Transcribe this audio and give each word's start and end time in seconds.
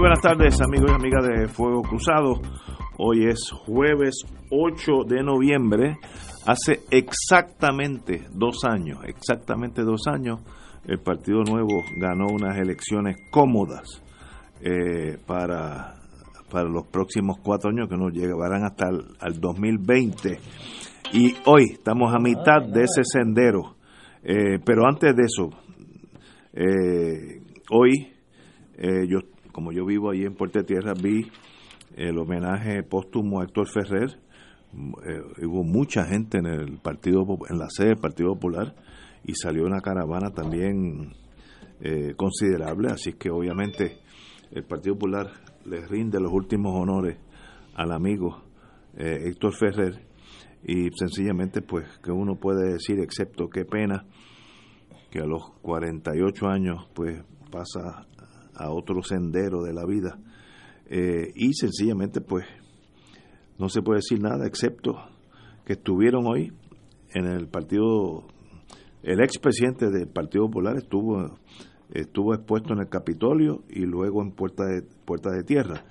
Buenas 0.00 0.22
tardes 0.22 0.58
amigos 0.62 0.92
y 0.92 0.94
amigas 0.94 1.26
de 1.26 1.46
Fuego 1.46 1.82
Cruzado. 1.82 2.40
Hoy 2.96 3.26
es 3.26 3.50
jueves 3.66 4.22
8 4.50 5.04
de 5.06 5.22
noviembre. 5.22 5.98
Hace 6.46 6.80
exactamente 6.90 8.26
dos 8.32 8.64
años, 8.64 9.00
exactamente 9.04 9.82
dos 9.82 10.06
años, 10.06 10.40
el 10.86 11.00
Partido 11.00 11.42
Nuevo 11.42 11.82
ganó 11.98 12.28
unas 12.32 12.56
elecciones 12.56 13.18
cómodas 13.30 14.02
eh, 14.62 15.18
para, 15.26 15.96
para 16.50 16.66
los 16.66 16.86
próximos 16.86 17.36
cuatro 17.42 17.68
años 17.68 17.86
que 17.86 17.98
nos 17.98 18.10
llevarán 18.10 18.64
hasta 18.64 18.88
el 18.88 19.38
2020. 19.38 20.38
Y 21.12 21.34
hoy 21.44 21.72
estamos 21.72 22.14
a 22.14 22.18
mitad 22.18 22.62
de 22.62 22.84
ese 22.84 23.02
sendero. 23.04 23.76
Eh, 24.22 24.60
pero 24.64 24.86
antes 24.86 25.14
de 25.14 25.24
eso, 25.24 25.50
eh, 26.54 27.42
hoy 27.70 28.14
eh, 28.82 29.06
yo 29.06 29.18
como 29.52 29.72
yo 29.72 29.84
vivo 29.84 30.10
allí 30.10 30.24
en 30.24 30.34
Puerto 30.34 30.64
Tierra, 30.64 30.94
vi 30.94 31.30
el 31.96 32.18
homenaje 32.18 32.82
póstumo 32.82 33.40
a 33.40 33.44
Héctor 33.44 33.68
Ferrer. 33.68 34.18
Eh, 34.72 35.46
hubo 35.46 35.64
mucha 35.64 36.04
gente 36.04 36.38
en 36.38 36.46
el 36.46 36.78
partido 36.78 37.24
en 37.48 37.58
la 37.58 37.68
sede 37.68 37.88
del 37.88 37.98
Partido 37.98 38.34
Popular 38.34 38.74
y 39.24 39.34
salió 39.34 39.64
una 39.64 39.80
caravana 39.80 40.30
también 40.30 41.12
eh, 41.80 42.14
considerable, 42.16 42.90
así 42.90 43.14
que 43.14 43.30
obviamente 43.30 43.98
el 44.52 44.64
Partido 44.64 44.94
Popular 44.94 45.30
le 45.64 45.86
rinde 45.86 46.20
los 46.20 46.32
últimos 46.32 46.74
honores 46.74 47.18
al 47.74 47.92
amigo 47.92 48.44
eh, 48.96 49.24
Héctor 49.26 49.54
Ferrer 49.54 50.06
y 50.62 50.90
sencillamente 50.92 51.62
pues 51.62 51.98
que 51.98 52.12
uno 52.12 52.36
puede 52.36 52.72
decir 52.72 53.00
excepto 53.00 53.48
qué 53.48 53.64
pena 53.64 54.04
que 55.10 55.20
a 55.20 55.26
los 55.26 55.50
48 55.62 56.46
años 56.46 56.88
pues 56.94 57.22
pasa 57.50 58.06
a 58.60 58.70
otro 58.70 59.02
sendero 59.02 59.62
de 59.62 59.72
la 59.72 59.84
vida. 59.86 60.18
Eh, 60.86 61.32
y 61.34 61.54
sencillamente, 61.54 62.20
pues, 62.20 62.44
no 63.58 63.68
se 63.68 63.82
puede 63.82 63.98
decir 63.98 64.20
nada 64.20 64.46
excepto 64.46 64.96
que 65.64 65.74
estuvieron 65.74 66.26
hoy 66.26 66.52
en 67.14 67.26
el 67.26 67.48
partido, 67.48 68.26
el 69.02 69.20
expresidente 69.20 69.90
del 69.90 70.08
Partido 70.08 70.46
Popular 70.46 70.76
estuvo, 70.76 71.38
estuvo 71.92 72.34
expuesto 72.34 72.74
en 72.74 72.80
el 72.80 72.88
Capitolio 72.88 73.62
y 73.68 73.80
luego 73.80 74.22
en 74.22 74.32
Puerta 74.32 74.64
de, 74.64 74.82
Puerta 75.04 75.30
de 75.30 75.42
Tierra. 75.42 75.84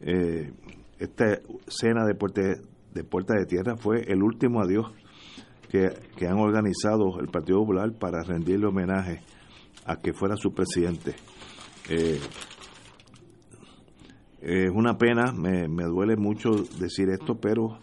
Eh, 0.00 0.52
esta 0.98 1.40
cena 1.68 2.04
de 2.04 2.14
Puerta 2.14 2.42
de, 2.94 3.04
Puerta 3.04 3.34
de 3.38 3.46
Tierra 3.46 3.76
fue 3.76 4.02
el 4.08 4.22
último 4.22 4.60
adiós 4.60 4.86
que, 5.68 5.88
que 6.16 6.26
han 6.26 6.38
organizado 6.38 7.20
el 7.20 7.28
Partido 7.28 7.60
Popular 7.60 7.92
para 7.98 8.22
rendirle 8.22 8.66
homenaje 8.66 9.20
a 9.84 9.96
que 9.96 10.12
fuera 10.12 10.36
su 10.36 10.52
presidente. 10.52 11.14
Eh, 11.88 12.20
es 14.40 14.70
una 14.70 14.96
pena, 14.98 15.32
me, 15.32 15.68
me, 15.68 15.84
duele 15.84 16.16
mucho 16.16 16.50
decir 16.78 17.08
esto, 17.10 17.36
pero 17.40 17.78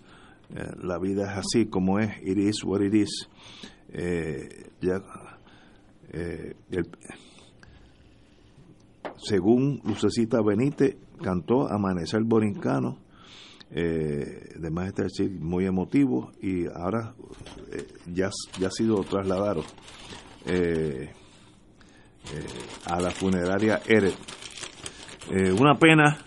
eh, 0.56 0.72
la 0.84 0.98
vida 1.00 1.32
es 1.32 1.38
así 1.40 1.66
como 1.66 2.00
es, 2.00 2.12
it 2.24 2.38
is 2.38 2.64
what 2.64 2.82
it 2.82 2.94
is. 2.94 3.28
Eh, 3.90 4.70
ya, 4.82 5.02
el, 6.12 6.90
según 9.18 9.82
Lucecita 9.84 10.42
Benítez, 10.42 10.98
cantó 11.22 11.68
Amanecer 11.68 12.24
Borincano, 12.24 13.00
de 13.70 14.70
más 14.72 14.88
está 14.88 15.04
decir, 15.04 15.32
muy 15.32 15.66
emotivo, 15.66 16.32
y 16.42 16.68
ahora 16.68 17.16
ya, 18.14 18.30
ya 18.60 18.68
ha 18.68 18.72
sido 18.72 19.04
trasladado. 19.04 19.64
Eh, 20.46 21.12
a 22.86 23.00
la 23.00 23.12
funeraria 23.12 23.82
Eret. 23.88 24.16
Eh, 25.32 25.52
una 25.52 25.76
pena, 25.76 26.18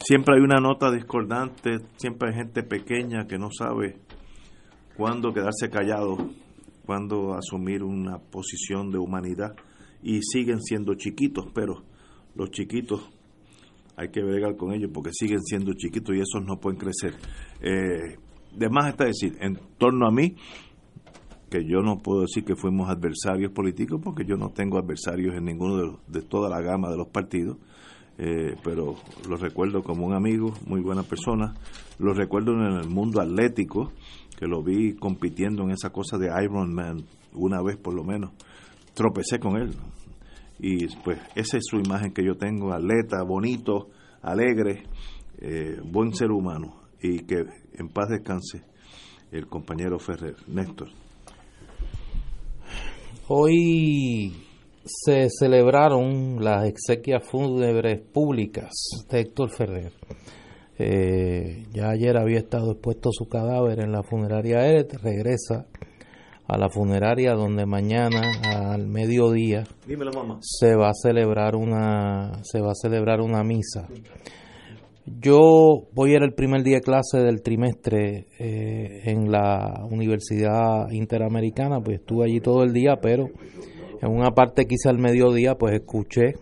siempre 0.00 0.36
hay 0.36 0.42
una 0.42 0.60
nota 0.60 0.90
discordante, 0.90 1.78
siempre 1.96 2.30
hay 2.30 2.36
gente 2.36 2.62
pequeña 2.62 3.26
que 3.26 3.38
no 3.38 3.48
sabe 3.50 3.96
cuándo 4.96 5.32
quedarse 5.32 5.70
callado, 5.70 6.16
cuándo 6.84 7.34
asumir 7.34 7.82
una 7.82 8.18
posición 8.18 8.90
de 8.90 8.98
humanidad 8.98 9.54
y 10.02 10.20
siguen 10.22 10.60
siendo 10.60 10.94
chiquitos, 10.94 11.46
pero 11.54 11.84
los 12.34 12.50
chiquitos 12.50 13.08
hay 13.96 14.10
que 14.10 14.22
bregar 14.22 14.56
con 14.56 14.72
ellos 14.72 14.90
porque 14.92 15.10
siguen 15.12 15.42
siendo 15.42 15.72
chiquitos 15.74 16.14
y 16.14 16.20
esos 16.20 16.44
no 16.44 16.60
pueden 16.60 16.78
crecer. 16.78 17.14
Eh, 17.60 18.16
de 18.54 18.68
más 18.68 18.88
está 18.90 19.04
decir, 19.04 19.36
en 19.40 19.58
torno 19.76 20.06
a 20.06 20.10
mí, 20.10 20.36
que 21.50 21.64
yo 21.64 21.80
no 21.80 21.98
puedo 21.98 22.22
decir 22.22 22.44
que 22.44 22.56
fuimos 22.56 22.90
adversarios 22.90 23.52
políticos 23.52 24.00
porque 24.02 24.24
yo 24.24 24.36
no 24.36 24.50
tengo 24.50 24.78
adversarios 24.78 25.34
en 25.34 25.44
ninguno 25.44 25.76
de, 25.76 25.86
los, 25.86 26.06
de 26.06 26.22
toda 26.22 26.48
la 26.48 26.60
gama 26.60 26.90
de 26.90 26.96
los 26.96 27.08
partidos, 27.08 27.56
eh, 28.18 28.56
pero 28.62 28.96
lo 29.28 29.36
recuerdo 29.36 29.82
como 29.82 30.06
un 30.06 30.14
amigo, 30.14 30.52
muy 30.66 30.80
buena 30.80 31.02
persona, 31.02 31.54
lo 31.98 32.12
recuerdo 32.12 32.52
en 32.52 32.78
el 32.78 32.88
mundo 32.88 33.20
atlético, 33.20 33.92
que 34.38 34.46
lo 34.46 34.62
vi 34.62 34.94
compitiendo 34.94 35.62
en 35.62 35.70
esa 35.70 35.90
cosa 35.90 36.18
de 36.18 36.28
Ironman 36.44 37.04
una 37.32 37.62
vez 37.62 37.76
por 37.76 37.94
lo 37.94 38.04
menos, 38.04 38.32
tropecé 38.94 39.38
con 39.38 39.56
él. 39.56 39.74
Y 40.60 40.86
pues 41.04 41.20
esa 41.36 41.56
es 41.56 41.64
su 41.66 41.76
imagen 41.76 42.12
que 42.12 42.24
yo 42.24 42.34
tengo, 42.34 42.72
atleta, 42.72 43.22
bonito, 43.22 43.90
alegre, 44.22 44.82
eh, 45.38 45.80
buen 45.84 46.12
ser 46.14 46.30
humano. 46.30 46.82
Y 47.00 47.20
que 47.20 47.44
en 47.74 47.88
paz 47.88 48.08
descanse 48.08 48.64
el 49.30 49.46
compañero 49.46 49.98
Ferrer, 49.98 50.34
Néstor. 50.48 50.88
Hoy 53.30 54.32
se 54.86 55.28
celebraron 55.28 56.42
las 56.42 56.66
exequias 56.66 57.22
fúnebres 57.28 58.00
públicas 58.00 58.72
de 59.10 59.20
Héctor 59.20 59.50
Ferrer. 59.50 59.92
Eh, 60.78 61.66
ya 61.70 61.90
ayer 61.90 62.16
había 62.16 62.38
estado 62.38 62.72
expuesto 62.72 63.10
su 63.12 63.28
cadáver 63.28 63.80
en 63.80 63.92
la 63.92 64.02
funeraria 64.02 64.66
Eret, 64.66 64.94
regresa 65.02 65.66
a 66.46 66.56
la 66.56 66.70
funeraria 66.70 67.34
donde 67.34 67.66
mañana 67.66 68.22
al 68.44 68.86
mediodía 68.86 69.64
Dímelo, 69.86 70.38
se 70.40 70.74
va 70.74 70.88
a 70.88 70.94
celebrar 70.94 71.54
una 71.54 72.42
se 72.44 72.62
va 72.62 72.70
a 72.70 72.74
celebrar 72.80 73.20
una 73.20 73.44
misa. 73.44 73.88
Yo 75.20 75.88
voy 75.94 76.12
a 76.12 76.16
ir 76.16 76.22
el 76.22 76.34
primer 76.34 76.62
día 76.62 76.76
de 76.76 76.82
clase 76.82 77.18
del 77.18 77.40
trimestre 77.40 78.26
eh, 78.38 79.02
en 79.04 79.30
la 79.30 79.86
Universidad 79.90 80.90
Interamericana, 80.90 81.80
pues 81.80 82.00
estuve 82.00 82.26
allí 82.26 82.40
todo 82.40 82.62
el 82.62 82.72
día, 82.72 82.96
pero 83.00 83.30
en 84.02 84.10
una 84.10 84.32
parte 84.32 84.66
quizá 84.66 84.90
al 84.90 84.98
mediodía, 84.98 85.54
pues 85.54 85.74
escuché 85.74 86.34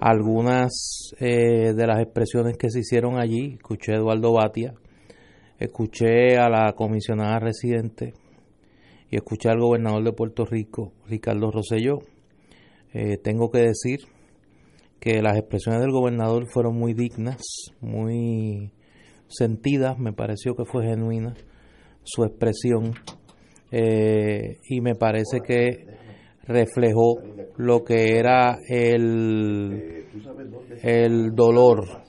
algunas 0.00 1.12
eh, 1.20 1.74
de 1.74 1.86
las 1.86 2.00
expresiones 2.00 2.56
que 2.56 2.70
se 2.70 2.80
hicieron 2.80 3.18
allí, 3.18 3.54
escuché 3.54 3.92
a 3.92 3.96
Eduardo 3.96 4.32
Batia, 4.32 4.72
escuché 5.58 6.38
a 6.38 6.48
la 6.48 6.72
comisionada 6.72 7.38
residente 7.40 8.14
y 9.10 9.16
escuché 9.16 9.50
al 9.50 9.60
gobernador 9.60 10.02
de 10.02 10.12
Puerto 10.12 10.46
Rico, 10.46 10.92
Ricardo 11.08 11.50
Rosselló. 11.50 11.98
Eh, 12.94 13.18
tengo 13.18 13.50
que 13.50 13.58
decir 13.58 14.00
que 15.06 15.22
las 15.22 15.38
expresiones 15.38 15.82
del 15.82 15.92
gobernador 15.92 16.48
fueron 16.48 16.76
muy 16.76 16.92
dignas, 16.92 17.40
muy 17.80 18.72
sentidas, 19.28 20.00
me 20.00 20.12
pareció 20.12 20.56
que 20.56 20.64
fue 20.64 20.84
genuina 20.84 21.32
su 22.02 22.24
expresión 22.24 22.92
eh, 23.70 24.56
y 24.68 24.80
me 24.80 24.96
parece 24.96 25.42
que 25.46 25.86
reflejó 26.42 27.20
lo 27.56 27.84
que 27.84 28.18
era 28.18 28.58
el, 28.68 30.06
el 30.82 31.36
dolor 31.36 32.02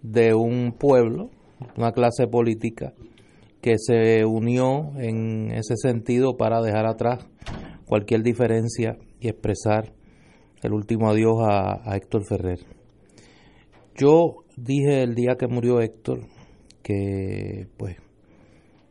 de 0.00 0.32
un 0.32 0.72
pueblo, 0.72 1.28
una 1.76 1.92
clase 1.92 2.28
política 2.28 2.94
que 3.60 3.74
se 3.76 4.24
unió 4.24 4.92
en 4.96 5.50
ese 5.50 5.76
sentido 5.76 6.38
para 6.38 6.62
dejar 6.62 6.86
atrás 6.86 7.26
cualquier 7.84 8.22
diferencia 8.22 8.96
y 9.20 9.28
expresar 9.28 9.97
el 10.62 10.72
último 10.72 11.10
adiós 11.10 11.38
a, 11.40 11.96
Héctor 11.96 12.24
Ferrer. 12.24 12.60
Yo 13.96 14.44
dije 14.56 15.02
el 15.02 15.14
día 15.14 15.36
que 15.36 15.46
murió 15.48 15.80
Héctor 15.80 16.20
que 16.82 17.68
pues 17.76 17.96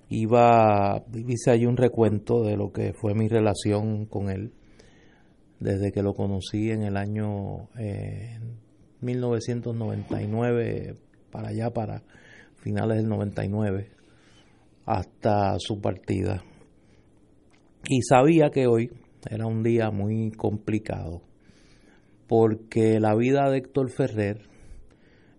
iba, 0.10 1.04
hice 1.14 1.52
ahí 1.52 1.66
un 1.66 1.78
recuento 1.78 2.44
de 2.44 2.56
lo 2.58 2.72
que 2.72 2.94
fue 2.94 3.14
mi 3.14 3.28
relación 3.28 4.06
con 4.06 4.30
él 4.30 4.54
desde 5.60 5.92
que 5.92 6.04
lo 6.04 6.14
conocí 6.14 6.70
en 6.70 6.84
el 6.84 6.98
año 6.98 7.70
1999 9.02 10.96
para 11.32 11.50
allá, 11.50 11.72
para 11.72 12.04
finales 12.58 12.98
del 12.98 13.08
99, 13.08 13.90
hasta 14.86 15.56
su 15.60 15.80
partida. 15.80 16.44
Y 17.90 18.02
sabía 18.02 18.50
que 18.50 18.68
hoy 18.68 18.92
era 19.30 19.46
un 19.46 19.64
día 19.64 19.92
muy 19.92 20.32
complicado, 20.32 21.22
porque 22.28 23.00
la 23.00 23.16
vida 23.16 23.50
de 23.50 23.58
Héctor 23.58 23.90
Ferrer, 23.90 24.42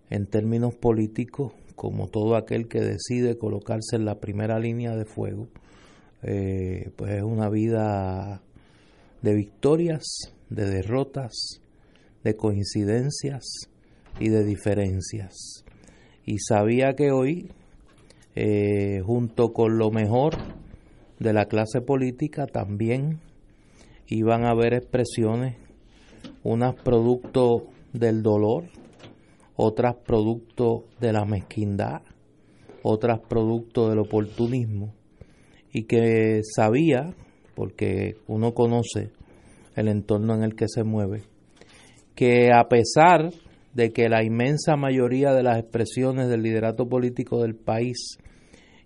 en 0.09 0.25
términos 0.25 0.75
políticos, 0.75 1.53
como 1.75 2.07
todo 2.07 2.35
aquel 2.35 2.67
que 2.67 2.81
decide 2.81 3.37
colocarse 3.37 3.95
en 3.95 4.05
la 4.05 4.19
primera 4.19 4.59
línea 4.59 4.95
de 4.95 5.05
fuego, 5.05 5.47
eh, 6.23 6.91
pues 6.95 7.13
es 7.13 7.23
una 7.23 7.49
vida 7.49 8.41
de 9.21 9.33
victorias, 9.33 10.03
de 10.49 10.65
derrotas, 10.65 11.61
de 12.23 12.35
coincidencias 12.35 13.69
y 14.19 14.29
de 14.29 14.43
diferencias. 14.43 15.63
Y 16.25 16.39
sabía 16.39 16.93
que 16.95 17.11
hoy, 17.11 17.51
eh, 18.35 19.01
junto 19.05 19.53
con 19.53 19.77
lo 19.77 19.91
mejor 19.91 20.35
de 21.19 21.33
la 21.33 21.45
clase 21.45 21.81
política, 21.81 22.47
también 22.47 23.19
iban 24.07 24.43
a 24.43 24.51
haber 24.51 24.73
expresiones, 24.73 25.55
unas 26.43 26.75
producto 26.75 27.67
del 27.93 28.23
dolor, 28.23 28.65
otras 29.55 29.95
producto 29.95 30.85
de 30.99 31.13
la 31.13 31.25
mezquindad, 31.25 32.01
otras 32.83 33.19
producto 33.19 33.89
del 33.89 33.99
oportunismo, 33.99 34.93
y 35.71 35.83
que 35.83 36.41
sabía 36.43 37.13
porque 37.55 38.17
uno 38.27 38.53
conoce 38.53 39.11
el 39.75 39.87
entorno 39.87 40.33
en 40.35 40.43
el 40.43 40.55
que 40.55 40.67
se 40.67 40.83
mueve, 40.83 41.23
que 42.15 42.51
a 42.53 42.67
pesar 42.69 43.31
de 43.73 43.91
que 43.91 44.09
la 44.09 44.23
inmensa 44.23 44.75
mayoría 44.75 45.33
de 45.33 45.43
las 45.43 45.59
expresiones 45.59 46.29
del 46.29 46.41
liderato 46.41 46.87
político 46.87 47.41
del 47.41 47.55
país 47.55 48.17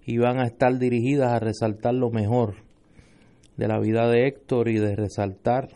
iban 0.05 0.39
a 0.39 0.47
estar 0.47 0.77
dirigidas 0.77 1.31
a 1.31 1.39
resaltar 1.39 1.93
lo 1.93 2.09
mejor 2.09 2.55
de 3.57 3.67
la 3.67 3.79
vida 3.79 4.09
de 4.09 4.27
Héctor 4.27 4.69
y 4.69 4.79
de 4.79 4.95
resaltar 4.95 5.69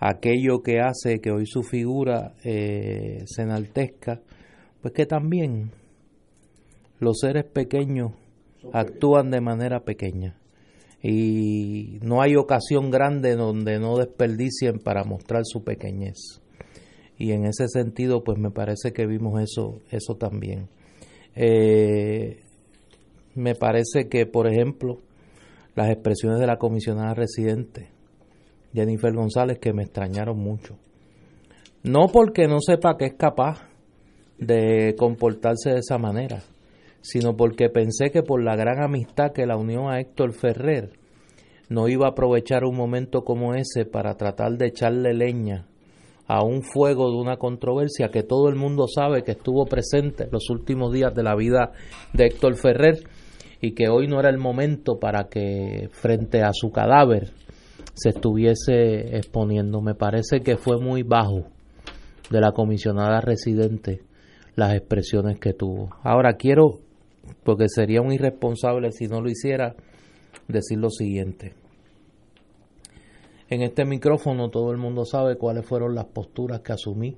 aquello 0.00 0.62
que 0.62 0.80
hace 0.80 1.20
que 1.20 1.30
hoy 1.30 1.46
su 1.46 1.62
figura 1.62 2.34
eh, 2.42 3.22
se 3.26 3.42
enaltezca, 3.42 4.20
pues 4.80 4.92
que 4.94 5.06
también 5.06 5.70
los 6.98 7.18
seres 7.20 7.44
pequeños 7.44 8.12
actúan 8.72 9.30
de 9.30 9.40
manera 9.40 9.84
pequeña 9.84 10.40
y 11.02 11.98
no 12.02 12.20
hay 12.20 12.36
ocasión 12.36 12.90
grande 12.90 13.34
donde 13.34 13.78
no 13.78 13.96
desperdicien 13.96 14.78
para 14.78 15.04
mostrar 15.04 15.42
su 15.44 15.64
pequeñez. 15.64 16.42
Y 17.16 17.32
en 17.32 17.46
ese 17.46 17.68
sentido, 17.68 18.22
pues 18.22 18.38
me 18.38 18.50
parece 18.50 18.92
que 18.92 19.06
vimos 19.06 19.40
eso, 19.42 19.80
eso 19.90 20.16
también. 20.16 20.68
Eh, 21.34 22.40
me 23.34 23.54
parece 23.54 24.08
que, 24.08 24.26
por 24.26 24.46
ejemplo, 24.46 25.00
las 25.74 25.90
expresiones 25.90 26.38
de 26.40 26.46
la 26.46 26.56
comisionada 26.56 27.14
residente, 27.14 27.88
Jennifer 28.72 29.12
González, 29.12 29.58
que 29.58 29.72
me 29.72 29.82
extrañaron 29.82 30.38
mucho. 30.38 30.76
No 31.82 32.08
porque 32.12 32.46
no 32.46 32.60
sepa 32.60 32.96
que 32.96 33.06
es 33.06 33.14
capaz 33.14 33.68
de 34.38 34.94
comportarse 34.98 35.70
de 35.70 35.78
esa 35.78 35.98
manera, 35.98 36.42
sino 37.00 37.36
porque 37.36 37.68
pensé 37.68 38.10
que 38.10 38.22
por 38.22 38.42
la 38.42 38.56
gran 38.56 38.82
amistad 38.82 39.32
que 39.32 39.46
la 39.46 39.56
unió 39.56 39.88
a 39.88 40.00
Héctor 40.00 40.32
Ferrer, 40.32 40.90
no 41.68 41.88
iba 41.88 42.06
a 42.06 42.10
aprovechar 42.10 42.64
un 42.64 42.76
momento 42.76 43.22
como 43.22 43.54
ese 43.54 43.84
para 43.84 44.16
tratar 44.16 44.58
de 44.58 44.66
echarle 44.66 45.14
leña 45.14 45.66
a 46.26 46.42
un 46.44 46.62
fuego 46.62 47.10
de 47.10 47.16
una 47.16 47.38
controversia 47.38 48.10
que 48.10 48.22
todo 48.22 48.48
el 48.48 48.56
mundo 48.56 48.86
sabe 48.86 49.22
que 49.22 49.32
estuvo 49.32 49.66
presente 49.66 50.24
en 50.24 50.30
los 50.32 50.50
últimos 50.50 50.92
días 50.92 51.14
de 51.14 51.22
la 51.22 51.34
vida 51.34 51.72
de 52.12 52.26
Héctor 52.26 52.56
Ferrer 52.56 53.04
y 53.60 53.72
que 53.72 53.88
hoy 53.88 54.06
no 54.06 54.20
era 54.20 54.30
el 54.30 54.38
momento 54.38 54.98
para 54.98 55.28
que 55.28 55.88
frente 55.92 56.42
a 56.42 56.52
su 56.52 56.70
cadáver 56.70 57.32
se 57.94 58.10
estuviese 58.10 59.16
exponiendo. 59.16 59.80
Me 59.80 59.94
parece 59.94 60.40
que 60.40 60.56
fue 60.56 60.78
muy 60.78 61.02
bajo 61.02 61.44
de 62.30 62.40
la 62.40 62.52
comisionada 62.52 63.20
residente 63.20 64.02
las 64.56 64.74
expresiones 64.74 65.38
que 65.38 65.52
tuvo. 65.52 65.90
Ahora 66.02 66.34
quiero 66.34 66.80
porque 67.44 67.68
sería 67.68 68.00
un 68.00 68.12
irresponsable 68.12 68.92
si 68.92 69.06
no 69.06 69.20
lo 69.20 69.30
hiciera, 69.30 69.74
decir 70.48 70.78
lo 70.78 70.90
siguiente. 70.90 71.54
En 73.48 73.62
este 73.62 73.84
micrófono 73.84 74.48
todo 74.50 74.70
el 74.70 74.78
mundo 74.78 75.04
sabe 75.04 75.36
cuáles 75.36 75.66
fueron 75.66 75.94
las 75.94 76.06
posturas 76.06 76.60
que 76.60 76.72
asumí 76.72 77.16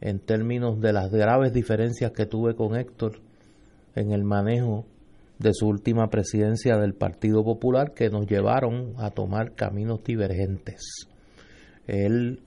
en 0.00 0.18
términos 0.20 0.80
de 0.80 0.92
las 0.92 1.10
graves 1.10 1.52
diferencias 1.52 2.12
que 2.12 2.26
tuve 2.26 2.54
con 2.54 2.76
Héctor 2.76 3.20
en 3.94 4.12
el 4.12 4.24
manejo 4.24 4.86
de 5.44 5.52
su 5.52 5.68
última 5.68 6.08
presidencia 6.08 6.78
del 6.78 6.94
Partido 6.94 7.44
Popular 7.44 7.92
que 7.92 8.08
nos 8.08 8.26
llevaron 8.26 8.94
a 8.96 9.10
tomar 9.10 9.54
caminos 9.54 10.02
divergentes. 10.02 11.06
Él 11.86 12.40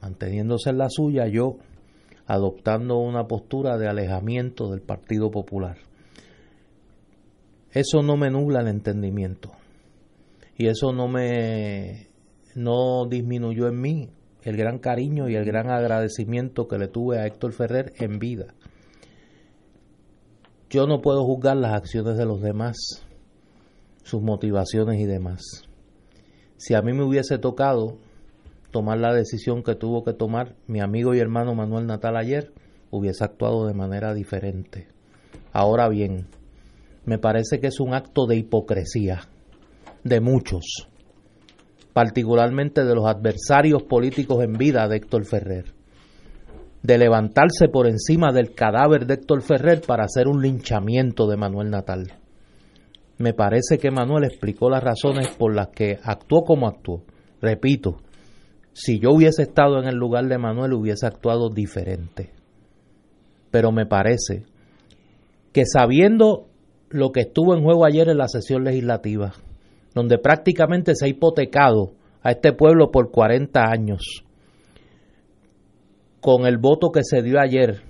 manteniéndose 0.00 0.70
en 0.70 0.78
la 0.78 0.88
suya, 0.88 1.26
yo 1.26 1.58
adoptando 2.26 2.98
una 2.98 3.26
postura 3.26 3.76
de 3.76 3.88
alejamiento 3.88 4.70
del 4.70 4.82
Partido 4.82 5.32
Popular. 5.32 5.78
Eso 7.72 8.02
no 8.02 8.16
me 8.16 8.30
nubla 8.30 8.60
el 8.60 8.68
entendimiento 8.68 9.50
y 10.56 10.68
eso 10.68 10.92
no 10.92 11.08
me 11.08 12.08
no 12.54 13.06
disminuyó 13.08 13.66
en 13.66 13.80
mí 13.80 14.10
el 14.42 14.56
gran 14.56 14.78
cariño 14.78 15.28
y 15.28 15.34
el 15.34 15.44
gran 15.44 15.70
agradecimiento 15.70 16.68
que 16.68 16.78
le 16.78 16.86
tuve 16.86 17.18
a 17.18 17.26
Héctor 17.26 17.52
Ferrer 17.52 17.92
en 17.98 18.20
vida. 18.20 18.54
Yo 20.72 20.86
no 20.86 21.02
puedo 21.02 21.22
juzgar 21.26 21.58
las 21.58 21.74
acciones 21.74 22.16
de 22.16 22.24
los 22.24 22.40
demás, 22.40 22.78
sus 24.04 24.22
motivaciones 24.22 24.98
y 25.00 25.04
demás. 25.04 25.42
Si 26.56 26.72
a 26.72 26.80
mí 26.80 26.94
me 26.94 27.04
hubiese 27.04 27.36
tocado 27.36 27.98
tomar 28.70 28.96
la 28.96 29.12
decisión 29.12 29.62
que 29.62 29.74
tuvo 29.74 30.02
que 30.02 30.14
tomar 30.14 30.56
mi 30.66 30.80
amigo 30.80 31.14
y 31.14 31.18
hermano 31.18 31.54
Manuel 31.54 31.86
Natal 31.86 32.16
ayer, 32.16 32.54
hubiese 32.90 33.22
actuado 33.22 33.66
de 33.66 33.74
manera 33.74 34.14
diferente. 34.14 34.88
Ahora 35.52 35.90
bien, 35.90 36.28
me 37.04 37.18
parece 37.18 37.60
que 37.60 37.66
es 37.66 37.78
un 37.78 37.92
acto 37.92 38.24
de 38.24 38.36
hipocresía 38.36 39.28
de 40.04 40.20
muchos, 40.22 40.88
particularmente 41.92 42.82
de 42.86 42.94
los 42.94 43.04
adversarios 43.04 43.82
políticos 43.82 44.42
en 44.42 44.54
vida 44.54 44.88
de 44.88 44.96
Héctor 44.96 45.26
Ferrer, 45.26 45.74
de 46.82 46.98
levantarse 46.98 47.68
por 47.68 47.86
encima 47.86 48.32
del 48.32 48.54
cadáver 48.54 49.06
de 49.06 49.14
Héctor 49.14 49.42
Ferrer 49.42 49.82
para 49.82 50.04
hacer 50.04 50.26
un 50.26 50.42
linchamiento 50.42 51.28
de 51.28 51.36
Manuel 51.36 51.70
Natal. 51.70 52.12
Me 53.18 53.34
parece 53.34 53.78
que 53.78 53.90
Manuel 53.90 54.24
explicó 54.24 54.68
las 54.68 54.82
razones 54.82 55.28
por 55.28 55.54
las 55.54 55.68
que 55.68 55.98
actuó 56.02 56.42
como 56.42 56.66
actuó. 56.66 57.04
Repito, 57.40 57.98
si 58.72 58.98
yo 58.98 59.10
hubiese 59.12 59.42
estado 59.42 59.78
en 59.78 59.86
el 59.86 59.94
lugar 59.94 60.26
de 60.26 60.38
Manuel 60.38 60.72
hubiese 60.72 61.06
actuado 61.06 61.48
diferente. 61.50 62.30
Pero 63.50 63.70
me 63.70 63.86
parece 63.86 64.44
que 65.52 65.64
sabiendo 65.66 66.46
lo 66.88 67.12
que 67.12 67.20
estuvo 67.20 67.54
en 67.54 67.62
juego 67.62 67.84
ayer 67.84 68.08
en 68.08 68.18
la 68.18 68.28
sesión 68.28 68.64
legislativa, 68.64 69.34
donde 69.94 70.18
prácticamente 70.18 70.94
se 70.96 71.06
ha 71.06 71.08
hipotecado 71.08 71.92
a 72.22 72.32
este 72.32 72.52
pueblo 72.52 72.90
por 72.90 73.10
40 73.10 73.60
años, 73.70 74.24
con 76.22 76.46
el 76.46 76.56
voto 76.56 76.92
que 76.92 77.02
se 77.02 77.20
dio 77.20 77.40
ayer 77.40 77.82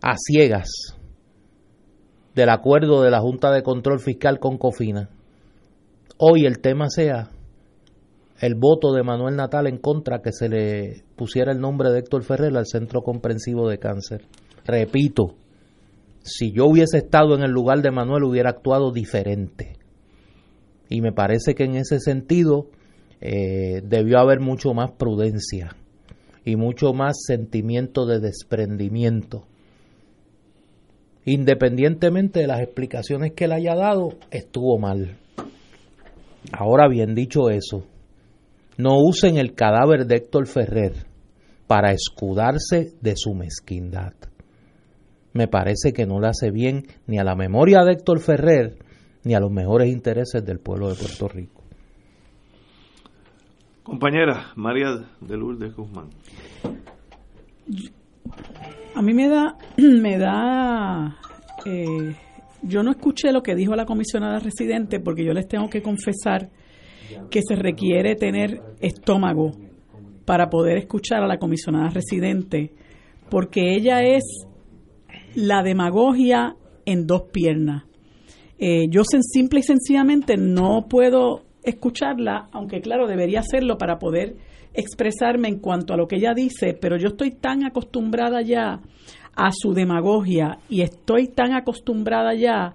a 0.00 0.14
ciegas 0.16 0.96
del 2.32 2.48
acuerdo 2.48 3.02
de 3.02 3.10
la 3.10 3.20
Junta 3.20 3.50
de 3.50 3.64
Control 3.64 3.98
Fiscal 3.98 4.38
con 4.38 4.58
Cofina, 4.58 5.10
hoy 6.16 6.46
el 6.46 6.60
tema 6.60 6.88
sea 6.88 7.30
el 8.40 8.54
voto 8.54 8.92
de 8.92 9.02
Manuel 9.02 9.34
Natal 9.34 9.66
en 9.66 9.78
contra 9.78 10.22
que 10.22 10.30
se 10.30 10.48
le 10.48 11.02
pusiera 11.16 11.50
el 11.50 11.58
nombre 11.58 11.90
de 11.90 11.98
Héctor 11.98 12.22
Ferrer 12.22 12.56
al 12.56 12.66
Centro 12.66 13.02
Comprensivo 13.02 13.68
de 13.68 13.78
Cáncer. 13.78 14.22
Repito, 14.64 15.34
si 16.22 16.52
yo 16.52 16.66
hubiese 16.66 16.98
estado 16.98 17.34
en 17.34 17.42
el 17.42 17.50
lugar 17.50 17.82
de 17.82 17.90
Manuel 17.90 18.22
hubiera 18.22 18.50
actuado 18.50 18.92
diferente. 18.92 19.78
Y 20.88 21.00
me 21.00 21.10
parece 21.10 21.56
que 21.56 21.64
en 21.64 21.74
ese 21.74 21.98
sentido 21.98 22.68
eh, 23.20 23.82
debió 23.82 24.20
haber 24.20 24.38
mucho 24.38 24.74
más 24.74 24.92
prudencia 24.92 25.74
y 26.44 26.56
mucho 26.56 26.92
más 26.92 27.24
sentimiento 27.26 28.06
de 28.06 28.20
desprendimiento. 28.20 29.44
Independientemente 31.24 32.40
de 32.40 32.46
las 32.46 32.60
explicaciones 32.60 33.32
que 33.32 33.46
él 33.46 33.52
haya 33.52 33.74
dado, 33.74 34.10
estuvo 34.30 34.78
mal. 34.78 35.16
Ahora 36.52 36.86
bien, 36.88 37.14
dicho 37.14 37.48
eso, 37.48 37.86
no 38.76 38.98
usen 38.98 39.38
el 39.38 39.54
cadáver 39.54 40.06
de 40.06 40.16
Héctor 40.16 40.46
Ferrer 40.46 40.92
para 41.66 41.92
escudarse 41.92 42.92
de 43.00 43.14
su 43.16 43.34
mezquindad. 43.34 44.12
me 45.32 45.48
parece 45.48 45.92
que 45.92 46.06
no 46.06 46.20
le 46.20 46.28
hace 46.28 46.52
bien 46.52 46.86
ni 47.08 47.18
a 47.18 47.24
la 47.24 47.34
memoria 47.34 47.82
de 47.82 47.92
Héctor 47.94 48.20
Ferrer 48.20 48.76
ni 49.24 49.34
a 49.34 49.40
los 49.40 49.50
mejores 49.50 49.88
intereses 49.88 50.44
del 50.44 50.60
pueblo 50.60 50.88
de 50.88 50.94
Puerto 50.94 51.26
Rico. 51.28 51.53
Compañera 53.84 54.46
María 54.56 55.04
de 55.20 55.36
Lourdes 55.36 55.76
Guzmán. 55.76 56.08
A 58.94 59.02
mí 59.02 59.12
me 59.12 59.28
da, 59.28 59.58
me 59.76 60.16
da, 60.16 61.18
eh, 61.66 62.16
yo 62.62 62.82
no 62.82 62.90
escuché 62.90 63.30
lo 63.30 63.42
que 63.42 63.54
dijo 63.54 63.76
la 63.76 63.84
comisionada 63.84 64.38
residente 64.38 65.00
porque 65.00 65.22
yo 65.22 65.34
les 65.34 65.46
tengo 65.46 65.68
que 65.68 65.82
confesar 65.82 66.48
que 67.30 67.40
se 67.46 67.54
requiere 67.56 68.16
tener 68.16 68.62
estómago 68.80 69.52
para 70.24 70.48
poder 70.48 70.78
escuchar 70.78 71.22
a 71.22 71.26
la 71.26 71.36
comisionada 71.38 71.90
residente 71.90 72.72
porque 73.28 73.74
ella 73.74 74.02
es 74.02 74.24
la 75.34 75.62
demagogia 75.62 76.56
en 76.86 77.06
dos 77.06 77.24
piernas. 77.30 77.84
Eh, 78.58 78.86
yo 78.88 79.02
simple 79.04 79.60
y 79.60 79.62
sencillamente 79.62 80.38
no 80.38 80.86
puedo 80.88 81.42
escucharla, 81.64 82.48
aunque 82.52 82.80
claro, 82.80 83.06
debería 83.06 83.40
hacerlo 83.40 83.78
para 83.78 83.98
poder 83.98 84.36
expresarme 84.72 85.48
en 85.48 85.60
cuanto 85.60 85.94
a 85.94 85.96
lo 85.96 86.06
que 86.06 86.16
ella 86.16 86.34
dice, 86.34 86.76
pero 86.78 86.96
yo 86.96 87.08
estoy 87.08 87.30
tan 87.30 87.64
acostumbrada 87.64 88.42
ya 88.42 88.80
a 89.36 89.50
su 89.52 89.72
demagogia 89.72 90.58
y 90.68 90.82
estoy 90.82 91.28
tan 91.28 91.52
acostumbrada 91.54 92.34
ya 92.34 92.74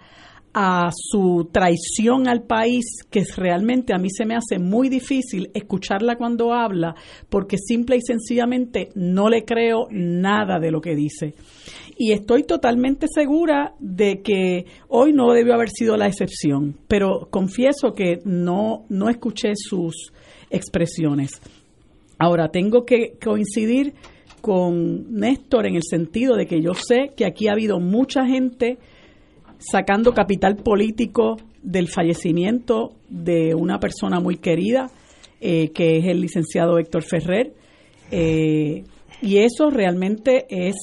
a 0.53 0.89
su 0.94 1.50
traición 1.51 2.27
al 2.27 2.44
país 2.44 2.86
que 3.10 3.24
realmente 3.36 3.94
a 3.94 3.98
mí 3.98 4.10
se 4.10 4.25
me 4.25 4.36
hace 4.36 4.60
muy 4.60 4.89
difícil 4.89 5.51
escucharla 5.53 6.15
cuando 6.15 6.53
habla 6.53 6.96
porque 7.29 7.58
simple 7.58 7.98
y 7.98 8.01
sencillamente 8.01 8.89
no 8.96 9.29
le 9.29 9.46
creo 9.46 9.88
nada 9.91 10.60
de 10.60 10.72
lo 10.72 10.82
que 10.82 10.96
dice. 10.96 11.36
Y 11.98 12.13
estoy 12.13 12.44
totalmente 12.44 13.08
segura 13.13 13.75
de 13.79 14.22
que 14.22 14.65
hoy 14.88 15.12
no 15.13 15.34
debió 15.34 15.53
haber 15.53 15.70
sido 15.70 15.98
la 15.98 16.08
excepción, 16.08 16.77
pero 16.88 17.27
confieso 17.29 17.94
que 17.94 18.20
no, 18.24 18.86
no 18.89 19.10
escuché 19.10 19.51
sus 19.56 20.13
expresiones. 20.50 21.32
Ahora, 22.18 22.50
tengo 22.50 22.86
que 22.86 23.18
coincidir 23.22 23.94
con 24.41 25.13
Néstor 25.13 25.68
en 25.68 25.75
el 25.75 25.84
sentido 25.84 26.36
de 26.36 26.48
que 26.48 26.62
yo 26.62 26.74
sé 26.74 27.12
que 27.15 27.25
aquí 27.25 27.48
ha 27.48 27.53
habido 27.53 27.79
mucha 27.79 28.25
gente 28.25 28.77
sacando 29.60 30.13
capital 30.13 30.56
político 30.56 31.38
del 31.62 31.88
fallecimiento 31.89 32.94
de 33.10 33.54
una 33.54 33.80
persona 33.80 34.20
muy 34.20 34.38
querida, 34.38 34.89
eh, 35.42 35.70
que 35.72 35.98
es 35.98 36.06
el 36.06 36.22
licenciado 36.22 36.80
Héctor 36.80 37.04
Ferrer. 37.04 37.54
Eh, 38.12 38.84
y 39.22 39.38
eso 39.38 39.70
realmente 39.70 40.46
es 40.50 40.75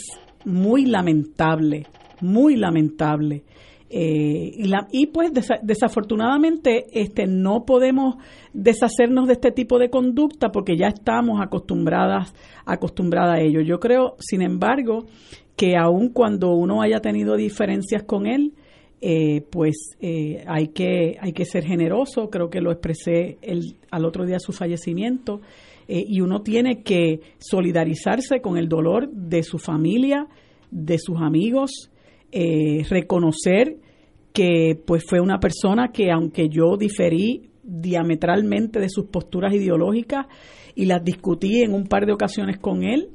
muy 0.45 0.85
lamentable, 0.87 1.87
muy 2.21 2.56
lamentable. 2.56 3.42
Eh, 3.88 4.52
y, 4.56 4.64
la, 4.64 4.88
y, 4.90 5.06
pues 5.06 5.30
desafortunadamente 5.62 6.87
este 6.92 7.28
no 7.28 7.64
podemos 7.64 8.16
deshacernos 8.52 9.28
de 9.28 9.35
este 9.35 9.52
tipo 9.52 9.78
de 9.78 9.90
conducta 9.90 10.49
porque 10.49 10.76
ya 10.76 10.88
estamos 10.88 11.40
acostumbradas 11.40 12.35
acostumbradas 12.64 13.38
a 13.38 13.40
ello. 13.40 13.61
Yo 13.61 13.78
creo, 13.78 14.16
sin 14.18 14.42
embargo, 14.42 15.06
que 15.54 15.76
aun 15.76 16.09
cuando 16.09 16.54
uno 16.54 16.83
haya 16.83 17.00
tenido 17.00 17.37
diferencias 17.37 18.02
con 18.02 18.26
él, 18.26 18.54
eh, 19.00 19.42
pues 19.50 19.96
eh, 20.00 20.44
hay 20.46 20.68
que 20.68 21.16
hay 21.20 21.32
que 21.32 21.44
ser 21.44 21.64
generoso. 21.64 22.30
Creo 22.30 22.50
que 22.50 22.60
lo 22.60 22.72
expresé 22.72 23.38
el, 23.42 23.76
al 23.90 24.04
otro 24.04 24.24
día 24.24 24.38
su 24.38 24.52
fallecimiento 24.52 25.40
y 25.88 26.20
uno 26.20 26.42
tiene 26.42 26.82
que 26.82 27.20
solidarizarse 27.38 28.40
con 28.40 28.58
el 28.58 28.68
dolor 28.68 29.08
de 29.08 29.44
su 29.44 29.58
familia, 29.58 30.26
de 30.72 30.98
sus 30.98 31.20
amigos 31.20 31.92
eh, 32.32 32.82
reconocer 32.90 33.76
que 34.32 34.78
pues 34.84 35.04
fue 35.08 35.20
una 35.20 35.38
persona 35.38 35.92
que 35.92 36.10
aunque 36.10 36.48
yo 36.48 36.76
diferí 36.76 37.50
diametralmente 37.62 38.80
de 38.80 38.88
sus 38.88 39.06
posturas 39.06 39.54
ideológicas 39.54 40.26
y 40.74 40.86
las 40.86 41.04
discutí 41.04 41.62
en 41.62 41.72
un 41.72 41.86
par 41.86 42.04
de 42.04 42.12
ocasiones 42.12 42.58
con 42.58 42.82
él, 42.82 43.08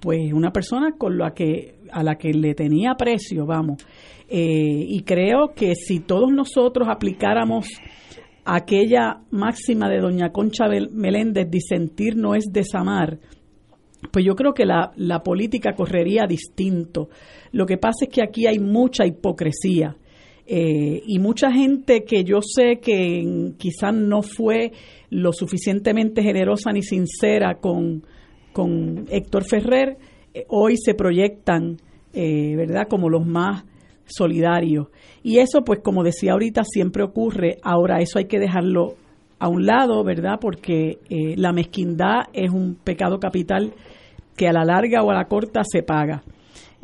pues 0.00 0.32
una 0.32 0.50
persona 0.50 0.96
con 0.98 1.18
la 1.18 1.34
que 1.34 1.76
a 1.92 2.02
la 2.02 2.16
que 2.16 2.32
le 2.32 2.54
tenía 2.54 2.92
aprecio, 2.92 3.46
vamos. 3.46 3.84
Eh, 4.28 4.86
y 4.88 5.02
creo 5.02 5.52
que 5.54 5.74
si 5.74 6.00
todos 6.00 6.32
nosotros 6.32 6.88
aplicáramos 6.90 7.66
aquella 8.44 9.20
máxima 9.30 9.88
de 9.88 10.00
doña 10.00 10.32
Concha 10.32 10.64
Meléndez, 10.90 11.50
disentir 11.50 12.16
no 12.16 12.34
es 12.34 12.44
desamar, 12.52 13.18
pues 14.12 14.24
yo 14.24 14.34
creo 14.34 14.52
que 14.52 14.66
la, 14.66 14.92
la 14.96 15.22
política 15.22 15.74
correría 15.74 16.26
distinto. 16.26 17.08
Lo 17.52 17.66
que 17.66 17.78
pasa 17.78 18.04
es 18.04 18.10
que 18.10 18.22
aquí 18.22 18.46
hay 18.46 18.58
mucha 18.58 19.06
hipocresía. 19.06 19.96
Eh, 20.46 21.02
y 21.06 21.18
mucha 21.20 21.50
gente 21.50 22.04
que 22.04 22.22
yo 22.22 22.40
sé 22.42 22.78
que 22.82 23.54
quizás 23.56 23.94
no 23.94 24.20
fue 24.20 24.72
lo 25.08 25.32
suficientemente 25.32 26.22
generosa 26.22 26.70
ni 26.70 26.82
sincera 26.82 27.54
con, 27.54 28.04
con 28.52 29.06
Héctor 29.08 29.44
Ferrer, 29.44 29.96
eh, 30.34 30.44
hoy 30.48 30.76
se 30.76 30.94
proyectan, 30.94 31.78
eh, 32.12 32.56
¿verdad?, 32.56 32.88
como 32.90 33.08
los 33.08 33.26
más 33.26 33.64
solidarios. 34.06 34.88
Y 35.22 35.38
eso, 35.38 35.62
pues 35.64 35.80
como 35.80 36.02
decía 36.02 36.32
ahorita, 36.32 36.64
siempre 36.64 37.02
ocurre. 37.02 37.58
Ahora, 37.62 38.00
eso 38.00 38.18
hay 38.18 38.26
que 38.26 38.38
dejarlo 38.38 38.94
a 39.38 39.48
un 39.48 39.66
lado, 39.66 40.02
¿verdad?, 40.04 40.38
porque 40.40 40.98
la 41.36 41.52
mezquindad 41.52 42.28
es 42.32 42.50
un 42.50 42.76
pecado 42.76 43.18
capital 43.18 43.74
que 44.36 44.48
a 44.48 44.52
la 44.52 44.64
larga 44.64 45.02
o 45.02 45.10
a 45.10 45.14
la 45.14 45.26
corta 45.26 45.62
se 45.64 45.82
paga. 45.82 46.22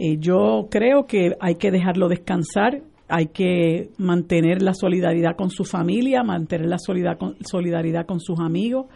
Eh, 0.02 0.16
yo 0.18 0.68
creo 0.70 1.06
que 1.06 1.36
hay 1.40 1.56
que 1.56 1.70
dejarlo 1.70 2.08
descansar, 2.08 2.80
hay 3.08 3.26
que 3.26 3.90
mantener 3.98 4.62
la 4.62 4.72
solidaridad 4.72 5.36
con 5.36 5.50
su 5.50 5.64
familia, 5.64 6.22
mantener 6.22 6.68
la 6.68 6.78
solidaridad 6.78 8.06
con, 8.06 8.20
sus 8.20 8.38
amigos 8.40 8.86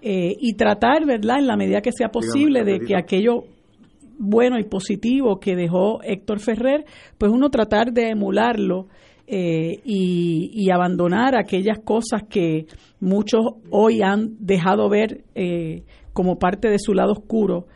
eh, 0.00 0.34
y 0.38 0.54
tratar, 0.54 1.04
¿verdad?, 1.04 1.40
en 1.40 1.46
la 1.46 1.56
medida 1.56 1.82
que 1.82 1.90
sea 1.92 2.08
posible, 2.08 2.64
de 2.64 2.78
que 2.78 2.96
aquello 2.96 3.44
bueno 4.18 4.58
y 4.58 4.64
positivo 4.64 5.38
que 5.40 5.56
dejó 5.56 6.02
Héctor 6.02 6.40
Ferrer, 6.40 6.84
pues 7.18 7.32
uno 7.32 7.50
tratar 7.50 7.92
de 7.92 8.10
emularlo 8.10 8.88
eh, 9.26 9.80
y, 9.84 10.70
abandonar 10.70 11.36
aquellas 11.36 11.78
cosas 11.78 12.24
que 12.28 12.66
muchos 13.00 13.40
hoy 13.70 14.02
han 14.02 14.36
dejado 14.38 14.88
ver 14.88 15.24
como 16.12 16.38
parte 16.38 16.68
de 16.68 16.78
su 16.78 16.92
lado 16.92 17.12
oscuro, 17.12 17.66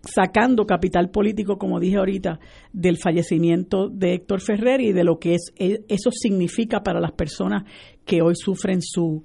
sacando 0.00 0.66
capital 0.66 1.10
político, 1.10 1.58
como 1.58 1.80
dije 1.80 1.96
ahorita, 1.96 2.38
del 2.72 2.98
fallecimiento 2.98 3.88
de 3.88 4.14
Héctor 4.14 4.40
Ferrer 4.40 4.80
y 4.80 4.92
de 4.92 5.04
lo 5.04 5.18
que 5.18 5.34
es, 5.34 5.52
eso 5.56 6.10
significa 6.10 6.80
para 6.80 7.00
las 7.00 7.12
personas 7.12 7.64
que 8.04 8.22
hoy 8.22 8.34
sufren 8.36 8.80
su, 8.80 9.22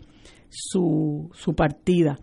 su, 0.49 1.29
su 1.33 1.53
partida. 1.53 2.17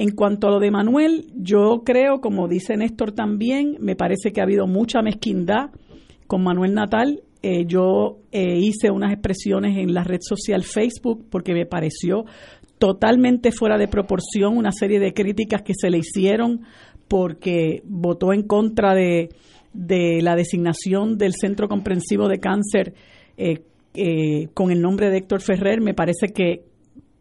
En 0.00 0.12
cuanto 0.12 0.46
a 0.46 0.52
lo 0.52 0.60
de 0.60 0.70
Manuel, 0.70 1.26
yo 1.34 1.82
creo, 1.84 2.20
como 2.20 2.46
dice 2.46 2.76
Néstor 2.76 3.10
también, 3.10 3.78
me 3.80 3.96
parece 3.96 4.30
que 4.30 4.40
ha 4.40 4.44
habido 4.44 4.68
mucha 4.68 5.02
mezquindad 5.02 5.70
con 6.28 6.44
Manuel 6.44 6.72
Natal. 6.72 7.24
Eh, 7.42 7.64
yo 7.66 8.20
eh, 8.30 8.58
hice 8.60 8.92
unas 8.92 9.12
expresiones 9.12 9.76
en 9.76 9.92
la 9.94 10.04
red 10.04 10.20
social 10.20 10.62
Facebook 10.62 11.26
porque 11.28 11.52
me 11.52 11.66
pareció 11.66 12.26
totalmente 12.78 13.50
fuera 13.50 13.76
de 13.76 13.88
proporción 13.88 14.56
una 14.56 14.70
serie 14.70 15.00
de 15.00 15.12
críticas 15.12 15.62
que 15.62 15.74
se 15.76 15.90
le 15.90 15.98
hicieron 15.98 16.60
porque 17.08 17.82
votó 17.84 18.32
en 18.32 18.44
contra 18.44 18.94
de, 18.94 19.30
la 19.74 20.36
designación 20.36 21.18
del 21.18 21.32
Centro 21.34 21.66
Comprensivo 21.66 22.28
de 22.28 22.38
Cáncer 22.38 22.94
eh, 23.36 24.46
con 24.54 24.70
el 24.70 24.80
nombre 24.80 25.10
de 25.10 25.16
Héctor 25.16 25.40
Ferrer, 25.40 25.80
me 25.80 25.92
parece 25.92 26.28
que, 26.28 26.67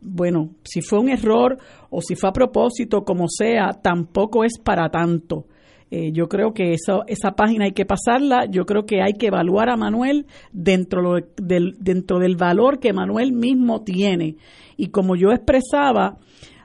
bueno, 0.01 0.51
si 0.63 0.82
fue 0.82 1.00
un 1.00 1.10
error 1.10 1.58
o 1.89 2.01
si 2.01 2.16
fue 2.16 2.30
a 2.30 2.34
propósito, 2.34 3.04
como 3.04 3.27
sea, 3.27 3.74
tampoco 3.82 4.44
es 4.44 4.60
para 4.60 4.89
tanto. 4.89 5.46
Eh, 5.89 6.12
yo 6.12 6.27
creo 6.27 6.54
que 6.54 6.74
eso, 6.74 7.04
esa 7.08 7.32
página 7.32 7.66
hay 7.66 7.72
que 7.72 7.86
pasarla, 7.86 8.46
yo 8.50 8.66
creo 8.66 8.86
que 8.86 9.01
hay 9.01 9.13
que 9.13 9.27
evaluar 9.27 9.70
a 9.70 9.77
Manuel 9.77 10.25
dentro, 10.51 11.16
del, 11.38 11.75
dentro 11.80 12.20
del 12.20 12.36
valor 12.36 12.80
que 12.80 12.92
Manuel 12.92 13.32
mismo 13.32 13.84
tiene. 13.84 14.36
Y 14.75 14.88
como 14.88 15.16
yo 15.16 15.32
expresaba, 15.32 16.18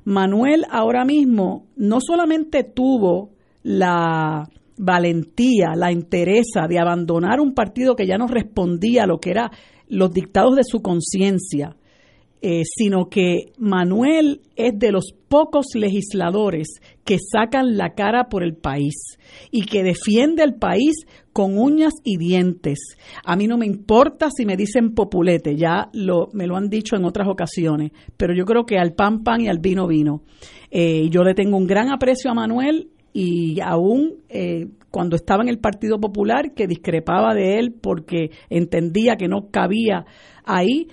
Manuel 0.05 0.65
ahora 0.71 1.05
mismo 1.05 1.67
no 1.77 2.01
solamente 2.01 2.65
tuvo 2.65 3.31
la 3.63 4.49
valentía, 4.77 5.75
la 5.77 5.93
entereza 5.93 6.67
de 6.69 6.81
abandonar 6.81 7.41
un 7.41 7.55
partido 7.55 7.95
que 7.95 8.07
ya 8.07 8.19
no 8.19 8.27
respondía 8.27 9.05
a 9.05 9.07
lo 9.07 9.19
que 9.19 9.31
eran 9.31 9.51
los 9.89 10.13
dictados 10.13 10.57
de 10.57 10.65
su 10.65 10.83
conciencia, 10.83 11.77
eh, 12.45 12.63
sino 12.65 13.09
que 13.09 13.53
Manuel 13.57 14.41
es 14.57 14.77
de 14.77 14.91
los 14.91 15.15
pocos 15.29 15.67
legisladores 15.75 16.81
que 17.05 17.19
sacan 17.19 17.77
la 17.77 17.95
cara 17.95 18.25
por 18.29 18.43
el 18.43 18.57
país 18.57 19.17
y 19.53 19.65
que 19.65 19.85
defiende 19.85 20.43
al 20.43 20.57
país 20.57 21.07
con 21.33 21.57
uñas 21.57 21.95
y 22.03 22.17
dientes. 22.17 22.81
A 23.25 23.37
mí 23.37 23.47
no 23.47 23.59
me 23.59 23.67
importa 23.67 24.29
si 24.37 24.45
me 24.45 24.57
dicen 24.57 24.93
populete, 24.93 25.55
ya 25.55 25.89
lo, 25.93 26.31
me 26.33 26.49
lo 26.49 26.57
han 26.57 26.69
dicho 26.69 26.97
en 26.97 27.05
otras 27.05 27.29
ocasiones, 27.29 27.93
pero 28.17 28.35
yo 28.35 28.45
creo 28.45 28.67
que 28.67 28.77
al 28.77 28.93
pan 28.93 29.23
pan 29.23 29.43
y 29.43 29.49
al 29.49 29.61
vino 29.61 29.87
vino. 29.87 30.23
Eh, 30.73 31.09
yo 31.11 31.23
le 31.23 31.35
tengo 31.35 31.57
un 31.57 31.69
gran 31.69 31.93
aprecio 31.93 32.29
a 32.29 32.35
Manuel 32.35 32.91
y 33.13 33.61
aún 33.61 34.17
eh, 34.29 34.67
cuando 34.91 35.15
estaba 35.15 35.43
en 35.43 35.49
el 35.49 35.59
Partido 35.59 36.01
Popular, 36.01 36.55
que 36.55 36.67
discrepaba 36.67 37.35
de 37.35 37.59
él 37.59 37.73
porque 37.73 38.31
entendía 38.51 39.17
que 39.17 39.29
no 39.29 39.49
cabía 39.51 40.07
ahí, 40.45 40.89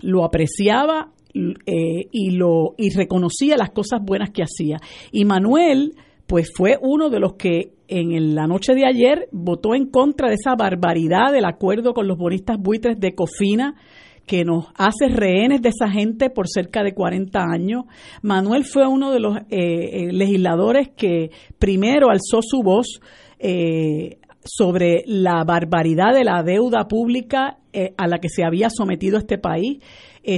lo 0.00 0.24
apreciaba 0.24 1.12
eh, 1.34 2.08
y 2.10 2.30
lo 2.30 2.74
y 2.76 2.90
reconocía 2.90 3.56
las 3.56 3.70
cosas 3.70 4.00
buenas 4.02 4.30
que 4.30 4.42
hacía. 4.42 4.78
Y 5.12 5.24
Manuel, 5.24 5.94
pues 6.26 6.50
fue 6.54 6.78
uno 6.80 7.10
de 7.10 7.20
los 7.20 7.34
que 7.34 7.72
en 7.88 8.34
la 8.34 8.46
noche 8.46 8.74
de 8.74 8.86
ayer 8.86 9.28
votó 9.32 9.74
en 9.74 9.86
contra 9.86 10.28
de 10.28 10.34
esa 10.34 10.54
barbaridad 10.56 11.32
del 11.32 11.46
acuerdo 11.46 11.94
con 11.94 12.06
los 12.06 12.18
bonistas 12.18 12.58
buitres 12.58 13.00
de 13.00 13.14
Cofina 13.14 13.74
que 14.26 14.44
nos 14.44 14.66
hace 14.74 15.08
rehenes 15.08 15.62
de 15.62 15.70
esa 15.70 15.90
gente 15.90 16.28
por 16.28 16.48
cerca 16.48 16.82
de 16.82 16.92
40 16.92 17.40
años. 17.40 17.84
Manuel 18.20 18.64
fue 18.64 18.86
uno 18.86 19.10
de 19.10 19.20
los 19.20 19.38
eh, 19.38 19.44
eh, 19.50 20.12
legisladores 20.12 20.90
que 20.90 21.30
primero 21.58 22.10
alzó 22.10 22.40
su 22.42 22.62
voz 22.62 23.00
sobre 24.48 25.02
la 25.06 25.44
barbaridad 25.44 26.14
de 26.14 26.24
la 26.24 26.42
deuda 26.42 26.88
pública 26.88 27.58
a 27.96 28.06
la 28.08 28.18
que 28.18 28.28
se 28.28 28.44
había 28.44 28.70
sometido 28.70 29.18
este 29.18 29.38
país, 29.38 29.78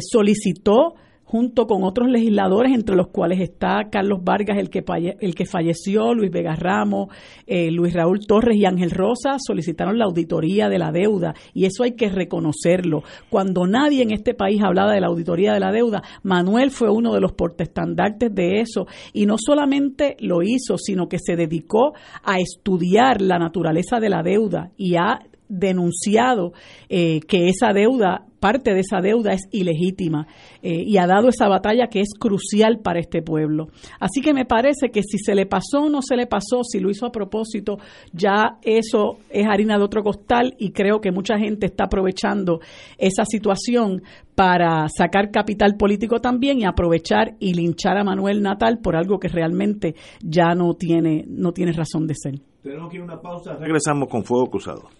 solicitó 0.00 0.94
junto 1.30 1.68
con 1.68 1.84
otros 1.84 2.08
legisladores, 2.08 2.74
entre 2.74 2.96
los 2.96 3.06
cuales 3.06 3.38
está 3.38 3.88
Carlos 3.88 4.24
Vargas, 4.24 4.58
el 4.58 4.68
que, 4.68 4.82
el 5.20 5.34
que 5.36 5.46
falleció, 5.46 6.12
Luis 6.12 6.32
Vega 6.32 6.56
Ramos, 6.56 7.08
eh, 7.46 7.70
Luis 7.70 7.94
Raúl 7.94 8.26
Torres 8.26 8.56
y 8.56 8.64
Ángel 8.64 8.90
Rosa, 8.90 9.36
solicitaron 9.38 9.96
la 9.96 10.06
auditoría 10.06 10.68
de 10.68 10.80
la 10.80 10.90
deuda. 10.90 11.34
Y 11.54 11.66
eso 11.66 11.84
hay 11.84 11.92
que 11.92 12.08
reconocerlo. 12.08 13.04
Cuando 13.28 13.68
nadie 13.68 14.02
en 14.02 14.10
este 14.10 14.34
país 14.34 14.60
hablaba 14.60 14.92
de 14.92 15.00
la 15.00 15.06
auditoría 15.06 15.52
de 15.52 15.60
la 15.60 15.70
deuda, 15.70 16.02
Manuel 16.24 16.72
fue 16.72 16.90
uno 16.90 17.14
de 17.14 17.20
los 17.20 17.32
portestandartes 17.32 18.34
de 18.34 18.60
eso. 18.60 18.88
Y 19.12 19.26
no 19.26 19.36
solamente 19.38 20.16
lo 20.18 20.42
hizo, 20.42 20.78
sino 20.78 21.08
que 21.08 21.18
se 21.20 21.36
dedicó 21.36 21.92
a 22.24 22.40
estudiar 22.40 23.22
la 23.22 23.38
naturaleza 23.38 24.00
de 24.00 24.10
la 24.10 24.24
deuda 24.24 24.72
y 24.76 24.96
a 24.96 25.20
denunciado 25.50 26.52
eh, 26.88 27.20
que 27.28 27.48
esa 27.48 27.72
deuda, 27.72 28.24
parte 28.38 28.72
de 28.72 28.80
esa 28.80 29.00
deuda 29.02 29.32
es 29.32 29.42
ilegítima 29.50 30.26
eh, 30.62 30.82
y 30.86 30.96
ha 30.96 31.06
dado 31.06 31.28
esa 31.28 31.48
batalla 31.48 31.88
que 31.88 32.00
es 32.00 32.14
crucial 32.18 32.78
para 32.78 33.00
este 33.00 33.20
pueblo. 33.20 33.68
Así 33.98 34.22
que 34.22 34.32
me 34.32 34.46
parece 34.46 34.90
que 34.90 35.02
si 35.02 35.18
se 35.18 35.34
le 35.34 35.44
pasó 35.44 35.82
o 35.82 35.88
no 35.90 36.00
se 36.00 36.16
le 36.16 36.26
pasó, 36.26 36.62
si 36.62 36.80
lo 36.80 36.90
hizo 36.90 37.04
a 37.04 37.12
propósito, 37.12 37.78
ya 38.12 38.58
eso 38.62 39.18
es 39.28 39.46
harina 39.46 39.76
de 39.76 39.84
otro 39.84 40.02
costal 40.02 40.54
y 40.58 40.70
creo 40.72 41.00
que 41.00 41.12
mucha 41.12 41.38
gente 41.38 41.66
está 41.66 41.84
aprovechando 41.84 42.60
esa 42.96 43.24
situación 43.24 44.02
para 44.34 44.88
sacar 44.88 45.30
capital 45.30 45.76
político 45.76 46.20
también 46.20 46.60
y 46.60 46.64
aprovechar 46.64 47.34
y 47.40 47.52
linchar 47.52 47.98
a 47.98 48.04
Manuel 48.04 48.40
Natal 48.40 48.78
por 48.82 48.96
algo 48.96 49.18
que 49.18 49.28
realmente 49.28 49.94
ya 50.22 50.54
no 50.54 50.72
tiene, 50.74 51.24
no 51.28 51.52
tiene 51.52 51.72
razón 51.72 52.06
de 52.06 52.14
ser. 52.14 52.40
Tenemos 52.62 52.88
aquí 52.88 52.98
una 52.98 53.20
pausa, 53.20 53.56
regresamos 53.56 54.08
con 54.08 54.24
Fuego 54.24 54.50
Cruzado. 54.50 54.99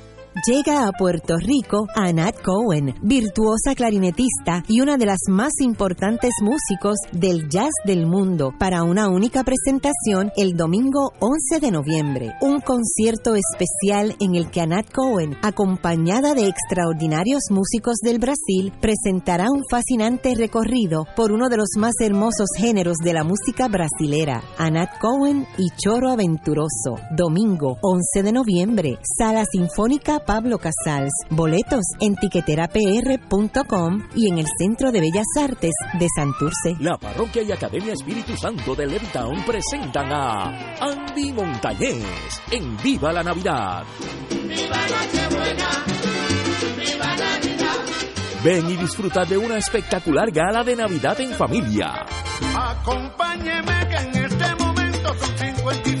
Llega 0.33 0.87
a 0.87 0.93
Puerto 0.93 1.35
Rico 1.37 1.87
Anat 1.93 2.41
Cohen, 2.41 2.95
virtuosa 3.01 3.75
clarinetista 3.75 4.63
y 4.69 4.79
una 4.79 4.95
de 4.95 5.05
las 5.05 5.19
más 5.27 5.51
importantes 5.59 6.31
músicos 6.41 6.95
del 7.11 7.49
jazz 7.49 7.71
del 7.83 8.07
mundo, 8.07 8.53
para 8.57 8.83
una 8.83 9.09
única 9.09 9.43
presentación 9.43 10.31
el 10.37 10.55
domingo 10.55 11.11
11 11.19 11.59
de 11.59 11.71
noviembre. 11.71 12.31
Un 12.39 12.61
concierto 12.61 13.35
especial 13.35 14.15
en 14.21 14.35
el 14.35 14.49
que 14.49 14.61
Anat 14.61 14.89
Cohen, 14.93 15.35
acompañada 15.41 16.33
de 16.33 16.47
extraordinarios 16.47 17.41
músicos 17.49 17.97
del 18.01 18.19
Brasil, 18.19 18.71
presentará 18.79 19.51
un 19.51 19.63
fascinante 19.69 20.33
recorrido 20.35 21.05
por 21.13 21.33
uno 21.33 21.49
de 21.49 21.57
los 21.57 21.71
más 21.77 21.95
hermosos 21.99 22.47
géneros 22.57 22.95
de 23.03 23.13
la 23.13 23.25
música 23.25 23.67
brasilera, 23.67 24.41
Anat 24.57 24.97
Cohen 25.01 25.45
y 25.57 25.67
Choro 25.75 26.09
Aventuroso. 26.09 26.95
Domingo 27.17 27.75
11 27.81 28.23
de 28.23 28.31
noviembre, 28.31 28.97
Sala 29.17 29.43
Sinfónica 29.51 30.20
Pablo 30.25 30.57
Casals. 30.57 31.11
Boletos 31.29 31.83
en 31.99 32.15
tiqueterapr.com 32.15 34.07
y 34.15 34.29
en 34.29 34.37
el 34.37 34.45
Centro 34.57 34.91
de 34.91 35.01
Bellas 35.01 35.27
Artes 35.39 35.73
de 35.99 36.07
Santurce. 36.15 36.75
La 36.79 36.97
Parroquia 36.97 37.41
y 37.43 37.51
Academia 37.51 37.93
Espíritu 37.93 38.35
Santo 38.37 38.75
de 38.75 38.87
Levitown 38.87 39.43
presentan 39.45 40.11
a 40.11 40.75
Andy 40.79 41.33
Montañez 41.33 42.41
en 42.51 42.77
Viva 42.77 43.11
la 43.11 43.23
Navidad. 43.23 43.83
¡Viva 44.29 44.77
Nochebuena! 44.77 45.69
¡Viva 46.77 47.15
Navidad! 47.15 47.75
Ven 48.43 48.69
y 48.69 48.77
disfruta 48.77 49.25
de 49.25 49.37
una 49.37 49.57
espectacular 49.57 50.31
gala 50.31 50.63
de 50.63 50.75
Navidad 50.75 51.19
en 51.21 51.31
familia. 51.31 52.05
Acompáñeme 52.55 53.87
que 53.87 53.97
en 53.97 54.25
este 54.25 54.55
momento 54.55 55.15
son 55.19 55.37
55 55.37 56.00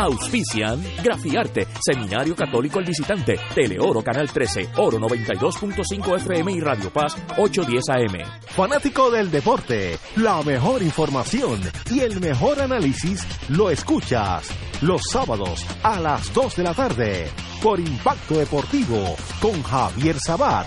Auspician 0.00 0.82
Grafiarte, 1.02 1.68
Seminario 1.80 2.34
Católico 2.34 2.78
El 2.78 2.86
Visitante, 2.86 3.38
Teleoro 3.54 4.02
Canal 4.02 4.30
13, 4.30 4.70
Oro 4.78 4.98
92.5 4.98 6.16
FM 6.16 6.52
y 6.52 6.60
Radio 6.60 6.90
Paz 6.90 7.16
810 7.36 7.84
AM. 7.90 8.26
Fanático 8.48 9.10
del 9.10 9.30
deporte, 9.30 9.98
la 10.16 10.42
mejor 10.42 10.82
información 10.82 11.60
y 11.90 12.00
el 12.00 12.18
mejor 12.18 12.60
análisis 12.60 13.26
lo 13.50 13.70
escuchas 13.70 14.48
los 14.80 15.02
sábados 15.10 15.66
a 15.82 16.00
las 16.00 16.32
2 16.32 16.56
de 16.56 16.62
la 16.62 16.74
tarde 16.74 17.30
por 17.62 17.78
Impacto 17.78 18.38
Deportivo 18.38 19.16
con 19.40 19.62
Javier 19.62 20.16
Sabat 20.18 20.66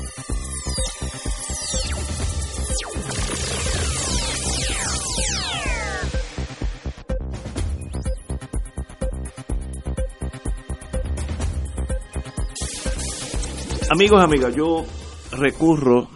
Amigos, 13.93 14.23
amigas, 14.23 14.55
yo 14.55 14.85
recurro 15.37 16.07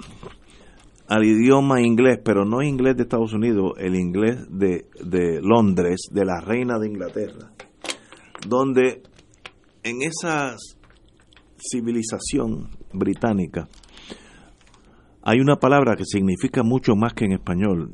al 1.10 1.26
idioma 1.26 1.82
inglés, 1.82 2.22
pero 2.24 2.46
no 2.46 2.64
inglés 2.64 2.96
de 2.96 3.04
Estados 3.04 3.34
Unidos, 3.34 3.74
el 3.78 3.96
inglés 3.98 4.48
de, 4.50 4.86
de 5.04 5.42
Londres, 5.42 6.04
de 6.10 6.24
la 6.24 6.40
reina 6.40 6.80
de 6.80 6.88
Inglaterra, 6.88 7.52
donde 8.48 9.04
en 9.84 10.04
esas 10.04 10.78
civilización 11.58 12.70
británica, 12.94 13.68
hay 15.22 15.42
una 15.42 15.58
palabra 15.58 15.98
que 15.98 16.06
significa 16.06 16.64
mucho 16.64 16.96
más 16.96 17.14
que 17.14 17.26
en 17.26 17.34
español, 17.34 17.92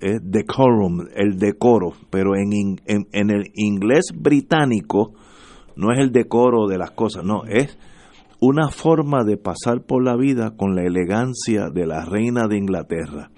es 0.00 0.20
decorum, 0.22 1.06
el 1.14 1.36
decoro, 1.36 1.92
pero 2.08 2.34
en, 2.34 2.78
en, 2.86 3.08
en 3.12 3.30
el 3.30 3.44
inglés 3.56 4.06
británico 4.14 5.12
no 5.76 5.92
es 5.92 5.98
el 5.98 6.12
decoro 6.12 6.66
de 6.66 6.78
las 6.78 6.92
cosas, 6.92 7.22
no, 7.24 7.44
es 7.44 7.76
una 8.44 8.70
forma 8.70 9.22
de 9.22 9.36
pasar 9.36 9.86
por 9.86 10.02
la 10.02 10.16
vida 10.16 10.56
con 10.56 10.74
la 10.74 10.82
elegancia 10.82 11.70
de 11.72 11.86
la 11.86 12.04
reina 12.04 12.48
de 12.48 12.58
Inglaterra, 12.58 13.30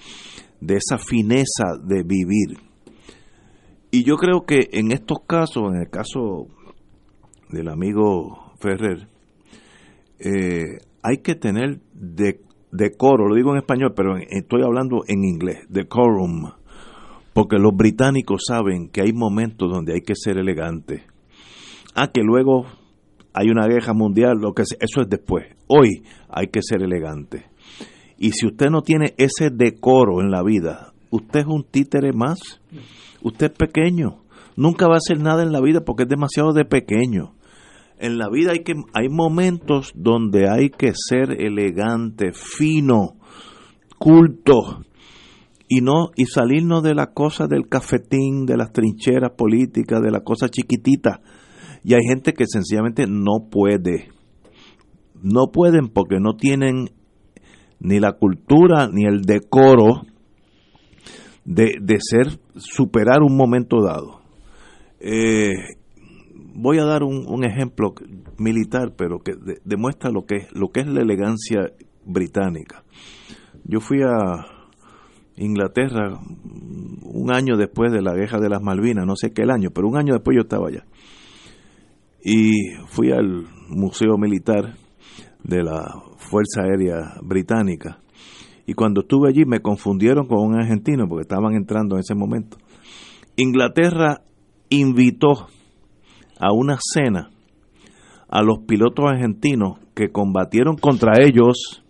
de 0.62 0.76
esa 0.76 0.96
fineza 0.96 1.76
de 1.78 2.02
vivir. 2.02 2.58
Y 3.90 4.02
yo 4.02 4.16
creo 4.16 4.46
que 4.46 4.70
en 4.72 4.92
estos 4.92 5.18
casos, 5.26 5.64
en 5.74 5.82
el 5.82 5.90
caso 5.90 6.46
del 7.50 7.68
amigo 7.68 8.54
Ferrer, 8.58 9.06
eh, 10.20 10.78
hay 11.02 11.18
que 11.18 11.34
tener 11.34 11.80
de, 11.92 12.40
decoro, 12.72 13.28
lo 13.28 13.34
digo 13.34 13.50
en 13.52 13.58
español, 13.58 13.92
pero 13.94 14.16
estoy 14.16 14.62
hablando 14.62 15.02
en 15.06 15.22
inglés, 15.22 15.66
decorum, 15.68 16.50
porque 17.34 17.58
los 17.58 17.76
británicos 17.76 18.44
saben 18.48 18.88
que 18.88 19.02
hay 19.02 19.12
momentos 19.12 19.70
donde 19.70 19.92
hay 19.92 20.00
que 20.00 20.14
ser 20.16 20.38
elegante. 20.38 21.04
Ah, 21.94 22.10
que 22.10 22.22
luego 22.22 22.64
hay 23.34 23.50
una 23.50 23.66
guerra 23.66 23.92
mundial, 23.92 24.38
lo 24.40 24.54
que 24.54 24.64
sea, 24.64 24.78
eso 24.80 25.02
es 25.02 25.08
después. 25.08 25.44
Hoy 25.66 26.04
hay 26.28 26.46
que 26.46 26.60
ser 26.62 26.82
elegante. 26.82 27.46
Y 28.16 28.30
si 28.30 28.46
usted 28.46 28.70
no 28.70 28.82
tiene 28.82 29.14
ese 29.18 29.50
decoro 29.50 30.20
en 30.20 30.30
la 30.30 30.42
vida, 30.44 30.92
usted 31.10 31.40
es 31.40 31.46
un 31.46 31.64
títere 31.64 32.12
más. 32.12 32.60
Usted 33.22 33.46
es 33.46 33.58
pequeño. 33.58 34.22
Nunca 34.56 34.86
va 34.86 34.94
a 34.94 34.98
hacer 34.98 35.20
nada 35.20 35.42
en 35.42 35.52
la 35.52 35.60
vida 35.60 35.80
porque 35.84 36.04
es 36.04 36.08
demasiado 36.08 36.52
de 36.52 36.64
pequeño. 36.64 37.34
En 37.98 38.18
la 38.18 38.28
vida 38.28 38.52
hay 38.52 38.62
que 38.62 38.74
hay 38.92 39.08
momentos 39.08 39.92
donde 39.94 40.48
hay 40.48 40.70
que 40.70 40.92
ser 40.94 41.40
elegante, 41.40 42.32
fino, 42.32 43.16
culto 43.98 44.84
y 45.68 45.80
no 45.80 46.10
y 46.14 46.26
salirnos 46.26 46.82
de 46.82 46.94
la 46.94 47.12
cosa 47.12 47.46
del 47.46 47.68
cafetín, 47.68 48.46
de 48.46 48.56
las 48.56 48.72
trincheras 48.72 49.32
políticas, 49.36 50.02
de 50.02 50.10
la 50.10 50.20
cosa 50.20 50.48
chiquitita. 50.48 51.20
Y 51.84 51.94
hay 51.94 52.00
gente 52.08 52.32
que 52.32 52.46
sencillamente 52.46 53.06
no 53.06 53.48
puede. 53.50 54.08
No 55.22 55.52
pueden 55.52 55.88
porque 55.88 56.18
no 56.18 56.34
tienen 56.34 56.90
ni 57.78 58.00
la 58.00 58.12
cultura 58.12 58.88
ni 58.90 59.04
el 59.04 59.20
decoro 59.22 60.02
de, 61.44 61.74
de 61.80 61.96
ser, 62.00 62.40
superar 62.56 63.22
un 63.22 63.36
momento 63.36 63.82
dado. 63.82 64.20
Eh, 64.98 65.52
voy 66.54 66.78
a 66.78 66.84
dar 66.84 67.02
un, 67.02 67.44
ejemplo 67.44 67.94
militar, 68.38 68.94
pero 68.96 69.18
que 69.18 69.32
de- 69.32 69.60
demuestra 69.64 70.10
lo 70.10 70.24
que, 70.24 70.36
es, 70.36 70.52
lo 70.52 70.68
que 70.68 70.80
es 70.80 70.86
la 70.86 71.02
elegancia 71.02 71.72
británica. 72.06 72.82
Yo 73.64 73.80
fui 73.80 74.00
a 74.02 74.46
Inglaterra 75.36 76.18
un 77.02 77.30
año 77.32 77.56
después 77.56 77.92
de 77.92 78.02
la 78.02 78.14
guerra 78.14 78.40
de 78.40 78.48
las 78.48 78.62
Malvinas, 78.62 79.06
no 79.06 79.16
sé 79.16 79.32
qué 79.32 79.42
el 79.42 79.50
año, 79.50 79.70
pero 79.70 79.88
un 79.88 79.98
año 79.98 80.14
después 80.14 80.34
yo 80.36 80.42
estaba 80.42 80.68
allá. 80.68 80.84
Y 82.24 82.72
fui 82.86 83.12
al 83.12 83.46
Museo 83.68 84.16
Militar 84.16 84.74
de 85.42 85.62
la 85.62 85.84
Fuerza 86.16 86.62
Aérea 86.62 87.16
Británica. 87.22 88.00
Y 88.66 88.72
cuando 88.72 89.02
estuve 89.02 89.28
allí 89.28 89.44
me 89.44 89.60
confundieron 89.60 90.26
con 90.26 90.38
un 90.38 90.54
argentino 90.54 91.06
porque 91.06 91.22
estaban 91.22 91.54
entrando 91.54 91.96
en 91.96 92.00
ese 92.00 92.14
momento. 92.14 92.56
Inglaterra 93.36 94.22
invitó 94.70 95.48
a 96.40 96.52
una 96.52 96.78
cena 96.80 97.30
a 98.28 98.42
los 98.42 98.60
pilotos 98.66 99.04
argentinos 99.06 99.78
que 99.94 100.10
combatieron 100.10 100.76
contra 100.76 101.22
ellos 101.22 101.84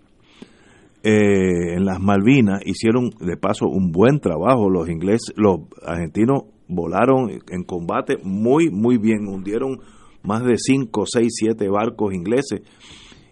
eh, 1.02 1.74
en 1.76 1.84
las 1.84 2.00
Malvinas, 2.00 2.60
hicieron 2.64 3.10
de 3.20 3.36
paso 3.36 3.66
un 3.66 3.92
buen 3.92 4.20
trabajo, 4.20 4.68
los 4.70 4.88
ingleses, 4.88 5.32
los 5.36 5.60
argentinos 5.86 6.44
volaron 6.66 7.30
en 7.30 7.62
combate 7.64 8.16
muy, 8.22 8.70
muy 8.70 8.98
bien, 8.98 9.28
hundieron 9.28 9.80
más 10.24 10.42
de 10.44 10.56
5, 10.56 11.04
6, 11.06 11.28
7 11.30 11.68
barcos 11.68 12.12
ingleses 12.14 12.62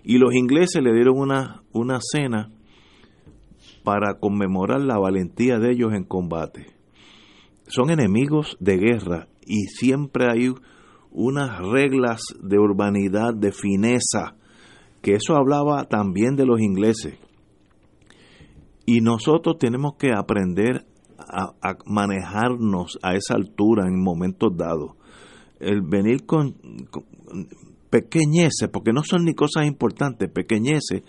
y 0.05 0.18
los 0.18 0.35
ingleses 0.35 0.83
le 0.83 0.92
dieron 0.92 1.18
una, 1.18 1.62
una 1.72 1.98
cena 2.00 2.50
para 3.85 4.18
conmemorar 4.18 4.81
la 4.81 4.98
valentía 4.98 5.59
de 5.59 5.72
ellos 5.72 5.92
en 5.94 6.05
combate. 6.05 6.66
Son 7.66 7.90
enemigos 7.90 8.57
de 8.61 8.76
guerra 8.76 9.28
y 9.44 9.66
siempre 9.66 10.26
hay 10.31 10.52
unas 11.11 11.59
reglas 11.61 12.20
de 12.42 12.59
urbanidad, 12.59 13.35
de 13.35 13.52
fineza, 13.52 14.37
que 15.02 15.14
eso 15.14 15.35
hablaba 15.35 15.85
también 15.85 16.37
de 16.37 16.46
los 16.46 16.61
ingleses. 16.61 17.18
Y 18.87 19.00
nosotros 19.00 19.59
tenemos 19.59 19.94
que 19.96 20.12
aprender 20.12 20.85
a, 21.18 21.52
a 21.62 21.76
manejarnos 21.87 22.98
a 23.02 23.14
esa 23.14 23.35
altura 23.35 23.87
en 23.87 24.02
momentos 24.02 24.57
dados. 24.57 24.92
El 25.62 25.83
venir 25.83 26.27
con, 26.27 26.55
con 26.90 27.05
pequeñeces, 27.92 28.68
porque 28.72 28.92
no 28.92 29.03
son 29.05 29.25
ni 29.25 29.35
cosas 29.35 29.66
importantes, 29.66 30.31
pequeñeces, 30.31 31.03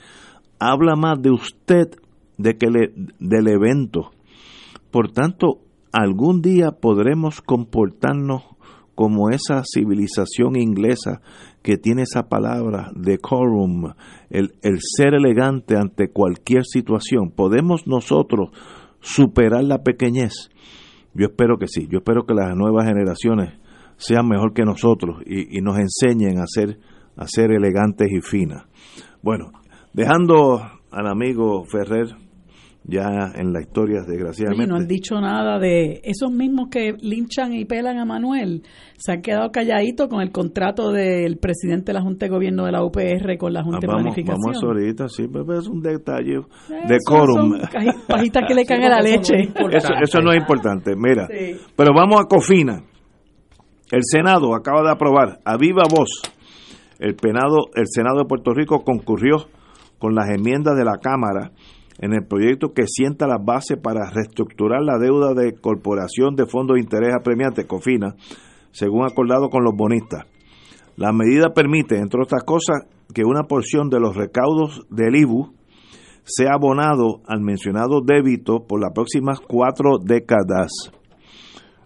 habla 0.59 0.95
más 0.95 1.21
de 1.21 1.31
usted 1.31 1.87
de 2.37 2.57
que 2.57 2.67
le, 2.67 2.93
del 3.19 3.47
evento. 3.47 4.11
Por 4.91 5.11
tanto, 5.11 5.61
algún 5.93 6.41
día 6.41 6.71
podremos 6.71 7.41
comportarnos 7.41 8.43
como 8.95 9.29
esa 9.29 9.63
civilización 9.63 10.55
inglesa 10.55 11.21
que 11.61 11.77
tiene 11.77 12.03
esa 12.03 12.23
palabra, 12.27 12.91
decorum, 12.95 13.93
el, 14.29 14.53
el 14.61 14.79
ser 14.81 15.13
elegante 15.13 15.77
ante 15.77 16.09
cualquier 16.09 16.63
situación. 16.65 17.31
¿Podemos 17.31 17.87
nosotros 17.87 18.49
superar 18.99 19.63
la 19.63 19.83
pequeñez? 19.83 20.49
Yo 21.13 21.27
espero 21.27 21.57
que 21.57 21.67
sí, 21.67 21.87
yo 21.89 21.99
espero 21.99 22.25
que 22.25 22.33
las 22.33 22.55
nuevas 22.55 22.85
generaciones 22.85 23.62
sean 23.97 24.27
mejor 24.27 24.53
que 24.53 24.63
nosotros 24.63 25.17
y, 25.25 25.57
y 25.57 25.61
nos 25.61 25.77
enseñen 25.79 26.39
a 26.39 26.45
ser, 26.47 26.77
a 27.17 27.27
ser 27.27 27.51
elegantes 27.51 28.07
y 28.11 28.21
finas. 28.21 28.63
Bueno, 29.21 29.51
dejando 29.93 30.61
al 30.91 31.07
amigo 31.07 31.63
Ferrer 31.65 32.07
ya 32.85 33.31
en 33.35 33.53
la 33.53 33.61
historia, 33.61 34.01
desgraciadamente. 34.05 34.63
Oye, 34.65 34.69
no 34.69 34.75
han 34.75 34.87
dicho 34.89 35.15
nada 35.21 35.57
de 35.57 36.01
esos 36.03 36.29
mismos 36.33 36.67
que 36.69 36.91
linchan 36.99 37.53
y 37.53 37.63
pelan 37.63 37.97
a 37.97 38.03
Manuel. 38.03 38.63
Se 38.97 39.13
han 39.13 39.21
quedado 39.21 39.51
calladitos 39.51 40.09
con 40.09 40.21
el 40.21 40.31
contrato 40.33 40.91
del 40.91 41.37
presidente 41.37 41.87
de 41.87 41.93
la 41.93 42.01
Junta 42.01 42.25
de 42.25 42.31
Gobierno 42.31 42.65
de 42.65 42.73
la 42.73 42.83
UPR 42.83 43.37
con 43.37 43.53
la 43.53 43.63
Junta 43.63 43.77
Ah, 43.77 43.79
de 43.79 43.87
vamos, 43.87 44.01
Planificación. 44.01 44.41
vamos 44.45 44.63
ahorita, 44.63 45.07
sí, 45.07 45.27
pero 45.31 45.57
es 45.57 45.67
un 45.69 45.81
detalle 45.81 46.35
Eh, 46.39 46.87
de 46.89 46.97
quórum. 47.07 47.53
pajitas 48.07 48.43
que 48.45 48.53
le 48.53 48.65
caen 48.65 48.83
a 48.83 48.89
la 48.89 49.01
leche. 49.01 49.33
Eso, 49.71 49.93
eso 50.03 50.19
no 50.19 50.33
es 50.33 50.41
importante, 50.41 50.91
mira. 50.97 51.25
Sí. 51.27 51.55
Pero 51.77 51.91
vamos 51.95 52.19
a 52.19 52.25
Cofina. 52.27 52.83
El 53.93 54.01
Senado 54.05 54.55
acaba 54.55 54.81
de 54.81 54.89
aprobar 54.89 55.39
a 55.45 55.55
viva 55.55 55.83
voz. 55.87 56.23
El, 56.97 57.13
penado, 57.13 57.67
el 57.75 57.85
Senado 57.85 58.21
de 58.21 58.25
Puerto 58.25 58.51
Rico 58.51 58.83
concurrió 58.83 59.45
con 59.99 60.15
las 60.15 60.31
enmiendas 60.31 60.75
de 60.75 60.83
la 60.83 60.97
Cámara 60.97 61.51
en 61.99 62.15
el 62.15 62.25
proyecto 62.25 62.73
que 62.73 62.87
sienta 62.87 63.27
las 63.27 63.45
bases 63.45 63.77
para 63.77 64.09
reestructurar 64.09 64.81
la 64.81 64.97
deuda 64.97 65.35
de 65.35 65.53
Corporación 65.53 66.35
de 66.35 66.47
Fondos 66.47 66.73
de 66.73 66.81
Interés 66.81 67.13
Apremiante, 67.13 67.67
COFINA, 67.67 68.15
según 68.71 69.05
acordado 69.05 69.51
con 69.51 69.63
los 69.63 69.75
bonistas. 69.75 70.25
La 70.95 71.13
medida 71.13 71.53
permite, 71.53 71.99
entre 71.99 72.19
otras 72.19 72.43
cosas, 72.43 72.87
que 73.13 73.21
una 73.23 73.43
porción 73.43 73.89
de 73.89 73.99
los 73.99 74.15
recaudos 74.15 74.87
del 74.89 75.17
IBU 75.17 75.53
sea 76.23 76.53
abonado 76.55 77.21
al 77.27 77.41
mencionado 77.41 78.01
débito 78.03 78.65
por 78.65 78.81
las 78.81 78.91
próximas 78.91 79.39
cuatro 79.39 79.99
décadas. 80.03 80.71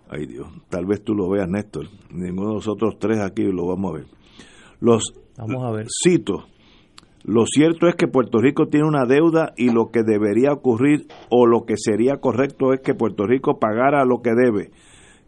Ay 0.09 0.25
Dios, 0.25 0.47
tal 0.69 0.85
vez 0.85 1.03
tú 1.03 1.13
lo 1.13 1.29
veas, 1.29 1.49
Néstor. 1.49 1.87
Ninguno 2.11 2.49
de 2.49 2.55
nosotros 2.55 2.97
tres 2.99 3.19
aquí 3.19 3.43
lo 3.43 3.67
vamos 3.67 3.91
a 3.91 3.97
ver. 3.97 4.05
Los 4.79 5.13
Vamos 5.37 5.63
a 5.65 5.71
ver. 5.71 5.87
cito. 6.03 6.45
Lo 7.23 7.45
cierto 7.45 7.87
es 7.87 7.95
que 7.95 8.07
Puerto 8.07 8.39
Rico 8.39 8.67
tiene 8.67 8.87
una 8.87 9.05
deuda 9.05 9.51
y 9.57 9.69
lo 9.69 9.91
que 9.91 10.03
debería 10.03 10.53
ocurrir 10.53 11.07
o 11.29 11.45
lo 11.45 11.65
que 11.65 11.75
sería 11.75 12.17
correcto 12.17 12.71
es 12.73 12.79
que 12.79 12.93
Puerto 12.95 13.25
Rico 13.25 13.59
pagara 13.59 14.05
lo 14.05 14.21
que 14.21 14.31
debe, 14.33 14.71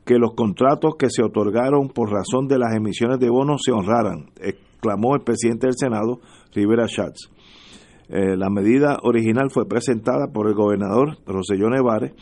que 0.06 0.18
los 0.18 0.34
contratos 0.34 0.96
que 0.98 1.10
se 1.10 1.24
otorgaron 1.24 1.90
por 1.90 2.10
razón 2.10 2.48
de 2.48 2.58
las 2.58 2.74
emisiones 2.74 3.20
de 3.20 3.30
bonos 3.30 3.62
se 3.66 3.74
honraran, 3.74 4.28
exclamó 4.40 5.16
el 5.16 5.24
presidente 5.24 5.68
del 5.68 5.76
Senado, 5.78 6.22
Rivera 6.54 6.88
Schatz. 6.88 7.30
Eh, 8.08 8.38
la 8.38 8.50
medida 8.50 8.98
original 9.04 9.52
fue 9.52 9.68
presentada 9.68 10.32
por 10.34 10.48
el 10.48 10.56
gobernador 10.56 11.18
Roselló 11.28 11.70
Nevares 11.70 12.14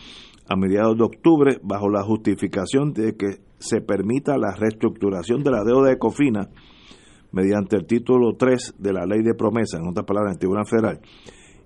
a 0.49 0.55
mediados 0.55 0.97
de 0.97 1.03
octubre 1.03 1.59
bajo 1.63 1.89
la 1.89 2.03
justificación 2.03 2.93
de 2.93 3.15
que 3.15 3.39
se 3.59 3.81
permita 3.81 4.37
la 4.37 4.55
reestructuración 4.55 5.43
de 5.43 5.51
la 5.51 5.63
deuda 5.63 5.89
de 5.89 5.97
Cofina 5.97 6.49
mediante 7.31 7.75
el 7.75 7.85
título 7.85 8.35
3 8.37 8.75
de 8.77 8.93
la 8.93 9.05
ley 9.05 9.21
de 9.21 9.33
promesa, 9.33 9.77
en 9.77 9.87
otras 9.87 10.05
palabras, 10.05 10.33
en 10.33 10.39
Tribunal 10.39 10.65
Federal, 10.65 11.01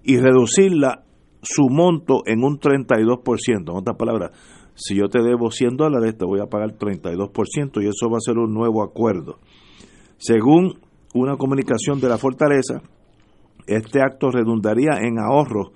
y 0.03 0.17
reducirla 0.17 1.03
su 1.41 1.69
monto 1.69 2.23
en 2.25 2.43
un 2.43 2.59
32%. 2.59 3.69
En 3.69 3.69
otras 3.69 3.97
palabras, 3.97 4.31
si 4.75 4.95
yo 4.95 5.09
te 5.09 5.21
debo 5.21 5.51
100 5.51 5.77
dólares, 5.77 6.17
te 6.17 6.25
voy 6.25 6.39
a 6.39 6.47
pagar 6.47 6.77
32% 6.77 7.83
y 7.83 7.87
eso 7.87 8.09
va 8.09 8.17
a 8.17 8.21
ser 8.21 8.37
un 8.37 8.53
nuevo 8.53 8.83
acuerdo. 8.83 9.39
Según 10.17 10.79
una 11.13 11.37
comunicación 11.37 11.99
de 11.99 12.09
la 12.09 12.17
fortaleza, 12.17 12.81
este 13.67 14.01
acto 14.01 14.31
redundaría 14.31 14.99
en 15.01 15.19
ahorros 15.19 15.71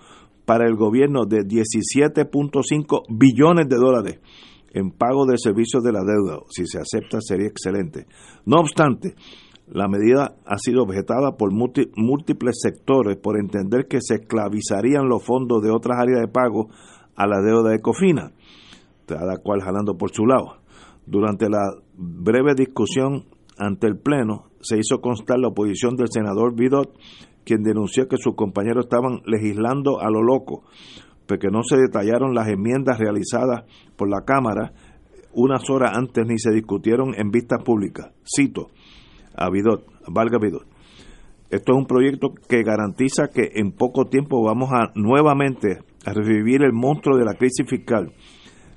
para 0.46 0.68
el 0.68 0.76
gobierno 0.76 1.26
de 1.26 1.40
17.5 1.40 3.04
billones 3.10 3.68
de 3.68 3.76
dólares 3.76 4.20
en 4.74 4.92
pago 4.92 5.26
de 5.26 5.38
servicios 5.38 5.84
de 5.84 5.94
la 5.94 6.04
deuda. 6.04 6.42
Si 6.50 6.66
se 6.68 6.80
acepta 6.80 7.20
sería 7.22 7.48
excelente. 7.48 8.08
No 8.46 8.58
obstante, 8.58 9.16
la 9.68 9.88
medida 9.88 10.36
ha 10.46 10.58
sido 10.58 10.84
objetada 10.84 11.38
por 11.38 11.52
múltiples 11.54 12.60
sectores 12.62 13.18
por 13.18 13.40
entender 13.40 13.88
que 13.88 14.00
se 14.02 14.16
esclavizarían 14.16 15.08
los 15.08 15.24
fondos 15.24 15.64
de 15.64 15.72
otras 15.72 15.98
áreas 16.00 16.22
de 16.22 16.28
pago 16.28 16.70
a 17.16 17.26
la 17.26 17.42
deuda 17.42 17.72
de 17.72 17.80
Cofina, 17.80 18.34
cada 19.08 19.38
cual 19.38 19.62
jalando 19.62 19.98
por 19.98 20.12
su 20.12 20.26
lado. 20.26 20.58
Durante 21.08 21.50
la 21.50 21.74
breve 21.96 22.54
discusión 22.56 23.26
ante 23.58 23.88
el 23.88 23.98
Pleno, 23.98 24.50
se 24.60 24.78
hizo 24.78 25.00
constar 25.00 25.40
la 25.40 25.48
oposición 25.48 25.96
del 25.96 26.12
senador 26.12 26.56
Vidot, 26.56 26.94
quien 27.46 27.64
denunció 27.64 28.08
que 28.08 28.18
sus 28.18 28.36
compañeros 28.36 28.86
estaban 28.86 29.22
legislando 29.26 30.02
a 30.02 30.10
lo 30.10 30.24
loco, 30.24 30.64
porque 31.28 31.48
no 31.50 31.64
se 31.64 31.78
detallaron 31.78 32.34
las 32.34 32.48
enmiendas 32.50 33.00
realizadas 33.00 33.64
por 33.96 34.10
la 34.10 34.26
Cámara 34.26 34.74
unas 35.36 35.70
horas 35.70 35.92
antes 35.96 36.26
ni 36.26 36.40
se 36.40 36.52
discutieron 36.52 37.14
en 37.16 37.30
vistas 37.30 37.62
públicas. 37.64 38.12
Cito 38.24 38.68
a 39.36 39.50
Vidot, 39.50 39.86
valga 40.08 40.40
Vidot. 40.40 40.66
Esto 41.50 41.74
es 41.74 41.78
un 41.78 41.86
proyecto 41.86 42.34
que 42.48 42.64
garantiza 42.64 43.28
que 43.28 43.52
en 43.56 43.72
poco 43.72 44.06
tiempo 44.06 44.44
vamos 44.44 44.72
a 44.72 44.92
nuevamente 44.96 45.80
a 46.06 46.14
revivir 46.14 46.64
el 46.64 46.74
monstruo 46.74 47.18
de 47.18 47.26
la 47.26 47.36
crisis 47.36 47.68
fiscal. 47.68 48.14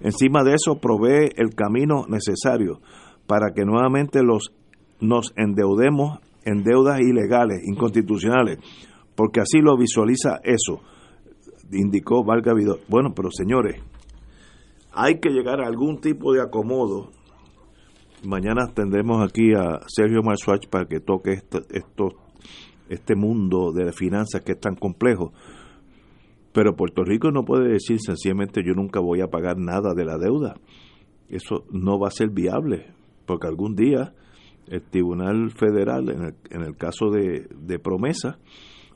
Encima 0.00 0.42
de 0.44 0.54
eso 0.54 0.81
provee 0.81 1.31
el 1.37 1.54
camino 1.54 2.04
necesario 2.09 2.81
para 3.26 3.52
que 3.54 3.64
nuevamente 3.64 4.22
los 4.22 4.52
nos 5.00 5.33
endeudemos 5.37 6.18
en 6.48 6.62
deudas 6.62 7.00
ilegales, 7.00 7.62
inconstitucionales, 7.66 8.58
porque 9.14 9.40
así 9.40 9.61
lo 9.61 9.76
visualiza 9.76 10.40
eso, 10.42 10.80
indicó 11.72 12.24
Valga. 12.24 12.54
Bueno, 12.88 13.12
pero 13.14 13.30
señores, 13.30 13.82
hay 14.92 15.20
que 15.20 15.30
llegar 15.30 15.61
a 15.61 15.66
algún 15.66 16.00
tipo 16.00 16.32
de 16.32 16.40
acomodo. 16.40 17.11
Mañana 18.24 18.66
tendremos 18.74 19.22
aquí 19.22 19.52
a 19.54 19.80
Sergio 19.87 20.22
Marsuach 20.22 20.66
para 20.68 20.87
que 20.87 21.00
toque 21.00 21.32
esto, 21.32 22.08
este 22.88 23.14
mundo 23.14 23.72
de 23.72 23.92
finanzas 23.92 24.42
que 24.42 24.52
es 24.52 24.61
tan 24.61 24.74
complejo. 24.74 25.32
Pero 26.52 26.74
Puerto 26.74 27.04
Rico 27.04 27.30
no 27.30 27.44
puede 27.44 27.72
decir 27.72 27.98
sencillamente 28.00 28.62
yo 28.66 28.72
nunca 28.74 29.00
voy 29.00 29.20
a 29.20 29.28
pagar 29.28 29.58
nada 29.58 29.94
de 29.94 30.04
la 30.04 30.16
deuda. 30.16 30.54
Eso 31.28 31.64
no 31.70 31.98
va 32.00 32.08
a 32.08 32.11
ser 32.11 32.30
viable, 32.30 32.87
porque 33.26 33.46
algún 33.46 33.76
día 33.76 34.14
el 34.70 34.83
Tribunal 34.83 35.50
Federal, 35.50 36.09
en 36.11 36.24
el, 36.24 36.35
en 36.50 36.62
el 36.62 36.76
caso 36.76 37.11
de, 37.11 37.48
de, 37.54 37.78
promesa, 37.78 38.38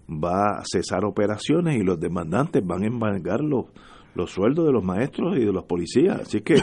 va 0.08 0.58
a 0.58 0.62
cesar 0.64 1.04
operaciones 1.04 1.76
y 1.76 1.82
los 1.82 1.98
demandantes 1.98 2.64
van 2.64 2.82
a 2.82 2.86
embargar 2.86 3.40
los, 3.40 3.66
los 4.14 4.30
sueldos 4.30 4.66
de 4.66 4.72
los 4.72 4.84
maestros 4.84 5.36
y 5.36 5.44
de 5.44 5.52
los 5.52 5.64
policías. 5.64 6.20
Así 6.20 6.40
que 6.40 6.56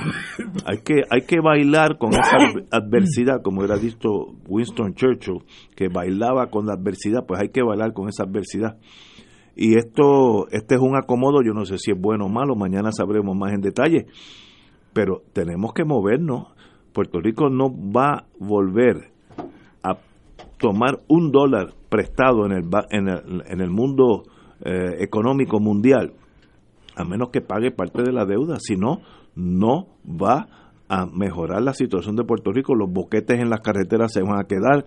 hay 0.66 0.80
que, 0.84 1.04
hay 1.10 1.22
que 1.22 1.40
bailar 1.40 1.98
con 1.98 2.12
esa 2.12 2.38
adversidad, 2.72 3.42
como 3.42 3.64
era 3.64 3.78
dicho 3.78 4.10
Winston 4.48 4.94
Churchill, 4.94 5.44
que 5.76 5.88
bailaba 5.88 6.50
con 6.50 6.66
la 6.66 6.74
adversidad, 6.74 7.26
pues 7.26 7.42
hay 7.42 7.50
que 7.50 7.64
bailar 7.64 7.94
con 7.94 8.10
esa 8.10 8.24
adversidad. 8.24 8.78
Y 9.56 9.78
esto, 9.78 10.48
este 10.52 10.76
es 10.76 10.82
un 10.82 10.96
acomodo, 10.96 11.42
yo 11.44 11.54
no 11.54 11.66
sé 11.66 11.78
si 11.78 11.92
es 11.92 12.00
bueno 12.00 12.28
o 12.28 12.30
malo, 12.30 12.56
mañana 12.56 12.92
sabremos 12.92 13.36
más 13.36 13.52
en 13.52 13.62
detalle, 13.62 14.06
pero 14.94 15.24
tenemos 15.34 15.74
que 15.74 15.84
movernos 15.84 16.54
Puerto 17.00 17.22
Rico 17.22 17.50
no 17.50 17.70
va 17.70 18.10
a 18.10 18.26
volver 18.40 19.10
a 19.84 19.98
tomar 20.58 21.00
un 21.08 21.32
dólar 21.32 21.70
prestado 21.88 22.46
en 22.46 22.52
el, 22.52 22.66
en 22.90 23.08
el, 23.08 23.44
en 23.48 23.62
el 23.62 23.70
mundo 23.70 24.24
eh, 24.66 24.98
económico 25.00 25.62
mundial, 25.62 26.12
a 26.98 27.06
menos 27.06 27.30
que 27.30 27.40
pague 27.40 27.72
parte 27.72 28.04
de 28.04 28.12
la 28.12 28.26
deuda, 28.26 28.58
si 28.60 28.76
no, 28.76 29.00
no 29.34 29.88
va 30.06 30.48
a 30.90 31.06
mejorar 31.06 31.62
la 31.62 31.74
situación 31.74 32.18
de 32.18 32.26
Puerto 32.26 32.52
Rico, 32.52 32.76
los 32.76 32.92
boquetes 32.92 33.40
en 33.40 33.50
las 33.50 33.62
carreteras 33.62 34.12
se 34.12 34.22
van 34.22 34.38
a 34.38 34.44
quedar, 34.44 34.84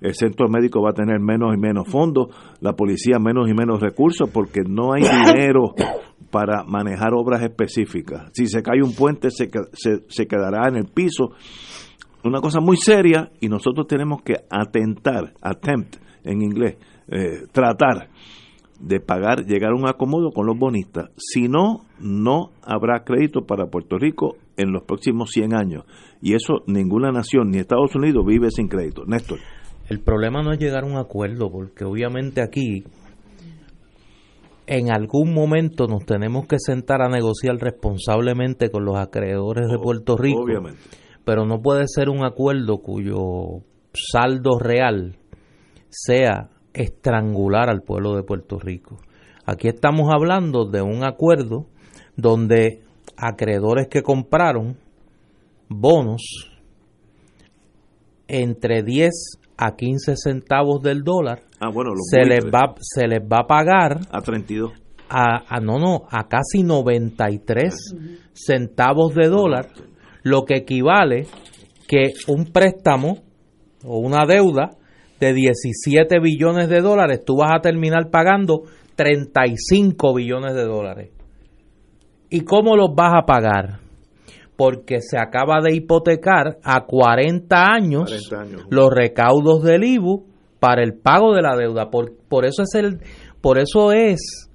el 0.00 0.14
centro 0.14 0.48
médico 0.48 0.82
va 0.82 0.90
a 0.90 0.94
tener 0.94 1.20
menos 1.20 1.54
y 1.54 1.60
menos 1.60 1.86
fondos, 1.86 2.34
la 2.60 2.72
policía 2.72 3.20
menos 3.20 3.48
y 3.48 3.54
menos 3.54 3.80
recursos, 3.80 4.28
porque 4.30 4.62
no 4.66 4.94
hay 4.94 5.02
dinero 5.26 5.74
para 6.32 6.64
manejar 6.64 7.12
obras 7.12 7.42
específicas. 7.42 8.30
Si 8.32 8.46
se 8.46 8.62
cae 8.62 8.82
un 8.82 8.94
puente, 8.94 9.28
se, 9.30 9.50
se, 9.74 10.26
quedará 10.26 10.66
en 10.66 10.76
el 10.76 10.86
piso. 10.86 11.32
Una 12.24 12.40
cosa 12.40 12.58
muy 12.60 12.78
seria 12.78 13.30
y 13.38 13.48
nosotros 13.48 13.86
tenemos 13.86 14.22
que 14.22 14.36
atentar, 14.48 15.34
attempt 15.42 15.96
en 16.24 16.40
inglés, 16.40 16.78
eh, 17.08 17.42
tratar 17.52 18.08
de 18.80 18.98
pagar, 18.98 19.44
llegar 19.44 19.72
a 19.72 19.76
un 19.76 19.86
acomodo 19.86 20.30
con 20.30 20.46
los 20.46 20.58
bonistas. 20.58 21.10
Si 21.18 21.48
no, 21.48 21.84
no 22.00 22.50
habrá 22.62 23.04
crédito 23.04 23.42
para 23.42 23.66
Puerto 23.66 23.98
Rico 23.98 24.36
en 24.56 24.72
los 24.72 24.84
próximos 24.84 25.30
100 25.32 25.54
años. 25.54 25.84
Y 26.22 26.32
eso 26.32 26.62
ninguna 26.66 27.12
nación, 27.12 27.50
ni 27.50 27.58
Estados 27.58 27.94
Unidos, 27.94 28.24
vive 28.26 28.50
sin 28.50 28.68
crédito. 28.68 29.04
Néstor. 29.06 29.38
El 29.90 30.00
problema 30.00 30.42
no 30.42 30.52
es 30.52 30.58
llegar 30.58 30.84
a 30.84 30.86
un 30.86 30.96
acuerdo, 30.96 31.50
porque 31.50 31.84
obviamente 31.84 32.40
aquí 32.40 32.84
en 34.66 34.92
algún 34.92 35.34
momento 35.34 35.86
nos 35.86 36.04
tenemos 36.04 36.46
que 36.46 36.56
sentar 36.58 37.02
a 37.02 37.08
negociar 37.08 37.56
responsablemente 37.56 38.70
con 38.70 38.84
los 38.84 38.96
acreedores 38.96 39.68
de 39.68 39.78
Puerto 39.78 40.16
Rico. 40.16 40.42
Obviamente. 40.42 40.80
Pero 41.24 41.44
no 41.46 41.60
puede 41.60 41.84
ser 41.86 42.08
un 42.08 42.24
acuerdo 42.24 42.78
cuyo 42.78 43.62
saldo 43.92 44.58
real 44.58 45.16
sea 45.88 46.50
estrangular 46.72 47.68
al 47.68 47.82
pueblo 47.82 48.14
de 48.14 48.22
Puerto 48.22 48.58
Rico. 48.58 48.98
Aquí 49.44 49.68
estamos 49.68 50.08
hablando 50.12 50.64
de 50.64 50.82
un 50.82 51.04
acuerdo 51.04 51.66
donde 52.16 52.82
acreedores 53.16 53.88
que 53.88 54.02
compraron 54.02 54.76
bonos 55.68 56.50
entre 58.28 58.82
10 58.82 59.10
a 59.56 59.76
15 59.76 60.16
centavos 60.16 60.82
del 60.82 61.02
dólar, 61.02 61.42
ah, 61.60 61.70
bueno, 61.72 61.92
se, 62.10 62.24
les 62.24 62.44
va, 62.44 62.74
se 62.80 63.06
les 63.06 63.20
va 63.20 63.40
a 63.40 63.46
pagar 63.46 64.00
a 64.10 64.20
32. 64.20 64.72
A, 65.14 65.60
no, 65.60 65.78
no, 65.78 66.04
a 66.10 66.26
casi 66.26 66.62
93 66.62 67.94
centavos 68.32 69.14
de 69.14 69.28
dólar, 69.28 69.68
lo 70.22 70.44
que 70.46 70.56
equivale 70.56 71.26
que 71.86 72.12
un 72.28 72.46
préstamo 72.46 73.18
o 73.84 73.98
una 73.98 74.24
deuda 74.24 74.70
de 75.20 75.34
17 75.34 76.18
billones 76.18 76.70
de 76.70 76.80
dólares, 76.80 77.22
tú 77.26 77.36
vas 77.36 77.52
a 77.54 77.60
terminar 77.60 78.10
pagando 78.10 78.62
35 78.96 80.14
billones 80.14 80.54
de 80.54 80.64
dólares. 80.64 81.10
¿Y 82.30 82.40
cómo 82.40 82.76
los 82.76 82.94
vas 82.94 83.12
a 83.14 83.26
pagar? 83.26 83.80
Porque 84.62 85.00
se 85.00 85.18
acaba 85.18 85.60
de 85.60 85.74
hipotecar 85.74 86.58
a 86.62 86.84
40 86.86 87.64
años, 87.64 88.30
los 88.70 88.90
recaudos 88.94 89.64
del 89.64 89.82
IBU 89.82 90.24
para 90.60 90.84
el 90.84 90.94
pago 90.94 91.34
de 91.34 91.42
la 91.42 91.56
deuda. 91.56 91.90
Por, 91.90 92.12
por, 92.28 92.46
eso 92.46 92.62
es 92.62 92.72
el, 92.76 93.00
por 93.40 93.58
eso 93.58 93.90
es 93.90 94.48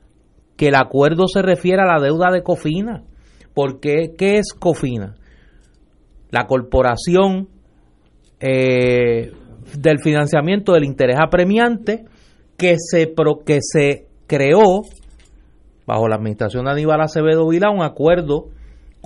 que 0.56 0.70
el 0.70 0.76
acuerdo 0.76 1.28
se 1.28 1.42
refiere 1.42 1.82
a 1.82 1.94
la 1.94 2.02
deuda 2.02 2.32
de 2.32 2.42
Cofina. 2.42 3.04
Porque, 3.54 4.14
¿qué 4.18 4.38
es 4.38 4.54
Cofina? 4.58 5.16
La 6.32 6.48
corporación 6.48 7.50
eh, 8.40 9.34
del 9.78 10.00
financiamiento 10.00 10.72
del 10.72 10.86
interés 10.86 11.18
apremiante 11.22 12.06
que 12.56 12.76
se, 12.78 13.08
pro, 13.08 13.40
que 13.46 13.60
se 13.60 14.08
creó 14.26 14.84
bajo 15.86 16.08
la 16.08 16.16
administración 16.16 16.64
de 16.64 16.72
Aníbal 16.72 17.02
Acevedo 17.02 17.46
Vila 17.50 17.72
un 17.72 17.84
acuerdo 17.84 18.56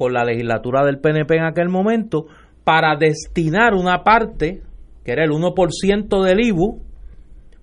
con 0.02 0.14
la 0.14 0.26
legislatura 0.26 0.84
del 0.84 0.98
PNP 0.98 1.36
en 1.36 1.44
aquel 1.44 1.70
momento 1.70 2.26
para 2.64 2.96
destinar 2.96 3.76
una 3.76 4.02
parte, 4.04 4.64
que 5.06 5.12
era 5.12 5.24
el 5.24 5.30
1% 5.30 6.24
del 6.24 6.44
IBU, 6.44 6.82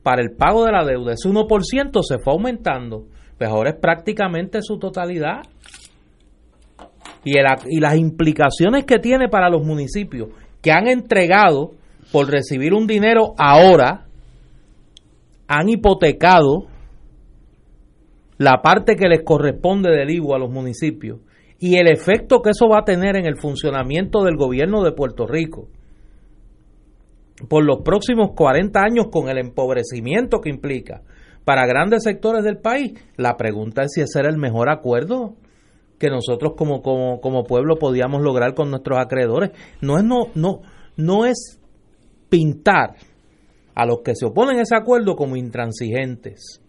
para 0.05 0.23
el 0.23 0.37
pago 0.37 0.65
de 0.65 0.71
la 0.71 0.85
deuda. 0.85 1.15
Ese 1.15 1.29
1% 1.29 2.01
se 2.01 2.19
fue 2.21 2.33
aumentando, 2.33 3.07
pues 3.37 3.51
ahora 3.51 3.71
es 3.71 3.77
prácticamente 3.81 4.63
su 4.63 4.79
totalidad. 4.79 5.43
Y, 7.25 7.33
y 7.41 7.81
las 7.81 7.97
implicaciones 7.97 8.85
que 8.85 9.01
tiene 9.01 9.29
para 9.29 9.51
los 9.51 9.67
municipios 9.67 10.29
que 10.63 10.71
han 10.71 10.87
entregado 10.87 11.73
por 12.13 12.31
recibir 12.31 12.73
un 12.73 12.87
dinero 12.87 13.35
ahora, 13.37 14.07
han 15.49 15.69
hipotecado 15.69 16.69
la 18.37 18.63
parte 18.63 18.95
que 18.95 19.09
les 19.09 19.25
corresponde 19.25 19.91
del 19.91 20.11
IBU 20.11 20.37
a 20.37 20.39
los 20.39 20.53
municipios 20.53 21.19
y 21.59 21.77
el 21.77 21.89
efecto 21.89 22.41
que 22.41 22.51
eso 22.51 22.69
va 22.69 22.81
a 22.81 22.85
tener 22.85 23.17
en 23.17 23.27
el 23.27 23.37
funcionamiento 23.41 24.23
del 24.23 24.37
gobierno 24.37 24.83
de 24.85 24.93
Puerto 24.93 25.27
Rico 25.27 25.69
por 27.49 27.65
los 27.65 27.83
próximos 27.85 28.31
40 28.35 28.81
años 28.81 29.07
con 29.11 29.29
el 29.29 29.39
empobrecimiento 29.39 30.41
que 30.41 30.51
implica 30.51 31.03
para 31.45 31.67
grandes 31.67 32.03
sectores 32.03 32.45
del 32.45 32.59
país, 32.59 32.93
la 33.17 33.39
pregunta 33.39 33.83
es 33.83 33.93
si 33.95 34.03
ese 34.03 34.19
era 34.19 34.29
el 34.29 34.37
mejor 34.37 34.69
acuerdo 34.69 35.35
que 35.99 36.11
nosotros 36.11 36.53
como, 36.57 36.83
como, 36.83 37.23
como 37.23 37.45
pueblo 37.45 37.79
podíamos 37.79 38.21
lograr 38.21 38.55
con 38.55 38.71
nuestros 38.71 38.99
acreedores. 38.99 39.53
No 39.81 39.97
es, 39.97 40.05
no, 40.05 40.27
no, 40.35 40.61
no 40.97 41.25
es 41.25 41.59
pintar 42.29 42.97
a 43.75 43.87
los 43.87 44.01
que 44.05 44.15
se 44.15 44.27
oponen 44.27 44.59
a 44.59 44.63
ese 44.63 44.77
acuerdo 44.77 45.17
como 45.17 45.37
intransigentes. 45.37 46.61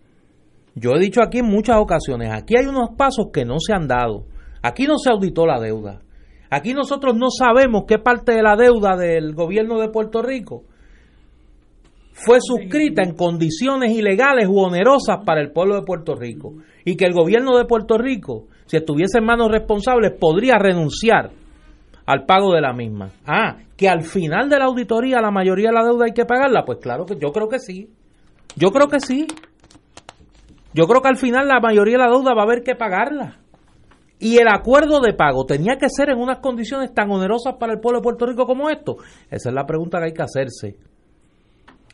Yo 0.75 0.91
he 0.95 0.99
dicho 0.99 1.21
aquí 1.21 1.39
en 1.39 1.47
muchas 1.47 1.77
ocasiones, 1.77 2.31
aquí 2.31 2.55
hay 2.55 2.65
unos 2.65 2.91
pasos 2.97 3.27
que 3.33 3.43
no 3.43 3.57
se 3.59 3.73
han 3.73 3.87
dado. 3.87 4.27
Aquí 4.61 4.85
no 4.85 4.97
se 4.97 5.09
auditó 5.09 5.45
la 5.45 5.59
deuda. 5.59 6.01
Aquí 6.49 6.73
nosotros 6.73 7.15
no 7.15 7.29
sabemos 7.29 7.83
qué 7.87 7.99
parte 7.99 8.33
de 8.33 8.41
la 8.41 8.55
deuda 8.55 8.95
del 8.97 9.33
gobierno 9.35 9.79
de 9.79 9.89
Puerto 9.89 10.21
Rico 10.21 10.63
fue 12.19 12.39
suscrita 12.41 13.01
en 13.01 13.15
condiciones 13.15 13.91
ilegales 13.91 14.47
u 14.49 14.59
onerosas 14.59 15.19
para 15.25 15.41
el 15.41 15.51
pueblo 15.51 15.75
de 15.75 15.83
Puerto 15.83 16.15
Rico 16.15 16.55
y 16.83 16.97
que 16.97 17.05
el 17.05 17.13
gobierno 17.13 17.57
de 17.57 17.63
Puerto 17.63 17.97
Rico, 17.97 18.47
si 18.65 18.75
estuviese 18.75 19.19
en 19.19 19.25
manos 19.25 19.49
responsables, 19.49 20.11
podría 20.19 20.57
renunciar 20.57 21.31
al 22.05 22.25
pago 22.25 22.53
de 22.53 22.61
la 22.61 22.73
misma. 22.73 23.09
Ah, 23.25 23.57
que 23.77 23.87
al 23.87 24.01
final 24.01 24.49
de 24.49 24.59
la 24.59 24.65
auditoría 24.65 25.21
la 25.21 25.31
mayoría 25.31 25.69
de 25.69 25.75
la 25.75 25.85
deuda 25.85 26.05
hay 26.05 26.13
que 26.13 26.25
pagarla, 26.25 26.65
pues 26.65 26.79
claro 26.81 27.05
que 27.05 27.15
yo 27.15 27.31
creo 27.31 27.47
que 27.47 27.59
sí. 27.59 27.89
Yo 28.57 28.71
creo 28.71 28.87
que 28.89 28.99
sí. 28.99 29.25
Yo 30.73 30.87
creo 30.87 31.01
que 31.01 31.07
al 31.07 31.17
final 31.17 31.47
la 31.47 31.61
mayoría 31.61 31.97
de 31.97 32.03
la 32.03 32.11
deuda 32.11 32.33
va 32.33 32.41
a 32.41 32.45
haber 32.45 32.63
que 32.63 32.75
pagarla. 32.75 33.37
Y 34.19 34.37
el 34.37 34.49
acuerdo 34.49 34.99
de 34.99 35.13
pago 35.13 35.45
tenía 35.45 35.77
que 35.77 35.89
ser 35.89 36.09
en 36.09 36.19
unas 36.19 36.39
condiciones 36.39 36.93
tan 36.93 37.09
onerosas 37.09 37.55
para 37.57 37.73
el 37.73 37.79
pueblo 37.79 37.99
de 37.99 38.03
Puerto 38.03 38.25
Rico 38.25 38.45
como 38.45 38.69
esto. 38.69 38.97
Esa 39.31 39.49
es 39.49 39.55
la 39.55 39.65
pregunta 39.65 39.99
que 39.99 40.05
hay 40.05 40.13
que 40.13 40.21
hacerse. 40.21 40.75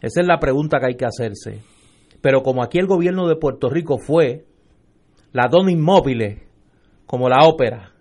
Esa 0.02 0.22
es 0.22 0.28
la 0.28 0.40
pregunta 0.40 0.80
que 0.80 0.88
hay 0.88 0.96
que 0.96 1.06
hacerse. 1.06 1.62
Pero 2.22 2.42
como 2.42 2.64
aquí 2.64 2.80
el 2.80 2.88
gobierno 2.88 3.28
de 3.28 3.36
Puerto 3.36 3.70
Rico 3.70 4.00
fue 4.00 4.46
la 5.32 5.48
dona 5.48 5.72
inmóvil, 5.72 6.42
como 7.06 7.30
la 7.30 7.46
ópera, 7.46 7.92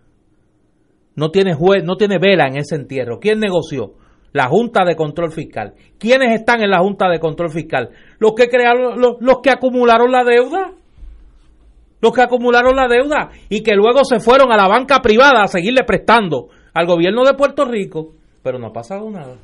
no 1.17 1.31
tiene 1.31 1.55
juez, 1.55 1.85
no 1.85 1.97
tiene 1.97 2.19
vela 2.19 2.47
en 2.47 2.57
ese 2.57 2.77
entierro. 2.77 3.21
¿Quién 3.21 3.41
negoció? 3.41 3.95
La 4.33 4.49
Junta 4.49 4.85
de 4.85 4.97
Control 4.97 5.31
Fiscal. 5.31 5.75
¿Quiénes 5.99 6.35
están 6.35 6.63
en 6.63 6.71
la 6.71 6.81
Junta 6.81 7.09
de 7.09 7.21
Control 7.21 7.51
Fiscal? 7.51 7.91
Los 8.19 8.33
que 8.35 8.49
crearon, 8.49 9.01
los, 9.01 9.17
los 9.21 9.41
que 9.43 9.51
acumularon 9.51 10.11
la 10.11 10.25
deuda. 10.25 10.73
Los 12.05 12.13
que 12.13 12.21
acumularon 12.21 12.77
la 12.77 12.87
deuda 12.87 13.31
y 13.49 13.63
que 13.63 13.75
luego 13.75 14.05
se 14.05 14.21
fueron 14.21 14.53
a 14.53 14.59
la 14.59 14.69
banca 14.69 15.01
privada 15.01 15.43
a 15.43 15.47
seguirle 15.47 15.85
prestando 15.85 16.49
al 16.75 16.87
gobierno 16.87 17.25
de 17.25 17.33
Puerto 17.33 17.65
Rico. 17.65 18.13
Pero 18.43 18.59
no 18.59 18.67
ha 18.67 18.73
pasado 18.75 19.09
nada. 19.11 19.39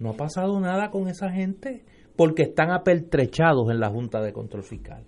No 0.00 0.10
ha 0.10 0.14
pasado 0.14 0.58
nada 0.58 0.90
con 0.90 1.06
esa 1.06 1.30
gente 1.30 1.84
porque 2.16 2.42
están 2.42 2.72
apertrechados 2.72 3.70
en 3.70 3.78
la 3.78 3.88
Junta 3.88 4.20
de 4.20 4.32
Control 4.32 4.64
Fiscal. 4.64 5.04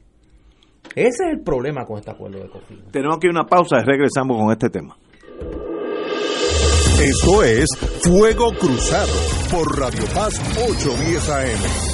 Ese 0.94 1.08
es 1.08 1.32
el 1.32 1.40
problema 1.40 1.84
con 1.84 1.98
este 1.98 2.12
acuerdo 2.12 2.38
de 2.38 2.48
COFINA. 2.48 2.92
Tenemos 2.92 3.16
aquí 3.16 3.26
una 3.26 3.46
pausa 3.46 3.78
y 3.80 3.84
regresamos 3.84 4.38
con 4.38 4.52
este 4.52 4.70
tema. 4.70 4.96
Esto 7.02 7.42
es 7.42 7.66
Fuego 8.04 8.52
Cruzado 8.52 9.12
por 9.50 9.80
Radio 9.80 10.04
Paz 10.14 10.40
810 10.62 11.28
AM. 11.28 11.93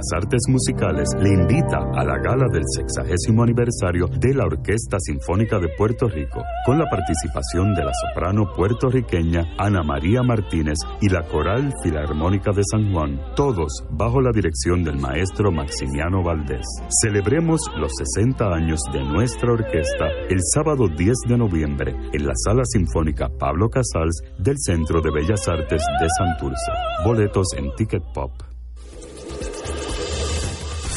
las 0.00 0.22
Artes 0.22 0.40
Musicales 0.48 1.08
le 1.20 1.28
invita 1.28 1.76
a 1.94 2.02
la 2.04 2.16
gala 2.16 2.46
del 2.50 2.62
sexagésimo 2.74 3.42
aniversario 3.42 4.06
de 4.06 4.32
la 4.32 4.46
Orquesta 4.46 4.96
Sinfónica 4.98 5.58
de 5.58 5.68
Puerto 5.76 6.08
Rico, 6.08 6.42
con 6.64 6.78
la 6.78 6.88
participación 6.88 7.74
de 7.74 7.84
la 7.84 7.92
soprano 7.92 8.50
puertorriqueña 8.56 9.42
Ana 9.58 9.82
María 9.82 10.22
Martínez 10.22 10.78
y 11.02 11.10
la 11.10 11.22
Coral 11.28 11.74
Filarmónica 11.82 12.50
de 12.52 12.62
San 12.70 12.90
Juan, 12.90 13.20
todos 13.36 13.84
bajo 13.90 14.22
la 14.22 14.32
dirección 14.32 14.84
del 14.84 14.96
maestro 14.96 15.52
Maximiano 15.52 16.22
Valdés. 16.22 16.64
Celebremos 17.02 17.60
los 17.76 17.92
60 18.14 18.54
años 18.54 18.80
de 18.94 19.04
nuestra 19.04 19.52
orquesta 19.52 20.06
el 20.30 20.38
sábado 20.54 20.88
10 20.88 21.14
de 21.28 21.36
noviembre 21.36 21.94
en 22.14 22.26
la 22.26 22.32
Sala 22.36 22.62
Sinfónica 22.64 23.28
Pablo 23.38 23.68
Casals 23.68 24.22
del 24.38 24.56
Centro 24.58 25.02
de 25.02 25.10
Bellas 25.10 25.46
Artes 25.46 25.82
de 26.00 26.08
Santurce. 26.16 26.72
Boletos 27.04 27.48
en 27.58 27.74
Ticket 27.74 28.02
Pop. 28.14 28.49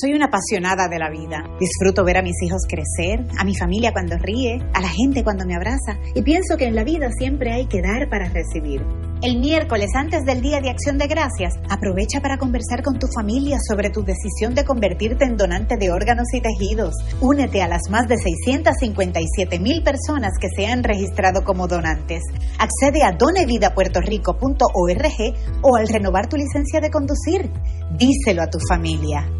Soy 0.00 0.14
una 0.14 0.26
apasionada 0.26 0.86
de 0.88 0.98
la 0.98 1.10
vida. 1.10 1.42
Disfruto 1.58 2.04
ver 2.04 2.16
a 2.16 2.22
mis 2.22 2.40
hijos 2.42 2.62
crecer, 2.66 3.26
a 3.36 3.44
mi 3.44 3.54
familia 3.54 3.92
cuando 3.92 4.16
ríe, 4.16 4.58
a 4.72 4.80
la 4.80 4.88
gente 4.88 5.22
cuando 5.22 5.44
me 5.44 5.54
abraza 5.54 5.98
y 6.14 6.22
pienso 6.22 6.56
que 6.56 6.64
en 6.64 6.74
la 6.74 6.84
vida 6.84 7.10
siempre 7.18 7.52
hay 7.52 7.66
que 7.66 7.82
dar 7.82 8.08
para 8.08 8.30
recibir. 8.30 8.80
El 9.20 9.40
miércoles 9.40 9.90
antes 9.94 10.24
del 10.24 10.40
Día 10.40 10.62
de 10.62 10.70
Acción 10.70 10.96
de 10.96 11.06
Gracias, 11.06 11.52
aprovecha 11.68 12.22
para 12.22 12.38
conversar 12.38 12.82
con 12.82 12.98
tu 12.98 13.08
familia 13.14 13.58
sobre 13.60 13.90
tu 13.90 14.02
decisión 14.02 14.54
de 14.54 14.64
convertirte 14.64 15.26
en 15.26 15.36
donante 15.36 15.76
de 15.76 15.90
órganos 15.90 16.28
y 16.32 16.40
tejidos. 16.40 16.94
Únete 17.20 17.60
a 17.60 17.68
las 17.68 17.90
más 17.90 18.08
de 18.08 18.16
657 18.16 19.58
mil 19.58 19.82
personas 19.82 20.32
que 20.40 20.48
se 20.48 20.66
han 20.66 20.82
registrado 20.82 21.44
como 21.44 21.68
donantes. 21.68 22.22
Accede 22.58 23.02
a 23.02 23.12
donevidapuertorico.org 23.12 25.34
o 25.60 25.76
al 25.76 25.88
renovar 25.88 26.30
tu 26.30 26.38
licencia 26.38 26.80
de 26.80 26.90
conducir. 26.90 27.50
Díselo 27.98 28.42
a 28.42 28.48
tu 28.48 28.58
familia. 28.66 29.39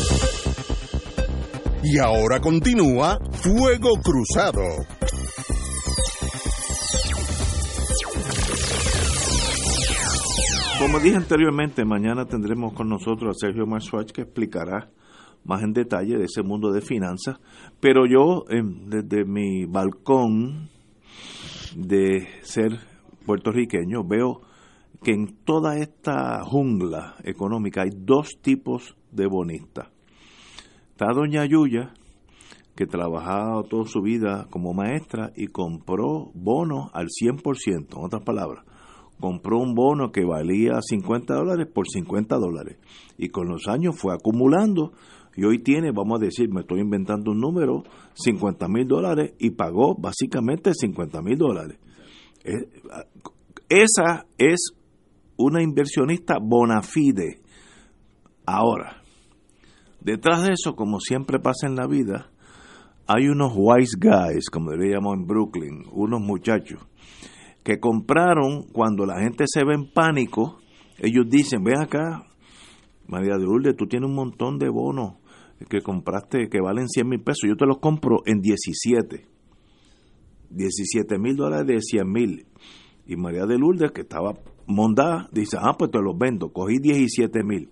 Y 1.83 1.97
ahora 1.97 2.39
continúa 2.39 3.17
Fuego 3.31 3.93
Cruzado. 4.03 4.61
Como 10.79 10.99
dije 10.99 11.15
anteriormente, 11.15 11.83
mañana 11.83 12.25
tendremos 12.25 12.73
con 12.73 12.87
nosotros 12.87 13.35
a 13.35 13.47
Sergio 13.47 13.65
Marswatch 13.65 14.11
que 14.11 14.21
explicará 14.21 14.91
más 15.43 15.63
en 15.63 15.73
detalle 15.73 16.17
de 16.17 16.25
ese 16.25 16.43
mundo 16.43 16.71
de 16.71 16.81
finanzas, 16.81 17.39
pero 17.79 18.05
yo 18.05 18.45
em, 18.49 18.87
desde 18.87 19.25
mi 19.25 19.65
balcón 19.65 20.69
de 21.75 22.27
ser 22.41 22.79
puertorriqueño 23.25 24.03
veo 24.03 24.41
que 25.01 25.13
en 25.13 25.35
toda 25.45 25.77
esta 25.77 26.43
jungla 26.43 27.15
económica 27.23 27.81
hay 27.81 27.89
dos 27.91 28.39
tipos 28.41 28.95
de 29.11 29.25
bonistas. 29.25 29.87
Está 31.01 31.13
doña 31.13 31.43
Yuya, 31.47 31.93
que 32.75 32.85
trabajaba 32.85 33.63
toda 33.63 33.85
su 33.85 34.03
vida 34.03 34.45
como 34.51 34.71
maestra 34.71 35.31
y 35.35 35.47
compró 35.47 36.29
bonos 36.35 36.91
al 36.93 37.07
100%, 37.07 37.97
en 37.97 38.05
otras 38.05 38.21
palabras, 38.21 38.63
compró 39.19 39.57
un 39.57 39.73
bono 39.73 40.11
que 40.11 40.23
valía 40.23 40.79
50 40.79 41.33
dólares 41.33 41.67
por 41.73 41.87
50 41.87 42.37
dólares 42.37 42.77
y 43.17 43.29
con 43.29 43.47
los 43.47 43.67
años 43.67 43.97
fue 43.97 44.13
acumulando 44.13 44.93
y 45.35 45.43
hoy 45.43 45.57
tiene, 45.57 45.89
vamos 45.91 46.21
a 46.21 46.25
decir, 46.25 46.49
me 46.53 46.61
estoy 46.61 46.81
inventando 46.81 47.31
un 47.31 47.39
número, 47.39 47.81
50 48.13 48.67
mil 48.67 48.87
dólares 48.87 49.33
y 49.39 49.49
pagó 49.49 49.95
básicamente 49.95 50.71
50 50.71 51.19
mil 51.23 51.35
dólares. 51.39 51.79
Eh, 52.43 52.69
Esa 53.69 54.27
es 54.37 54.73
una 55.35 55.63
inversionista 55.63 56.37
bona 56.39 56.83
fide. 56.83 57.41
Ahora, 58.45 59.00
detrás 60.01 60.43
de 60.43 60.53
eso, 60.53 60.75
como 60.75 60.99
siempre 60.99 61.39
pasa 61.39 61.67
en 61.67 61.75
la 61.75 61.87
vida, 61.87 62.31
hay 63.07 63.27
unos 63.27 63.53
wise 63.55 63.97
guys, 63.99 64.49
como 64.49 64.71
le 64.71 64.89
llamo 64.89 65.13
en 65.13 65.25
Brooklyn, 65.25 65.83
unos 65.91 66.21
muchachos 66.21 66.79
que 67.63 67.79
compraron 67.79 68.63
cuando 68.71 69.05
la 69.05 69.19
gente 69.19 69.45
se 69.47 69.63
ve 69.63 69.75
en 69.75 69.91
pánico, 69.91 70.59
ellos 70.97 71.25
dicen, 71.29 71.63
ven 71.63 71.79
acá, 71.79 72.23
María 73.07 73.37
de 73.37 73.43
Lourdes, 73.43 73.75
tú 73.75 73.87
tienes 73.87 74.09
un 74.09 74.15
montón 74.15 74.57
de 74.57 74.69
bonos 74.69 75.15
que 75.69 75.81
compraste 75.81 76.49
que 76.49 76.59
valen 76.59 76.87
100 76.87 77.07
mil 77.07 77.21
pesos, 77.21 77.47
yo 77.47 77.55
te 77.55 77.65
los 77.65 77.77
compro 77.79 78.21
en 78.25 78.41
17. 78.41 79.27
17 80.49 81.19
mil 81.19 81.35
dólares 81.35 81.67
de 81.67 81.81
100 81.81 82.11
mil. 82.11 82.45
Y 83.05 83.15
María 83.15 83.45
de 83.45 83.57
Lourdes, 83.57 83.91
que 83.91 84.01
estaba 84.01 84.33
mondada, 84.65 85.29
dice, 85.31 85.57
ah, 85.59 85.75
pues 85.77 85.91
te 85.91 85.99
los 85.99 86.17
vendo, 86.17 86.51
cogí 86.51 86.79
17 86.79 87.43
mil. 87.43 87.69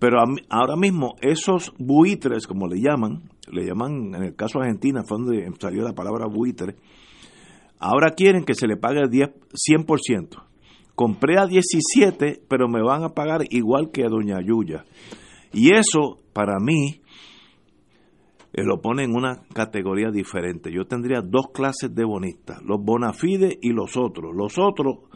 Pero 0.00 0.18
a 0.18 0.24
ahora 0.48 0.76
mismo 0.76 1.14
esos 1.20 1.74
buitres, 1.78 2.46
como 2.46 2.66
le 2.66 2.80
llaman, 2.80 3.22
le 3.52 3.66
llaman, 3.66 4.14
en 4.14 4.22
el 4.22 4.34
caso 4.34 4.58
Argentina 4.58 5.02
fue 5.06 5.18
donde 5.18 5.48
salió 5.60 5.82
la 5.82 5.92
palabra 5.92 6.26
buitre, 6.26 6.76
ahora 7.78 8.14
quieren 8.16 8.44
que 8.44 8.54
se 8.54 8.66
le 8.66 8.78
pague 8.78 9.00
el 9.02 9.10
10, 9.10 9.28
100%. 9.52 10.42
Compré 10.94 11.38
a 11.38 11.46
17, 11.46 12.42
pero 12.48 12.66
me 12.66 12.82
van 12.82 13.04
a 13.04 13.10
pagar 13.10 13.42
igual 13.50 13.90
que 13.92 14.04
a 14.04 14.08
Doña 14.08 14.40
Yuya. 14.42 14.84
Y 15.52 15.74
eso, 15.74 16.18
para 16.32 16.58
mí, 16.60 17.02
eh, 18.52 18.62
lo 18.64 18.80
pone 18.80 19.04
en 19.04 19.14
una 19.14 19.42
categoría 19.52 20.10
diferente. 20.10 20.72
Yo 20.72 20.86
tendría 20.86 21.20
dos 21.20 21.48
clases 21.52 21.94
de 21.94 22.04
bonistas, 22.04 22.62
los 22.62 22.82
bonafides 22.82 23.58
y 23.60 23.70
los 23.70 23.96
otros. 23.96 24.34
Los 24.34 24.58
otros 24.58 25.10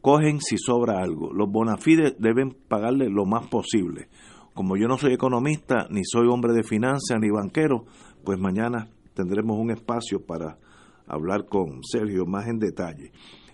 cogen 0.00 0.40
si 0.40 0.56
sobra 0.56 1.00
algo. 1.00 1.32
Los 1.32 1.50
bonafides 1.50 2.16
deben 2.18 2.56
pagarle 2.68 3.08
lo 3.08 3.26
más 3.26 3.48
posible. 3.48 4.08
Como 4.56 4.76
yo 4.78 4.88
no 4.88 4.96
soy 4.96 5.12
economista, 5.12 5.86
ni 5.90 6.00
soy 6.02 6.26
hombre 6.28 6.54
de 6.54 6.64
finanzas, 6.64 7.20
ni 7.20 7.28
banquero, 7.30 7.84
pues 8.24 8.38
mañana 8.40 8.88
tendremos 9.14 9.58
un 9.58 9.70
espacio 9.70 10.24
para 10.24 10.58
hablar 11.06 11.44
con 11.46 11.84
Sergio 11.84 12.24
más 12.24 12.48
en 12.48 12.58
detalle. 12.58 13.12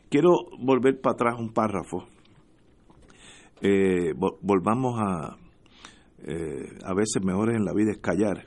Quiero 0.08 0.30
volver 0.60 1.00
para 1.00 1.14
atrás 1.14 1.34
un 1.40 1.52
párrafo. 1.52 2.04
Eh, 3.60 4.14
vol- 4.14 4.38
volvamos 4.42 4.94
a, 5.00 5.36
eh, 6.24 6.68
a 6.84 6.94
veces 6.94 7.20
mejores 7.24 7.56
en 7.56 7.64
la 7.64 7.72
vida 7.74 7.90
es 7.90 7.98
callar. 7.98 8.46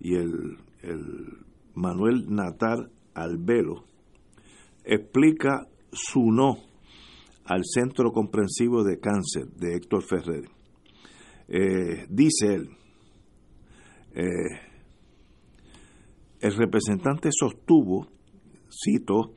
Y 0.00 0.16
el, 0.16 0.58
el 0.82 1.38
Manuel 1.74 2.26
Natal 2.34 2.90
Albelo 3.14 3.84
explica 4.84 5.68
su 5.92 6.32
no 6.32 6.56
al 7.44 7.60
Centro 7.64 8.10
Comprensivo 8.10 8.82
de 8.82 8.98
Cáncer 8.98 9.46
de 9.56 9.76
Héctor 9.76 10.02
Ferrer. 10.02 10.48
Eh, 11.48 12.06
dice 12.08 12.54
él, 12.54 12.70
eh, 14.14 14.60
el 16.40 16.56
representante 16.56 17.30
sostuvo, 17.32 18.08
cito, 18.68 19.32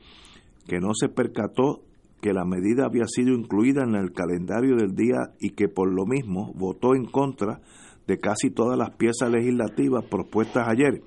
que 0.66 0.78
no 0.80 0.92
se 0.94 1.08
percató 1.08 1.82
que 2.20 2.32
la 2.32 2.44
medida 2.44 2.86
había 2.86 3.06
sido 3.06 3.34
incluida 3.34 3.84
en 3.84 3.94
el 3.94 4.12
calendario 4.12 4.76
del 4.76 4.94
día 4.94 5.34
y 5.38 5.50
que 5.50 5.68
por 5.68 5.92
lo 5.92 6.06
mismo 6.06 6.52
votó 6.54 6.94
en 6.94 7.04
contra 7.04 7.60
de 8.06 8.18
casi 8.18 8.50
todas 8.50 8.78
las 8.78 8.90
piezas 8.96 9.30
legislativas 9.30 10.04
propuestas 10.04 10.68
ayer, 10.68 11.02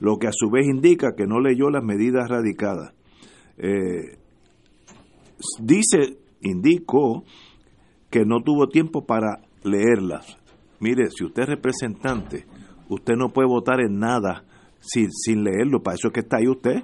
lo 0.00 0.18
que 0.18 0.28
a 0.28 0.32
su 0.32 0.50
vez 0.50 0.66
indica 0.66 1.14
que 1.16 1.26
no 1.26 1.40
leyó 1.40 1.70
las 1.70 1.82
medidas 1.82 2.28
radicadas. 2.28 2.92
Eh, 3.56 4.18
dice, 5.60 6.18
indicó 6.40 7.24
que 8.10 8.24
no 8.24 8.42
tuvo 8.42 8.68
tiempo 8.68 9.06
para 9.06 9.40
leerlas. 9.64 10.36
Mire, 10.80 11.08
si 11.10 11.24
usted 11.24 11.42
es 11.42 11.48
representante, 11.48 12.44
usted 12.88 13.14
no 13.16 13.30
puede 13.30 13.48
votar 13.48 13.80
en 13.80 13.98
nada 13.98 14.44
sin, 14.80 15.10
sin 15.10 15.42
leerlo, 15.44 15.82
para 15.82 15.94
eso 15.96 16.08
es 16.08 16.14
que 16.14 16.20
está 16.20 16.36
ahí 16.38 16.48
usted. 16.48 16.82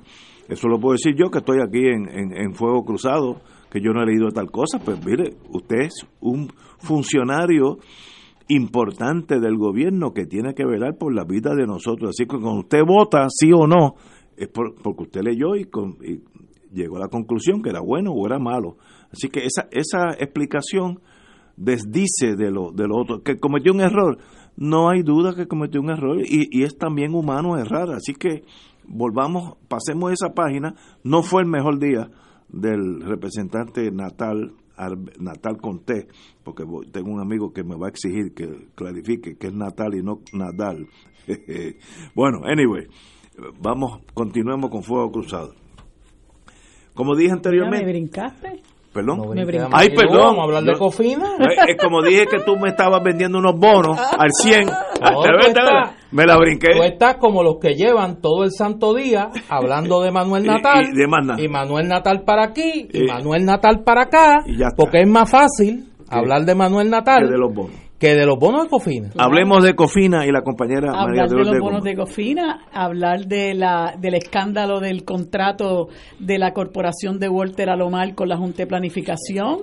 Eso 0.49 0.67
lo 0.69 0.81
puedo 0.81 0.93
decir 0.95 1.15
yo 1.17 1.31
que 1.31 1.39
estoy 1.39 1.59
aquí 1.65 1.87
en, 1.87 2.09
en, 2.37 2.55
Fuego 2.55 2.85
Cruzado, 2.85 3.41
que 3.71 3.81
yo 3.81 3.93
no 3.93 4.03
he 4.03 4.07
leído 4.07 4.31
tal 4.31 4.51
cosa, 4.51 4.81
pues 4.85 4.99
mire, 5.05 5.35
usted 5.51 5.83
es 5.83 6.07
un 6.21 6.49
funcionario 6.79 7.79
importante 8.49 9.39
del 9.39 9.57
gobierno 9.57 10.13
que 10.13 10.27
tiene 10.27 10.55
que 10.55 10.65
velar 10.65 10.97
por 10.99 11.15
la 11.15 11.25
vida 11.25 11.55
de 11.55 11.67
nosotros. 11.67 12.11
Así 12.11 12.25
que 12.25 12.37
cuando 12.39 12.61
usted 12.61 12.81
vota, 12.85 13.27
sí 13.29 13.53
o 13.53 13.67
no, 13.67 13.95
es 14.37 14.49
por- 14.49 14.75
porque 14.83 15.05
usted 15.05 15.21
leyó 15.23 15.55
y, 15.55 15.65
con- 15.67 15.99
y 16.03 16.21
llegó 16.73 16.97
a 16.97 17.01
la 17.01 17.09
conclusión 17.09 17.63
que 17.63 17.71
era 17.71 17.81
bueno 17.81 18.11
o 18.13 18.27
era 18.27 18.39
malo. 18.41 18.77
Así 19.13 19.29
que 19.29 19.45
esa, 19.45 19.69
esa 19.71 20.15
explicación 20.19 21.01
desdice 21.61 22.35
de 22.37 22.51
lo, 22.51 22.73
de 22.73 22.89
lo 22.89 22.97
otro. 22.97 23.23
Que 23.23 23.39
cometió 23.39 23.73
un 23.73 23.81
error, 23.81 24.19
no 24.57 24.89
hay 24.89 25.03
duda 25.03 25.35
que 25.35 25.47
cometió 25.47 25.81
un 25.81 25.91
error 25.91 26.21
y, 26.21 26.49
y 26.51 26.65
es 26.65 26.77
también 26.77 27.15
humano 27.15 27.59
errar. 27.59 27.91
Así 27.91 28.15
que 28.15 28.45
volvamos, 28.89 29.57
pasemos 29.69 30.13
esa 30.13 30.31
página. 30.35 30.75
No 31.05 31.23
fue 31.23 31.43
el 31.43 31.49
mejor 31.49 31.79
día 31.79 32.11
del 32.49 33.03
representante 33.03 33.91
Natal 33.93 34.55
Natal 35.19 35.59
Conté, 35.59 36.09
porque 36.43 36.65
tengo 36.91 37.11
un 37.11 37.21
amigo 37.21 37.53
que 37.53 37.63
me 37.63 37.77
va 37.77 37.89
a 37.89 37.91
exigir 37.91 38.33
que 38.33 38.69
clarifique 38.75 39.37
que 39.37 39.49
es 39.49 39.55
Natal 39.55 39.95
y 39.95 40.03
no 40.03 40.21
Nadal. 40.33 40.87
bueno, 42.15 42.41
anyway, 42.45 42.87
vamos, 43.61 44.01
continuemos 44.15 44.71
con 44.71 44.83
Fuego 44.83 45.13
Cruzado. 45.13 45.55
Como 46.95 47.15
dije 47.15 47.29
Ya 47.29 47.35
me 47.35 47.39
anteriormente, 47.39 47.87
brincaste. 47.87 48.63
Perdón. 48.93 49.19
No. 49.19 49.69
Ay, 49.73 49.91
perdón. 49.91 50.19
Vamos 50.37 50.39
a 50.41 50.43
hablar 50.45 50.63
de 50.65 50.79
cofina. 50.79 51.27
Eh, 51.39 51.71
eh, 51.73 51.77
como 51.77 52.03
dije 52.03 52.27
que 52.27 52.41
tú 52.41 52.57
me 52.57 52.71
estabas 52.71 53.03
vendiendo 53.03 53.39
unos 53.39 53.55
bonos 53.57 53.99
al 53.99 54.31
100, 54.33 54.67
No, 55.01 55.25
estás- 55.41 55.97
me 56.13 56.27
la 56.27 56.37
brinqué. 56.37 56.69
Tú 56.77 56.83
estás 56.83 57.17
como 57.17 57.43
los 57.43 57.59
que 57.61 57.75
llevan 57.75 58.21
todo 58.21 58.43
el 58.45 58.51
santo 58.51 58.95
día 58.95 59.31
hablando 59.49 60.01
de 60.03 60.11
Manuel 60.11 60.45
Natal. 60.47 60.85
y 60.93 60.97
de 60.97 61.07
nada. 61.07 61.41
y 61.41 61.49
Manuel 61.49 61.89
Natal 61.89 62.23
para 62.25 62.45
aquí. 62.45 62.89
Y, 62.93 63.05
Y- 63.05 63.07
Manuel 63.07 63.45
Natal 63.45 63.83
para 63.85 64.03
acá. 64.03 64.39
Y 64.47 64.57
ya 64.59 64.67
está. 64.67 64.77
Porque 64.77 65.01
es 65.03 65.09
más 65.09 65.31
fácil 65.31 65.87
hablar 66.09 66.45
de 66.45 66.55
Manuel 66.55 66.91
Natal 66.91 67.25
Que 67.27 67.31
de 67.33 67.39
los 67.39 67.55
bonos. 67.55 67.77
Que 68.01 68.15
de 68.15 68.25
los 68.25 68.39
bonos 68.39 68.65
de 68.65 68.71
cofina. 68.71 69.11
Hablemos 69.19 69.63
de 69.63 69.75
Cofina 69.75 70.27
y 70.27 70.33
la 70.33 70.41
compañera 70.41 70.91
María 70.91 71.25
hablar 71.25 71.29
de 71.29 71.37
los 71.37 71.59
bonos 71.59 71.85
de 71.85 71.95
Cofina, 71.95 72.67
hablar 72.73 73.27
de 73.27 73.53
la, 73.53 73.95
del 74.01 74.15
escándalo 74.15 74.81
del 74.81 75.05
contrato 75.05 75.89
de 76.19 76.39
la 76.39 76.53
corporación 76.55 77.19
de 77.19 77.29
Walter 77.29 77.69
Alomar 77.69 78.15
con 78.15 78.31
la 78.31 78.39
Junta 78.39 78.63
de 78.63 78.67
Planificación, 78.67 79.59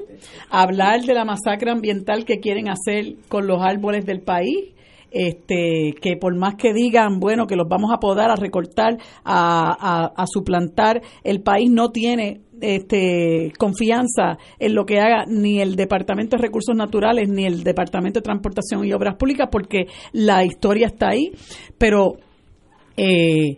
hablar 0.51 1.01
de 1.01 1.15
la 1.15 1.25
masacre 1.25 1.71
ambiental 1.71 2.25
que 2.25 2.39
quieren 2.39 2.69
hacer 2.69 3.15
con 3.27 3.47
los 3.47 3.59
árboles 3.61 4.05
del 4.05 4.21
país. 4.21 4.73
Este, 5.09 5.95
que 6.01 6.17
por 6.17 6.35
más 6.35 6.55
que 6.55 6.73
digan, 6.73 7.21
bueno, 7.21 7.47
que 7.47 7.55
los 7.55 7.67
vamos 7.67 7.91
a 7.93 7.97
podar, 7.97 8.29
a 8.29 8.35
recortar, 8.35 8.97
a, 9.23 9.71
a, 9.79 10.13
a 10.21 10.27
suplantar, 10.27 11.01
el 11.23 11.41
país 11.41 11.71
no 11.71 11.91
tiene 11.91 12.41
este, 12.61 13.51
confianza 13.57 14.37
en 14.59 14.75
lo 14.75 14.85
que 14.85 14.99
haga 14.99 15.25
ni 15.27 15.61
el 15.61 15.75
Departamento 15.75 16.37
de 16.37 16.43
Recursos 16.43 16.75
Naturales 16.75 17.29
ni 17.29 17.45
el 17.45 17.63
Departamento 17.63 18.19
de 18.19 18.23
Transportación 18.23 18.85
y 18.85 18.93
Obras 18.93 19.15
Públicas 19.15 19.49
porque 19.51 19.85
la 20.13 20.43
historia 20.43 20.87
está 20.87 21.09
ahí, 21.09 21.31
pero 21.77 22.17
eh, 22.95 23.57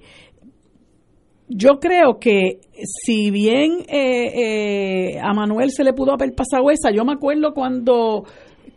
yo 1.48 1.80
creo 1.80 2.20
que 2.20 2.60
si 3.06 3.32
bien 3.32 3.80
eh, 3.88 5.16
eh, 5.16 5.20
a 5.20 5.34
Manuel 5.34 5.72
se 5.72 5.84
le 5.84 5.94
pudo 5.94 6.14
haber 6.14 6.34
pasado 6.34 6.70
esa, 6.70 6.92
yo 6.92 7.04
me 7.06 7.14
acuerdo 7.14 7.54
cuando 7.54 8.26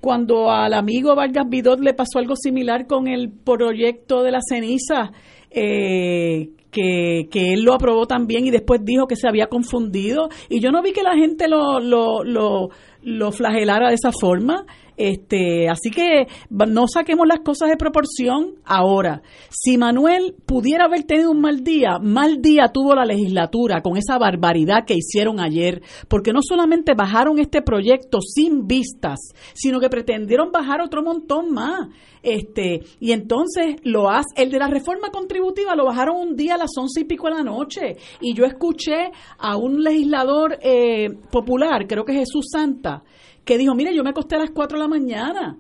cuando 0.01 0.51
al 0.51 0.75
amigo 0.75 1.15
Vargas 1.15 1.49
Vidot 1.49 1.79
le 1.79 1.95
pasó 1.95 2.19
algo 2.19 2.35
similar 2.35 2.89
con 2.89 3.07
el 3.07 3.31
proyecto 3.31 4.25
de 4.25 4.33
la 4.33 4.41
ceniza, 4.43 5.13
eh, 5.49 6.49
que, 6.73 7.29
que 7.31 7.53
él 7.53 7.63
lo 7.63 7.75
aprobó 7.75 8.07
también 8.07 8.47
y 8.47 8.51
después 8.51 8.81
dijo 8.83 9.07
que 9.07 9.15
se 9.15 9.29
había 9.29 9.47
confundido. 9.47 10.29
Y 10.49 10.61
yo 10.61 10.73
no 10.73 10.83
vi 10.83 10.93
que 10.93 11.03
la 11.03 11.15
gente 11.15 11.47
lo, 11.47 11.79
lo, 11.79 12.25
lo, 12.25 12.71
lo 13.03 13.31
flagelara 13.31 13.89
de 13.89 13.95
esa 13.95 14.11
forma. 14.11 14.65
Este, 14.97 15.69
así 15.69 15.91
que 15.91 16.27
no 16.51 16.87
saquemos 16.87 17.27
las 17.27 17.41
cosas 17.41 17.71
de 17.71 17.77
proporción 17.77 18.55
ahora. 18.65 19.23
Si 19.51 19.79
Manuel 19.79 20.35
pudiera 20.47 20.85
haber 20.85 21.05
tenido 21.05 21.31
un 21.31 21.41
mal 21.41 21.65
día, 21.65 21.99
mal 22.01 22.43
día 22.43 22.69
tuvo 22.73 22.95
la 22.95 23.05
legislatura 23.05 23.81
con 23.81 23.97
esa 23.97 24.19
barbaridad 24.19 24.85
que 24.87 24.95
hicieron 24.95 25.41
ayer, 25.41 25.83
porque 26.09 26.33
no 26.33 26.41
solamente 26.43 26.95
bajaron 26.95 27.39
este 27.39 27.63
proyecto 27.63 28.21
sin 28.21 28.67
vistas, 28.67 29.19
sino 29.55 29.81
que 29.81 29.89
pretendieron 29.89 30.53
bajar 30.53 30.81
otro 30.81 31.03
montón 31.03 31.53
más. 31.53 31.89
Este, 32.23 32.83
y 33.01 33.11
entonces 33.13 33.77
lo 33.83 34.09
hace, 34.09 34.29
el 34.37 34.51
de 34.51 34.59
la 34.59 34.69
reforma 34.69 35.11
contributiva 35.11 35.75
lo 35.75 35.87
bajaron 35.87 36.17
un 36.17 36.37
día 36.37 36.57
las 36.63 36.77
once 36.77 37.01
y 37.01 37.05
pico 37.05 37.29
de 37.29 37.35
la 37.35 37.43
noche. 37.43 37.97
Y 38.21 38.35
yo 38.35 38.45
escuché 38.45 39.11
a 39.39 39.57
un 39.57 39.83
legislador 39.83 40.59
eh, 40.63 41.11
popular, 41.31 41.87
creo 41.87 42.05
que 42.05 42.15
Jesús 42.15 42.47
Santa, 42.51 43.03
que 43.45 43.59
dijo, 43.59 43.75
mire, 43.75 43.95
yo 43.95 44.03
me 44.03 44.11
acosté 44.11 44.37
a 44.37 44.41
las 44.41 44.51
4 44.51 44.79
de 44.79 44.83
la 44.83 44.89
mañana, 44.89 45.59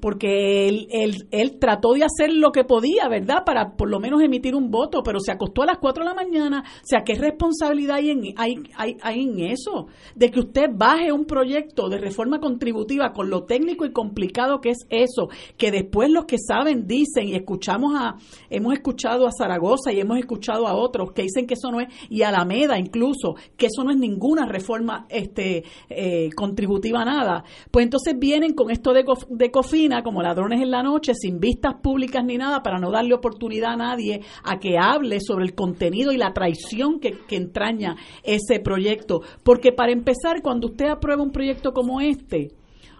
porque 0.00 0.68
él, 0.68 0.88
él, 0.90 1.28
él 1.30 1.58
trató 1.58 1.92
de 1.92 2.04
hacer 2.04 2.32
lo 2.32 2.52
que 2.52 2.64
podía, 2.64 3.08
¿verdad? 3.08 3.44
Para 3.44 3.76
por 3.76 3.88
lo 3.88 4.00
menos 4.00 4.22
emitir 4.22 4.54
un 4.54 4.70
voto, 4.70 5.02
pero 5.02 5.20
se 5.20 5.32
acostó 5.32 5.62
a 5.62 5.66
las 5.66 5.78
4 5.78 6.04
de 6.04 6.08
la 6.08 6.14
mañana. 6.14 6.64
O 6.66 6.86
sea, 6.86 7.02
¿qué 7.04 7.14
responsabilidad 7.14 7.96
hay 7.96 8.10
en, 8.10 8.22
hay, 8.36 8.56
hay, 8.76 8.96
hay 9.02 9.20
en 9.22 9.40
eso? 9.40 9.86
De 10.14 10.30
que 10.30 10.40
usted 10.40 10.70
baje 10.72 11.12
un 11.12 11.24
proyecto 11.24 11.88
de 11.88 11.98
reforma 11.98 12.40
contributiva 12.40 13.12
con 13.12 13.30
lo 13.30 13.44
técnico 13.44 13.84
y 13.84 13.92
complicado 13.92 14.60
que 14.60 14.70
es 14.70 14.86
eso, 14.90 15.28
que 15.56 15.70
después 15.70 16.10
los 16.10 16.24
que 16.24 16.36
saben 16.38 16.86
dicen, 16.86 17.28
y 17.28 17.34
escuchamos 17.34 17.94
a, 17.94 18.16
hemos 18.50 18.74
escuchado 18.74 19.26
a 19.26 19.32
Zaragoza 19.32 19.92
y 19.92 20.00
hemos 20.00 20.18
escuchado 20.18 20.66
a 20.66 20.74
otros 20.74 21.12
que 21.12 21.22
dicen 21.22 21.46
que 21.46 21.54
eso 21.54 21.70
no 21.70 21.80
es, 21.80 21.88
y 22.08 22.22
a 22.22 22.28
Alameda 22.28 22.78
incluso, 22.78 23.34
que 23.56 23.66
eso 23.66 23.84
no 23.84 23.90
es 23.90 23.98
ninguna 23.98 24.46
reforma 24.46 25.06
este, 25.08 25.64
eh, 25.88 26.30
contributiva 26.34 27.04
nada. 27.04 27.44
Pues 27.70 27.84
entonces 27.84 28.18
vienen 28.18 28.54
con 28.54 28.70
esto 28.70 28.92
de, 28.92 29.04
de 29.30 29.50
COFINA 29.50 29.81
como 30.02 30.22
ladrones 30.22 30.60
en 30.60 30.70
la 30.70 30.82
noche, 30.82 31.12
sin 31.14 31.40
vistas 31.40 31.74
públicas 31.82 32.24
ni 32.24 32.36
nada, 32.36 32.62
para 32.62 32.78
no 32.78 32.90
darle 32.90 33.14
oportunidad 33.14 33.72
a 33.72 33.76
nadie 33.76 34.20
a 34.44 34.58
que 34.58 34.78
hable 34.78 35.18
sobre 35.20 35.44
el 35.44 35.54
contenido 35.54 36.12
y 36.12 36.16
la 36.16 36.32
traición 36.32 37.00
que, 37.00 37.18
que 37.26 37.36
entraña 37.36 37.96
ese 38.22 38.60
proyecto. 38.60 39.22
Porque 39.42 39.72
para 39.72 39.92
empezar, 39.92 40.42
cuando 40.42 40.68
usted 40.68 40.86
aprueba 40.86 41.22
un 41.22 41.32
proyecto 41.32 41.72
como 41.72 42.00
este, 42.00 42.52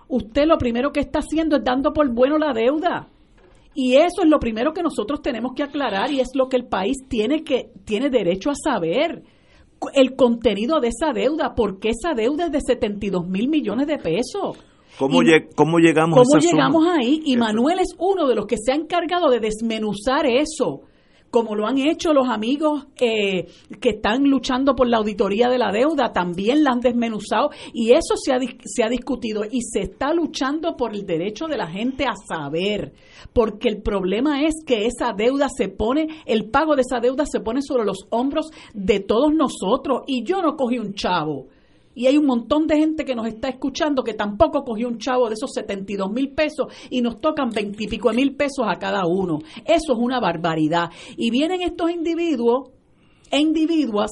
usted 0.09 0.47
lo 0.47 0.59
primero 0.59 0.93
que 0.93 1.01
está 1.01 1.21
haciendo 1.21 1.57
es 1.57 1.65
dando 1.65 1.93
por 1.93 2.09
bueno 2.13 2.39
la 2.39 2.53
deuda. 2.53 3.09
Y 3.75 3.95
eso 3.95 4.23
es 4.23 4.29
lo 4.29 4.39
primero 4.39 4.73
que 4.73 4.83
nosotros 4.83 5.23
tenemos 5.23 5.53
que 5.55 5.63
aclarar 5.63 6.11
y 6.11 6.21
es 6.21 6.29
lo 6.35 6.49
que 6.49 6.57
el 6.57 6.67
país 6.67 6.99
tiene 7.09 7.43
que 7.43 7.71
tiene 7.85 8.11
derecho 8.11 8.51
a 8.51 8.55
saber 8.55 9.23
el 9.95 10.15
contenido 10.15 10.81
de 10.81 10.89
esa 10.89 11.13
deuda, 11.13 11.55
porque 11.55 11.91
esa 11.91 12.15
deuda 12.15 12.47
es 12.47 12.53
de 12.53 12.61
72 12.61 13.27
mil 13.27 13.49
millones 13.49 13.87
de 13.87 13.99
pesos. 13.99 14.59
¿Cómo, 15.09 15.23
Y- 15.23 15.27
lleg- 15.27 15.49
cómo 15.55 15.79
llegamos 15.79 16.19
¿Cómo 16.19 16.35
a 16.35 16.39
esa 16.39 16.49
suma? 16.49 16.53
llegamos 16.69 16.87
ahí? 16.89 17.23
Y 17.25 17.33
Eso. 17.35 17.41
Manuel 17.41 17.79
es 17.81 17.95
uno 17.99 18.27
de 18.29 18.35
los 18.35 18.47
que 18.47 18.57
se 18.59 18.73
ha 18.73 18.75
encargado 18.75 19.29
de 19.31 19.41
desmenuzar 19.41 20.27
eso, 20.27 20.81
como 21.31 21.57
lo 21.57 21.67
han 21.67 21.79
hecho 21.79 22.13
los 22.13 22.29
amigos 22.29 22.87
eh, 23.01 23.47
que 23.81 23.89
están 23.89 24.25
luchando 24.25 24.75
por 24.75 24.87
la 24.87 24.99
auditoría 24.99 25.49
de 25.49 25.57
la 25.57 25.73
deuda, 25.73 26.13
también 26.13 26.63
la 26.63 26.73
han 26.73 26.81
desmenuzado 26.81 27.49
y 27.73 27.93
eso 27.93 28.17
se 28.23 28.35
ha, 28.35 28.39
se 28.65 28.85
ha 28.85 28.89
discutido 28.91 29.43
y 29.51 29.63
se 29.63 29.81
está 29.81 30.13
luchando 30.13 30.77
por 30.77 30.95
el 30.95 31.07
derecho 31.07 31.47
de 31.47 31.57
la 31.57 31.69
gente 31.69 32.05
a 32.05 32.13
saber, 32.29 32.93
porque 33.33 33.69
el 33.71 33.81
problema 33.81 34.43
es 34.45 34.57
que 34.67 34.85
esa 34.85 35.15
deuda 35.17 35.49
se 35.49 35.69
pone, 35.69 36.07
el 36.27 36.51
pago 36.51 36.77
de 36.77 36.83
esa 36.83 37.01
deuda 37.01 37.25
se 37.25 37.41
pone 37.41 37.63
sobre 37.63 37.87
los 37.87 38.07
hombros 38.11 38.51
de 38.75 39.01
todos 39.01 39.33
nosotros 39.33 40.03
y 40.07 40.25
yo 40.25 40.43
no 40.43 40.55
cogí 40.55 40.79
un 40.79 40.93
chavo. 40.93 41.47
Y 41.95 42.07
hay 42.07 42.17
un 42.17 42.27
montón 42.27 42.67
de 42.67 42.77
gente 42.77 43.05
que 43.05 43.15
nos 43.15 43.27
está 43.27 43.49
escuchando 43.49 44.03
que 44.03 44.15
tampoco 44.15 44.65
cogió 44.65 44.89
un 44.89 44.99
chavo 44.99 45.29
de 45.29 45.35
esos 45.35 45.53
72 45.53 46.11
mil 46.11 46.31
pesos 46.31 46.67
y 46.91 47.03
nos 47.03 47.21
tocan 47.21 47.51
20 47.51 47.85
y 47.85 47.89
pico 47.89 48.13
mil 48.13 48.35
pesos 48.35 48.67
a 48.67 48.79
cada 48.79 49.07
uno. 49.07 49.39
Eso 49.65 49.93
es 49.93 49.99
una 49.99 50.21
barbaridad. 50.21 50.91
Y 51.17 51.31
vienen 51.31 51.63
estos 51.63 51.91
individuos 51.91 52.71
e 53.31 53.41
individuas 53.41 54.11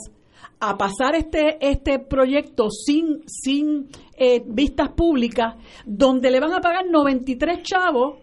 a 0.61 0.76
pasar 0.76 1.14
este, 1.14 1.57
este 1.61 1.99
proyecto 1.99 2.68
sin, 2.70 3.22
sin 3.26 3.89
eh, 4.16 4.43
vistas 4.47 4.91
públicas, 4.91 5.55
donde 5.87 6.31
le 6.31 6.41
van 6.41 6.53
a 6.53 6.61
pagar 6.61 6.85
93 6.91 7.62
chavos 7.62 8.18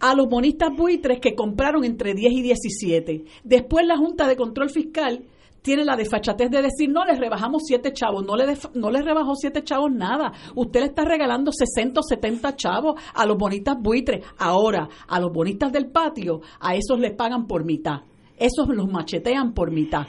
a 0.00 0.14
los 0.14 0.26
bonistas 0.28 0.70
buitres 0.74 1.20
que 1.20 1.34
compraron 1.34 1.84
entre 1.84 2.14
10 2.14 2.32
y 2.32 2.42
17. 2.42 3.24
Después 3.44 3.86
la 3.86 3.96
Junta 3.96 4.26
de 4.26 4.36
Control 4.36 4.70
Fiscal 4.70 5.24
tiene 5.64 5.82
la 5.82 5.96
desfachatez 5.96 6.50
de 6.50 6.60
decir, 6.60 6.90
no, 6.90 7.06
les 7.06 7.18
rebajamos 7.18 7.62
siete 7.64 7.90
chavos, 7.94 8.22
no 8.22 8.36
le, 8.36 8.44
no 8.74 8.90
le 8.90 9.00
rebajó 9.00 9.34
siete 9.34 9.64
chavos 9.64 9.90
nada. 9.90 10.30
Usted 10.54 10.80
le 10.80 10.86
está 10.88 11.06
regalando 11.06 11.50
60 11.52 12.00
o 12.00 12.02
70 12.02 12.54
chavos 12.54 13.00
a 13.14 13.24
los 13.24 13.38
bonistas 13.38 13.78
buitres. 13.80 14.22
Ahora, 14.36 14.90
a 15.08 15.18
los 15.20 15.32
bonistas 15.32 15.72
del 15.72 15.86
patio, 15.90 16.42
a 16.60 16.74
esos 16.74 17.00
les 17.00 17.14
pagan 17.14 17.46
por 17.46 17.64
mitad. 17.64 18.02
Esos 18.36 18.68
los 18.68 18.92
machetean 18.92 19.54
por 19.54 19.70
mitad. 19.70 20.06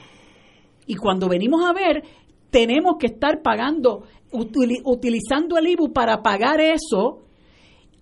Y 0.88 0.96
cuando 0.96 1.30
venimos 1.30 1.64
a 1.64 1.72
ver, 1.72 2.04
tenemos 2.50 2.96
que 3.00 3.08
estar 3.08 3.42
pagando, 3.42 4.04
utili- 4.34 4.82
utilizando 4.84 5.58
el 5.58 5.68
IBU 5.68 5.94
para 5.94 6.22
pagar 6.22 6.60
eso, 6.60 7.22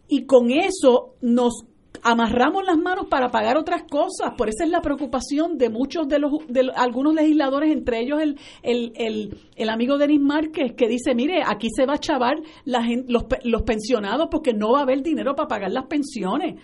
y 0.08 0.26
con 0.26 0.49
eso 0.49 1.14
nos 1.22 1.66
amarramos 2.04 2.64
las 2.66 2.78
manos 2.78 3.08
para 3.10 3.30
pagar 3.30 3.58
otras 3.58 3.84
cosas. 3.84 4.34
Por 4.38 4.49
eso 4.49 4.64
es 4.64 4.70
la 4.70 4.82
preocupación 4.82 5.58
de 5.58 5.70
muchos 5.70 6.08
de 6.08 6.20
los 6.20 6.32
de 6.47 6.70
algunos 6.76 7.14
legisladores, 7.14 7.72
entre 7.72 8.01
ellos 8.01 8.22
el, 8.22 8.38
el, 8.62 8.91
el, 8.95 9.38
el 9.56 9.70
amigo 9.70 9.97
Denis 9.97 10.22
Márquez, 10.22 10.74
que 10.76 10.88
dice, 10.88 11.16
mire, 11.16 11.41
aquí 11.45 11.68
se 11.76 11.86
va 11.86 11.93
a 11.93 11.97
chavar 11.97 12.38
la 12.66 12.84
gen- 12.84 13.06
los, 13.08 13.26
los 13.43 13.62
pensionados 13.64 14.28
porque 14.30 14.54
no 14.54 14.74
va 14.74 14.80
a 14.80 14.84
haber 14.84 15.01
dinero 15.01 15.36
para 15.36 15.47
pagar 15.47 15.72
las 15.72 15.86
pensiones. 15.86 16.62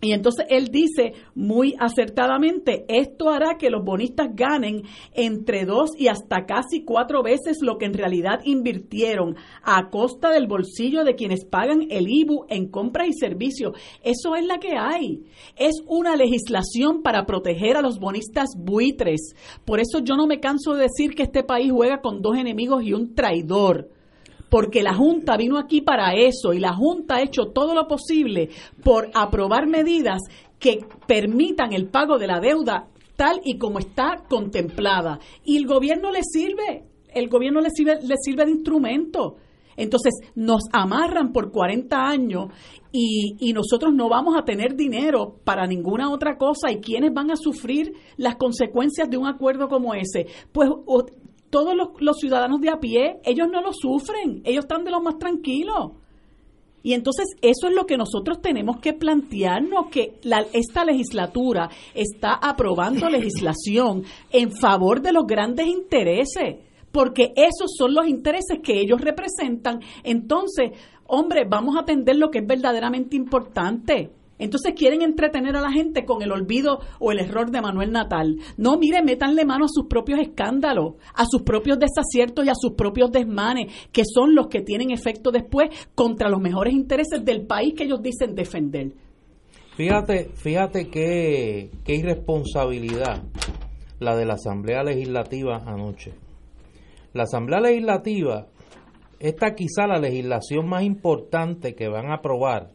Y 0.00 0.12
entonces 0.12 0.46
él 0.48 0.68
dice 0.68 1.14
muy 1.34 1.74
acertadamente, 1.78 2.84
esto 2.88 3.30
hará 3.30 3.56
que 3.58 3.68
los 3.68 3.84
bonistas 3.84 4.28
ganen 4.32 4.82
entre 5.12 5.64
dos 5.64 5.90
y 5.98 6.06
hasta 6.06 6.46
casi 6.46 6.84
cuatro 6.84 7.24
veces 7.24 7.58
lo 7.62 7.78
que 7.78 7.86
en 7.86 7.94
realidad 7.94 8.40
invirtieron 8.44 9.34
a 9.62 9.90
costa 9.90 10.30
del 10.30 10.46
bolsillo 10.46 11.02
de 11.02 11.16
quienes 11.16 11.44
pagan 11.44 11.88
el 11.90 12.08
IBU 12.08 12.46
en 12.48 12.68
compras 12.68 13.08
y 13.08 13.12
servicios. 13.12 13.72
Eso 14.04 14.36
es 14.36 14.46
la 14.46 14.58
que 14.58 14.76
hay. 14.78 15.24
Es 15.56 15.82
una 15.86 16.14
legislación 16.14 17.02
para 17.02 17.26
proteger 17.26 17.76
a 17.76 17.82
los 17.82 17.98
bonistas 17.98 18.50
buitres. 18.56 19.34
Por 19.64 19.80
eso 19.80 19.98
yo 19.98 20.16
no 20.16 20.28
me 20.28 20.38
canso 20.38 20.74
de 20.74 20.82
decir 20.82 21.16
que 21.16 21.24
este 21.24 21.42
país 21.42 21.72
juega 21.72 22.00
con 22.00 22.22
dos 22.22 22.36
enemigos 22.36 22.84
y 22.84 22.92
un 22.92 23.16
traidor 23.16 23.90
porque 24.48 24.82
la 24.82 24.94
Junta 24.94 25.36
vino 25.36 25.58
aquí 25.58 25.80
para 25.80 26.14
eso 26.14 26.52
y 26.52 26.58
la 26.58 26.74
Junta 26.74 27.16
ha 27.16 27.22
hecho 27.22 27.46
todo 27.52 27.74
lo 27.74 27.86
posible 27.86 28.50
por 28.82 29.10
aprobar 29.14 29.66
medidas 29.66 30.20
que 30.58 30.80
permitan 31.06 31.72
el 31.72 31.88
pago 31.88 32.18
de 32.18 32.26
la 32.26 32.40
deuda 32.40 32.88
tal 33.16 33.40
y 33.44 33.58
como 33.58 33.80
está 33.80 34.24
contemplada. 34.28 35.18
Y 35.44 35.56
el 35.56 35.66
gobierno 35.66 36.10
le 36.12 36.20
sirve, 36.22 36.84
el 37.12 37.28
gobierno 37.28 37.60
le 37.60 37.70
sirve, 37.70 37.98
le 38.02 38.14
sirve 38.16 38.44
de 38.44 38.52
instrumento. 38.52 39.36
Entonces 39.76 40.12
nos 40.34 40.62
amarran 40.72 41.32
por 41.32 41.52
40 41.52 41.96
años 41.96 42.46
y, 42.90 43.36
y 43.38 43.52
nosotros 43.52 43.92
no 43.94 44.08
vamos 44.08 44.36
a 44.36 44.44
tener 44.44 44.74
dinero 44.74 45.36
para 45.44 45.66
ninguna 45.66 46.10
otra 46.10 46.36
cosa. 46.36 46.70
¿Y 46.70 46.80
quiénes 46.80 47.12
van 47.12 47.30
a 47.30 47.36
sufrir 47.36 47.92
las 48.16 48.36
consecuencias 48.36 49.08
de 49.10 49.16
un 49.16 49.26
acuerdo 49.26 49.68
como 49.68 49.94
ese? 49.94 50.26
Pues 50.52 50.68
todos 51.50 51.74
los, 51.74 51.88
los 52.00 52.16
ciudadanos 52.18 52.60
de 52.60 52.70
a 52.70 52.78
pie, 52.78 53.20
ellos 53.24 53.48
no 53.50 53.60
lo 53.62 53.72
sufren, 53.72 54.42
ellos 54.44 54.64
están 54.64 54.84
de 54.84 54.90
lo 54.90 55.00
más 55.00 55.18
tranquilos. 55.18 55.92
Y 56.82 56.92
entonces 56.94 57.26
eso 57.42 57.66
es 57.68 57.74
lo 57.74 57.86
que 57.86 57.96
nosotros 57.96 58.40
tenemos 58.40 58.78
que 58.78 58.92
plantearnos, 58.92 59.88
que 59.90 60.18
la- 60.22 60.46
esta 60.52 60.84
legislatura 60.84 61.68
está 61.94 62.34
aprobando 62.34 63.08
legislación 63.10 64.04
en 64.30 64.52
favor 64.52 65.02
de 65.02 65.12
los 65.12 65.26
grandes 65.26 65.66
intereses, 65.66 66.56
porque 66.92 67.32
esos 67.36 67.72
son 67.76 67.94
los 67.94 68.06
intereses 68.06 68.60
que 68.62 68.80
ellos 68.80 69.00
representan. 69.00 69.80
Entonces, 70.04 70.70
hombre, 71.06 71.44
vamos 71.48 71.76
a 71.76 71.80
atender 71.80 72.16
lo 72.16 72.30
que 72.30 72.38
es 72.38 72.46
verdaderamente 72.46 73.16
importante. 73.16 74.10
Entonces 74.38 74.74
quieren 74.76 75.02
entretener 75.02 75.56
a 75.56 75.60
la 75.60 75.72
gente 75.72 76.04
con 76.04 76.22
el 76.22 76.32
olvido 76.32 76.80
o 76.98 77.12
el 77.12 77.18
error 77.18 77.50
de 77.50 77.60
Manuel 77.60 77.92
Natal. 77.92 78.36
No, 78.56 78.78
mire, 78.78 79.02
métanle 79.02 79.44
mano 79.44 79.64
a 79.64 79.68
sus 79.68 79.86
propios 79.86 80.20
escándalos, 80.20 80.94
a 81.14 81.24
sus 81.26 81.42
propios 81.42 81.78
desaciertos 81.78 82.46
y 82.46 82.48
a 82.48 82.54
sus 82.54 82.72
propios 82.72 83.10
desmanes, 83.10 83.72
que 83.92 84.02
son 84.04 84.34
los 84.34 84.48
que 84.48 84.60
tienen 84.60 84.90
efecto 84.90 85.30
después 85.30 85.70
contra 85.94 86.28
los 86.28 86.40
mejores 86.40 86.74
intereses 86.74 87.24
del 87.24 87.46
país 87.46 87.74
que 87.74 87.84
ellos 87.84 88.02
dicen 88.02 88.34
defender. 88.34 88.92
Fíjate, 89.76 90.30
fíjate 90.34 90.88
qué, 90.88 91.70
irresponsabilidad 91.86 93.22
la 94.00 94.16
de 94.16 94.26
la 94.26 94.34
Asamblea 94.34 94.82
Legislativa 94.82 95.62
anoche. 95.66 96.14
La 97.12 97.22
Asamblea 97.22 97.60
Legislativa, 97.60 98.48
esta 99.20 99.54
quizá 99.54 99.86
la 99.86 100.00
legislación 100.00 100.68
más 100.68 100.82
importante 100.82 101.76
que 101.76 101.88
van 101.88 102.10
a 102.10 102.16
aprobar 102.16 102.72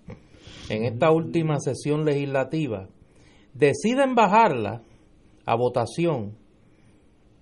en 0.76 0.86
esta 0.86 1.12
última 1.12 1.60
sesión 1.60 2.06
legislativa, 2.06 2.88
deciden 3.54 4.16
bajarla 4.16 4.82
a 5.46 5.56
votación 5.56 6.38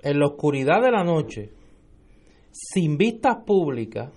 en 0.01 0.19
la 0.19 0.27
oscuridad 0.27 0.81
de 0.81 0.91
la 0.91 1.03
noche, 1.03 1.51
sin 2.51 2.97
vistas 2.97 3.37
públicas, 3.45 4.11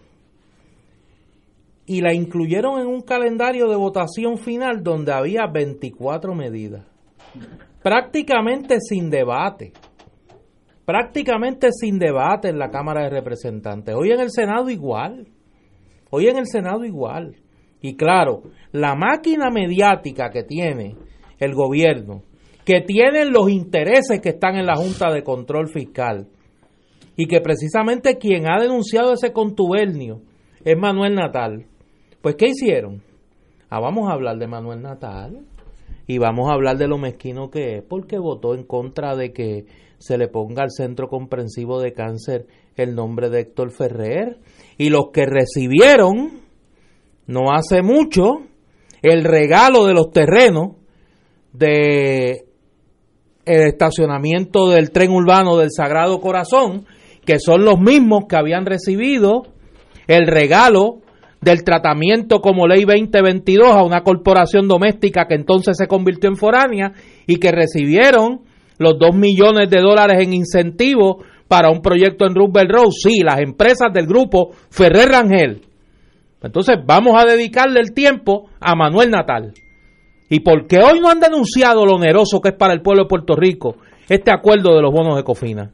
y 1.87 2.01
la 2.01 2.15
incluyeron 2.15 2.81
en 2.81 2.87
un 2.87 3.03
calendario 3.03 3.69
de 3.69 3.77
votación 3.77 4.39
final 4.39 4.83
donde 4.83 5.13
había 5.13 5.47
24 5.47 6.35
medidas. 6.35 6.87
Prácticamente 7.83 8.79
sin 8.81 9.11
debate. 9.11 9.73
Prácticamente 10.87 11.69
sin 11.73 11.99
debate 11.99 12.49
en 12.49 12.59
la 12.59 12.71
Cámara 12.71 13.03
de 13.03 13.11
Representantes. 13.11 13.95
Hoy 13.95 14.13
en 14.13 14.21
el 14.21 14.31
Senado 14.31 14.71
igual. 14.71 15.29
Hoy 16.11 16.29
en 16.29 16.39
el 16.39 16.47
Senado 16.47 16.85
igual. 16.85 17.37
Y 17.85 17.97
claro, 17.97 18.45
la 18.73 18.95
máquina 18.95 19.51
mediática 19.51 20.31
que 20.31 20.43
tiene 20.43 20.97
el 21.39 21.53
gobierno, 21.53 22.23
que 22.65 22.81
tienen 22.81 23.31
los 23.31 23.51
intereses 23.51 24.23
que 24.23 24.31
están 24.31 24.57
en 24.57 24.65
la 24.65 24.75
Junta 24.75 25.13
de 25.13 25.23
Control 25.23 25.69
Fiscal, 25.69 26.27
y 27.15 27.27
que 27.27 27.43
precisamente 27.43 28.17
quien 28.17 28.51
ha 28.51 28.59
denunciado 28.59 29.13
ese 29.13 29.35
contubernio 29.35 30.23
es 30.65 30.79
Manuel 30.79 31.15
Natal. 31.15 31.67
Pues, 32.23 32.37
¿qué 32.37 32.47
hicieron? 32.47 33.03
Ah, 33.69 33.81
vamos 33.81 34.09
a 34.09 34.15
hablar 34.15 34.39
de 34.39 34.47
Manuel 34.47 34.81
Natal 34.81 35.41
y 36.07 36.17
vamos 36.17 36.51
a 36.51 36.55
hablar 36.55 36.79
de 36.79 36.89
lo 36.89 36.97
mezquino 36.97 37.51
que 37.51 37.77
es, 37.77 37.85
porque 37.87 38.17
votó 38.17 38.55
en 38.55 38.65
contra 38.65 39.15
de 39.15 39.35
que 39.35 39.67
se 39.99 40.17
le 40.17 40.29
ponga 40.29 40.63
al 40.63 40.71
Centro 40.71 41.09
Comprensivo 41.09 41.83
de 41.83 41.93
Cáncer 41.93 42.47
el 42.77 42.95
nombre 42.95 43.29
de 43.29 43.41
Héctor 43.41 43.73
Ferrer. 43.73 44.39
Y 44.79 44.89
los 44.89 45.11
que 45.13 45.27
recibieron, 45.27 46.44
no 47.27 47.53
hace 47.53 47.83
mucho, 47.83 48.43
el 49.03 49.25
regalo 49.25 49.85
de 49.87 49.95
los 49.95 50.11
terrenos 50.11 50.77
de 51.53 52.45
el 53.45 53.69
estacionamiento 53.69 54.71
del 54.71 54.91
tren 54.91 55.11
urbano 55.11 55.59
del 55.59 55.71
Sagrado 55.71 56.21
Corazón, 56.21 56.87
que 57.27 57.39
son 57.39 57.65
los 57.65 57.79
mismos 57.79 58.25
que 58.29 58.37
habían 58.37 58.65
recibido 58.65 59.43
el 60.07 60.27
regalo 60.27 61.01
del 61.41 61.63
tratamiento 61.63 62.41
como 62.41 62.67
ley 62.67 62.85
2022 62.85 63.69
a 63.69 63.83
una 63.83 64.03
corporación 64.03 64.67
doméstica 64.67 65.27
que 65.29 65.35
entonces 65.35 65.77
se 65.77 65.87
convirtió 65.87 66.31
en 66.31 66.37
foránea 66.37 66.93
y 67.27 67.37
que 67.37 67.53
recibieron 67.53 68.41
los 68.79 68.99
2 68.99 69.15
millones 69.15 69.69
de 69.69 69.81
dólares 69.81 70.23
en 70.23 70.33
incentivos 70.33 71.17
para 71.47 71.71
un 71.71 71.83
proyecto 71.83 72.27
en 72.27 72.35
Roosevelt 72.35 72.71
Road. 72.71 72.91
Sí, 72.91 73.21
las 73.23 73.41
empresas 73.41 73.93
del 73.93 74.07
grupo 74.07 74.51
Ferrer 74.71 75.09
Rangel. 75.11 75.61
Entonces 76.45 76.77
vamos 76.85 77.15
a 77.21 77.25
dedicarle 77.25 77.81
el 77.81 77.95
tiempo 77.95 78.51
a 78.61 78.77
Manuel 78.77 79.11
Natal. 79.11 79.55
¿Y 80.29 80.41
por 80.41 80.67
qué 80.67 80.79
hoy 80.79 81.01
no 81.01 81.09
han 81.09 81.19
denunciado 81.19 81.87
lo 81.87 81.95
oneroso 81.95 82.41
que 82.41 82.51
es 82.51 82.55
para 82.55 82.75
el 82.75 82.83
pueblo 82.83 83.05
de 83.05 83.09
Puerto 83.09 83.35
Rico 83.35 83.77
este 84.09 84.31
acuerdo 84.31 84.75
de 84.75 84.83
los 84.83 84.93
bonos 84.93 85.17
de 85.17 85.25
Cofina? 85.25 85.73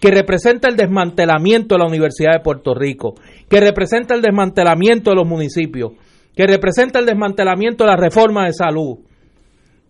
que 0.00 0.10
representa 0.10 0.68
el 0.68 0.76
desmantelamiento 0.76 1.74
de 1.74 1.78
la 1.78 1.86
Universidad 1.86 2.34
de 2.34 2.40
Puerto 2.40 2.74
Rico, 2.74 3.14
que 3.48 3.60
representa 3.60 4.14
el 4.14 4.20
desmantelamiento 4.20 5.10
de 5.10 5.16
los 5.16 5.26
municipios, 5.26 5.92
que 6.34 6.46
representa 6.46 6.98
el 6.98 7.06
desmantelamiento 7.06 7.84
de 7.84 7.90
la 7.90 7.96
reforma 7.96 8.44
de 8.44 8.52
salud, 8.52 8.98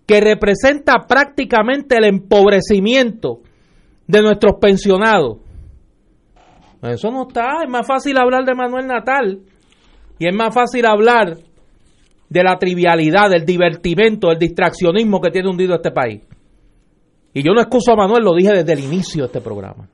que 0.06 0.20
representa 0.20 1.06
prácticamente 1.08 1.96
el 1.96 2.04
empobrecimiento 2.04 3.40
de 4.06 4.22
nuestros 4.22 4.54
pensionados. 4.60 5.38
Eso 6.82 7.10
no 7.10 7.26
está, 7.26 7.64
es 7.64 7.68
más 7.68 7.84
fácil 7.84 8.16
hablar 8.16 8.44
de 8.44 8.54
Manuel 8.54 8.86
Natal 8.86 9.40
y 10.18 10.28
es 10.28 10.34
más 10.34 10.54
fácil 10.54 10.86
hablar 10.86 11.36
de 12.28 12.42
la 12.42 12.58
trivialidad, 12.58 13.30
del 13.30 13.44
divertimento, 13.44 14.28
del 14.28 14.38
distraccionismo 14.38 15.20
que 15.20 15.30
tiene 15.30 15.48
hundido 15.48 15.74
este 15.74 15.90
país. 15.90 16.22
Y 17.32 17.42
yo 17.42 17.52
no 17.52 17.60
excuso 17.60 17.92
a 17.92 17.96
Manuel, 17.96 18.24
lo 18.24 18.34
dije 18.34 18.52
desde 18.52 18.72
el 18.72 18.80
inicio 18.80 19.24
de 19.24 19.26
este 19.26 19.40
programa. 19.40 19.88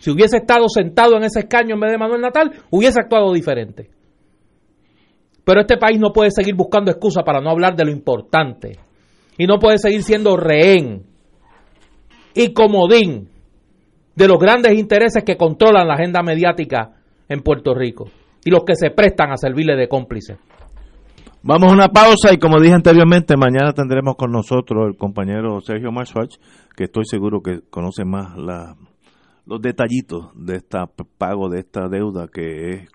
Si 0.00 0.10
hubiese 0.10 0.38
estado 0.38 0.68
sentado 0.68 1.16
en 1.16 1.24
ese 1.24 1.40
escaño 1.40 1.74
en 1.74 1.80
vez 1.80 1.92
de 1.92 1.98
Manuel 1.98 2.20
Natal, 2.20 2.50
hubiese 2.70 3.00
actuado 3.00 3.32
diferente. 3.32 3.90
Pero 5.44 5.60
este 5.60 5.76
país 5.76 5.98
no 5.98 6.12
puede 6.12 6.30
seguir 6.30 6.54
buscando 6.54 6.90
excusas 6.90 7.22
para 7.24 7.40
no 7.40 7.50
hablar 7.50 7.76
de 7.76 7.84
lo 7.84 7.90
importante. 7.90 8.78
Y 9.38 9.46
no 9.46 9.58
puede 9.58 9.78
seguir 9.78 10.02
siendo 10.02 10.36
rehén 10.36 11.04
y 12.34 12.52
comodín 12.52 13.28
de 14.14 14.28
los 14.28 14.38
grandes 14.38 14.78
intereses 14.78 15.22
que 15.24 15.36
controlan 15.36 15.86
la 15.86 15.94
agenda 15.94 16.22
mediática 16.22 16.92
en 17.28 17.40
Puerto 17.40 17.74
Rico 17.74 18.10
y 18.44 18.50
los 18.50 18.64
que 18.64 18.74
se 18.74 18.90
prestan 18.90 19.32
a 19.32 19.36
servirle 19.36 19.76
de 19.76 19.88
cómplices. 19.88 20.38
Vamos 21.42 21.70
a 21.70 21.74
una 21.74 21.88
pausa 21.88 22.32
y 22.32 22.38
como 22.38 22.60
dije 22.60 22.74
anteriormente, 22.74 23.36
mañana 23.36 23.72
tendremos 23.72 24.16
con 24.16 24.30
nosotros 24.30 24.86
el 24.88 24.96
compañero 24.96 25.60
Sergio 25.60 25.90
Marschwach, 25.90 26.36
que 26.76 26.84
estoy 26.84 27.04
seguro 27.06 27.40
que 27.40 27.60
conoce 27.70 28.04
más 28.04 28.36
la 28.36 28.76
los 29.46 29.60
detallitos 29.60 30.30
de 30.34 30.56
este 30.56 30.78
pago 31.18 31.48
de 31.48 31.60
esta 31.60 31.88
deuda 31.88 32.28
que 32.28 32.70
es, 32.70 32.88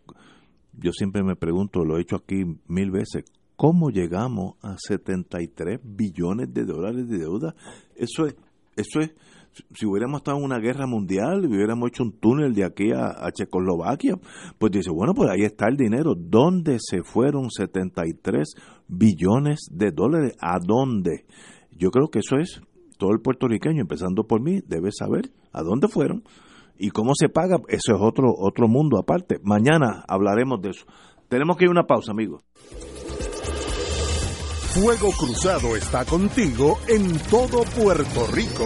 yo 0.74 0.92
siempre 0.92 1.22
me 1.24 1.36
pregunto, 1.36 1.84
lo 1.84 1.98
he 1.98 2.02
hecho 2.02 2.16
aquí 2.16 2.46
mil 2.68 2.92
veces, 2.92 3.26
¿cómo 3.56 3.90
llegamos 3.90 4.56
a 4.62 4.76
73 4.78 5.80
billones 5.84 6.54
de 6.54 6.64
dólares 6.64 7.10
de 7.10 7.18
deuda? 7.18 7.56
Eso 7.96 8.26
es, 8.26 8.36
eso 8.78 9.02
es, 9.02 9.14
si 9.74 9.86
hubiéramos 9.86 10.20
estado 10.20 10.38
en 10.38 10.44
una 10.44 10.60
guerra 10.60 10.86
mundial 10.88 11.46
hubiéramos 11.46 11.90
hecho 11.90 12.04
un 12.04 12.20
túnel 12.20 12.54
de 12.54 12.66
aquí 12.66 12.92
a, 12.92 13.32
Checoslovaquia, 13.32 14.16
pues 14.58 14.72
dice, 14.72 14.90
bueno, 14.92 15.14
pues 15.14 15.30
ahí 15.30 15.44
está 15.44 15.68
el 15.68 15.78
dinero. 15.78 16.14
¿Dónde 16.16 16.78
se 16.80 17.04
fueron 17.04 17.50
73 17.50 18.56
billones 18.88 19.68
de 19.72 19.92
dólares? 19.92 20.34
¿A 20.40 20.60
dónde? 20.60 21.26
Yo 21.72 21.92
creo 21.92 22.10
que 22.10 22.20
eso 22.20 22.38
es 22.38 22.62
todo 22.98 23.12
el 23.12 23.22
puertorriqueño, 23.22 23.82
empezando 23.82 24.26
por 24.26 24.42
mí, 24.42 24.62
debe 24.66 24.92
saber 24.92 25.32
a 25.52 25.62
dónde 25.62 25.88
fueron 25.88 26.24
y 26.78 26.90
cómo 26.90 27.14
se 27.16 27.30
paga, 27.30 27.58
eso 27.70 27.96
es 27.96 28.02
otro, 28.02 28.34
otro 28.38 28.68
mundo 28.68 28.98
aparte. 29.00 29.40
Mañana 29.44 30.04
hablaremos 30.08 30.62
de 30.62 30.72
eso. 30.72 30.86
Tenemos 31.30 31.58
que 31.58 31.66
ir 31.66 31.70
a 31.70 31.72
una 31.72 31.88
pausa, 31.88 32.12
amigos. 32.12 32.42
Fuego 34.74 35.10
Cruzado 35.18 35.76
está 35.78 36.04
contigo 36.04 36.78
en 36.90 37.18
todo 37.30 37.64
Puerto 37.64 38.28
Rico. 38.28 38.66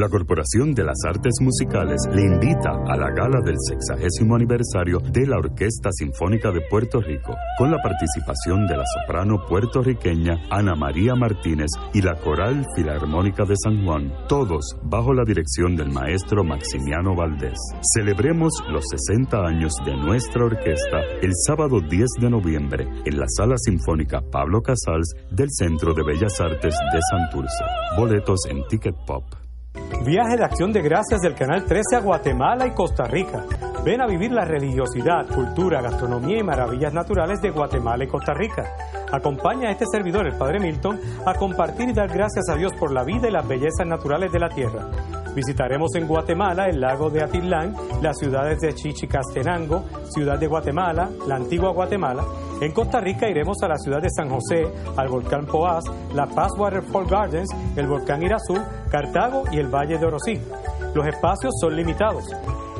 La 0.00 0.08
Corporación 0.08 0.72
de 0.72 0.82
las 0.82 0.96
Artes 1.06 1.34
Musicales 1.42 2.00
le 2.10 2.22
invita 2.22 2.70
a 2.70 2.96
la 2.96 3.10
gala 3.10 3.42
del 3.44 3.56
sexagésimo 3.58 4.34
aniversario 4.34 4.98
de 4.98 5.26
la 5.26 5.36
Orquesta 5.36 5.90
Sinfónica 5.92 6.50
de 6.50 6.62
Puerto 6.70 7.02
Rico, 7.02 7.36
con 7.58 7.70
la 7.70 7.82
participación 7.82 8.66
de 8.66 8.78
la 8.78 8.84
soprano 8.86 9.44
puertorriqueña 9.46 10.40
Ana 10.50 10.74
María 10.74 11.14
Martínez 11.14 11.68
y 11.92 12.00
la 12.00 12.18
Coral 12.18 12.64
Filarmónica 12.74 13.44
de 13.44 13.56
San 13.62 13.84
Juan, 13.84 14.10
todos 14.26 14.74
bajo 14.84 15.12
la 15.12 15.24
dirección 15.24 15.76
del 15.76 15.90
maestro 15.90 16.44
Maximiano 16.44 17.14
Valdés. 17.14 17.58
Celebremos 17.94 18.54
los 18.70 18.84
60 19.06 19.36
años 19.36 19.74
de 19.84 19.98
nuestra 19.98 20.46
orquesta 20.46 21.00
el 21.20 21.32
sábado 21.46 21.78
10 21.78 22.08
de 22.22 22.30
noviembre 22.30 22.88
en 23.04 23.18
la 23.18 23.26
Sala 23.28 23.56
Sinfónica 23.58 24.22
Pablo 24.22 24.62
Casals 24.62 25.12
del 25.30 25.48
Centro 25.50 25.92
de 25.92 26.04
Bellas 26.04 26.40
Artes 26.40 26.74
de 26.90 27.00
Santurce. 27.10 27.64
Boletos 27.98 28.46
en 28.48 28.66
Ticket 28.66 28.96
Pop. 29.06 29.39
Viaje 29.74 30.36
de 30.36 30.44
acción 30.44 30.72
de 30.72 30.82
gracias 30.82 31.20
del 31.20 31.34
Canal 31.34 31.64
13 31.64 31.96
a 31.96 32.00
Guatemala 32.00 32.66
y 32.66 32.72
Costa 32.72 33.04
Rica. 33.04 33.44
Ven 33.84 34.00
a 34.00 34.06
vivir 34.06 34.32
la 34.32 34.44
religiosidad, 34.44 35.28
cultura, 35.32 35.80
gastronomía 35.80 36.38
y 36.38 36.42
maravillas 36.42 36.92
naturales 36.92 37.40
de 37.40 37.50
Guatemala 37.50 38.04
y 38.04 38.08
Costa 38.08 38.34
Rica. 38.34 38.64
Acompaña 39.12 39.68
a 39.68 39.72
este 39.72 39.86
servidor, 39.86 40.26
el 40.26 40.36
Padre 40.36 40.58
Milton, 40.58 40.98
a 41.24 41.34
compartir 41.34 41.88
y 41.88 41.92
dar 41.92 42.08
gracias 42.08 42.48
a 42.50 42.56
Dios 42.56 42.72
por 42.78 42.92
la 42.92 43.04
vida 43.04 43.28
y 43.28 43.32
las 43.32 43.46
bellezas 43.46 43.86
naturales 43.86 44.32
de 44.32 44.40
la 44.40 44.48
tierra. 44.48 44.88
Visitaremos 45.34 45.94
en 45.94 46.08
Guatemala 46.08 46.68
el 46.68 46.80
lago 46.80 47.08
de 47.08 47.22
Atitlán, 47.22 47.74
las 48.02 48.18
ciudades 48.18 48.60
de 48.60 48.74
Chichicastenango, 48.74 49.84
Ciudad 50.12 50.38
de 50.38 50.48
Guatemala, 50.48 51.08
la 51.26 51.36
antigua 51.36 51.72
Guatemala. 51.72 52.24
En 52.60 52.72
Costa 52.72 53.00
Rica 53.00 53.28
iremos 53.28 53.56
a 53.62 53.68
la 53.68 53.76
ciudad 53.76 54.02
de 54.02 54.10
San 54.10 54.28
José, 54.28 54.66
al 54.96 55.08
volcán 55.08 55.46
Poás, 55.46 55.84
la 56.14 56.26
Paz 56.26 56.50
Waterfall 56.58 57.06
Gardens, 57.06 57.48
el 57.76 57.86
volcán 57.86 58.22
Irazú, 58.22 58.58
Cartago 58.90 59.44
y 59.52 59.58
el 59.58 59.68
Valle 59.68 59.98
de 59.98 60.06
Orosí. 60.06 60.40
Los 60.94 61.06
espacios 61.06 61.54
son 61.60 61.76
limitados. 61.76 62.24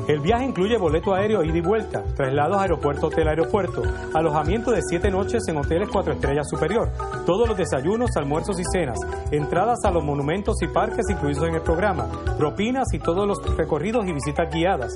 El 0.08 0.20
viaje 0.20 0.44
incluye 0.44 0.76
boleto 0.76 1.14
aéreo 1.14 1.44
ida 1.44 1.56
y 1.56 1.60
vuelta, 1.60 2.02
traslados 2.16 2.58
aeropuerto-hotel-aeropuerto, 2.58 3.82
alojamiento 4.14 4.72
de 4.72 4.82
siete 4.82 5.10
noches 5.10 5.46
en 5.48 5.56
hoteles 5.56 5.88
cuatro 5.90 6.12
estrellas 6.12 6.48
superior, 6.48 6.88
todos 7.26 7.48
los 7.48 7.56
desayunos, 7.56 8.10
almuerzos 8.16 8.58
y 8.58 8.64
cenas, 8.72 8.98
entradas 9.30 9.84
a 9.84 9.90
los 9.90 10.04
monumentos 10.04 10.56
y 10.62 10.68
parques 10.68 11.06
incluidos 11.08 11.48
en 11.48 11.54
el 11.54 11.62
programa, 11.62 12.08
propinas 12.36 12.92
y 12.92 12.98
todos 12.98 13.26
los 13.26 13.38
recorridos 13.56 14.06
y 14.06 14.12
visitas 14.12 14.52
guiadas. 14.52 14.92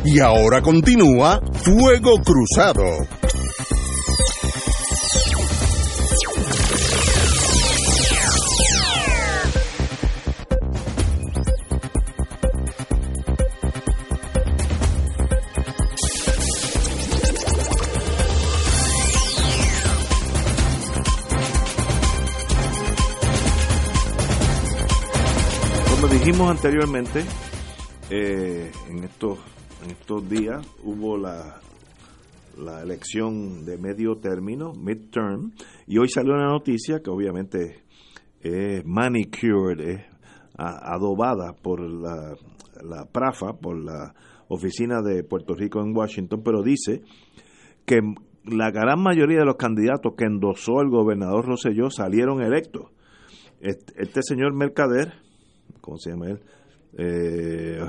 Y 0.04 0.18
ahora 0.18 0.62
continúa 0.62 1.40
Fuego 1.62 2.20
Cruzado. 2.24 3.06
Como 25.90 26.08
dijimos 26.08 26.50
anteriormente, 26.50 27.22
eh, 28.08 28.72
en 28.88 29.04
estos 29.04 29.38
en 29.84 29.90
estos 29.90 30.28
días 30.28 30.66
hubo 30.84 31.16
la 31.16 31.60
la 32.58 32.82
elección 32.82 33.64
de 33.64 33.78
medio 33.78 34.16
término, 34.16 34.72
midterm, 34.74 35.52
y 35.86 35.98
hoy 35.98 36.08
salió 36.08 36.34
una 36.34 36.48
noticia 36.48 37.00
que 37.00 37.10
obviamente 37.10 37.82
es 38.40 38.84
manicured, 38.84 39.80
es 39.80 40.00
adobada 40.56 41.54
por 41.54 41.80
la, 41.80 42.34
la 42.82 43.06
PRAFA, 43.06 43.54
por 43.54 43.82
la 43.82 44.14
oficina 44.48 45.00
de 45.02 45.24
Puerto 45.24 45.54
Rico 45.54 45.80
en 45.80 45.96
Washington, 45.96 46.42
pero 46.44 46.62
dice 46.62 47.02
que 47.86 48.00
la 48.44 48.70
gran 48.70 49.00
mayoría 49.00 49.38
de 49.38 49.44
los 49.44 49.56
candidatos 49.56 50.14
que 50.16 50.24
endosó 50.24 50.80
el 50.82 50.90
gobernador 50.90 51.46
Rosselló 51.46 51.90
salieron 51.90 52.42
electos. 52.42 52.90
Este, 53.60 53.92
este 54.02 54.22
señor 54.22 54.54
Mercader, 54.54 55.12
¿cómo 55.80 55.98
se 55.98 56.10
llama 56.10 56.30
él? 56.30 56.40
Eh, 56.98 57.80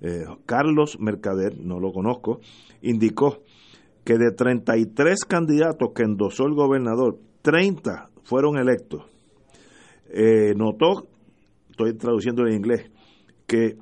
eh, 0.00 0.24
Carlos 0.46 0.98
Mercader, 1.00 1.58
no 1.58 1.80
lo 1.80 1.92
conozco, 1.92 2.40
indicó 2.82 3.42
que 4.04 4.16
de 4.16 4.30
33 4.30 5.24
candidatos 5.24 5.90
que 5.94 6.04
endosó 6.04 6.46
el 6.46 6.54
gobernador, 6.54 7.18
30 7.42 8.10
fueron 8.22 8.58
electos. 8.58 9.04
Eh, 10.10 10.54
notó, 10.56 11.08
estoy 11.70 11.94
traduciendo 11.94 12.46
en 12.46 12.54
inglés, 12.54 12.90
que 13.46 13.76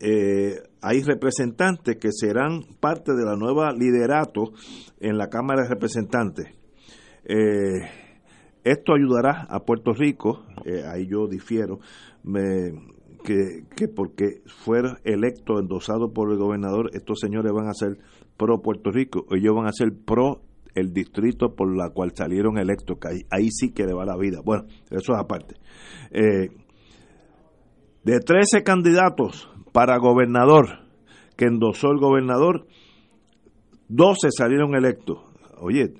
eh, 0.00 0.62
hay 0.80 1.02
representantes 1.02 1.96
que 1.96 2.10
serán 2.10 2.62
parte 2.80 3.12
de 3.12 3.24
la 3.24 3.36
nueva 3.36 3.72
liderato 3.72 4.52
en 5.00 5.18
la 5.18 5.28
Cámara 5.28 5.62
de 5.62 5.68
Representantes. 5.68 6.46
Esto 8.64 8.94
ayudará 8.94 9.46
a 9.48 9.60
Puerto 9.60 9.92
Rico, 9.92 10.44
ahí 10.90 11.06
yo 11.06 11.26
difiero, 11.26 11.80
me, 12.22 12.72
que, 13.24 13.64
que 13.74 13.88
porque 13.88 14.42
fuera 14.46 14.98
electo, 15.02 15.58
endosado 15.58 16.12
por 16.12 16.30
el 16.30 16.38
gobernador, 16.38 16.90
estos 16.92 17.18
señores 17.18 17.52
van 17.52 17.68
a 17.68 17.74
ser 17.74 17.98
pro 18.36 18.60
Puerto 18.60 18.90
Rico, 18.90 19.26
ellos 19.30 19.54
van 19.56 19.66
a 19.66 19.72
ser 19.72 19.92
pro 20.04 20.42
el 20.74 20.92
distrito 20.92 21.54
por 21.54 21.74
la 21.74 21.90
cual 21.90 22.12
salieron 22.14 22.58
electos, 22.58 22.98
que 22.98 23.24
ahí, 23.30 23.50
sí 23.50 23.72
que 23.72 23.86
le 23.86 23.94
va 23.94 24.04
la 24.04 24.16
vida. 24.16 24.40
Bueno, 24.44 24.64
eso 24.90 25.12
es 25.14 25.18
aparte. 25.18 25.56
Eh, 26.10 26.50
de 28.04 28.20
13 28.20 28.62
candidatos 28.62 29.48
para 29.72 29.98
gobernador 29.98 30.80
que 31.36 31.46
endosó 31.46 31.90
el 31.90 31.98
gobernador, 31.98 32.66
12 33.88 34.28
salieron 34.36 34.74
electos. 34.74 35.18
Oye, 35.58 35.94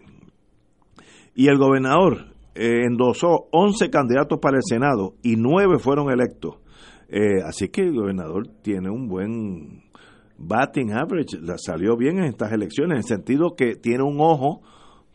y 1.34 1.48
el 1.48 1.58
gobernador 1.58 2.34
eh, 2.54 2.84
endosó 2.84 3.48
11 3.50 3.90
candidatos 3.90 4.38
para 4.40 4.58
el 4.58 4.62
Senado 4.64 5.14
y 5.22 5.36
9 5.36 5.78
fueron 5.78 6.10
electos. 6.10 6.56
Eh, 7.16 7.42
así 7.46 7.68
que 7.68 7.82
el 7.82 7.94
gobernador 7.94 8.48
tiene 8.60 8.90
un 8.90 9.06
buen 9.06 9.84
batting 10.36 10.90
average, 10.90 11.38
la 11.40 11.56
salió 11.58 11.96
bien 11.96 12.18
en 12.18 12.24
estas 12.24 12.50
elecciones, 12.50 12.90
en 12.90 12.96
el 12.96 13.04
sentido 13.04 13.54
que 13.54 13.76
tiene 13.76 14.02
un 14.02 14.16
ojo 14.18 14.62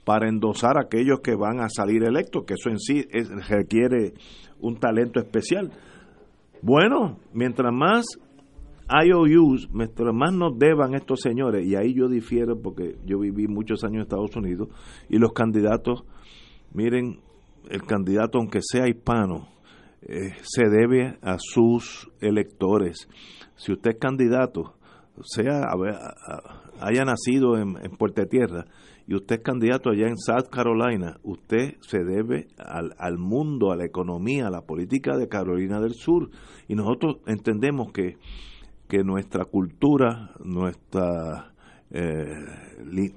para 0.06 0.30
endosar 0.30 0.78
a 0.78 0.84
aquellos 0.84 1.20
que 1.20 1.36
van 1.36 1.60
a 1.60 1.68
salir 1.68 2.04
electos, 2.06 2.46
que 2.46 2.54
eso 2.54 2.70
en 2.70 2.80
sí 2.80 3.06
requiere 3.50 4.14
un 4.62 4.78
talento 4.78 5.20
especial. 5.20 5.74
Bueno, 6.62 7.20
mientras 7.34 7.74
más 7.74 8.06
IOUs, 8.90 9.68
mientras 9.74 10.14
más 10.14 10.34
nos 10.34 10.58
deban 10.58 10.94
estos 10.94 11.20
señores, 11.20 11.68
y 11.68 11.76
ahí 11.76 11.94
yo 11.94 12.08
difiero 12.08 12.62
porque 12.62 12.96
yo 13.06 13.20
viví 13.20 13.50
muchos 13.50 13.84
años 13.84 13.96
en 13.96 14.02
Estados 14.04 14.34
Unidos, 14.38 14.70
y 15.10 15.18
los 15.18 15.34
candidatos, 15.34 16.06
miren, 16.74 17.20
el 17.70 17.84
candidato, 17.84 18.38
aunque 18.38 18.62
sea 18.62 18.88
hispano, 18.88 19.50
eh, 20.02 20.34
se 20.42 20.70
debe 20.70 21.18
a 21.22 21.38
sus 21.40 22.10
electores. 22.22 23.08
Si 23.56 23.72
usted 23.72 23.92
es 23.92 24.00
candidato, 24.00 24.76
sea 25.22 25.68
haya 26.80 27.04
nacido 27.04 27.58
en, 27.58 27.76
en 27.82 28.28
Tierra 28.30 28.66
y 29.06 29.16
usted 29.16 29.38
es 29.38 29.42
candidato 29.42 29.90
allá 29.90 30.08
en 30.08 30.18
South 30.18 30.50
Carolina, 30.52 31.18
usted 31.24 31.76
se 31.82 32.04
debe 32.04 32.48
al, 32.58 32.94
al 33.00 33.18
mundo, 33.18 33.72
a 33.72 33.76
la 33.76 33.86
economía, 33.86 34.48
a 34.48 34.52
la 34.52 34.62
política 34.62 35.18
de 35.18 35.28
Carolina 35.28 35.82
del 35.82 35.96
Sur. 35.96 36.30
Y 36.68 36.76
nosotros 36.76 37.18
entendemos 37.26 37.92
que, 37.92 38.18
que 38.88 39.04
nuestra 39.04 39.46
cultura, 39.46 40.32
nuestra 40.44 41.54
eh, 41.90 42.46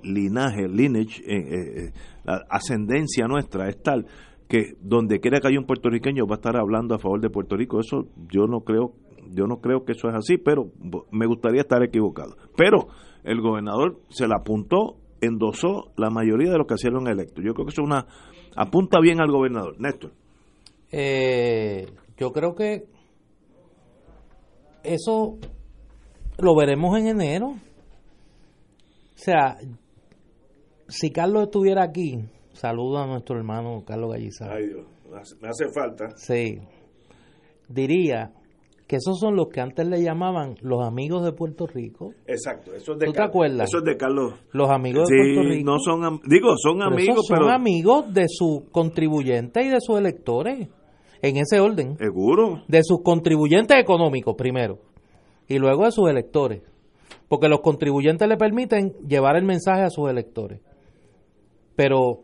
linaje, 0.03 0.66
lineage, 0.66 1.22
eh, 1.26 1.45
eh, 1.87 1.93
la 2.24 2.43
ascendencia 2.49 3.26
nuestra 3.26 3.68
es 3.68 3.83
tal 3.83 4.07
que 4.53 4.77
donde 4.83 5.19
quiera 5.19 5.41
que 5.41 5.49
haya 5.49 5.59
un 5.59 5.65
puertorriqueño 5.65 6.27
va 6.27 6.35
a 6.35 6.37
estar 6.37 6.59
hablando 6.59 6.95
a 6.95 6.99
favor 6.99 7.23
de 7.23 7.31
Puerto 7.31 7.57
Rico. 7.57 7.81
Eso 7.81 8.09
yo 8.31 8.47
no 8.47 8.61
creo, 8.61 8.93
yo 9.31 9.47
no 9.47 9.63
creo 9.63 9.87
que 9.87 9.93
eso 9.93 10.11
es 10.11 10.15
así, 10.15 10.37
pero 10.37 10.71
me 11.11 11.25
gustaría 11.25 11.63
estar 11.63 11.83
equivocado. 11.83 12.37
Pero 12.55 12.89
el 13.25 13.41
gobernador 13.41 14.03
se 14.11 14.29
la 14.29 14.37
apuntó, 14.41 14.99
endosó 15.23 15.93
la 15.97 16.11
mayoría 16.11 16.53
de 16.53 16.59
los 16.59 16.67
que 16.67 16.75
hicieron 16.75 17.09
electos. 17.09 17.43
Yo 17.43 17.55
creo 17.55 17.65
que 17.65 17.73
eso 17.73 17.81
es 17.81 17.87
una 17.87 18.07
apunta 18.55 19.01
bien 19.01 19.23
al 19.23 19.31
gobernador. 19.31 19.81
Néstor. 19.81 20.13
Eh, 20.91 21.87
yo 22.19 22.31
creo 22.33 22.55
que 22.55 22.85
eso 24.85 25.39
lo 26.37 26.55
veremos 26.55 26.99
en 26.99 27.07
enero. 27.07 27.47
O 27.47 27.59
sea, 29.15 29.57
si 30.89 31.11
Carlos 31.11 31.45
estuviera 31.45 31.85
aquí, 31.85 32.19
Saludo 32.53 32.99
a 32.99 33.07
nuestro 33.07 33.37
hermano 33.37 33.83
Carlos 33.87 34.13
Gallizar. 34.13 34.53
Ay 34.53 34.69
Dios, 34.69 34.87
me 35.41 35.49
hace 35.49 35.67
falta. 35.73 36.11
Sí. 36.17 36.59
Diría 37.69 38.33
que 38.87 38.97
esos 38.97 39.19
son 39.19 39.37
los 39.37 39.49
que 39.49 39.61
antes 39.61 39.87
le 39.87 40.03
llamaban 40.03 40.57
los 40.61 40.85
amigos 40.85 41.25
de 41.25 41.33
Puerto 41.33 41.67
Rico. 41.67 42.13
Exacto, 42.27 42.75
eso 42.75 42.93
es 42.93 42.99
de 42.99 43.07
¿Tú 43.07 43.13
te 43.13 43.23
acuerdas? 43.23 43.69
Eso 43.69 43.79
es 43.79 43.85
de 43.85 43.97
Carlos. 43.97 44.35
Los 44.53 44.69
amigos 44.71 45.09
de 45.09 45.17
Puerto 45.17 45.49
Rico. 45.49 45.71
no 45.71 45.79
son, 45.79 46.21
digo, 46.29 46.55
son 46.59 46.83
amigos, 46.83 47.27
son 47.27 47.51
amigos 47.51 48.13
de 48.13 48.27
sus 48.29 48.65
contribuyentes 48.71 49.65
y 49.65 49.71
de 49.71 49.81
sus 49.81 49.99
electores. 49.99 50.69
En 51.23 51.37
ese 51.37 51.61
orden. 51.61 51.97
Seguro. 51.99 52.65
De 52.67 52.81
sus 52.83 53.01
contribuyentes 53.03 53.79
económicos 53.79 54.35
primero 54.37 54.81
y 55.49 55.59
luego 55.59 55.85
de 55.85 55.93
sus 55.93 56.11
electores. 56.11 56.63
Porque 57.29 57.49
los 57.49 57.61
contribuyentes 57.61 58.29
le 58.29 58.37
permiten 58.37 58.93
llevar 59.09 59.37
el 59.37 59.45
mensaje 59.45 59.83
a 59.83 59.91
sus 59.91 60.11
electores. 60.11 60.61
Pero 61.77 62.21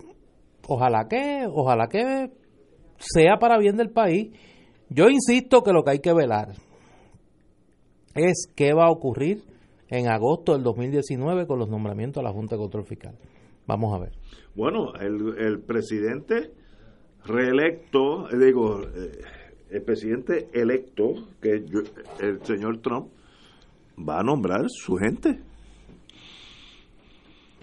ojalá 0.68 1.08
que, 1.08 1.46
ojalá 1.50 1.88
que 1.88 2.30
sea 2.98 3.38
para 3.38 3.58
bien 3.58 3.76
del 3.76 3.90
país. 3.90 4.30
Yo 4.90 5.08
insisto 5.08 5.62
que 5.62 5.72
lo 5.72 5.82
que 5.82 5.90
hay 5.92 5.98
que 5.98 6.12
velar 6.12 6.52
es 8.14 8.50
qué 8.54 8.72
va 8.72 8.86
a 8.86 8.90
ocurrir 8.90 9.42
en 9.88 10.08
agosto 10.08 10.52
del 10.52 10.62
2019 10.62 11.46
con 11.46 11.58
los 11.58 11.68
nombramientos 11.68 12.20
a 12.20 12.24
la 12.24 12.32
Junta 12.32 12.56
de 12.56 12.62
Control 12.62 12.84
Fiscal. 12.84 13.16
Vamos 13.66 13.94
a 13.94 14.00
ver. 14.00 14.12
Bueno, 14.54 14.94
el, 15.00 15.36
el 15.38 15.60
presidente 15.60 16.52
reelecto, 17.24 18.28
eh, 18.30 18.38
digo, 18.38 18.82
eh, 18.82 19.20
el 19.70 19.82
presidente 19.82 20.48
electo, 20.52 21.12
que 21.40 21.62
el 22.20 22.42
señor 22.44 22.78
Trump, 22.80 23.08
va 23.98 24.20
a 24.20 24.22
nombrar 24.22 24.64
su 24.68 24.96
gente. 24.96 25.40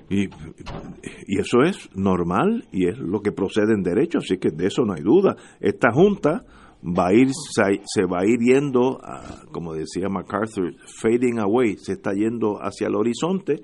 Y, 0.09 0.25
y, 0.25 1.39
eso 1.39 1.63
es 1.63 1.89
normal 1.95 2.67
y 2.71 2.87
es 2.87 2.97
lo 2.99 3.21
que 3.21 3.31
procede 3.31 3.73
en 3.73 3.81
derecho, 3.81 4.19
así 4.19 4.37
que 4.37 4.51
de 4.51 4.67
eso 4.67 4.83
no 4.85 4.93
hay 4.93 5.01
duda. 5.01 5.35
Esta 5.59 5.91
junta 5.91 6.45
va 6.85 7.07
a 7.07 7.13
ir, 7.13 7.29
se 7.33 8.05
va 8.05 8.19
a 8.19 8.25
ir 8.25 8.39
yendo, 8.39 8.99
como 9.51 9.73
decía 9.73 10.07
MacArthur, 10.09 10.75
fading 11.01 11.39
away, 11.39 11.77
se 11.77 11.93
está 11.93 12.13
yendo 12.13 12.57
hacia 12.61 12.87
el 12.87 12.95
horizonte 12.95 13.61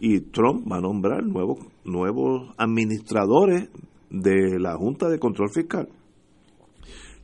y 0.00 0.20
Trump 0.20 0.70
va 0.70 0.78
a 0.78 0.80
nombrar 0.80 1.24
nuevos, 1.24 1.58
nuevos 1.84 2.52
administradores 2.58 3.70
de 4.10 4.58
la 4.58 4.76
Junta 4.76 5.08
de 5.08 5.18
Control 5.18 5.50
Fiscal. 5.50 5.88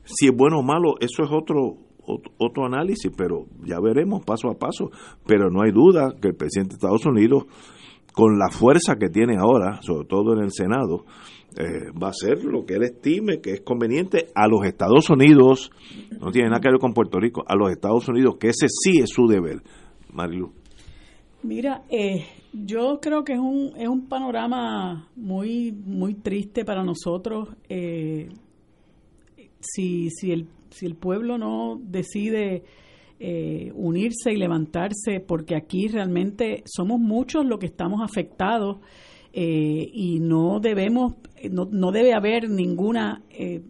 Si 0.05 0.27
es 0.27 0.37
bueno 0.37 0.59
o 0.59 0.63
malo, 0.63 0.95
eso 1.01 1.23
es 1.25 1.31
otro, 1.31 1.77
otro 2.39 2.67
análisis, 2.67 3.13
pero 3.17 3.47
ya 3.65 3.79
veremos 3.81 4.25
paso 4.25 4.49
a 4.49 4.55
paso. 4.55 4.91
Pero 5.27 5.51
no 5.51 5.63
hay 5.63 5.73
duda 5.73 6.15
que 6.21 6.29
el 6.29 6.35
presidente 6.35 6.75
de 6.75 6.77
Estados 6.77 7.07
Unidos 7.07 7.45
con 8.13 8.39
la 8.39 8.51
fuerza 8.51 8.97
que 8.97 9.09
tiene 9.09 9.37
ahora, 9.39 9.81
sobre 9.83 10.07
todo 10.07 10.35
en 10.35 10.45
el 10.45 10.53
Senado, 10.53 11.05
eh, 11.57 11.91
va 12.01 12.09
a 12.09 12.13
ser 12.13 12.45
lo 12.45 12.65
que 12.65 12.75
él 12.75 12.85
estime 12.85 13.41
que 13.41 13.55
es 13.55 13.61
conveniente 13.63 14.29
a 14.35 14.47
los 14.47 14.65
Estados 14.65 15.11
Unidos, 15.11 15.71
no 16.21 16.31
tiene 16.31 16.49
nada 16.49 16.61
que 16.61 16.71
ver 16.71 16.79
con 16.79 16.93
Puerto 16.93 17.19
Rico, 17.19 17.45
a 17.47 17.57
los 17.57 17.71
Estados 17.71 18.09
Unidos, 18.09 18.37
que 18.39 18.49
ese 18.49 18.67
sí 18.69 19.01
es 19.01 19.11
su 19.11 19.27
deber. 19.27 19.63
Marilu. 20.13 20.53
Mira, 21.43 21.83
eh, 21.89 22.27
yo 22.53 23.01
creo 23.01 23.25
que 23.25 23.33
es 23.33 23.39
un, 23.39 23.73
es 23.77 23.89
un 23.89 24.09
panorama 24.09 25.09
muy, 25.17 25.73
muy 25.73 26.15
triste 26.15 26.65
para 26.65 26.85
nosotros. 26.85 27.49
Eh, 27.69 28.29
si, 29.61 30.11
si, 30.11 30.33
el, 30.33 30.49
si 30.71 30.87
el 30.87 30.97
pueblo 30.97 31.39
no 31.39 31.81
decide 31.83 32.65
eh, 33.23 33.71
unirse 33.75 34.33
y 34.33 34.37
levantarse, 34.37 35.21
porque 35.21 35.55
aquí 35.55 35.89
realmente 35.89 36.63
somos 36.65 36.99
muchos 36.99 37.45
los 37.45 37.59
que 37.59 37.67
estamos 37.67 38.01
afectados 38.03 38.79
eh, 39.35 39.91
y 39.93 40.21
no 40.21 40.59
debemos, 40.59 41.17
no, 41.51 41.69
no, 41.71 41.93
debe 41.93 42.15
haber 42.15 42.49
ninguna 42.49 43.23
eh, 43.29 43.61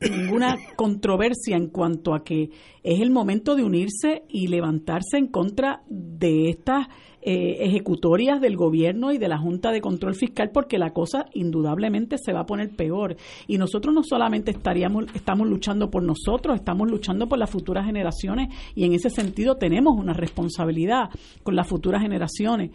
ninguna 0.00 0.56
controversia 0.76 1.56
en 1.56 1.68
cuanto 1.68 2.12
a 2.12 2.24
que 2.24 2.50
es 2.82 3.00
el 3.00 3.10
momento 3.10 3.54
de 3.54 3.62
unirse 3.62 4.24
y 4.28 4.48
levantarse 4.48 5.18
en 5.18 5.28
contra 5.28 5.82
de 5.88 6.48
estas 6.48 6.88
eh, 7.22 7.58
ejecutorias 7.60 8.40
del 8.40 8.56
gobierno 8.56 9.12
y 9.12 9.18
de 9.18 9.28
la 9.28 9.36
Junta 9.36 9.72
de 9.72 9.82
Control 9.82 10.14
Fiscal 10.14 10.50
porque 10.54 10.78
la 10.78 10.94
cosa 10.94 11.26
indudablemente 11.34 12.16
se 12.16 12.32
va 12.32 12.40
a 12.40 12.46
poner 12.46 12.74
peor 12.74 13.16
y 13.46 13.58
nosotros 13.58 13.94
no 13.94 14.02
solamente 14.02 14.50
estaríamos 14.50 15.04
estamos 15.14 15.46
luchando 15.46 15.90
por 15.90 16.02
nosotros, 16.02 16.56
estamos 16.56 16.90
luchando 16.90 17.28
por 17.28 17.38
las 17.38 17.50
futuras 17.50 17.84
generaciones 17.84 18.48
y 18.74 18.84
en 18.84 18.94
ese 18.94 19.10
sentido 19.10 19.56
tenemos 19.56 19.98
una 19.98 20.14
responsabilidad 20.14 21.10
con 21.42 21.56
las 21.56 21.68
futuras 21.68 22.00
generaciones. 22.02 22.70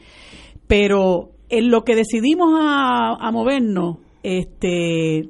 Pero 0.68 1.32
en 1.50 1.72
lo 1.72 1.84
que 1.84 1.96
decidimos 1.96 2.54
a, 2.56 3.16
a 3.20 3.32
movernos, 3.32 3.98
este 4.22 5.30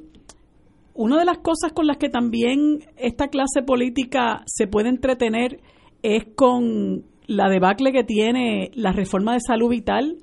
una 0.93 1.17
de 1.19 1.25
las 1.25 1.37
cosas 1.37 1.73
con 1.73 1.87
las 1.87 1.97
que 1.97 2.09
también 2.09 2.79
esta 2.97 3.27
clase 3.27 3.61
política 3.65 4.43
se 4.45 4.67
puede 4.67 4.89
entretener 4.89 5.59
es 6.03 6.25
con 6.35 7.03
la 7.27 7.49
debacle 7.49 7.91
que 7.91 8.03
tiene 8.03 8.71
la 8.75 8.91
reforma 8.91 9.33
de 9.33 9.39
salud 9.39 9.69
vital, 9.69 10.17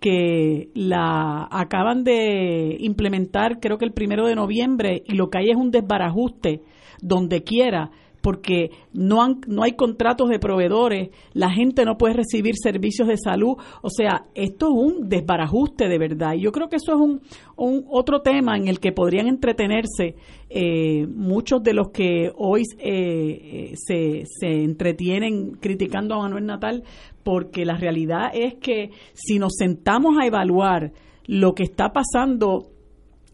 que 0.00 0.70
la 0.74 1.46
acaban 1.50 2.04
de 2.04 2.76
implementar 2.80 3.60
creo 3.60 3.76
que 3.78 3.84
el 3.84 3.92
primero 3.92 4.26
de 4.26 4.34
noviembre 4.34 5.02
y 5.06 5.14
lo 5.14 5.28
que 5.28 5.38
hay 5.38 5.50
es 5.50 5.56
un 5.56 5.70
desbarajuste 5.70 6.62
donde 7.02 7.42
quiera 7.42 7.90
porque 8.20 8.70
no, 8.92 9.22
han, 9.22 9.40
no 9.46 9.62
hay 9.62 9.72
contratos 9.72 10.28
de 10.28 10.38
proveedores, 10.38 11.10
la 11.32 11.50
gente 11.50 11.84
no 11.84 11.96
puede 11.96 12.14
recibir 12.14 12.54
servicios 12.56 13.08
de 13.08 13.16
salud, 13.16 13.56
o 13.82 13.90
sea, 13.90 14.26
esto 14.34 14.66
es 14.66 14.72
un 14.72 15.08
desbarajuste 15.08 15.88
de 15.88 15.98
verdad. 15.98 16.34
Y 16.34 16.42
yo 16.42 16.52
creo 16.52 16.68
que 16.68 16.76
eso 16.76 16.92
es 16.94 17.00
un, 17.00 17.20
un 17.56 17.84
otro 17.88 18.20
tema 18.22 18.56
en 18.56 18.68
el 18.68 18.80
que 18.80 18.92
podrían 18.92 19.26
entretenerse 19.26 20.16
eh, 20.48 21.06
muchos 21.06 21.62
de 21.62 21.74
los 21.74 21.90
que 21.90 22.30
hoy 22.36 22.62
eh, 22.78 23.72
se, 23.76 24.24
se 24.24 24.64
entretienen 24.64 25.52
criticando 25.52 26.14
a 26.14 26.22
Manuel 26.22 26.46
Natal, 26.46 26.84
porque 27.22 27.64
la 27.64 27.76
realidad 27.76 28.30
es 28.34 28.54
que 28.54 28.90
si 29.14 29.38
nos 29.38 29.52
sentamos 29.56 30.16
a 30.20 30.26
evaluar 30.26 30.92
lo 31.26 31.54
que 31.54 31.62
está 31.62 31.92
pasando 31.92 32.70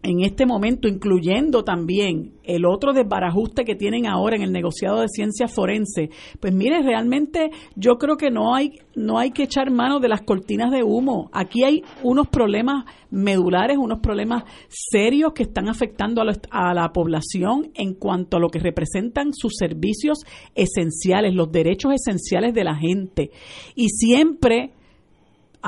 en 0.06 0.20
este 0.20 0.46
momento, 0.46 0.86
incluyendo 0.86 1.64
también 1.64 2.34
el 2.44 2.64
otro 2.64 2.92
desbarajuste 2.92 3.64
que 3.64 3.74
tienen 3.74 4.06
ahora 4.06 4.36
en 4.36 4.42
el 4.42 4.52
negociado 4.52 5.00
de 5.00 5.08
ciencias 5.08 5.52
forense, 5.52 6.10
pues 6.38 6.54
mire, 6.54 6.80
realmente 6.80 7.50
yo 7.74 7.98
creo 7.98 8.16
que 8.16 8.30
no 8.30 8.54
hay, 8.54 8.78
no 8.94 9.18
hay 9.18 9.32
que 9.32 9.42
echar 9.42 9.72
mano 9.72 9.98
de 9.98 10.08
las 10.08 10.22
cortinas 10.22 10.70
de 10.70 10.84
humo. 10.84 11.28
Aquí 11.32 11.64
hay 11.64 11.82
unos 12.04 12.28
problemas 12.28 12.84
medulares, 13.10 13.78
unos 13.78 13.98
problemas 13.98 14.44
serios 14.68 15.32
que 15.32 15.42
están 15.42 15.68
afectando 15.68 16.22
a, 16.22 16.26
a 16.50 16.72
la 16.72 16.92
población 16.92 17.72
en 17.74 17.94
cuanto 17.94 18.36
a 18.36 18.40
lo 18.40 18.48
que 18.48 18.60
representan 18.60 19.32
sus 19.34 19.54
servicios 19.58 20.20
esenciales, 20.54 21.34
los 21.34 21.50
derechos 21.50 21.92
esenciales 21.94 22.54
de 22.54 22.62
la 22.62 22.76
gente. 22.76 23.32
Y 23.74 23.88
siempre 23.88 24.70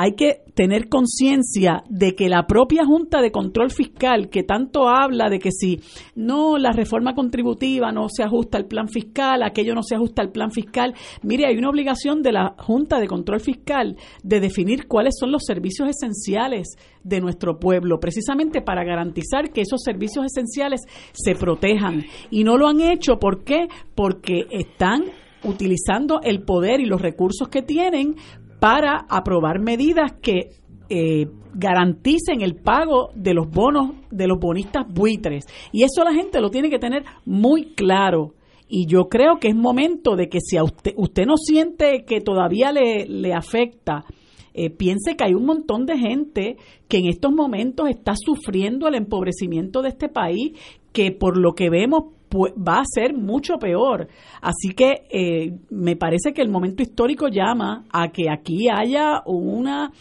hay 0.00 0.12
que 0.12 0.42
tener 0.54 0.88
conciencia 0.88 1.82
de 1.88 2.14
que 2.14 2.28
la 2.28 2.46
propia 2.46 2.84
Junta 2.84 3.20
de 3.20 3.32
Control 3.32 3.72
Fiscal, 3.72 4.28
que 4.30 4.44
tanto 4.44 4.88
habla 4.88 5.28
de 5.28 5.40
que 5.40 5.50
si 5.50 5.80
no, 6.14 6.56
la 6.56 6.70
reforma 6.70 7.16
contributiva 7.16 7.90
no 7.90 8.06
se 8.08 8.22
ajusta 8.22 8.58
al 8.58 8.66
plan 8.66 8.88
fiscal, 8.88 9.42
aquello 9.42 9.74
no 9.74 9.82
se 9.82 9.96
ajusta 9.96 10.22
al 10.22 10.30
plan 10.30 10.52
fiscal, 10.52 10.94
mire, 11.24 11.46
hay 11.46 11.56
una 11.56 11.70
obligación 11.70 12.22
de 12.22 12.30
la 12.30 12.54
Junta 12.58 13.00
de 13.00 13.08
Control 13.08 13.40
Fiscal 13.40 13.96
de 14.22 14.38
definir 14.38 14.86
cuáles 14.86 15.16
son 15.18 15.32
los 15.32 15.42
servicios 15.44 15.88
esenciales 15.88 16.76
de 17.02 17.20
nuestro 17.20 17.58
pueblo, 17.58 17.98
precisamente 17.98 18.62
para 18.62 18.84
garantizar 18.84 19.50
que 19.50 19.62
esos 19.62 19.82
servicios 19.82 20.26
esenciales 20.26 20.82
se 21.12 21.34
protejan. 21.34 22.04
Y 22.30 22.44
no 22.44 22.56
lo 22.56 22.68
han 22.68 22.80
hecho, 22.80 23.18
¿por 23.18 23.42
qué? 23.42 23.66
Porque 23.96 24.46
están 24.52 25.06
utilizando 25.42 26.20
el 26.22 26.42
poder 26.42 26.80
y 26.80 26.86
los 26.86 27.00
recursos 27.02 27.48
que 27.48 27.62
tienen 27.62 28.14
para 28.58 29.06
aprobar 29.08 29.60
medidas 29.60 30.12
que 30.20 30.50
eh, 30.90 31.26
garanticen 31.54 32.40
el 32.40 32.56
pago 32.56 33.10
de 33.14 33.34
los 33.34 33.50
bonos 33.50 33.92
de 34.10 34.26
los 34.26 34.38
bonistas 34.38 34.86
buitres. 34.88 35.46
Y 35.72 35.82
eso 35.82 36.04
la 36.04 36.14
gente 36.14 36.40
lo 36.40 36.50
tiene 36.50 36.70
que 36.70 36.78
tener 36.78 37.04
muy 37.24 37.74
claro. 37.74 38.34
Y 38.68 38.86
yo 38.86 39.08
creo 39.08 39.38
que 39.38 39.48
es 39.48 39.56
momento 39.56 40.14
de 40.14 40.28
que 40.28 40.40
si 40.40 40.56
a 40.56 40.62
usted, 40.62 40.92
usted 40.96 41.24
no 41.26 41.36
siente 41.36 42.04
que 42.06 42.20
todavía 42.20 42.70
le, 42.72 43.06
le 43.06 43.32
afecta, 43.32 44.04
eh, 44.54 44.70
piense 44.70 45.16
que 45.16 45.24
hay 45.24 45.34
un 45.34 45.46
montón 45.46 45.86
de 45.86 45.98
gente 45.98 46.56
que 46.88 46.98
en 46.98 47.06
estos 47.06 47.32
momentos 47.32 47.88
está 47.88 48.14
sufriendo 48.16 48.88
el 48.88 48.94
empobrecimiento 48.94 49.82
de 49.82 49.90
este 49.90 50.08
país, 50.08 50.52
que 50.92 51.12
por 51.12 51.38
lo 51.38 51.52
que 51.54 51.70
vemos 51.70 52.14
va 52.34 52.80
a 52.80 52.84
ser 52.84 53.14
mucho 53.14 53.58
peor. 53.58 54.08
Así 54.40 54.74
que 54.74 55.06
eh, 55.10 55.52
me 55.70 55.96
parece 55.96 56.32
que 56.32 56.42
el 56.42 56.48
momento 56.48 56.82
histórico 56.82 57.28
llama 57.28 57.84
a 57.92 58.08
que 58.08 58.30
aquí 58.30 58.68
haya 58.68 59.22
una, 59.26 59.92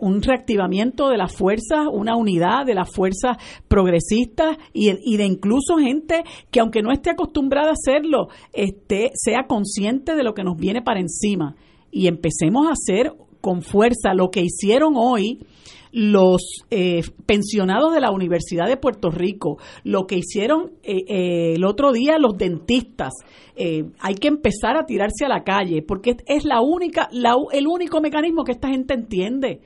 un 0.00 0.22
reactivamiento 0.22 1.08
de 1.08 1.18
las 1.18 1.34
fuerzas, 1.34 1.86
una 1.92 2.16
unidad 2.16 2.66
de 2.66 2.74
las 2.74 2.90
fuerzas 2.90 3.36
progresistas 3.68 4.56
y, 4.72 4.90
y 5.04 5.16
de 5.16 5.24
incluso 5.24 5.76
gente 5.78 6.24
que 6.50 6.60
aunque 6.60 6.82
no 6.82 6.92
esté 6.92 7.10
acostumbrada 7.10 7.70
a 7.70 7.72
hacerlo, 7.72 8.28
esté, 8.52 9.10
sea 9.14 9.46
consciente 9.46 10.14
de 10.14 10.22
lo 10.22 10.34
que 10.34 10.44
nos 10.44 10.56
viene 10.56 10.82
para 10.82 11.00
encima 11.00 11.56
y 11.90 12.06
empecemos 12.06 12.66
a 12.66 12.72
hacer 12.72 13.12
con 13.40 13.62
fuerza 13.62 14.14
lo 14.14 14.30
que 14.30 14.40
hicieron 14.40 14.94
hoy 14.96 15.40
los 15.92 16.64
eh, 16.70 17.02
pensionados 17.26 17.94
de 17.94 18.00
la 18.00 18.10
Universidad 18.10 18.66
de 18.66 18.76
Puerto 18.76 19.10
Rico, 19.10 19.58
lo 19.84 20.06
que 20.06 20.16
hicieron 20.16 20.72
eh, 20.82 21.04
eh, 21.06 21.54
el 21.56 21.64
otro 21.64 21.92
día 21.92 22.18
los 22.18 22.36
dentistas. 22.36 23.12
hay 23.54 24.14
que 24.14 24.28
empezar 24.28 24.76
a 24.76 24.86
tirarse 24.86 25.26
a 25.26 25.28
la 25.28 25.44
calle 25.44 25.82
porque 25.82 26.16
es 26.26 26.44
la 26.44 26.62
única, 26.62 27.10
el 27.52 27.66
único 27.66 28.00
mecanismo 28.00 28.44
que 28.44 28.52
esta 28.52 28.68
gente 28.68 28.94
entiende 28.94 29.60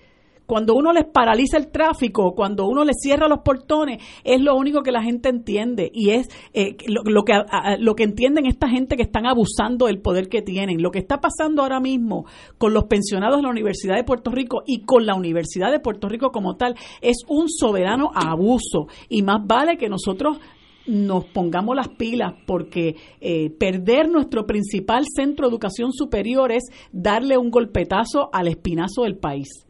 cuando 0.46 0.74
uno 0.74 0.92
les 0.92 1.04
paraliza 1.04 1.58
el 1.58 1.68
tráfico, 1.68 2.34
cuando 2.34 2.66
uno 2.66 2.84
les 2.84 2.96
cierra 3.00 3.28
los 3.28 3.40
portones, 3.40 4.02
es 4.24 4.40
lo 4.40 4.56
único 4.56 4.82
que 4.82 4.92
la 4.92 5.02
gente 5.02 5.28
entiende 5.28 5.90
y 5.92 6.10
es 6.10 6.28
eh, 6.54 6.76
lo, 6.86 7.24
que, 7.24 7.32
lo 7.78 7.94
que 7.94 8.04
entienden 8.04 8.46
esta 8.46 8.68
gente 8.68 8.96
que 8.96 9.02
están 9.02 9.26
abusando 9.26 9.86
del 9.86 10.00
poder 10.00 10.28
que 10.28 10.42
tienen. 10.42 10.82
Lo 10.82 10.90
que 10.90 10.98
está 10.98 11.20
pasando 11.20 11.62
ahora 11.62 11.80
mismo 11.80 12.26
con 12.58 12.72
los 12.72 12.84
pensionados 12.84 13.38
de 13.38 13.42
la 13.42 13.50
Universidad 13.50 13.96
de 13.96 14.04
Puerto 14.04 14.30
Rico 14.30 14.62
y 14.66 14.84
con 14.84 15.04
la 15.04 15.14
Universidad 15.14 15.70
de 15.70 15.80
Puerto 15.80 16.08
Rico 16.08 16.30
como 16.30 16.56
tal 16.56 16.76
es 17.00 17.16
un 17.28 17.48
soberano 17.48 18.10
abuso 18.14 18.86
y 19.08 19.22
más 19.22 19.46
vale 19.46 19.76
que 19.76 19.88
nosotros 19.88 20.38
nos 20.86 21.24
pongamos 21.24 21.74
las 21.74 21.88
pilas 21.88 22.34
porque 22.46 22.94
eh, 23.20 23.50
perder 23.50 24.08
nuestro 24.08 24.46
principal 24.46 25.04
centro 25.12 25.46
de 25.46 25.50
educación 25.50 25.92
superior 25.92 26.52
es 26.52 26.64
darle 26.92 27.36
un 27.36 27.50
golpetazo 27.50 28.30
al 28.32 28.46
espinazo 28.46 29.02
del 29.02 29.16
país. 29.16 29.65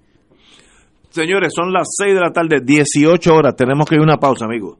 Señores, 1.16 1.54
son 1.56 1.72
las 1.72 1.88
6 1.96 2.14
de 2.14 2.20
la 2.20 2.30
tarde, 2.30 2.60
18 2.62 3.34
horas. 3.34 3.56
Tenemos 3.56 3.88
que 3.88 3.94
ir 3.94 4.02
a 4.02 4.04
una 4.04 4.18
pausa, 4.18 4.44
amigos. 4.44 4.76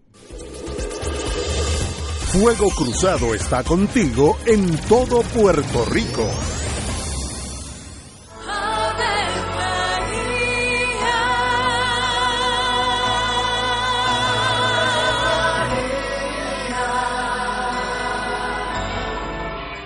Fuego 2.31 2.69
Cruzado 2.77 3.35
está 3.35 3.65
contigo 3.65 4.37
en 4.45 4.77
todo 4.87 5.23
Puerto 5.23 5.87
Rico. 5.91 6.29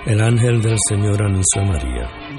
El 0.04 0.20
ángel 0.20 0.60
del 0.60 0.76
Señor 0.88 1.22
anunció 1.22 1.62
a 1.62 1.66
María 1.66 2.19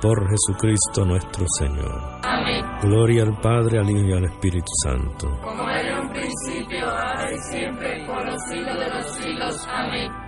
por 0.00 0.28
Jesucristo 0.28 1.04
nuestro 1.04 1.44
Señor. 1.58 2.20
Amén. 2.22 2.64
Gloria 2.82 3.22
al 3.22 3.40
Padre, 3.40 3.78
al 3.78 3.90
Hijo 3.90 4.06
y 4.06 4.12
al 4.12 4.24
Espíritu 4.24 4.70
Santo. 4.82 5.28
Como 5.42 5.68
era 5.68 5.98
en 5.98 6.06
un 6.06 6.12
principio, 6.12 6.86
ahora 6.86 7.32
y 7.32 7.38
siempre, 7.50 8.06
por 8.06 8.24
los 8.24 8.40
siglos 8.48 8.78
de 8.78 8.88
los 8.88 9.06
siglos. 9.16 9.68
Amén. 9.68 10.27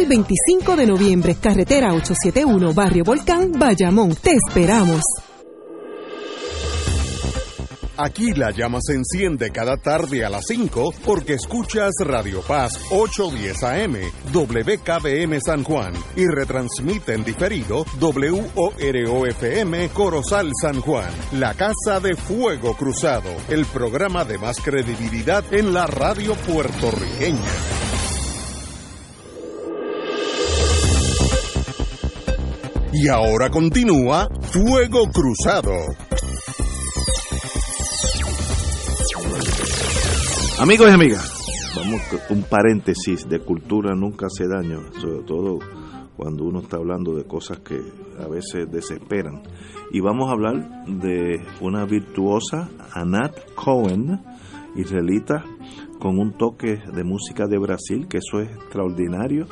y 0.00 0.06
25 0.06 0.76
de 0.76 0.86
noviembre, 0.86 1.34
carretera 1.36 1.92
871, 1.92 2.72
Barrio 2.74 3.04
Volcán, 3.04 3.52
Bayamón. 3.52 4.14
Te 4.16 4.32
esperamos. 4.32 5.02
Aquí 8.00 8.32
la 8.32 8.52
llama 8.52 8.78
se 8.80 8.94
enciende 8.94 9.50
cada 9.50 9.76
tarde 9.76 10.24
a 10.24 10.30
las 10.30 10.44
5 10.46 10.94
porque 11.04 11.34
escuchas 11.34 11.90
Radio 11.98 12.42
Paz 12.42 12.78
810 12.92 13.62
AM, 13.64 13.96
WKBM 14.32 15.40
San 15.40 15.64
Juan 15.64 15.92
y 16.14 16.24
retransmite 16.28 17.14
en 17.14 17.24
diferido 17.24 17.84
WOROFM 18.00 19.88
Corozal 19.92 20.52
San 20.62 20.80
Juan, 20.80 21.10
la 21.32 21.54
Casa 21.54 21.98
de 21.98 22.14
Fuego 22.14 22.76
Cruzado, 22.76 23.30
el 23.48 23.66
programa 23.66 24.24
de 24.24 24.38
más 24.38 24.60
credibilidad 24.60 25.42
en 25.52 25.74
la 25.74 25.88
radio 25.88 26.36
puertorriqueña. 26.36 27.87
Y 32.92 33.08
ahora 33.08 33.50
continúa 33.50 34.28
Fuego 34.40 35.10
Cruzado. 35.12 35.72
Amigos 40.58 40.88
y 40.88 40.92
amigas, 40.92 41.46
vamos 41.76 42.00
un 42.30 42.42
paréntesis 42.44 43.28
de 43.28 43.40
cultura 43.40 43.94
nunca 43.94 44.26
hace 44.26 44.48
daño, 44.48 44.80
sobre 45.00 45.22
todo 45.24 45.58
cuando 46.16 46.44
uno 46.44 46.60
está 46.60 46.78
hablando 46.78 47.14
de 47.14 47.24
cosas 47.24 47.58
que 47.58 47.78
a 48.18 48.26
veces 48.26 48.70
desesperan. 48.70 49.42
Y 49.92 50.00
vamos 50.00 50.28
a 50.28 50.32
hablar 50.32 50.86
de 50.86 51.44
una 51.60 51.84
virtuosa, 51.84 52.70
Anat 52.94 53.52
Cohen, 53.54 54.20
israelita, 54.76 55.44
con 56.00 56.18
un 56.18 56.38
toque 56.38 56.80
de 56.92 57.04
música 57.04 57.46
de 57.46 57.58
Brasil, 57.58 58.08
que 58.08 58.18
eso 58.18 58.40
es 58.40 58.50
extraordinario. 58.50 59.46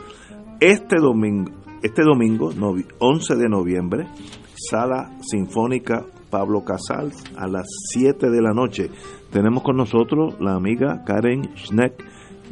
Este 0.59 0.97
domingo, 0.97 1.53
este 1.87 2.03
domingo, 2.03 2.53
novi- 2.53 2.87
11 2.99 3.35
de 3.37 3.49
noviembre, 3.49 4.07
Sala 4.55 5.11
Sinfónica 5.21 6.05
Pablo 6.31 6.65
Casals 6.65 7.23
a 7.37 7.47
las 7.47 7.67
7 7.93 8.31
de 8.31 8.43
la 8.43 8.53
noche. 8.53 8.91
Tenemos 9.33 9.63
con 9.63 9.77
nosotros 9.77 10.35
la 10.41 10.55
amiga 10.55 11.03
Karen 11.05 11.51
Schneck 11.57 11.95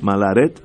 Malaret, 0.02 0.60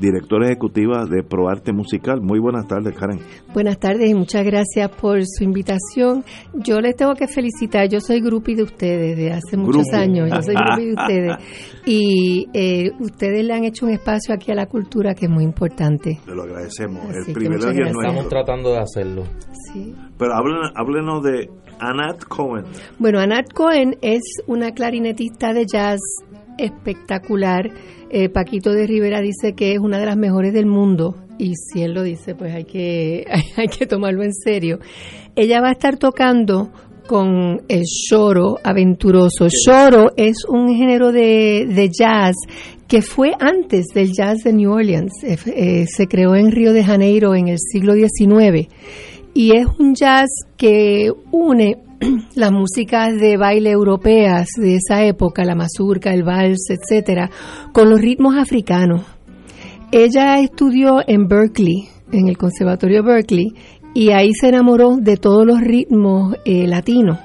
directora 0.00 0.46
ejecutiva 0.46 1.04
de 1.04 1.22
ProArte 1.22 1.72
Musical. 1.72 2.20
Muy 2.20 2.38
buenas 2.38 2.66
tardes, 2.66 2.96
Karen. 2.96 3.20
Buenas 3.52 3.78
tardes 3.78 4.10
y 4.10 4.14
muchas 4.14 4.44
gracias 4.44 4.90
por 4.90 5.20
su 5.24 5.44
invitación. 5.44 6.24
Yo 6.54 6.80
les 6.80 6.96
tengo 6.96 7.14
que 7.14 7.26
felicitar, 7.26 7.88
yo 7.88 8.00
soy 8.00 8.20
grupi 8.20 8.54
de 8.54 8.62
ustedes 8.62 9.16
de 9.16 9.32
hace 9.32 9.56
muchos 9.56 9.92
años, 9.92 10.30
yo 10.30 10.42
soy 10.42 10.54
grupi 10.54 10.86
de 10.86 10.92
ustedes 11.00 11.36
y 11.86 12.46
eh, 12.54 12.90
ustedes 13.00 13.44
le 13.44 13.54
han 13.54 13.64
hecho 13.64 13.86
un 13.86 13.92
espacio 13.92 14.34
aquí 14.34 14.50
a 14.52 14.54
la 14.54 14.66
cultura 14.66 15.14
que 15.14 15.26
es 15.26 15.30
muy 15.30 15.44
importante. 15.44 16.18
Te 16.24 16.34
lo 16.34 16.42
agradecemos. 16.42 17.04
Así 17.04 17.30
El 17.30 17.34
privilegio 17.34 17.70
es 17.70 17.92
nuestro. 17.92 18.02
Estamos 18.02 18.28
tratando 18.28 18.72
de 18.72 18.78
hacerlo. 18.78 19.24
Sí. 19.72 19.94
Pero 20.18 20.34
háblenos, 20.34 20.70
háblenos 20.74 21.22
de 21.22 21.48
Anat 21.78 22.24
Cohen. 22.24 22.64
Bueno, 22.98 23.20
Anat 23.20 23.52
Cohen 23.52 23.96
es 24.02 24.22
una 24.46 24.72
clarinetista 24.72 25.52
de 25.52 25.64
jazz 25.66 26.00
espectacular. 26.58 27.70
Eh, 28.10 28.28
Paquito 28.28 28.72
de 28.72 28.86
Rivera 28.86 29.20
dice 29.20 29.54
que 29.54 29.72
es 29.72 29.78
una 29.78 29.98
de 29.98 30.06
las 30.06 30.16
mejores 30.16 30.52
del 30.52 30.66
mundo 30.66 31.16
y 31.38 31.54
si 31.56 31.82
él 31.82 31.92
lo 31.94 32.02
dice, 32.02 32.34
pues 32.34 32.54
hay 32.54 32.64
que, 32.64 33.26
hay 33.56 33.68
que 33.68 33.86
tomarlo 33.86 34.22
en 34.22 34.34
serio. 34.34 34.78
Ella 35.34 35.60
va 35.60 35.68
a 35.68 35.72
estar 35.72 35.96
tocando 35.96 36.70
con 37.06 37.62
el 37.68 37.82
choro 37.84 38.58
aventuroso. 38.62 39.48
Choro 39.48 40.12
es 40.16 40.44
un 40.48 40.74
género 40.74 41.10
de, 41.10 41.66
de 41.68 41.90
jazz 41.90 42.36
que 42.86 43.02
fue 43.02 43.32
antes 43.40 43.86
del 43.94 44.12
jazz 44.12 44.44
de 44.44 44.52
New 44.52 44.70
Orleans. 44.70 45.12
Eh, 45.24 45.36
eh, 45.46 45.86
se 45.86 46.06
creó 46.06 46.34
en 46.34 46.52
Río 46.52 46.72
de 46.72 46.84
Janeiro 46.84 47.34
en 47.34 47.48
el 47.48 47.58
siglo 47.58 47.94
XIX 47.94 48.68
y 49.34 49.56
es 49.56 49.66
un 49.78 49.94
jazz 49.94 50.28
que 50.56 51.10
une 51.30 51.78
las 52.34 52.52
músicas 52.52 53.18
de 53.18 53.36
baile 53.36 53.70
europeas 53.70 54.48
de 54.56 54.76
esa 54.76 55.04
época, 55.04 55.44
la 55.44 55.54
mazurca, 55.54 56.12
el 56.12 56.24
vals, 56.24 56.70
etcétera, 56.70 57.30
con 57.72 57.90
los 57.90 58.00
ritmos 58.00 58.36
africanos. 58.36 59.02
Ella 59.90 60.38
estudió 60.40 61.00
en 61.06 61.28
Berkeley, 61.28 61.88
en 62.12 62.28
el 62.28 62.38
Conservatorio 62.38 63.02
Berkeley, 63.02 63.52
y 63.94 64.10
ahí 64.10 64.32
se 64.32 64.48
enamoró 64.48 64.96
de 64.96 65.16
todos 65.16 65.46
los 65.46 65.60
ritmos 65.60 66.36
eh, 66.44 66.66
latinos. 66.66 67.18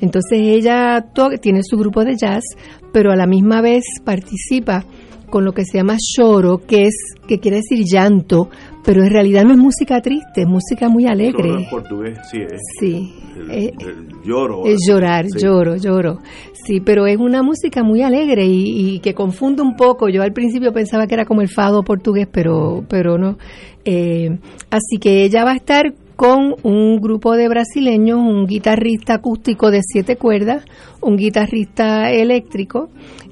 Entonces 0.00 0.38
ella 0.40 1.04
tiene 1.40 1.60
su 1.62 1.76
grupo 1.76 2.04
de 2.04 2.16
jazz, 2.16 2.44
pero 2.92 3.10
a 3.10 3.16
la 3.16 3.26
misma 3.26 3.60
vez 3.62 3.84
participa 4.04 4.84
con 5.30 5.44
lo 5.44 5.52
que 5.52 5.64
se 5.64 5.78
llama 5.78 5.96
choro, 5.98 6.58
que 6.58 6.86
es 6.86 6.94
que 7.26 7.40
quiere 7.40 7.56
decir 7.56 7.84
llanto, 7.84 8.50
pero 8.84 9.02
en 9.02 9.10
realidad 9.10 9.44
no 9.44 9.52
es 9.52 9.58
música 9.58 10.00
triste, 10.00 10.42
es 10.42 10.46
música 10.46 10.88
muy 10.88 11.04
Solo 11.04 11.12
alegre. 11.14 11.48
en 11.50 11.70
portugués, 11.70 12.18
sí, 12.30 12.38
es. 12.42 12.60
Sí. 12.80 13.14
El, 13.36 13.50
Eh, 13.50 13.72
el 13.80 14.08
lloro. 14.24 14.62
es 14.66 14.78
llorar, 14.86 15.26
Sí. 15.28 15.38
lloro, 15.44 15.76
lloro. 15.76 16.18
Sí, 16.52 16.80
pero 16.80 17.06
es 17.06 17.16
una 17.18 17.42
música 17.42 17.82
muy 17.82 18.02
alegre 18.02 18.46
y, 18.46 18.94
y 18.94 18.98
que 19.00 19.12
confunde 19.14 19.60
un 19.62 19.76
poco. 19.76 20.08
Yo 20.08 20.22
al 20.22 20.32
principio 20.32 20.72
pensaba 20.72 21.06
que 21.06 21.14
era 21.14 21.24
como 21.26 21.40
el 21.42 21.48
fado 21.48 21.82
portugués, 21.82 22.28
pero, 22.30 22.84
pero 22.88 23.18
no. 23.18 23.36
Eh, 23.84 24.38
así 24.70 24.96
que 25.00 25.24
ella 25.24 25.44
va 25.44 25.52
a 25.52 25.56
estar 25.56 25.92
con 26.16 26.54
un 26.62 27.00
grupo 27.00 27.34
de 27.36 27.48
brasileños, 27.48 28.18
un 28.20 28.46
guitarrista 28.46 29.14
acústico 29.14 29.70
de 29.70 29.80
siete 29.82 30.16
cuerdas, 30.16 30.64
un 31.02 31.16
guitarrista 31.16 32.10
eléctrico 32.12 32.88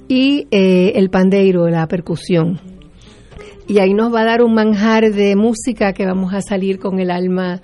y 0.09 0.47
eh, 0.51 0.93
el 0.97 1.09
pandeiro, 1.09 1.69
la 1.69 1.87
percusión. 1.87 2.59
Y 3.73 3.79
ahí 3.79 3.95
nos 3.95 4.13
va 4.15 4.21
a 4.21 4.25
dar 4.27 4.43
un 4.43 4.53
manjar 4.53 5.11
de 5.15 5.35
música 5.35 5.95
que 5.95 6.05
vamos 6.05 6.35
a 6.35 6.43
salir 6.43 6.79
con 6.79 7.01
el 7.01 7.11
alma, 7.11 7.63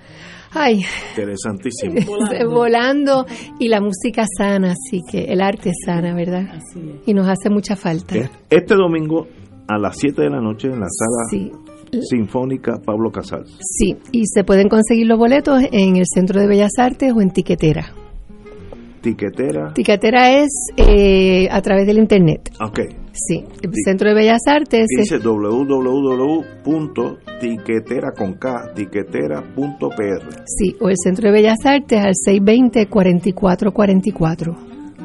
ay, 0.52 0.80
Interesantísimo. 1.10 1.96
volando 2.50 3.26
y 3.58 3.68
la 3.68 3.82
música 3.82 4.24
sana, 4.38 4.72
así 4.72 5.02
que 5.10 5.24
el 5.24 5.42
arte 5.42 5.70
sana, 5.84 6.14
¿verdad? 6.14 6.62
Y 7.04 7.12
nos 7.12 7.28
hace 7.28 7.50
mucha 7.50 7.76
falta. 7.76 8.14
Este 8.48 8.74
domingo 8.74 9.26
a 9.68 9.76
las 9.76 9.98
7 9.98 10.22
de 10.22 10.30
la 10.30 10.40
noche 10.40 10.68
en 10.68 10.80
la 10.80 10.86
sala 10.88 11.28
Sí. 11.30 11.52
Sinfónica 12.08 12.78
Pablo 12.82 13.10
Casals. 13.10 13.58
Sí, 13.60 13.94
y 14.10 14.22
se 14.28 14.44
pueden 14.44 14.70
conseguir 14.70 15.06
los 15.08 15.18
boletos 15.18 15.62
en 15.72 15.96
el 15.96 16.04
Centro 16.06 16.40
de 16.40 16.46
Bellas 16.46 16.72
Artes 16.78 17.12
o 17.14 17.20
en 17.20 17.32
Tiquetera. 17.32 17.92
Tiquetera. 19.02 19.74
Tiquetera 19.74 20.38
es 20.42 20.48
eh, 20.78 21.48
a 21.50 21.60
través 21.60 21.86
del 21.86 21.98
Internet. 21.98 22.50
Ok. 22.60 22.80
Sí, 23.26 23.44
el 23.62 23.70
Centro 23.84 24.10
de 24.10 24.14
Bellas 24.14 24.42
Artes 24.46 24.82
es 24.82 24.86
Dice 25.10 25.18
www.tiquetera 26.78 28.12
con 28.16 28.34
K, 28.34 28.70
tiquetera.pr. 28.74 30.44
sí, 30.46 30.76
o 30.80 30.88
el 30.88 30.94
Centro 31.02 31.26
de 31.28 31.32
Bellas 31.32 31.58
Artes 31.64 31.98
al 32.00 32.12
620-4444. 32.14 34.56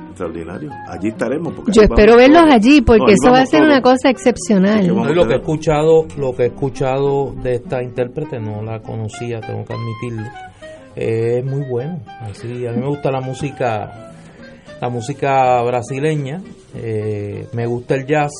Extraordinario. 0.09 0.69
Allí 0.89 1.07
estaremos. 1.07 1.53
Porque 1.53 1.71
Yo 1.71 1.81
espero 1.81 2.15
verlos 2.17 2.43
todos. 2.43 2.53
allí 2.53 2.81
porque 2.81 3.01
No, 3.01 3.07
eso 3.19 3.31
va 3.31 3.39
a 3.41 3.45
ser 3.47 3.61
todos. 3.61 3.71
una 3.71 3.81
cosa 3.81 4.09
excepcional. 4.11 4.87
No, 4.87 5.05
lo 5.11 5.25
que 5.27 5.33
he 5.33 5.37
escuchado, 5.37 6.05
lo 6.19 6.35
que 6.35 6.43
he 6.43 6.47
escuchado 6.47 7.33
de 7.41 7.55
esta 7.55 7.81
intérprete, 7.81 8.39
no 8.39 8.61
la 8.61 8.79
conocía, 8.81 9.41
tengo 9.41 9.65
que 9.65 9.73
admitirlo. 9.73 10.27
es 10.95 11.43
muy 11.43 11.63
bueno. 11.67 11.99
Así, 12.21 12.67
a 12.67 12.71
mí 12.73 12.81
me 12.81 12.87
gusta 12.89 13.09
la 13.09 13.21
música, 13.21 14.11
la 14.83 14.89
música 14.89 15.61
brasileña, 15.61 16.41
eh, 16.75 17.47
me 17.53 17.65
gusta 17.67 17.95
el 17.95 18.05
jazz, 18.05 18.31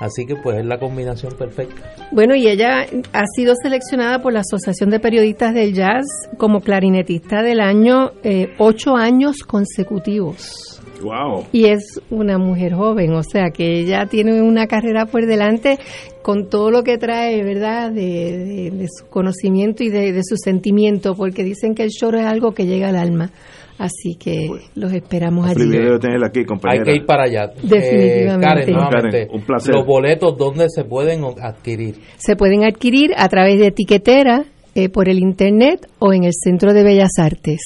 así 0.00 0.24
que 0.24 0.34
pues 0.42 0.60
es 0.60 0.64
la 0.64 0.78
combinación 0.78 1.34
perfecta. 1.36 1.82
Bueno, 2.10 2.34
y 2.34 2.48
ella 2.48 2.86
ha 3.12 3.24
sido 3.36 3.52
seleccionada 3.62 4.22
por 4.22 4.32
la 4.32 4.40
Asociación 4.40 4.88
de 4.88 4.98
Periodistas 4.98 5.52
del 5.52 5.74
Jazz 5.74 6.06
como 6.38 6.60
clarinetista 6.60 7.42
del 7.42 7.60
año 7.60 8.12
eh, 8.22 8.48
ocho 8.56 8.96
años 8.96 9.42
consecutivos. 9.46 10.80
Wow. 11.02 11.44
Y 11.52 11.66
es 11.66 12.00
una 12.10 12.38
mujer 12.38 12.72
joven, 12.72 13.12
o 13.12 13.22
sea 13.22 13.50
que 13.50 13.80
ella 13.80 14.06
tiene 14.06 14.40
una 14.40 14.66
carrera 14.66 15.04
por 15.04 15.26
delante 15.26 15.78
con 16.22 16.48
todo 16.48 16.70
lo 16.70 16.82
que 16.82 16.96
trae, 16.96 17.44
¿verdad? 17.44 17.90
De, 17.92 18.38
de- 18.38 18.70
de 18.70 18.86
su 18.88 19.06
conocimiento 19.08 19.84
y 19.84 19.90
de, 19.90 20.12
de 20.12 20.22
su 20.24 20.36
sentimiento, 20.42 21.14
porque 21.14 21.44
dicen 21.44 21.74
que 21.74 21.82
el 21.84 21.90
choro 21.90 22.18
es 22.18 22.24
algo 22.26 22.52
que 22.52 22.64
llega 22.66 22.88
al 22.88 22.96
alma. 22.96 23.30
Así 23.78 24.16
que 24.16 24.48
los 24.74 24.92
esperamos 24.92 25.44
Un 25.44 25.50
allí. 25.50 25.60
privilegio 25.60 25.92
de 25.94 25.98
tenerla 26.00 26.26
aquí, 26.26 26.40
Hay 26.64 26.82
que 26.82 26.94
ir 26.96 27.06
para 27.06 27.24
allá. 27.24 27.46
Definitivamente. 27.62 28.34
Eh, 28.34 28.40
Karen, 28.40 28.72
nuevamente, 28.72 29.26
Karen, 29.26 29.28
un 29.32 29.42
placer. 29.42 29.74
Los 29.74 29.86
boletos, 29.86 30.36
¿dónde 30.36 30.66
se 30.68 30.84
pueden 30.84 31.22
adquirir? 31.40 31.94
Se 32.16 32.34
pueden 32.34 32.64
adquirir 32.64 33.12
a 33.16 33.28
través 33.28 33.58
de 33.60 33.68
etiquetera, 33.68 34.44
eh, 34.74 34.88
por 34.88 35.08
el 35.08 35.18
internet 35.18 35.88
o 35.98 36.12
en 36.12 36.24
el 36.24 36.32
Centro 36.32 36.72
de 36.72 36.82
Bellas 36.82 37.10
Artes. 37.18 37.60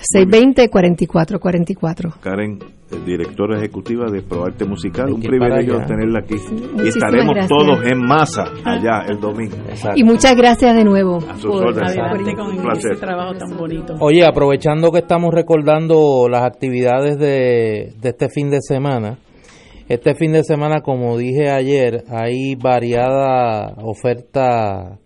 620-4444. 0.00 2.20
Karen, 2.20 2.58
directora 3.04 3.58
ejecutiva 3.58 4.10
de 4.10 4.22
ProArte 4.22 4.64
Musical. 4.64 5.12
Un 5.12 5.20
privilegio 5.20 5.80
tenerla 5.86 6.20
aquí. 6.20 6.36
y 6.82 6.88
estaremos 6.88 7.34
gracias. 7.34 7.48
todos 7.48 7.84
en 7.84 7.98
masa 7.98 8.44
allá 8.64 9.04
el 9.08 9.20
domingo. 9.20 9.56
Y 9.94 10.04
muchas 10.04 10.34
gracias 10.36 10.74
de 10.74 10.84
nuevo. 10.84 11.18
A 11.18 11.36
sus 11.36 11.50
por 11.50 11.66
órdenes. 11.66 11.96
Un 11.96 12.62
placer. 12.62 12.92
ese 12.92 13.00
trabajo 13.00 13.34
tan 13.34 13.56
bonito. 13.56 13.94
Oye, 14.00 14.24
aprovechando 14.24 14.90
que 14.90 14.98
estamos 15.00 15.32
recordando 15.34 16.28
las 16.28 16.42
actividades 16.42 17.18
de, 17.18 17.92
de 18.00 18.08
este 18.08 18.28
fin 18.28 18.50
de 18.50 18.60
semana, 18.60 19.18
este 19.88 20.14
fin 20.14 20.32
de 20.32 20.44
semana, 20.44 20.80
como 20.82 21.18
dije 21.18 21.50
ayer, 21.50 22.04
hay 22.08 22.54
variada 22.54 23.74
oferta 23.82 24.98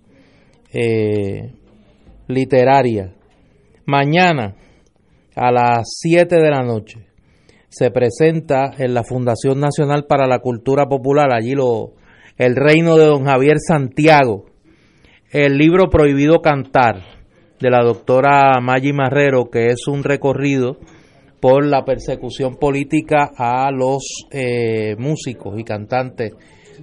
eh, 0.73 1.53
literaria. 2.29 3.13
Mañana, 3.87 4.55
a 5.35 5.51
las 5.51 5.99
7 6.01 6.37
de 6.37 6.51
la 6.51 6.63
noche, 6.63 7.07
se 7.69 7.91
presenta 7.91 8.71
en 8.79 8.95
la 8.95 9.03
Fundación 9.03 9.59
Nacional 9.59 10.07
para 10.09 10.27
la 10.27 10.39
Cultura 10.39 10.87
Popular, 10.87 11.33
allí 11.33 11.55
lo, 11.55 11.95
el 12.39 12.55
reino 12.55 12.97
de 12.97 13.07
don 13.07 13.25
Javier 13.25 13.57
Santiago, 13.59 14.47
el 15.31 15.59
libro 15.59 15.91
Prohibido 15.91 16.41
Cantar 16.41 17.03
de 17.61 17.71
la 17.71 17.83
doctora 17.83 18.61
Maggi 18.61 18.93
Marrero, 18.93 19.51
que 19.51 19.67
es 19.67 19.89
un 19.89 20.05
recorrido 20.05 20.79
por 21.41 21.65
la 21.67 21.85
persecución 21.85 22.55
política 22.57 23.31
a 23.37 23.71
los 23.71 24.27
eh, 24.31 24.95
músicos 24.97 25.59
y 25.59 25.65
cantantes 25.65 26.33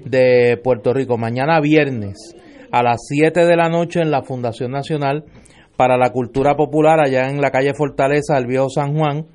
de 0.03 0.59
Puerto 0.63 0.93
Rico. 0.93 1.17
Mañana 1.17 1.59
viernes 1.61 2.35
a 2.71 2.83
las 2.83 3.01
7 3.07 3.45
de 3.45 3.55
la 3.55 3.69
noche 3.69 4.01
en 4.01 4.11
la 4.11 4.23
Fundación 4.23 4.71
Nacional 4.71 5.23
para 5.81 5.97
la 5.97 6.11
Cultura 6.11 6.55
Popular, 6.55 6.99
allá 6.99 7.27
en 7.27 7.41
la 7.41 7.49
calle 7.49 7.73
Fortaleza 7.73 8.35
del 8.35 8.45
Viejo 8.45 8.69
San 8.69 8.95
Juan, 8.95 9.25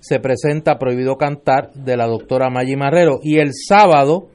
se 0.00 0.20
presenta 0.20 0.78
Prohibido 0.78 1.16
Cantar 1.16 1.70
de 1.72 1.96
la 1.96 2.06
doctora 2.06 2.50
Maggi 2.50 2.76
Marrero. 2.76 3.20
Y 3.22 3.38
el 3.38 3.52
sábado 3.54 4.26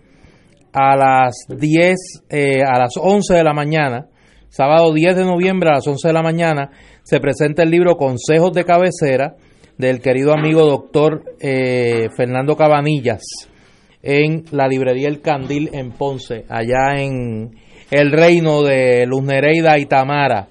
a 0.73 0.95
las 0.95 1.45
10, 1.47 2.23
eh, 2.31 2.63
a 2.63 2.79
las 2.79 2.93
11 2.99 3.35
de 3.35 3.43
la 3.43 3.53
mañana, 3.53 4.07
sábado 4.49 4.91
10 4.91 5.17
de 5.17 5.25
noviembre 5.25 5.69
a 5.69 5.73
las 5.73 5.85
11 5.85 6.07
de 6.07 6.13
la 6.15 6.23
mañana, 6.23 6.71
se 7.03 7.19
presenta 7.19 7.61
el 7.61 7.69
libro 7.69 7.97
Consejos 7.97 8.51
de 8.53 8.65
Cabecera 8.65 9.35
del 9.77 10.01
querido 10.01 10.33
amigo 10.33 10.65
doctor 10.65 11.23
eh, 11.39 12.07
Fernando 12.17 12.57
Cabanillas 12.57 13.21
en 14.01 14.45
la 14.49 14.67
librería 14.67 15.07
El 15.07 15.21
Candil 15.21 15.69
en 15.73 15.91
Ponce, 15.91 16.45
allá 16.49 16.99
en 16.99 17.51
el 17.91 18.11
reino 18.11 18.63
de 18.63 19.05
Luz 19.05 19.21
Nereida 19.21 19.77
y 19.77 19.85
Tamara, 19.85 20.47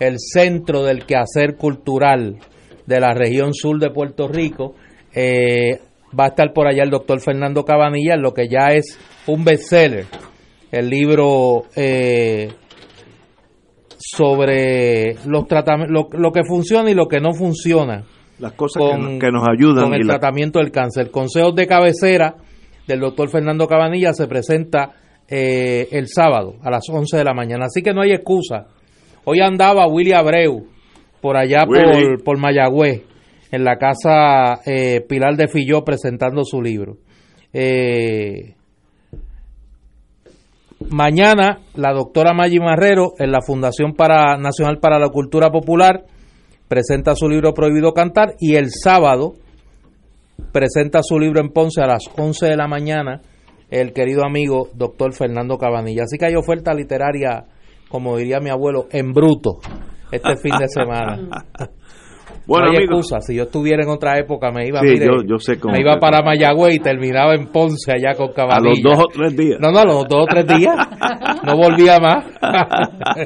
el 0.00 0.16
centro 0.18 0.82
del 0.82 1.04
quehacer 1.06 1.56
cultural 1.56 2.38
de 2.86 3.00
la 3.00 3.14
región 3.14 3.54
sur 3.54 3.78
de 3.78 3.90
Puerto 3.90 4.26
Rico. 4.26 4.74
Eh, 5.14 5.78
va 6.18 6.24
a 6.24 6.28
estar 6.28 6.52
por 6.52 6.66
allá 6.66 6.82
el 6.82 6.90
doctor 6.90 7.20
Fernando 7.20 7.64
Cabanillas, 7.64 8.18
lo 8.18 8.34
que 8.34 8.48
ya 8.48 8.72
es 8.72 8.98
un 9.28 9.44
bestseller, 9.44 10.06
el 10.72 10.88
libro 10.90 11.64
eh, 11.76 12.48
sobre 13.98 15.16
los 15.26 15.46
tratamientos, 15.46 15.92
lo, 16.12 16.18
lo 16.18 16.32
que 16.32 16.44
funciona 16.44 16.90
y 16.90 16.94
lo 16.94 17.06
que 17.06 17.20
no 17.20 17.32
funciona 17.34 18.04
Las 18.38 18.52
cosas 18.52 18.82
que, 18.82 18.98
nos- 18.98 19.18
que 19.20 19.30
nos 19.30 19.46
ayudan. 19.48 19.84
con 19.84 19.94
el 19.94 20.06
la- 20.06 20.14
tratamiento 20.14 20.58
del 20.58 20.70
cáncer. 20.70 21.10
Consejos 21.10 21.54
de 21.54 21.66
cabecera 21.66 22.36
del 22.86 23.00
doctor 23.00 23.28
Fernando 23.30 23.66
Cabanilla 23.66 24.12
se 24.14 24.26
presenta 24.26 24.92
eh, 25.28 25.86
el 25.92 26.08
sábado 26.08 26.54
a 26.62 26.70
las 26.70 26.82
11 26.88 27.16
de 27.18 27.24
la 27.24 27.34
mañana. 27.34 27.66
Así 27.66 27.82
que 27.82 27.92
no 27.92 28.00
hay 28.02 28.12
excusa. 28.12 28.66
Hoy 29.24 29.40
andaba 29.40 29.86
Willy 29.86 30.12
Abreu 30.12 30.66
por 31.20 31.36
allá 31.36 31.64
Willy. 31.66 32.16
por, 32.16 32.24
por 32.24 32.38
Mayagüez, 32.38 33.02
en 33.50 33.64
la 33.64 33.76
casa 33.76 34.60
eh, 34.64 35.00
Pilar 35.06 35.36
de 35.36 35.48
Filló 35.48 35.84
presentando 35.84 36.44
su 36.44 36.62
libro. 36.62 36.96
Eh, 37.52 38.54
mañana 40.88 41.60
la 41.74 41.92
doctora 41.92 42.32
Maggi 42.32 42.60
Marrero 42.60 43.12
en 43.18 43.32
la 43.32 43.42
Fundación 43.42 43.94
para, 43.94 44.36
Nacional 44.38 44.78
para 44.78 44.98
la 44.98 45.08
Cultura 45.08 45.50
Popular 45.50 46.04
presenta 46.68 47.16
su 47.16 47.28
libro 47.28 47.52
Prohibido 47.52 47.92
Cantar 47.92 48.34
y 48.38 48.54
el 48.54 48.70
sábado 48.70 49.34
presenta 50.52 51.00
su 51.02 51.18
libro 51.18 51.40
en 51.40 51.50
Ponce 51.50 51.82
a 51.82 51.86
las 51.86 52.04
11 52.16 52.46
de 52.46 52.56
la 52.56 52.68
mañana 52.68 53.20
el 53.70 53.92
querido 53.92 54.24
amigo 54.24 54.68
doctor 54.74 55.12
Fernando 55.12 55.58
Cabanilla. 55.58 56.04
Así 56.04 56.18
que 56.18 56.26
hay 56.26 56.34
oferta 56.34 56.74
literaria, 56.74 57.44
como 57.90 58.16
diría 58.16 58.40
mi 58.40 58.48
abuelo, 58.48 58.86
en 58.90 59.12
bruto 59.12 59.58
este 60.10 60.36
fin 60.36 60.52
de 60.58 60.68
semana. 60.68 61.18
Bueno, 62.46 62.66
no 62.66 62.72
hay 62.78 62.84
excusa, 62.84 63.20
si 63.20 63.36
yo 63.36 63.44
estuviera 63.44 63.84
en 63.84 63.90
otra 63.90 64.18
época 64.18 64.50
me 64.50 64.66
iba, 64.66 64.80
Sí, 64.80 64.86
mire, 64.88 65.06
yo- 65.06 65.22
yo 65.24 65.38
sé 65.38 65.60
cómo 65.60 65.74
me 65.74 65.80
iba 65.82 66.00
para 66.00 66.20
Mayagüez 66.22 66.74
y 66.74 66.78
terminaba 66.80 67.34
en 67.34 67.46
Ponce 67.48 67.92
allá 67.92 68.16
con 68.16 68.30
a 68.30 68.32
Cabanilla. 68.34 68.70
los 68.82 68.82
dos 68.98 69.04
o 69.04 69.08
tres 69.12 69.36
días. 69.36 69.58
No, 69.60 69.70
no, 69.70 69.78
a 69.78 69.84
los 69.84 70.08
dos 70.08 70.24
o 70.24 70.26
tres 70.26 70.46
días. 70.46 70.74
No 71.44 71.56
volvía 71.56 71.98
más. 72.00 72.24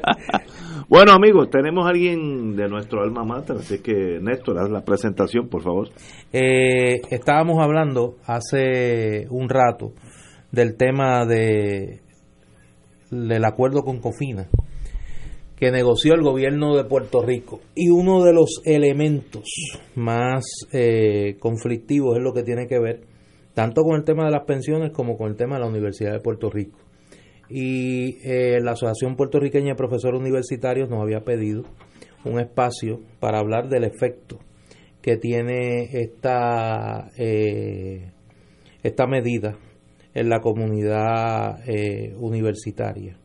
Bueno, 0.89 1.13
amigos, 1.13 1.49
tenemos 1.51 1.87
a 1.87 1.91
alguien 1.91 2.55
de 2.55 2.69
nuestro 2.69 3.03
alma 3.03 3.25
mater, 3.25 3.57
así 3.57 3.79
que 3.81 4.19
Néstor, 4.21 4.59
haz 4.59 4.69
la 4.69 4.83
presentación, 4.85 5.49
por 5.49 5.63
favor. 5.63 5.89
Eh, 6.33 7.01
estábamos 7.11 7.57
hablando 7.65 8.17
hace 8.27 9.27
un 9.31 9.49
rato 9.49 9.93
del 10.53 10.77
tema 10.77 11.25
de 11.25 12.01
del 13.15 13.45
acuerdo 13.45 13.83
con 13.83 14.01
Cofina 14.01 14.49
que 15.57 15.71
negoció 15.71 16.15
el 16.15 16.23
gobierno 16.23 16.77
de 16.77 16.85
Puerto 16.85 17.23
Rico. 17.23 17.61
Y 17.75 17.89
uno 17.89 18.23
de 18.25 18.33
los 18.33 18.61
elementos 18.65 19.45
más 19.95 20.45
eh, 20.73 21.37
conflictivos 21.39 22.17
es 22.17 22.23
lo 22.23 22.33
que 22.33 22.43
tiene 22.43 22.67
que 22.67 22.79
ver 22.79 23.03
tanto 23.55 23.83
con 23.83 23.97
el 23.97 24.05
tema 24.05 24.25
de 24.25 24.33
las 24.33 24.45
pensiones 24.45 24.91
como 24.91 25.17
con 25.17 25.31
el 25.31 25.37
tema 25.37 25.55
de 25.55 25.61
la 25.61 25.69
Universidad 25.69 26.13
de 26.13 26.21
Puerto 26.21 26.51
Rico. 26.51 26.79
Y 27.49 28.17
eh, 28.29 28.61
la 28.61 28.73
Asociación 28.73 29.17
Puertorriqueña 29.17 29.71
de 29.71 29.75
Profesores 29.77 30.21
Universitarios 30.21 30.91
nos 30.91 31.01
había 31.01 31.21
pedido 31.21 31.63
un 32.25 32.41
espacio 32.41 33.01
para 33.21 33.39
hablar 33.39 33.69
del 33.69 33.85
efecto 33.85 34.39
que 35.01 35.19
tiene 35.19 35.91
esta 35.93 37.11
eh, 37.19 38.11
esta 38.83 39.07
medida 39.07 39.57
en 40.15 40.29
la 40.29 40.41
comunidad 40.41 41.69
eh, 41.69 42.15
universitaria. 42.19 43.17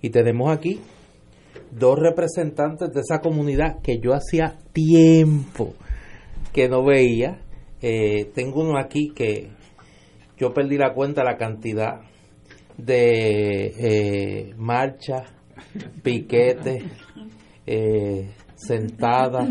Y 0.00 0.10
tenemos 0.10 0.52
aquí 0.52 0.78
dos 1.72 1.98
representantes 1.98 2.92
de 2.92 3.00
esa 3.00 3.20
comunidad 3.20 3.80
que 3.82 3.98
yo 3.98 4.12
hacía 4.12 4.58
tiempo 4.72 5.74
que 6.52 6.68
no 6.68 6.84
veía. 6.84 7.40
Eh, 7.80 8.30
tengo 8.34 8.60
uno 8.60 8.78
aquí 8.78 9.12
que 9.14 9.48
yo 10.36 10.52
perdí 10.52 10.76
la 10.76 10.92
cuenta 10.92 11.24
la 11.24 11.36
cantidad 11.36 12.02
de 12.76 13.72
eh, 13.78 14.54
marchas, 14.56 15.32
piquetes, 16.02 16.84
sentadas 18.54 19.48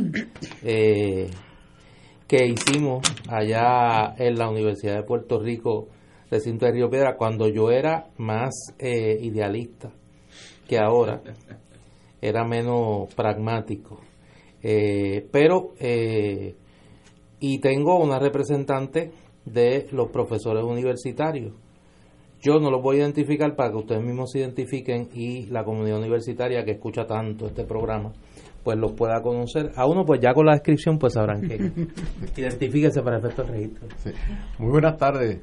que 2.27 2.45
hicimos 2.45 3.01
allá 3.29 4.15
en 4.17 4.37
la 4.37 4.49
Universidad 4.49 4.95
de 4.95 5.03
Puerto 5.03 5.39
Rico, 5.39 5.89
recinto 6.29 6.65
de 6.65 6.71
Río 6.71 6.89
Piedra, 6.89 7.15
cuando 7.17 7.47
yo 7.47 7.71
era 7.71 8.07
más 8.17 8.73
eh, 8.79 9.17
idealista 9.21 9.91
que 10.67 10.77
ahora, 10.77 11.21
era 12.21 12.45
menos 12.45 13.13
pragmático. 13.15 14.01
Eh, 14.61 15.27
pero, 15.31 15.73
eh, 15.79 16.55
y 17.39 17.59
tengo 17.59 17.97
una 18.03 18.19
representante 18.19 19.11
de 19.45 19.87
los 19.91 20.09
profesores 20.09 20.63
universitarios. 20.63 21.53
Yo 22.41 22.59
no 22.59 22.69
los 22.69 22.81
voy 22.81 22.97
a 22.97 22.99
identificar 22.99 23.55
para 23.55 23.71
que 23.71 23.77
ustedes 23.77 24.03
mismos 24.03 24.31
se 24.31 24.39
identifiquen 24.39 25.09
y 25.13 25.47
la 25.47 25.63
comunidad 25.63 25.97
universitaria 25.97 26.63
que 26.63 26.71
escucha 26.71 27.05
tanto 27.05 27.47
este 27.47 27.63
programa 27.63 28.13
pues 28.63 28.77
los 28.77 28.91
pueda 28.91 29.21
conocer. 29.21 29.71
A 29.75 29.87
uno 29.87 30.03
pues 30.05 30.19
ya 30.19 30.33
con 30.33 30.45
la 30.45 30.51
descripción 30.51 30.99
pues 30.99 31.13
sabrán 31.13 31.41
que 31.41 31.55
identifíquese 32.41 33.01
para 33.01 33.17
efecto 33.17 33.43
del 33.43 33.51
registro. 33.53 33.87
Muy 34.59 34.71
buenas 34.71 34.97
tardes. 34.97 35.39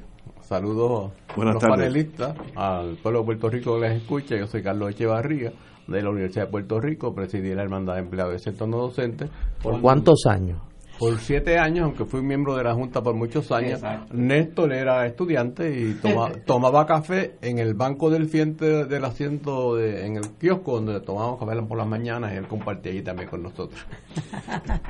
Saludos 0.47 1.11
Buenas 1.35 1.53
a 1.53 1.55
los 1.55 1.63
tardes. 1.63 1.77
panelistas, 1.87 2.37
al 2.55 2.97
pueblo 2.97 3.21
de 3.21 3.25
Puerto 3.25 3.49
Rico 3.49 3.75
que 3.75 3.89
les 3.89 4.01
escucha. 4.01 4.37
Yo 4.37 4.45
soy 4.45 4.61
Carlos 4.61 4.91
Echevarría 4.91 5.51
de 5.87 6.01
la 6.03 6.09
Universidad 6.11 6.45
de 6.45 6.51
Puerto 6.51 6.79
Rico, 6.79 7.15
presidí 7.15 7.55
la 7.55 7.63
Hermandad 7.63 7.95
de 7.95 8.01
Empleados 8.01 8.33
del 8.33 8.41
Sector 8.41 8.67
No 8.67 8.77
Docente. 8.77 9.27
¿Por 9.63 9.81
cuántos 9.81 10.23
años? 10.27 10.59
Por 10.97 11.19
siete 11.19 11.57
años, 11.57 11.83
aunque 11.85 12.05
fui 12.05 12.21
miembro 12.21 12.55
de 12.55 12.63
la 12.63 12.73
Junta 12.73 13.01
por 13.01 13.13
muchos 13.15 13.51
años. 13.51 13.81
Néstor 14.13 14.71
era 14.71 15.05
estudiante 15.05 15.69
y 15.69 15.93
toma- 15.95 16.31
tomaba 16.45 16.85
café 16.85 17.35
en 17.41 17.59
el 17.59 17.73
banco 17.73 18.09
del 18.09 18.27
frente 18.27 18.85
del 18.85 19.03
asiento, 19.03 19.75
de- 19.75 20.05
en 20.05 20.15
el 20.15 20.29
kiosco 20.39 20.75
donde 20.79 21.01
tomábamos 21.01 21.37
café 21.39 21.67
por 21.67 21.77
las 21.77 21.87
mañanas 21.87 22.33
y 22.33 22.37
él 22.37 22.47
compartía 22.47 22.93
allí 22.93 23.01
también 23.01 23.29
con 23.29 23.43
nosotros. 23.43 23.85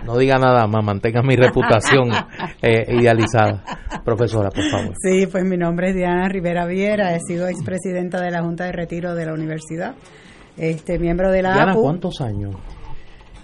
No 0.05 0.17
diga 0.17 0.37
nada 0.37 0.67
más, 0.67 0.83
mantenga 0.83 1.23
mi 1.23 1.35
reputación 1.35 2.09
eh, 2.61 2.85
idealizada. 2.99 3.63
Profesora, 4.03 4.49
por 4.51 4.63
favor. 4.69 4.93
Sí, 5.01 5.25
pues 5.25 5.43
mi 5.43 5.57
nombre 5.57 5.89
es 5.89 5.95
Diana 5.95 6.27
Rivera 6.29 6.65
Viera, 6.67 7.15
he 7.15 7.19
sido 7.21 7.47
expresidenta 7.47 8.21
de 8.21 8.29
la 8.29 8.43
Junta 8.43 8.65
de 8.65 8.71
Retiro 8.73 9.15
de 9.15 9.25
la 9.25 9.33
Universidad, 9.33 9.95
este 10.57 10.99
miembro 10.99 11.31
de 11.31 11.41
la 11.41 11.53
Diana, 11.55 11.71
APU. 11.71 11.81
¿cuántos 11.81 12.21
años? 12.21 12.55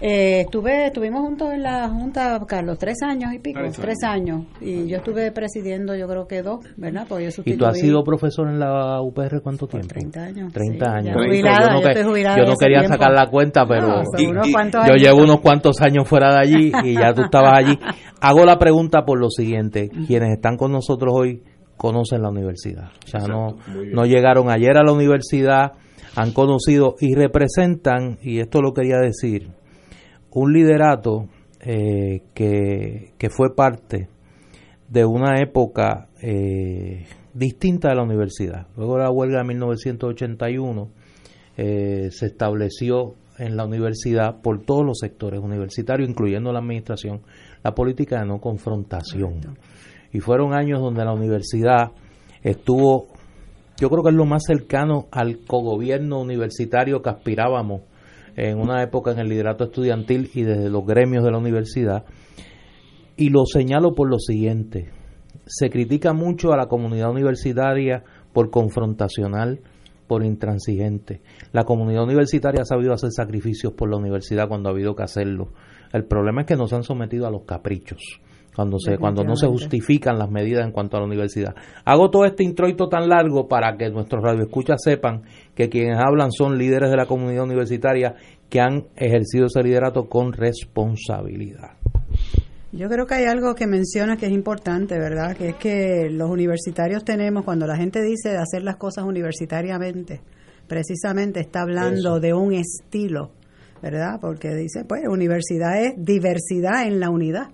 Eh, 0.04 0.40
estuve, 0.40 0.86
estuvimos 0.86 1.20
juntos 1.20 1.52
en 1.52 1.62
la 1.62 1.88
Junta, 1.88 2.40
Carlos, 2.44 2.76
tres 2.76 2.96
años 3.02 3.32
y 3.34 3.38
pico, 3.38 3.60
Tres 3.60 3.76
tres, 3.78 4.02
años. 4.02 4.46
Y 4.60 4.88
yo 4.88 4.96
estuve 4.96 5.30
presidiendo, 5.30 5.94
yo 5.94 6.08
creo 6.08 6.26
que 6.26 6.42
dos, 6.42 6.58
¿verdad? 6.76 7.06
Porque 7.08 7.30
yo 7.30 7.42
¿Y 7.44 7.56
tú 7.56 7.64
has 7.66 7.78
sido 7.78 8.02
profesor 8.02 8.48
en 8.48 8.58
la 8.58 9.00
UPR 9.00 9.40
cuánto 9.40 9.68
tiempo? 9.68 9.86
30 9.86 10.20
años. 10.20 10.52
30 10.52 10.84
sí, 10.84 10.90
años. 10.92 11.16
jubilada, 11.24 11.60
yo 11.60 11.72
no, 11.74 11.80
yo 11.82 11.88
estoy 11.88 12.02
jubilada 12.04 12.36
yo 12.36 12.44
no 12.46 12.56
quería 12.56 12.78
tiempo. 12.80 12.94
sacar 12.96 13.12
la 13.12 13.30
cuenta, 13.30 13.64
pero 13.64 13.86
No, 13.86 14.02
son 14.04 14.26
unos 14.26 14.48
cuantos 14.52 14.86
yo 14.88 14.94
llevo 14.96 15.22
unos 15.22 15.40
cuantos 15.40 15.80
años 15.80 16.08
fuera 16.08 16.34
de 16.34 16.38
allí 16.40 16.72
y 16.82 16.94
ya 16.94 17.14
tú 17.14 17.22
estabas 17.22 17.52
allí. 17.58 17.78
Hago 18.20 18.44
la 18.44 18.58
pregunta 18.58 19.04
por 19.04 19.20
lo 19.20 19.30
siguiente. 19.30 19.88
Quienes 20.08 20.32
están 20.32 20.56
con 20.56 20.72
nosotros 20.72 21.12
hoy 21.14 21.42
conocen 21.76 22.22
la 22.22 22.30
universidad. 22.30 22.90
O 23.04 23.06
sea, 23.08 23.20
no, 23.28 23.50
Exacto, 23.50 23.72
no 23.92 24.04
llegaron 24.04 24.50
ayer 24.50 24.76
a 24.76 24.82
la 24.82 24.92
universidad, 24.92 25.74
han 26.16 26.32
conocido 26.32 26.96
y 27.00 27.14
representan, 27.14 28.18
y 28.20 28.40
esto 28.40 28.60
lo 28.60 28.72
quería 28.72 28.96
decir, 28.98 29.50
un 30.34 30.52
liderato 30.52 31.28
eh, 31.60 32.22
que, 32.34 33.12
que 33.18 33.30
fue 33.30 33.54
parte 33.54 34.08
de 34.88 35.04
una 35.04 35.40
época 35.40 36.08
eh, 36.20 37.06
distinta 37.34 37.88
de 37.88 37.94
la 37.94 38.02
universidad. 38.02 38.66
Luego 38.76 38.96
de 38.96 39.04
la 39.04 39.10
huelga 39.10 39.38
de 39.38 39.44
1981 39.44 40.90
eh, 41.56 42.08
se 42.10 42.26
estableció 42.26 43.14
en 43.38 43.56
la 43.56 43.64
universidad 43.64 44.40
por 44.42 44.64
todos 44.64 44.84
los 44.84 44.98
sectores 44.98 45.40
universitarios, 45.40 46.08
incluyendo 46.08 46.52
la 46.52 46.58
administración, 46.58 47.22
la 47.62 47.72
política 47.72 48.20
de 48.20 48.26
no 48.26 48.38
confrontación. 48.38 49.40
Y 50.12 50.20
fueron 50.20 50.54
años 50.54 50.80
donde 50.80 51.04
la 51.04 51.12
universidad 51.12 51.92
estuvo, 52.42 53.08
yo 53.80 53.88
creo 53.88 54.02
que 54.02 54.10
es 54.10 54.16
lo 54.16 54.26
más 54.26 54.42
cercano 54.46 55.06
al 55.10 55.40
cogobierno 55.46 56.20
universitario 56.20 57.00
que 57.00 57.10
aspirábamos 57.10 57.82
en 58.36 58.58
una 58.58 58.82
época 58.82 59.12
en 59.12 59.18
el 59.18 59.28
liderato 59.28 59.64
estudiantil 59.64 60.30
y 60.34 60.42
desde 60.42 60.70
los 60.70 60.84
gremios 60.86 61.24
de 61.24 61.30
la 61.30 61.38
universidad. 61.38 62.04
Y 63.16 63.30
lo 63.30 63.44
señalo 63.44 63.94
por 63.94 64.08
lo 64.08 64.18
siguiente, 64.18 64.90
se 65.46 65.70
critica 65.70 66.12
mucho 66.12 66.52
a 66.52 66.56
la 66.56 66.66
comunidad 66.66 67.10
universitaria 67.10 68.04
por 68.32 68.50
confrontacional, 68.50 69.60
por 70.06 70.24
intransigente. 70.24 71.22
La 71.52 71.64
comunidad 71.64 72.04
universitaria 72.04 72.62
ha 72.62 72.66
sabido 72.66 72.92
hacer 72.92 73.10
sacrificios 73.12 73.72
por 73.72 73.90
la 73.90 73.96
universidad 73.96 74.48
cuando 74.48 74.68
ha 74.68 74.72
habido 74.72 74.94
que 74.94 75.02
hacerlo. 75.02 75.52
El 75.92 76.04
problema 76.04 76.42
es 76.42 76.46
que 76.46 76.56
no 76.56 76.66
se 76.66 76.76
han 76.76 76.84
sometido 76.84 77.26
a 77.26 77.30
los 77.30 77.44
caprichos. 77.44 78.00
Cuando, 78.54 78.78
se, 78.78 78.98
cuando 78.98 79.24
no 79.24 79.34
se 79.34 79.46
justifican 79.46 80.18
las 80.18 80.30
medidas 80.30 80.66
en 80.66 80.72
cuanto 80.72 80.98
a 80.98 81.00
la 81.00 81.06
universidad. 81.06 81.54
Hago 81.86 82.10
todo 82.10 82.26
este 82.26 82.44
introito 82.44 82.88
tan 82.88 83.08
largo 83.08 83.48
para 83.48 83.78
que 83.78 83.88
nuestros 83.88 84.22
radioescuchas 84.22 84.82
sepan 84.82 85.22
que 85.54 85.70
quienes 85.70 85.98
hablan 85.98 86.30
son 86.30 86.58
líderes 86.58 86.90
de 86.90 86.96
la 86.98 87.06
comunidad 87.06 87.44
universitaria 87.44 88.14
que 88.50 88.60
han 88.60 88.84
ejercido 88.96 89.46
ese 89.46 89.62
liderato 89.62 90.10
con 90.10 90.34
responsabilidad. 90.34 91.78
Yo 92.72 92.88
creo 92.88 93.06
que 93.06 93.14
hay 93.14 93.24
algo 93.24 93.54
que 93.54 93.66
menciona 93.66 94.16
que 94.16 94.26
es 94.26 94.32
importante, 94.32 94.98
¿verdad? 94.98 95.36
Que 95.36 95.50
es 95.50 95.56
que 95.56 96.08
los 96.10 96.30
universitarios 96.30 97.04
tenemos, 97.04 97.44
cuando 97.44 97.66
la 97.66 97.76
gente 97.76 98.02
dice 98.02 98.30
de 98.30 98.38
hacer 98.38 98.62
las 98.62 98.76
cosas 98.76 99.04
universitariamente, 99.04 100.20
precisamente 100.66 101.40
está 101.40 101.62
hablando 101.62 102.16
Eso. 102.16 102.20
de 102.20 102.32
un 102.32 102.54
estilo, 102.54 103.30
¿verdad? 103.82 104.18
Porque 104.22 104.54
dice, 104.54 104.84
pues, 104.86 105.02
universidad 105.06 105.82
es 105.82 105.92
diversidad 105.98 106.86
en 106.86 106.98
la 106.98 107.10
unidad. 107.10 107.48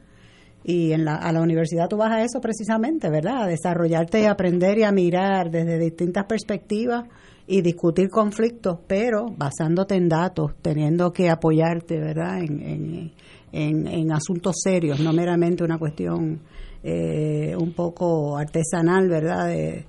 Y 0.70 0.92
en 0.92 1.06
la, 1.06 1.14
a 1.14 1.32
la 1.32 1.40
universidad 1.40 1.88
tú 1.88 1.96
vas 1.96 2.12
a 2.12 2.22
eso 2.22 2.42
precisamente, 2.42 3.08
¿verdad? 3.08 3.44
A 3.44 3.46
desarrollarte 3.46 4.20
y 4.20 4.24
aprender 4.26 4.76
y 4.76 4.82
a 4.82 4.92
mirar 4.92 5.50
desde 5.50 5.78
distintas 5.78 6.26
perspectivas 6.26 7.06
y 7.46 7.62
discutir 7.62 8.10
conflictos, 8.10 8.78
pero 8.86 9.28
basándote 9.34 9.94
en 9.94 10.10
datos, 10.10 10.52
teniendo 10.60 11.10
que 11.10 11.30
apoyarte, 11.30 11.98
¿verdad? 11.98 12.40
En, 12.42 12.60
en, 12.60 13.12
en, 13.50 13.86
en 13.86 14.12
asuntos 14.12 14.56
serios, 14.62 15.00
no 15.00 15.14
meramente 15.14 15.64
una 15.64 15.78
cuestión 15.78 16.40
eh, 16.84 17.56
un 17.58 17.72
poco 17.72 18.36
artesanal, 18.36 19.08
¿verdad? 19.08 19.46
De- 19.46 19.86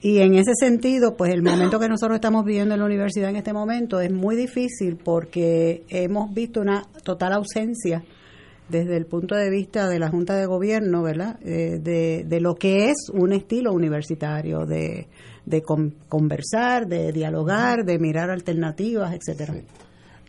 y 0.00 0.18
en 0.20 0.32
ese 0.34 0.52
sentido, 0.58 1.14
pues 1.14 1.30
el 1.34 1.42
momento 1.42 1.78
que 1.78 1.88
nosotros 1.88 2.16
estamos 2.16 2.46
viviendo 2.46 2.72
en 2.72 2.80
la 2.80 2.86
universidad 2.86 3.28
en 3.28 3.36
este 3.36 3.52
momento 3.52 4.00
es 4.00 4.10
muy 4.10 4.34
difícil 4.34 4.96
porque 4.96 5.84
hemos 5.90 6.32
visto 6.32 6.62
una 6.62 6.84
total 7.04 7.34
ausencia 7.34 8.02
desde 8.68 8.96
el 8.96 9.06
punto 9.06 9.34
de 9.34 9.50
vista 9.50 9.88
de 9.88 9.98
la 9.98 10.08
Junta 10.08 10.36
de 10.36 10.46
Gobierno, 10.46 11.02
¿verdad? 11.02 11.38
Eh, 11.44 11.78
de, 11.82 12.24
de 12.26 12.40
lo 12.40 12.54
que 12.54 12.90
es 12.90 13.10
un 13.12 13.32
estilo 13.32 13.72
universitario, 13.72 14.64
de, 14.66 15.08
de 15.44 15.62
con- 15.62 15.94
conversar, 16.08 16.86
de 16.86 17.12
dialogar, 17.12 17.84
de 17.84 17.98
mirar 17.98 18.30
alternativas, 18.30 19.14
etcétera. 19.14 19.54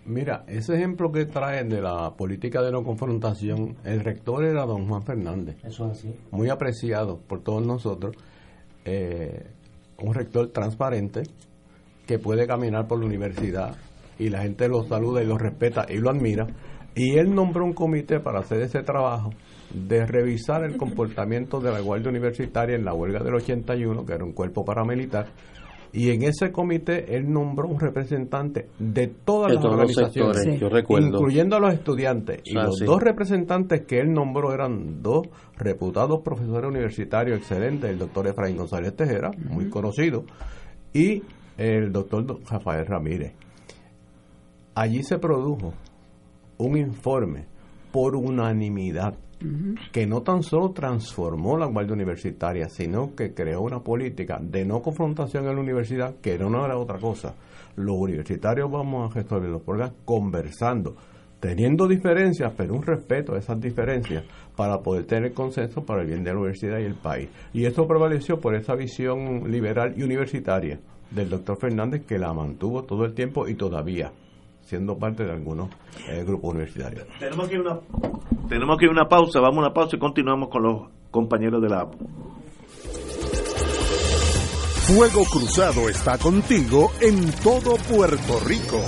Mira, 0.05 0.43
ese 0.47 0.73
ejemplo 0.75 1.11
que 1.13 1.25
traen 1.25 1.69
de 1.69 1.81
la 1.81 2.11
política 2.17 2.61
de 2.61 2.71
no 2.73 2.83
confrontación, 2.83 3.77
el 3.85 4.01
rector 4.01 4.43
era 4.43 4.65
don 4.65 4.87
Juan 4.89 5.03
Fernández. 5.03 5.55
Eso 5.63 5.85
es 5.91 5.99
así. 5.99 6.13
Muy 6.31 6.49
apreciado 6.49 7.19
por 7.19 7.41
todos 7.41 7.65
nosotros. 7.65 8.15
eh, 8.85 9.45
un 9.99 10.13
rector 10.13 10.49
transparente 10.49 11.23
que 12.05 12.19
puede 12.19 12.45
caminar 12.47 12.85
por 12.87 12.99
la 12.99 13.05
universidad 13.05 13.75
y 14.19 14.27
la 14.29 14.41
gente 14.41 14.67
lo 14.67 14.83
saluda 14.85 15.23
y 15.23 15.25
lo 15.25 15.37
respeta 15.37 15.85
y 15.87 15.99
lo 15.99 16.09
admira. 16.09 16.47
Y 16.95 17.17
él 17.17 17.33
nombró 17.33 17.65
un 17.65 17.73
comité 17.73 18.19
para 18.19 18.39
hacer 18.39 18.61
ese 18.61 18.83
trabajo 18.83 19.31
de 19.73 20.05
revisar 20.05 20.63
el 20.63 20.77
comportamiento 20.77 21.59
de 21.59 21.71
la 21.71 21.79
Guardia 21.79 22.09
Universitaria 22.09 22.75
en 22.75 22.85
la 22.85 22.93
huelga 22.93 23.23
del 23.23 23.33
81, 23.35 24.05
que 24.05 24.13
era 24.13 24.23
un 24.23 24.33
cuerpo 24.33 24.63
paramilitar. 24.63 25.27
Y 25.95 26.09
en 26.09 26.23
ese 26.23 26.51
comité 26.51 27.15
él 27.15 27.31
nombró 27.31 27.67
un 27.67 27.79
representante 27.79 28.67
de 28.79 29.07
todas 29.07 29.49
De 29.49 29.55
las 29.55 29.65
organizaciones, 29.65 30.37
sectores, 30.37 30.59
yo 30.59 30.69
recuerdo. 30.69 31.07
incluyendo 31.07 31.55
a 31.55 31.59
los 31.59 31.73
estudiantes. 31.73 32.41
Y 32.45 32.57
Ah, 32.57 32.63
los 32.65 32.77
sí. 32.79 32.85
dos 32.85 32.99
representantes 33.01 33.81
que 33.85 33.99
él 33.99 34.11
nombró 34.11 34.53
eran 34.53 35.01
dos 35.03 35.27
reputados 35.57 36.21
profesores 36.23 36.67
universitarios 36.69 37.37
excelentes, 37.37 37.89
el 37.91 37.99
doctor 37.99 38.27
Efraín 38.27 38.57
González 38.57 38.95
Tejera, 38.95 39.29
muy 39.49 39.69
conocido, 39.69 40.25
y 40.93 41.21
el 41.57 41.91
doctor 41.91 42.25
Do- 42.25 42.39
Rafael 42.49 42.85
Ramírez. 42.87 43.33
Allí 44.75 45.03
se 45.03 45.19
produjo 45.19 45.73
un 46.57 46.77
informe 46.77 47.45
por 47.91 48.15
unanimidad 48.15 49.15
que 49.91 50.07
no 50.07 50.21
tan 50.21 50.41
solo 50.41 50.71
transformó 50.71 51.57
la 51.57 51.65
Guardia 51.65 51.93
Universitaria, 51.93 52.69
sino 52.69 53.13
que 53.13 53.33
creó 53.33 53.61
una 53.61 53.81
política 53.81 54.39
de 54.41 54.63
no 54.63 54.81
confrontación 54.81 55.45
en 55.47 55.55
la 55.55 55.61
universidad, 55.61 56.15
que 56.21 56.37
no 56.37 56.65
era 56.65 56.77
otra 56.77 56.97
cosa. 56.97 57.35
Los 57.75 57.97
universitarios 57.97 58.71
vamos 58.71 59.11
a 59.11 59.13
resolver 59.13 59.49
los 59.49 59.61
problemas 59.61 59.93
conversando, 60.05 60.95
teniendo 61.41 61.87
diferencias, 61.87 62.53
pero 62.55 62.73
un 62.73 62.83
respeto 62.83 63.33
a 63.33 63.39
esas 63.39 63.59
diferencias 63.59 64.23
para 64.55 64.79
poder 64.79 65.05
tener 65.05 65.33
consenso 65.33 65.83
para 65.83 66.03
el 66.03 66.07
bien 66.07 66.23
de 66.23 66.31
la 66.31 66.39
universidad 66.39 66.79
y 66.79 66.85
el 66.85 66.95
país. 66.95 67.29
Y 67.53 67.65
eso 67.65 67.85
prevaleció 67.85 68.39
por 68.39 68.55
esa 68.55 68.75
visión 68.75 69.51
liberal 69.51 69.93
y 69.97 70.03
universitaria 70.03 70.79
del 71.11 71.29
doctor 71.29 71.57
Fernández, 71.59 72.05
que 72.05 72.17
la 72.17 72.33
mantuvo 72.33 72.83
todo 72.83 73.03
el 73.03 73.13
tiempo 73.13 73.47
y 73.47 73.55
todavía 73.55 74.13
siendo 74.63 74.97
parte 74.97 75.23
de 75.23 75.31
algunos 75.31 75.69
eh, 76.09 76.23
grupos 76.25 76.51
universitarios. 76.51 77.05
Tenemos 77.19 77.47
que 77.47 77.55
ir 77.55 77.61
una 77.61 77.79
tenemos 78.47 78.77
que 78.77 78.85
ir 78.85 78.91
una 78.91 79.07
pausa, 79.07 79.39
vamos 79.39 79.57
a 79.57 79.67
una 79.67 79.73
pausa 79.73 79.95
y 79.95 79.99
continuamos 79.99 80.49
con 80.49 80.63
los 80.63 80.81
compañeros 81.11 81.61
de 81.61 81.69
la. 81.69 81.87
Fuego 84.85 85.23
Cruzado 85.31 85.89
está 85.89 86.17
contigo 86.17 86.91
en 86.99 87.31
todo 87.41 87.77
Puerto 87.89 88.39
Rico. 88.45 88.79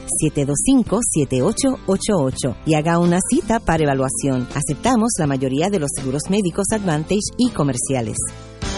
725-7888 1.86 2.56
y 2.66 2.74
haga 2.74 2.98
una 2.98 3.20
cita 3.30 3.60
para 3.60 3.84
evaluación. 3.84 4.48
Aceptamos 4.54 5.12
la 5.18 5.26
mayoría 5.26 5.70
de 5.70 5.78
los 5.78 5.90
seguros 5.94 6.22
médicos 6.30 6.66
Advantage 6.72 7.32
y 7.38 7.50
comerciales. 7.50 8.16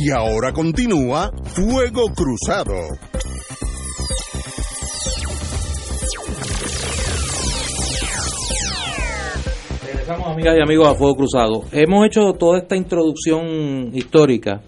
Y 0.00 0.10
ahora 0.10 0.52
continúa 0.52 1.30
Fuego 1.54 2.04
Cruzado. 2.14 2.74
Regresamos, 9.84 10.28
amigas 10.28 10.56
y 10.58 10.62
amigos, 10.62 10.88
a 10.88 10.94
Fuego 10.94 11.16
Cruzado. 11.16 11.64
Hemos 11.72 12.06
hecho 12.06 12.32
toda 12.38 12.58
esta 12.58 12.76
introducción 12.76 13.90
histórica 13.94 14.60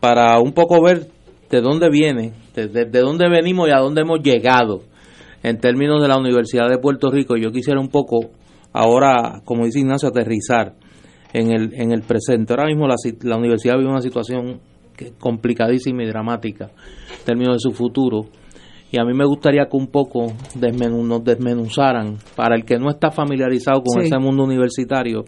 para 0.00 0.38
un 0.40 0.52
poco 0.52 0.82
ver 0.82 1.06
de 1.50 1.60
dónde 1.60 1.88
viene, 1.90 2.32
de, 2.54 2.68
de- 2.68 2.84
de 2.84 3.00
dónde 3.00 3.28
venimos 3.28 3.68
y 3.68 3.72
a 3.72 3.78
dónde 3.78 4.02
hemos 4.02 4.20
llegado 4.22 4.82
en 5.42 5.58
términos 5.58 6.00
de 6.00 6.08
la 6.08 6.18
Universidad 6.18 6.68
de 6.68 6.78
Puerto 6.78 7.10
Rico. 7.10 7.36
Yo 7.36 7.50
quisiera 7.50 7.80
un 7.80 7.88
poco, 7.88 8.30
ahora, 8.72 9.40
como 9.44 9.64
dice 9.64 9.80
Ignacio, 9.80 10.08
aterrizar 10.08 10.74
en 11.32 11.52
el, 11.52 11.72
en 11.74 11.92
el 11.92 12.02
presente. 12.02 12.52
Ahora 12.52 12.66
mismo 12.66 12.86
la, 12.86 12.94
la 13.22 13.36
universidad 13.36 13.76
vive 13.78 13.90
una 13.90 14.02
situación 14.02 14.60
complicadísima 15.18 16.02
y 16.02 16.06
dramática 16.06 16.66
en 16.66 17.24
términos 17.24 17.56
de 17.56 17.60
su 17.60 17.72
futuro. 17.72 18.26
Y 18.92 18.98
a 19.00 19.04
mí 19.04 19.14
me 19.14 19.24
gustaría 19.24 19.66
que 19.66 19.76
un 19.76 19.86
poco 19.86 20.32
desmenu- 20.58 21.06
nos 21.06 21.22
desmenuzaran, 21.22 22.16
para 22.34 22.56
el 22.56 22.64
que 22.64 22.76
no 22.76 22.90
está 22.90 23.10
familiarizado 23.12 23.82
con 23.82 24.02
Sí. 24.02 24.08
ese 24.08 24.18
mundo 24.18 24.42
universitario, 24.42 25.24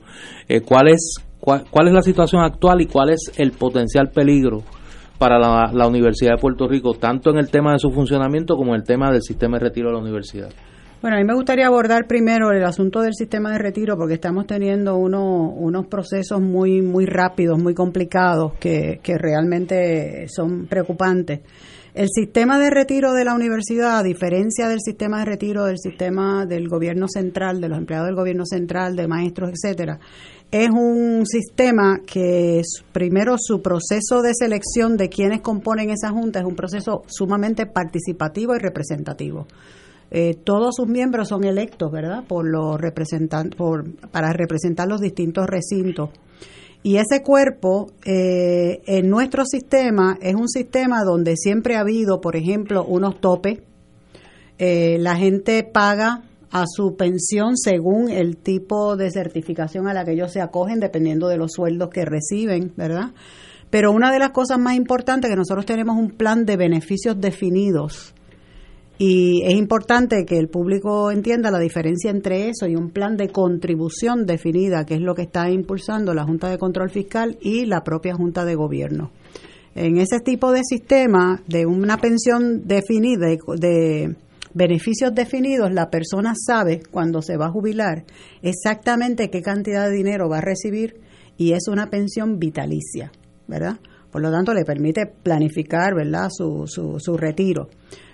eh, 0.48 0.60
cuál, 0.62 0.88
es, 0.88 1.14
cuál, 1.38 1.64
cuál 1.70 1.86
es 1.86 1.94
la 1.94 2.02
situación 2.02 2.42
actual 2.42 2.80
y 2.80 2.86
cuál 2.86 3.10
es 3.10 3.32
el 3.36 3.52
potencial 3.52 4.10
peligro 4.10 4.62
para 5.16 5.38
la, 5.38 5.70
la 5.72 5.86
Universidad 5.86 6.32
de 6.32 6.40
Puerto 6.40 6.66
Rico, 6.66 6.94
tanto 6.94 7.30
en 7.30 7.38
el 7.38 7.50
tema 7.50 7.72
de 7.72 7.78
su 7.78 7.90
funcionamiento 7.92 8.56
como 8.56 8.74
en 8.74 8.80
el 8.80 8.84
tema 8.86 9.12
del 9.12 9.22
sistema 9.22 9.58
de 9.58 9.64
retiro 9.66 9.90
de 9.90 9.94
la 9.94 10.00
universidad. 10.00 10.50
Bueno, 11.02 11.16
a 11.16 11.20
mí 11.20 11.26
me 11.26 11.34
gustaría 11.34 11.66
abordar 11.66 12.06
primero 12.06 12.52
el 12.52 12.64
asunto 12.64 13.00
del 13.00 13.14
sistema 13.14 13.50
de 13.50 13.58
retiro 13.58 13.96
porque 13.96 14.14
estamos 14.14 14.46
teniendo 14.46 14.96
uno- 14.96 15.50
unos 15.50 15.88
procesos 15.88 16.40
muy 16.40 16.80
muy 16.80 17.06
rápidos, 17.06 17.58
muy 17.58 17.74
complicados 17.74 18.52
que, 18.60 19.00
que 19.02 19.18
realmente 19.18 20.28
son 20.28 20.66
preocupantes. 20.68 21.40
El 21.92 22.08
sistema 22.08 22.58
de 22.58 22.70
retiro 22.70 23.12
de 23.14 23.24
la 23.24 23.34
universidad, 23.34 23.98
a 23.98 24.02
diferencia 24.04 24.68
del 24.68 24.78
sistema 24.80 25.18
de 25.18 25.24
retiro 25.24 25.64
del 25.64 25.78
sistema 25.78 26.46
del 26.46 26.68
gobierno 26.68 27.06
central, 27.08 27.60
de 27.60 27.68
los 27.68 27.78
empleados 27.78 28.06
del 28.06 28.14
gobierno 28.16 28.46
central, 28.46 28.94
de 28.94 29.08
maestros, 29.08 29.50
etcétera, 29.50 29.98
es 30.52 30.70
un 30.70 31.26
sistema 31.26 31.98
que 32.06 32.62
primero 32.92 33.34
su 33.38 33.60
proceso 33.60 34.22
de 34.22 34.32
selección 34.34 34.96
de 34.96 35.08
quienes 35.08 35.40
componen 35.40 35.90
esa 35.90 36.10
junta 36.10 36.38
es 36.38 36.46
un 36.46 36.54
proceso 36.54 37.02
sumamente 37.08 37.66
participativo 37.66 38.54
y 38.54 38.60
representativo. 38.60 39.48
Eh, 40.14 40.34
todos 40.44 40.74
sus 40.76 40.88
miembros 40.88 41.28
son 41.28 41.42
electos, 41.44 41.90
¿verdad? 41.90 42.24
Por 42.28 42.46
los 42.46 42.78
representantes, 42.78 43.56
por, 43.56 43.90
para 44.10 44.34
representar 44.34 44.86
los 44.86 45.00
distintos 45.00 45.46
recintos. 45.46 46.10
Y 46.82 46.96
ese 46.96 47.22
cuerpo 47.22 47.92
eh, 48.04 48.82
en 48.86 49.08
nuestro 49.08 49.46
sistema 49.46 50.18
es 50.20 50.34
un 50.34 50.50
sistema 50.50 51.02
donde 51.02 51.36
siempre 51.38 51.76
ha 51.76 51.80
habido, 51.80 52.20
por 52.20 52.36
ejemplo, 52.36 52.84
unos 52.84 53.22
topes. 53.22 53.60
Eh, 54.58 54.98
la 55.00 55.16
gente 55.16 55.62
paga 55.64 56.24
a 56.50 56.64
su 56.66 56.94
pensión 56.94 57.56
según 57.56 58.10
el 58.10 58.36
tipo 58.36 58.96
de 58.96 59.10
certificación 59.10 59.88
a 59.88 59.94
la 59.94 60.04
que 60.04 60.12
ellos 60.12 60.30
se 60.30 60.42
acogen, 60.42 60.78
dependiendo 60.78 61.28
de 61.28 61.38
los 61.38 61.52
sueldos 61.52 61.88
que 61.88 62.04
reciben, 62.04 62.74
¿verdad? 62.76 63.12
Pero 63.70 63.92
una 63.92 64.12
de 64.12 64.18
las 64.18 64.32
cosas 64.32 64.58
más 64.58 64.74
importantes 64.74 65.30
es 65.30 65.32
que 65.32 65.38
nosotros 65.38 65.64
tenemos 65.64 65.96
un 65.96 66.10
plan 66.10 66.44
de 66.44 66.58
beneficios 66.58 67.18
definidos. 67.18 68.12
Y 69.04 69.42
es 69.42 69.54
importante 69.54 70.24
que 70.24 70.38
el 70.38 70.46
público 70.46 71.10
entienda 71.10 71.50
la 71.50 71.58
diferencia 71.58 72.08
entre 72.08 72.48
eso 72.48 72.68
y 72.68 72.76
un 72.76 72.90
plan 72.90 73.16
de 73.16 73.30
contribución 73.30 74.26
definida, 74.26 74.86
que 74.86 74.94
es 74.94 75.00
lo 75.00 75.16
que 75.16 75.22
está 75.22 75.50
impulsando 75.50 76.14
la 76.14 76.22
Junta 76.22 76.48
de 76.48 76.56
Control 76.56 76.88
Fiscal 76.88 77.36
y 77.40 77.66
la 77.66 77.82
propia 77.82 78.14
Junta 78.14 78.44
de 78.44 78.54
Gobierno. 78.54 79.10
En 79.74 79.96
ese 79.96 80.20
tipo 80.20 80.52
de 80.52 80.60
sistema 80.62 81.42
de 81.48 81.66
una 81.66 81.96
pensión 81.96 82.68
definida, 82.68 83.26
de, 83.26 84.14
beneficios 84.54 85.12
definidos, 85.12 85.72
la 85.72 85.90
persona 85.90 86.34
sabe 86.36 86.80
cuando 86.88 87.22
se 87.22 87.36
va 87.36 87.46
a 87.46 87.50
jubilar 87.50 88.04
exactamente 88.40 89.30
qué 89.30 89.42
cantidad 89.42 89.88
de 89.88 89.96
dinero 89.96 90.28
va 90.28 90.38
a 90.38 90.42
recibir 90.42 91.00
y 91.36 91.54
es 91.54 91.66
una 91.66 91.90
pensión 91.90 92.38
vitalicia, 92.38 93.10
¿verdad? 93.48 93.80
Por 94.12 94.22
lo 94.22 94.30
tanto, 94.30 94.54
le 94.54 94.64
permite 94.64 95.06
planificar, 95.06 95.92
¿verdad?, 95.92 96.28
su, 96.30 96.68
su, 96.68 97.00
su 97.00 97.16
retiro. 97.16 97.68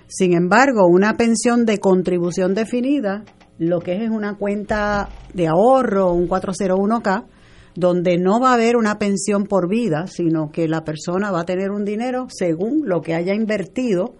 Sin 0.08 0.34
embargo, 0.34 0.86
una 0.86 1.16
pensión 1.16 1.66
de 1.66 1.78
contribución 1.78 2.54
definida, 2.54 3.24
lo 3.58 3.80
que 3.80 3.96
es 3.96 4.02
es 4.02 4.10
una 4.10 4.36
cuenta 4.36 5.08
de 5.34 5.46
ahorro, 5.46 6.12
un 6.12 6.28
401k, 6.28 7.26
donde 7.74 8.18
no 8.18 8.40
va 8.40 8.50
a 8.50 8.54
haber 8.54 8.76
una 8.76 8.98
pensión 8.98 9.44
por 9.44 9.68
vida, 9.68 10.06
sino 10.06 10.50
que 10.50 10.66
la 10.66 10.82
persona 10.82 11.30
va 11.30 11.40
a 11.42 11.44
tener 11.44 11.70
un 11.70 11.84
dinero 11.84 12.26
según 12.30 12.82
lo 12.88 13.02
que 13.02 13.14
haya 13.14 13.34
invertido 13.34 14.14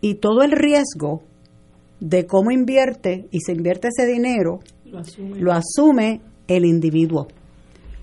y 0.00 0.14
todo 0.14 0.42
el 0.42 0.52
riesgo 0.52 1.22
de 2.00 2.26
cómo 2.26 2.50
invierte 2.50 3.26
y 3.30 3.40
se 3.40 3.52
invierte 3.52 3.88
ese 3.88 4.06
dinero 4.06 4.60
Lo 4.84 5.00
asume. 5.00 5.40
lo 5.40 5.52
asume 5.52 6.20
el 6.46 6.64
individuo. 6.64 7.26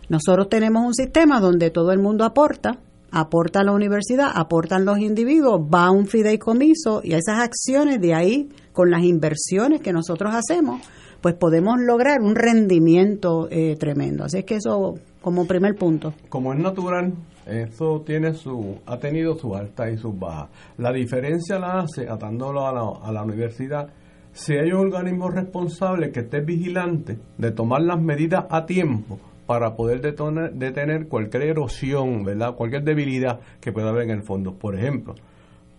Nosotros 0.10 0.50
tenemos 0.50 0.86
un 0.86 0.94
sistema 0.94 1.40
donde 1.40 1.70
todo 1.70 1.92
el 1.94 2.00
mundo 2.00 2.26
aporta, 2.26 2.80
aporta 3.12 3.64
la 3.64 3.74
universidad, 3.74 4.32
aportan 4.34 4.86
los 4.86 5.00
individuos, 5.00 5.62
va 5.62 5.86
a 5.86 5.92
un 5.92 6.08
fideicomiso 6.08 7.02
y 7.04 7.14
esas 7.14 7.40
acciones 7.40 8.00
de 8.02 8.14
ahí, 8.14 8.50
con 8.74 8.90
las 8.90 9.04
inversiones 9.04 9.82
que 9.82 9.92
nosotros 9.92 10.34
hacemos, 10.34 10.82
pues 11.20 11.36
podemos 11.36 11.76
lograr 11.80 12.22
un 12.22 12.36
rendimiento 12.36 13.48
eh, 13.52 13.76
tremendo. 13.78 14.24
Así 14.24 14.40
es 14.40 14.46
que 14.46 14.56
eso 14.56 14.96
como 15.22 15.46
primer 15.46 15.76
punto. 15.76 16.14
Como 16.30 16.54
es 16.54 16.60
natural, 16.60 17.14
eso 17.46 18.02
tiene 18.06 18.34
su, 18.34 18.78
ha 18.86 18.98
tenido 18.98 19.36
sus 19.36 19.56
altas 19.56 19.94
y 19.94 19.98
sus 19.98 20.18
bajas. 20.18 20.50
La 20.78 20.92
diferencia 20.92 21.60
la 21.60 21.80
hace, 21.80 22.08
atándolo 22.10 22.62
la, 22.72 23.08
a 23.08 23.12
la 23.12 23.24
universidad, 23.24 23.90
si 24.34 24.54
hay 24.54 24.72
un 24.72 24.94
organismo 24.94 25.30
responsable 25.30 26.12
que 26.12 26.22
esté 26.22 26.40
vigilante 26.40 27.20
de 27.38 27.52
tomar 27.52 27.82
las 27.82 28.02
medidas 28.02 28.46
a 28.50 28.66
tiempo 28.66 29.20
para 29.52 29.76
poder 29.76 30.00
detener 30.00 31.10
cualquier 31.10 31.44
erosión, 31.44 32.24
¿verdad? 32.24 32.56
cualquier 32.56 32.84
debilidad 32.84 33.42
que 33.60 33.74
pueda 33.74 33.90
haber 33.90 34.04
en 34.04 34.12
el 34.12 34.24
fondo. 34.24 34.54
Por 34.54 34.80
ejemplo, 34.80 35.14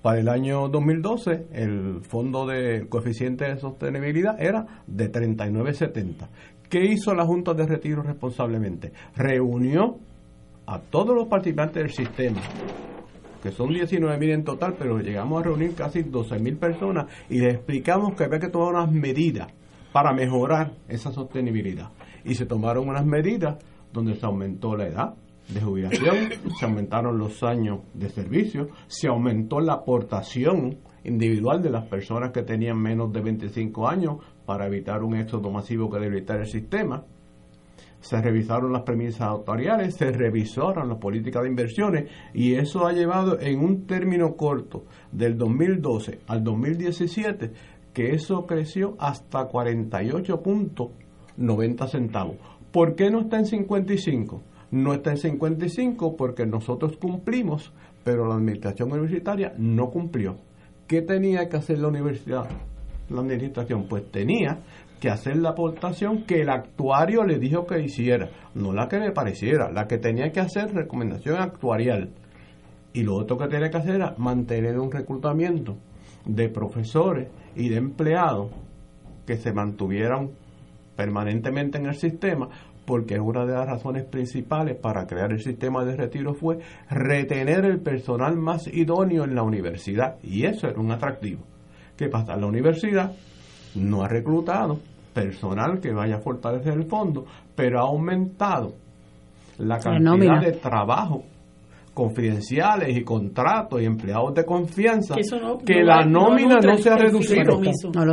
para 0.03 0.21
el 0.21 0.29
año 0.29 0.69
2012, 0.69 1.47
el 1.55 2.03
fondo 2.03 2.47
de 2.47 2.87
coeficiente 2.91 3.47
de 3.47 3.57
sostenibilidad 3.57 4.39
era 4.39 4.83
de 4.87 5.11
39.70. 5.11 6.29
¿Qué 6.69 6.85
hizo 6.85 7.15
la 7.15 7.25
Junta 7.25 7.55
de 7.55 7.65
Retiro 7.65 8.03
responsablemente? 8.03 8.93
Reunió 9.17 9.97
a 10.67 10.79
todos 10.79 11.17
los 11.17 11.27
participantes 11.29 11.83
del 11.83 11.93
sistema, 11.93 12.43
que 13.43 13.53
son 13.53 13.71
19.000 13.71 14.35
en 14.35 14.45
total, 14.45 14.75
pero 14.79 14.99
llegamos 14.99 15.41
a 15.41 15.45
reunir 15.45 15.75
casi 15.75 16.03
12.000 16.03 16.59
personas 16.59 17.07
y 17.31 17.39
les 17.39 17.55
explicamos 17.55 18.15
que 18.17 18.25
había 18.25 18.39
que 18.39 18.51
tomar 18.51 18.75
unas 18.75 18.93
medidas 18.93 19.49
para 19.95 20.13
mejorar 20.13 20.73
esa 20.91 21.11
sostenibilidad. 21.11 21.89
Y 22.25 22.35
se 22.35 22.47
tomaron 22.47 22.89
unas 22.89 23.05
medidas 23.05 23.57
donde 23.93 24.15
se 24.15 24.27
aumentó 24.27 24.77
la 24.77 24.87
edad 24.87 25.15
de 25.49 25.61
jubilación, 25.61 26.17
se 26.59 26.65
aumentaron 26.65 27.19
los 27.19 27.43
años 27.43 27.81
de 27.95 28.09
servicio, 28.09 28.69
se 28.87 29.09
aumentó 29.09 29.61
la 29.61 29.75
aportación 29.75 30.79
individual 31.05 31.63
de 31.63 31.71
las 31.71 31.85
personas 31.87 32.31
que 32.31 32.43
tenían 32.43 32.81
menos 32.81 33.13
de 33.13 33.21
25 33.21 33.89
años 33.89 34.17
para 34.47 34.67
evitar 34.67 35.03
un 35.03 35.17
éxodo 35.17 35.51
masivo 35.51 35.91
que 35.91 35.99
debilitar 35.99 36.41
el 36.41 36.47
sistema. 36.47 37.05
Se 38.01 38.21
revisaron 38.21 38.73
las 38.73 38.83
premisas 38.83 39.23
autoriales, 39.23 39.95
se 39.95 40.11
revisaron 40.11 40.89
las 40.89 40.99
políticas 40.99 41.43
de 41.43 41.49
inversiones 41.49 42.11
y 42.35 42.55
eso 42.55 42.85
ha 42.87 42.93
llevado 42.93 43.39
en 43.41 43.61
un 43.61 43.87
término 43.87 44.35
corto 44.35 44.85
del 45.13 45.37
2012 45.39 46.21
al 46.27 46.43
2017 46.43 47.53
que 47.93 48.15
eso 48.15 48.47
creció 48.47 48.97
hasta 48.99 49.47
48.90 51.39 51.89
centavos. 51.89 52.37
¿Por 52.71 52.95
qué 52.95 53.11
no 53.11 53.21
está 53.21 53.39
en 53.39 53.47
55? 53.47 54.43
No 54.71 54.95
está 54.95 55.11
en 55.11 55.19
55 55.19 56.17
porque 56.17 56.47
nosotros 56.47 56.97
cumplimos, 56.97 57.73
pero 58.05 58.27
la 58.27 58.37
administración 58.37 58.91
universitaria 58.91 59.53
no 59.59 59.91
cumplió. 59.91 60.37
¿Qué 60.87 61.03
tenía 61.03 61.49
que 61.49 61.59
hacer 61.59 61.79
la 61.79 61.89
universidad? 61.89 62.49
La 63.11 63.21
administración, 63.21 63.87
pues 63.89 64.11
tenía 64.11 64.61
que 65.01 65.11
hacer 65.11 65.37
la 65.37 65.51
aportación 65.51 66.25
que 66.25 66.43
el 66.43 66.49
actuario 66.49 67.25
le 67.25 67.39
dijo 67.39 67.67
que 67.67 67.83
hiciera, 67.83 68.31
no 68.55 68.73
la 68.73 68.89
que 68.89 68.99
le 68.99 69.11
pareciera, 69.11 69.71
la 69.71 69.87
que 69.87 69.99
tenía 69.99 70.31
que 70.31 70.41
hacer 70.41 70.73
recomendación 70.73 71.37
actuarial. 71.37 72.11
Y 72.95 73.03
lo 73.03 73.17
otro 73.17 73.37
que 73.37 73.49
tenía 73.49 73.69
que 73.69 73.79
hacer 73.79 73.97
era 73.97 74.15
mantener 74.17 74.79
un 74.79 74.91
reclutamiento 74.91 75.77
de 76.25 76.49
profesores 76.49 77.29
y 77.57 77.69
de 77.69 77.77
empleados 77.77 78.53
que 79.27 79.37
se 79.37 79.53
mantuvieran 79.53 80.31
permanentemente 80.97 81.79
en 81.79 81.87
el 81.87 81.95
sistema, 81.95 82.49
porque 82.85 83.19
una 83.21 83.45
de 83.47 83.55
las 83.55 83.67
razones 83.67 84.05
principales 84.05 84.77
para 84.77 85.07
crear 85.07 85.33
el 85.33 85.41
sistema 85.41 85.85
de 85.85 85.97
retiro 85.97 86.35
fue 86.35 86.59
retener 86.91 87.65
el 87.65 87.81
personal 87.81 88.37
más 88.37 88.67
idóneo 88.67 89.25
en 89.25 89.35
la 89.35 89.43
universidad, 89.43 90.17
y 90.23 90.45
eso 90.47 90.69
era 90.69 90.81
un 90.81 90.91
atractivo. 90.91 91.43
¿Qué 91.97 92.09
pasa? 92.09 92.37
La 92.37 92.47
universidad 92.47 93.13
no 93.75 94.03
ha 94.03 94.09
reclutado 94.09 94.81
personal 95.15 95.81
que 95.81 95.93
vaya 95.93 96.17
a 96.17 96.21
fortalecer 96.21 96.73
el 96.73 96.85
fondo, 96.85 97.27
pero 97.55 97.81
ha 97.81 97.83
aumentado 97.83 98.75
la 99.59 99.79
cantidad 99.79 100.41
de 100.41 100.53
trabajo 100.53 101.25
confidenciales 101.95 102.97
y 102.97 103.03
contratos 103.05 103.81
y 103.83 103.85
empleados 103.85 104.35
de 104.35 104.45
confianza 104.47 105.15
Que 105.15 105.21
eso 105.21 105.39
no- 105.39 105.59
que 105.59 105.81
no 105.81 105.87
la 105.87 106.05
no 106.05 106.29
nómina 106.31 106.59
no 106.59 106.77
se 106.79 106.89
ha 106.91 106.97
reducido. 106.97 107.61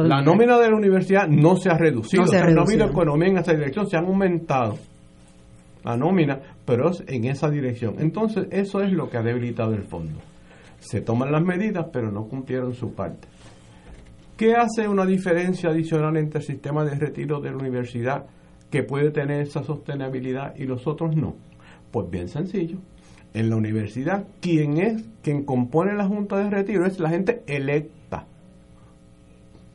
La 0.04 0.22
nómina 0.22 0.58
de 0.60 0.70
la 0.70 0.76
universidad 0.76 1.28
no 1.30 1.56
se 1.56 1.70
ha 1.70 1.78
reducido. 1.78 2.24
No 2.24 2.28
se 2.28 2.38
ha 2.38 2.46
de 2.46 2.84
economía 2.92 3.30
en 3.30 3.38
esa 3.38 3.54
dirección 3.54 3.88
se 3.88 3.98
han 3.98 4.06
aumentado 4.06 4.78
la 5.84 5.96
nómina, 5.96 6.40
pero 6.66 6.90
es 6.90 7.04
en 7.08 7.26
esa 7.26 7.50
dirección. 7.50 7.96
Entonces, 8.00 8.48
eso 8.52 8.82
es 8.82 8.92
lo 8.92 9.10
que 9.10 9.18
ha 9.18 9.24
debilitado 9.24 9.74
el 9.74 9.84
fondo. 9.84 10.20
Se 10.80 11.00
toman 11.00 11.32
las 11.32 11.42
medidas, 11.42 11.86
pero 11.92 12.12
no 12.12 12.26
cumplieron 12.26 12.74
su 12.74 12.94
parte. 12.94 13.28
¿Qué 14.36 14.56
hace 14.56 14.88
una 14.88 15.06
diferencia 15.06 15.70
adicional 15.70 16.18
entre 16.18 16.40
el 16.40 16.46
sistema 16.46 16.84
de 16.84 16.96
retiro 16.96 17.40
de 17.40 17.52
la 17.52 17.58
universidad 17.58 18.26
que 18.70 18.84
puede 18.84 19.12
tener 19.12 19.42
esa 19.42 19.64
sostenibilidad 19.64 20.54
y 20.58 20.66
los 20.66 20.86
otros 20.86 21.16
no? 21.16 21.36
Pues 21.92 22.10
bien 22.10 22.28
sencillo. 22.28 22.78
En 23.34 23.50
la 23.50 23.56
universidad, 23.56 24.26
quien 24.42 24.78
es, 24.80 25.04
quien 25.22 25.44
compone 25.46 25.94
la 25.96 26.06
junta 26.08 26.38
de 26.38 26.50
retiro 26.50 26.86
es 26.86 27.00
la 27.00 27.10
gente 27.10 27.44
electa 27.48 28.26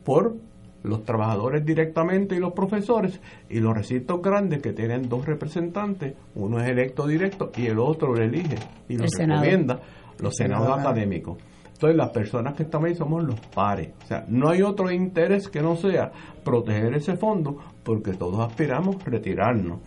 por 0.03 0.35
los 0.83 1.03
trabajadores 1.03 1.65
directamente 1.65 2.35
y 2.35 2.39
los 2.39 2.53
profesores 2.53 3.19
y 3.49 3.59
los 3.59 3.73
recintos 3.75 4.21
grandes 4.21 4.61
que 4.61 4.71
tienen 4.73 5.09
dos 5.09 5.25
representantes, 5.25 6.13
uno 6.35 6.59
es 6.59 6.69
electo 6.69 7.07
directo 7.07 7.51
y 7.55 7.65
el 7.65 7.79
otro 7.79 8.13
lo 8.13 8.21
elige 8.21 8.55
y 8.87 8.97
lo 8.97 9.05
El 9.05 9.09
Senado. 9.09 9.41
recomienda 9.41 9.79
los 10.19 10.35
senados 10.35 10.67
Senado. 10.67 10.81
académicos. 10.81 11.37
Entonces 11.73 11.97
las 11.97 12.09
personas 12.11 12.53
que 12.53 12.63
estamos 12.63 12.87
ahí 12.87 12.95
somos 12.95 13.23
los 13.23 13.39
pares. 13.47 13.89
O 14.03 14.07
sea, 14.07 14.25
no 14.29 14.49
hay 14.49 14.61
otro 14.61 14.91
interés 14.91 15.49
que 15.49 15.61
no 15.61 15.75
sea 15.75 16.11
proteger 16.43 16.93
ese 16.93 17.17
fondo 17.17 17.57
porque 17.83 18.13
todos 18.13 18.39
aspiramos 18.47 18.95
a 18.97 19.09
retirarnos. 19.09 19.79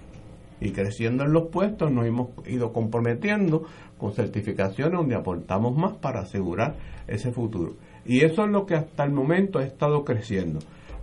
Y 0.61 0.71
creciendo 0.71 1.25
en 1.25 1.33
los 1.33 1.49
puestos 1.49 1.91
nos 1.93 2.07
hemos 2.07 2.29
ido 2.47 2.73
comprometiendo 2.73 3.65
con 3.97 4.13
certificaciones 4.13 4.99
donde 4.99 5.15
aportamos 5.15 5.77
más 5.77 5.97
para 5.97 6.21
asegurar 6.21 6.77
ese 7.07 7.33
futuro. 7.33 7.75
Y 8.05 8.25
eso 8.25 8.45
es 8.45 8.51
lo 8.51 8.67
que 8.67 8.75
hasta 8.75 9.05
el 9.05 9.13
momento 9.13 9.59
ha 9.59 9.65
estado 9.65 10.05
creciendo. 10.05 10.61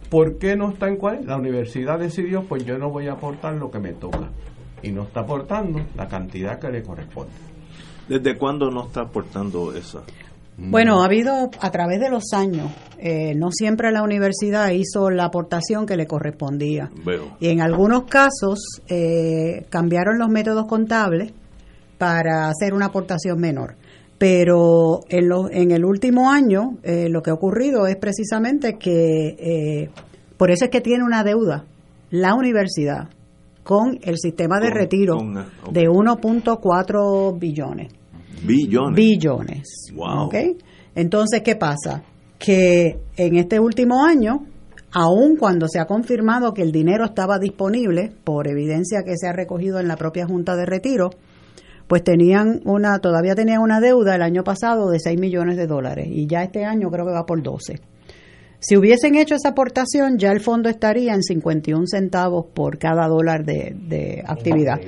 ¿Por 0.09 0.37
qué 0.37 0.55
no 0.55 0.69
está 0.69 0.87
en 0.87 0.97
cuál? 0.97 1.25
La 1.25 1.37
universidad 1.37 1.99
decidió, 1.99 2.43
pues 2.43 2.65
yo 2.65 2.77
no 2.77 2.89
voy 2.89 3.07
a 3.07 3.13
aportar 3.13 3.55
lo 3.55 3.71
que 3.71 3.79
me 3.79 3.93
toca. 3.93 4.29
Y 4.83 4.91
no 4.91 5.03
está 5.03 5.21
aportando 5.21 5.81
la 5.95 6.07
cantidad 6.07 6.59
que 6.59 6.69
le 6.69 6.83
corresponde. 6.83 7.33
¿Desde 8.07 8.37
cuándo 8.37 8.69
no 8.69 8.85
está 8.85 9.01
aportando 9.01 9.75
esa? 9.75 10.03
Bueno, 10.57 11.01
ha 11.01 11.05
habido 11.05 11.49
a 11.59 11.71
través 11.71 11.99
de 11.99 12.09
los 12.09 12.31
años, 12.33 12.71
eh, 12.97 13.33
no 13.35 13.51
siempre 13.51 13.91
la 13.91 14.03
universidad 14.03 14.69
hizo 14.71 15.09
la 15.09 15.25
aportación 15.25 15.85
que 15.85 15.97
le 15.97 16.07
correspondía. 16.07 16.89
Y 17.41 17.49
en 17.49 17.59
algunos 17.61 18.03
casos 18.05 18.59
eh, 18.87 19.65
cambiaron 19.69 20.17
los 20.17 20.29
métodos 20.29 20.65
contables 20.67 21.33
para 21.97 22.47
hacer 22.49 22.73
una 22.73 22.85
aportación 22.87 23.39
menor. 23.39 23.75
Pero 24.17 25.01
en, 25.09 25.27
lo- 25.27 25.49
en 25.51 25.71
el 25.71 25.83
último 25.83 26.31
año 26.31 26.77
eh, 26.83 27.09
lo 27.09 27.21
que 27.21 27.31
ha 27.31 27.33
ocurrido 27.33 27.85
es 27.85 27.97
precisamente 27.97 28.77
que, 28.77 29.35
eh, 29.37 29.89
por 30.37 30.51
eso 30.51 30.65
es 30.65 30.71
que 30.71 30.79
tiene 30.79 31.03
una 31.03 31.23
deuda 31.25 31.65
la 32.11 32.33
universidad 32.33 33.09
con 33.63 33.99
el 34.03 34.17
sistema 34.17 34.59
de 34.61 34.67
Con- 34.69 34.77
retiro 34.77 35.17
con, 35.17 35.33
de 35.73 35.89
1.4 35.89 37.37
billones. 37.39 37.91
Billones. 38.43 38.95
Billones. 38.95 39.91
Wow. 39.93 40.27
¿ok? 40.27 40.35
Entonces, 40.95 41.41
¿qué 41.43 41.55
pasa? 41.55 42.03
Que 42.37 42.99
en 43.17 43.37
este 43.37 43.59
último 43.59 44.03
año, 44.03 44.45
aun 44.91 45.35
cuando 45.37 45.67
se 45.67 45.79
ha 45.79 45.85
confirmado 45.85 46.53
que 46.53 46.61
el 46.61 46.71
dinero 46.71 47.05
estaba 47.05 47.39
disponible, 47.39 48.11
por 48.23 48.47
evidencia 48.47 49.03
que 49.03 49.17
se 49.17 49.27
ha 49.27 49.33
recogido 49.33 49.79
en 49.79 49.87
la 49.87 49.97
propia 49.97 50.25
Junta 50.25 50.55
de 50.55 50.65
Retiro, 50.65 51.09
pues 51.87 52.03
tenían 52.03 52.61
una, 52.65 52.99
todavía 52.99 53.35
tenían 53.35 53.61
una 53.61 53.79
deuda 53.79 54.15
el 54.15 54.21
año 54.21 54.43
pasado 54.43 54.89
de 54.89 54.99
6 54.99 55.19
millones 55.19 55.57
de 55.57 55.67
dólares 55.67 56.07
y 56.09 56.27
ya 56.27 56.43
este 56.43 56.65
año 56.65 56.89
creo 56.89 57.05
que 57.05 57.11
va 57.11 57.25
por 57.25 57.41
12. 57.43 57.79
Si 58.59 58.77
hubiesen 58.77 59.15
hecho 59.15 59.35
esa 59.35 59.49
aportación, 59.49 60.17
ya 60.17 60.31
el 60.31 60.39
fondo 60.39 60.69
estaría 60.69 61.13
en 61.13 61.21
51 61.21 61.85
centavos 61.85 62.47
por 62.53 62.79
cada 62.79 63.07
dólar 63.07 63.45
de, 63.45 63.75
de 63.79 64.23
actividad. 64.25 64.79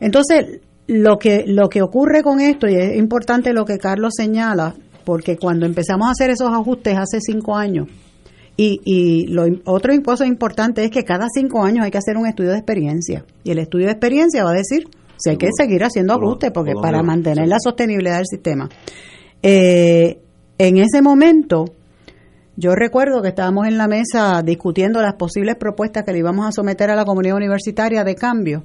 Entonces, 0.00 0.60
lo 0.88 1.18
que, 1.18 1.44
lo 1.46 1.68
que 1.68 1.82
ocurre 1.82 2.22
con 2.22 2.40
esto, 2.40 2.66
y 2.66 2.74
es 2.74 2.96
importante 2.96 3.52
lo 3.52 3.64
que 3.64 3.78
Carlos 3.78 4.14
señala, 4.16 4.74
porque 5.04 5.36
cuando 5.36 5.66
empezamos 5.66 6.08
a 6.08 6.10
hacer 6.12 6.30
esos 6.30 6.50
ajustes 6.50 6.96
hace 6.96 7.20
cinco 7.20 7.56
años, 7.56 7.88
y, 8.56 8.80
y 8.84 9.26
lo 9.28 9.44
otro 9.66 9.92
cosa 10.02 10.26
importante 10.26 10.82
es 10.82 10.90
que 10.90 11.04
cada 11.04 11.26
cinco 11.32 11.62
años 11.62 11.84
hay 11.84 11.92
que 11.92 11.98
hacer 11.98 12.16
un 12.16 12.26
estudio 12.26 12.50
de 12.50 12.56
experiencia. 12.56 13.24
Y 13.44 13.52
el 13.52 13.60
estudio 13.60 13.86
de 13.86 13.92
experiencia 13.92 14.42
va 14.42 14.50
a 14.50 14.54
decir 14.54 14.88
si 15.16 15.30
hay 15.30 15.36
que 15.36 15.50
seguir 15.56 15.84
haciendo 15.84 16.14
ajustes, 16.14 16.50
porque 16.50 16.72
para 16.74 17.02
mantener 17.02 17.46
la 17.46 17.58
sostenibilidad 17.60 18.16
del 18.16 18.26
sistema. 18.26 18.68
Eh, 19.42 20.18
en 20.58 20.78
ese 20.78 21.02
momento, 21.02 21.66
yo 22.56 22.74
recuerdo 22.74 23.22
que 23.22 23.28
estábamos 23.28 23.68
en 23.68 23.78
la 23.78 23.86
mesa 23.86 24.42
discutiendo 24.44 25.00
las 25.00 25.14
posibles 25.14 25.54
propuestas 25.54 26.02
que 26.04 26.12
le 26.12 26.18
íbamos 26.18 26.48
a 26.48 26.50
someter 26.50 26.90
a 26.90 26.96
la 26.96 27.04
comunidad 27.04 27.36
universitaria 27.36 28.02
de 28.02 28.16
cambio. 28.16 28.64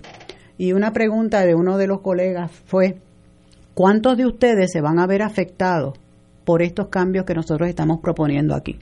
Y 0.58 0.74
una 0.74 0.92
pregunta 0.92 1.42
de 1.42 1.56
uno 1.56 1.78
de 1.78 1.88
los 1.88 2.02
colegas 2.02 2.52
fue, 2.66 2.98
¿cuántos 3.74 4.18
de 4.18 4.26
ustedes 4.26 4.72
se 4.72 4.82
van 4.82 5.00
a 5.00 5.08
ver 5.08 5.22
afectados 5.22 5.98
por 6.46 6.62
estos 6.62 6.90
cambios 6.90 7.26
que 7.26 7.34
nosotros 7.34 7.70
estamos 7.70 8.00
proponiendo 8.02 8.56
aquí? 8.56 8.78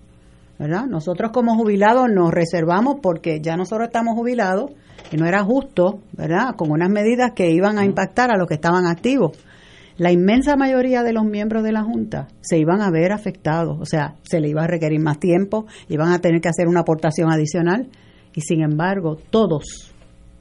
¿Verdad? 0.60 0.86
Nosotros 0.86 1.32
como 1.32 1.56
jubilados 1.56 2.08
nos 2.12 2.32
reservamos 2.32 2.98
porque 3.02 3.42
ya 3.42 3.58
nosotros 3.58 3.88
estamos 3.88 4.16
jubilados 4.16 4.72
y 5.12 5.18
no 5.18 5.26
era 5.26 5.44
justo, 5.44 6.02
¿verdad? 6.12 6.56
Con 6.56 6.70
unas 6.70 6.90
medidas 6.90 7.32
que 7.32 7.52
iban 7.52 7.80
a 7.80 7.86
impactar 7.86 8.32
a 8.32 8.38
los 8.38 8.48
que 8.48 8.54
estaban 8.56 8.86
activos. 8.86 9.32
La 9.98 10.12
inmensa 10.12 10.56
mayoría 10.56 11.04
de 11.04 11.14
los 11.14 11.26
miembros 11.26 11.64
de 11.64 11.72
la 11.72 11.84
Junta 11.84 12.28
se 12.42 12.60
iban 12.60 12.82
a 12.82 12.92
ver 12.92 13.12
afectados, 13.12 13.80
o 13.80 13.86
sea, 13.86 14.16
se 14.24 14.40
le 14.40 14.50
iba 14.50 14.64
a 14.64 14.68
requerir 14.68 15.00
más 15.00 15.20
tiempo, 15.20 15.66
iban 15.90 16.12
a 16.12 16.20
tener 16.20 16.42
que 16.42 16.50
hacer 16.50 16.68
una 16.68 16.82
aportación 16.82 17.32
adicional 17.32 17.88
y 18.34 18.42
sin 18.42 18.62
embargo 18.62 19.18
todos, 19.32 19.94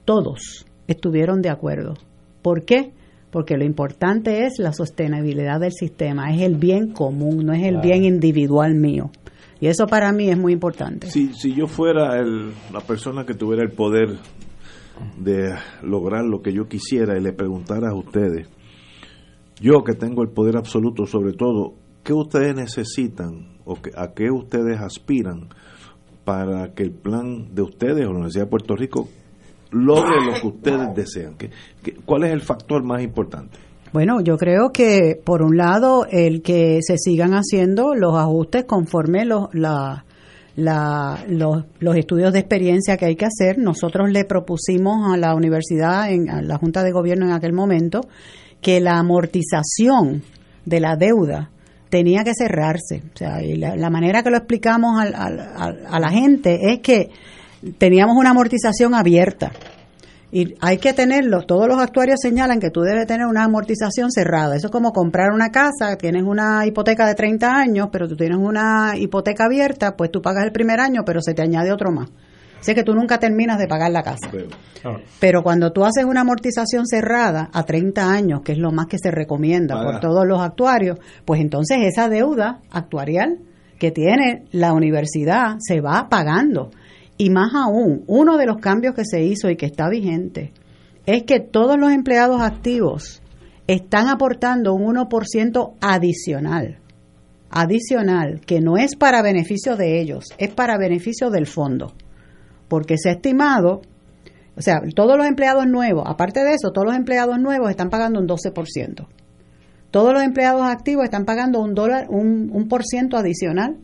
todos 0.04 0.66
estuvieron 0.92 1.42
de 1.42 1.48
acuerdo. 1.50 1.94
¿Por 2.42 2.64
qué? 2.64 2.92
Porque 3.30 3.56
lo 3.56 3.64
importante 3.64 4.44
es 4.46 4.58
la 4.58 4.72
sostenibilidad 4.72 5.60
del 5.60 5.72
sistema, 5.72 6.32
es 6.34 6.42
el 6.42 6.56
bien 6.56 6.92
común, 6.92 7.46
no 7.46 7.52
es 7.52 7.62
el 7.62 7.74
Claro. 7.74 7.88
bien 7.88 8.04
individual 8.04 8.74
mío. 8.74 9.10
Y 9.60 9.66
eso 9.66 9.86
para 9.86 10.10
mí 10.12 10.28
es 10.30 10.38
muy 10.38 10.52
importante. 10.52 11.08
Si, 11.10 11.32
si 11.34 11.54
yo 11.54 11.66
fuera 11.66 12.18
el- 12.18 12.50
la 12.72 12.80
persona 12.80 13.24
que 13.26 13.34
tuviera 13.34 13.62
el 13.62 13.70
poder 13.70 14.16
de 15.18 15.54
lograr 15.82 16.24
lo 16.24 16.42
que 16.42 16.52
yo 16.52 16.66
quisiera 16.66 17.16
y 17.18 17.22
le 17.22 17.32
preguntara 17.32 17.90
a 17.90 17.94
ustedes, 17.94 18.48
yo 19.60 19.84
que 19.84 19.94
tengo 19.94 20.22
el 20.22 20.30
poder 20.30 20.56
absoluto 20.56 21.06
sobre 21.06 21.32
todo, 21.34 21.74
¿qué 22.02 22.12
ustedes 22.14 22.54
necesitan 22.56 23.58
o 23.64 23.74
que- 23.80 23.90
a 23.94 24.12
qué 24.14 24.30
ustedes 24.30 24.80
aspiran 24.80 25.48
para 26.24 26.72
que 26.74 26.82
el 26.82 26.92
plan 26.92 27.54
de 27.54 27.62
ustedes 27.62 28.00
o 28.06 28.10
la 28.10 28.16
Universidad 28.16 28.44
de 28.44 28.50
Puerto 28.50 28.74
Rico 28.76 29.08
logre 29.72 30.16
lo 30.24 30.40
que 30.40 30.46
ustedes 30.46 30.94
desean? 30.94 31.34
¿Qué- 31.36 31.50
qué- 31.82 31.94
¿Cuál 32.04 32.24
es 32.24 32.32
el 32.32 32.40
factor 32.40 32.82
más 32.82 33.02
importante? 33.02 33.56
Bueno, 33.92 34.20
yo 34.20 34.36
creo 34.36 34.70
que 34.72 35.20
por 35.24 35.42
un 35.42 35.56
lado 35.56 36.06
el 36.10 36.42
que 36.42 36.78
se 36.82 36.96
sigan 36.96 37.32
haciendo 37.32 37.94
los 37.94 38.16
ajustes 38.16 38.64
conforme 38.64 39.24
los, 39.24 39.48
la- 39.52 40.04
la- 40.56 41.24
los, 41.28 41.64
los 41.80 41.96
estudios 41.96 42.32
de 42.32 42.38
experiencia 42.40 42.96
que 42.96 43.06
hay 43.06 43.16
que 43.16 43.24
hacer. 43.26 43.58
Nosotros 43.58 44.10
le 44.10 44.24
propusimos 44.24 45.12
a 45.12 45.16
la 45.16 45.34
universidad, 45.34 46.10
en, 46.12 46.30
a 46.30 46.40
la 46.42 46.56
Junta 46.58 46.82
de 46.84 46.92
Gobierno 46.92 47.26
en 47.26 47.32
aquel 47.32 47.52
momento, 47.52 48.02
que 48.60 48.80
la 48.80 48.98
amortización 48.98 50.22
de 50.66 50.80
la 50.80 50.96
deuda 50.96 51.50
tenía 51.88 52.22
que 52.22 52.34
cerrarse. 52.34 53.02
O 53.14 53.16
sea, 53.16 53.42
y 53.42 53.56
la, 53.56 53.74
la 53.74 53.90
manera 53.90 54.22
que 54.22 54.30
lo 54.30 54.36
explicamos 54.36 55.00
a 55.00 55.98
la 55.98 56.08
gente 56.10 56.72
es 56.72 56.80
que 56.80 57.08
teníamos 57.78 58.16
una 58.16 58.30
amortización 58.30 58.94
abierta. 58.94 59.52
Y 60.32 60.54
hay 60.60 60.78
que 60.78 60.92
tenerlo, 60.92 61.42
todos 61.42 61.66
los 61.66 61.78
actuarios 61.78 62.20
señalan 62.22 62.60
que 62.60 62.70
tú 62.70 62.82
debes 62.82 63.06
tener 63.06 63.26
una 63.26 63.44
amortización 63.44 64.12
cerrada. 64.12 64.54
Eso 64.54 64.68
es 64.68 64.72
como 64.72 64.92
comprar 64.92 65.32
una 65.32 65.50
casa, 65.50 65.96
tienes 65.96 66.22
una 66.22 66.64
hipoteca 66.66 67.04
de 67.06 67.16
30 67.16 67.52
años, 67.52 67.88
pero 67.90 68.06
tú 68.06 68.16
tienes 68.16 68.38
una 68.38 68.92
hipoteca 68.96 69.46
abierta, 69.46 69.96
pues 69.96 70.12
tú 70.12 70.22
pagas 70.22 70.44
el 70.44 70.52
primer 70.52 70.78
año, 70.78 71.02
pero 71.04 71.20
se 71.20 71.34
te 71.34 71.42
añade 71.42 71.72
otro 71.72 71.90
más. 71.90 72.10
Así 72.60 72.74
que 72.74 72.84
tú 72.84 72.94
nunca 72.94 73.18
terminas 73.18 73.58
de 73.58 73.66
pagar 73.66 73.90
la 73.90 74.02
casa. 74.02 74.30
Pero 75.18 75.42
cuando 75.42 75.72
tú 75.72 75.84
haces 75.84 76.04
una 76.04 76.20
amortización 76.20 76.86
cerrada 76.86 77.48
a 77.52 77.64
30 77.64 78.12
años, 78.12 78.42
que 78.42 78.52
es 78.52 78.58
lo 78.58 78.70
más 78.70 78.86
que 78.86 78.98
se 78.98 79.10
recomienda 79.10 79.82
por 79.82 79.98
todos 79.98 80.26
los 80.26 80.40
actuarios, 80.40 80.98
pues 81.24 81.40
entonces 81.40 81.78
esa 81.80 82.08
deuda 82.08 82.60
actuarial 82.70 83.38
que 83.78 83.90
tiene 83.90 84.44
la 84.52 84.74
universidad 84.74 85.56
se 85.58 85.80
va 85.80 86.08
pagando. 86.10 86.70
Y 87.20 87.28
más 87.28 87.52
aún, 87.54 88.02
uno 88.06 88.38
de 88.38 88.46
los 88.46 88.62
cambios 88.62 88.94
que 88.94 89.04
se 89.04 89.22
hizo 89.22 89.50
y 89.50 89.56
que 89.56 89.66
está 89.66 89.90
vigente 89.90 90.54
es 91.04 91.24
que 91.24 91.38
todos 91.38 91.78
los 91.78 91.92
empleados 91.92 92.40
activos 92.40 93.20
están 93.66 94.08
aportando 94.08 94.72
un 94.72 94.96
1% 94.96 95.74
adicional. 95.82 96.78
Adicional, 97.50 98.40
que 98.40 98.62
no 98.62 98.78
es 98.78 98.96
para 98.96 99.20
beneficio 99.20 99.76
de 99.76 100.00
ellos, 100.00 100.28
es 100.38 100.48
para 100.48 100.78
beneficio 100.78 101.28
del 101.28 101.46
fondo. 101.46 101.92
Porque 102.68 102.96
se 102.96 103.10
ha 103.10 103.12
estimado, 103.12 103.82
o 104.56 104.62
sea, 104.62 104.80
todos 104.96 105.18
los 105.18 105.26
empleados 105.26 105.66
nuevos, 105.66 106.04
aparte 106.06 106.42
de 106.42 106.54
eso, 106.54 106.70
todos 106.72 106.86
los 106.86 106.96
empleados 106.96 107.38
nuevos 107.38 107.68
están 107.68 107.90
pagando 107.90 108.18
un 108.18 108.28
12%. 108.28 109.06
Todos 109.90 110.14
los 110.14 110.22
empleados 110.22 110.62
activos 110.62 111.04
están 111.04 111.26
pagando 111.26 111.60
un 111.60 111.74
dólar, 111.74 112.06
un, 112.08 112.48
un 112.50 112.66
por 112.66 112.82
ciento 112.82 113.18
adicional 113.18 113.76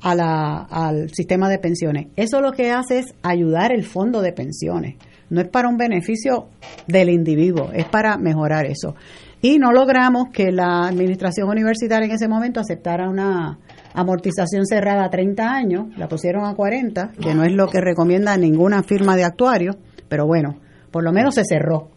a 0.00 0.14
la, 0.14 0.58
al 0.70 1.10
sistema 1.10 1.48
de 1.48 1.58
pensiones. 1.58 2.08
Eso 2.16 2.40
lo 2.40 2.52
que 2.52 2.70
hace 2.70 2.98
es 3.00 3.14
ayudar 3.22 3.72
el 3.72 3.84
fondo 3.84 4.22
de 4.22 4.32
pensiones. 4.32 4.96
No 5.28 5.40
es 5.40 5.48
para 5.48 5.68
un 5.68 5.76
beneficio 5.76 6.48
del 6.86 7.10
individuo, 7.10 7.70
es 7.72 7.86
para 7.86 8.16
mejorar 8.16 8.66
eso. 8.66 8.94
Y 9.42 9.58
no 9.58 9.72
logramos 9.72 10.28
que 10.32 10.50
la 10.50 10.86
administración 10.86 11.48
universitaria 11.48 12.06
en 12.06 12.12
ese 12.12 12.28
momento 12.28 12.60
aceptara 12.60 13.08
una 13.08 13.58
amortización 13.94 14.66
cerrada 14.66 15.04
a 15.04 15.10
30 15.10 15.52
años, 15.52 15.86
la 15.96 16.08
pusieron 16.08 16.44
a 16.44 16.54
40, 16.54 17.12
que 17.20 17.34
no 17.34 17.44
es 17.44 17.52
lo 17.52 17.68
que 17.68 17.80
recomienda 17.80 18.36
ninguna 18.36 18.82
firma 18.82 19.16
de 19.16 19.24
actuario, 19.24 19.76
pero 20.08 20.26
bueno, 20.26 20.56
por 20.90 21.02
lo 21.02 21.12
menos 21.12 21.34
se 21.34 21.44
cerró. 21.44 21.88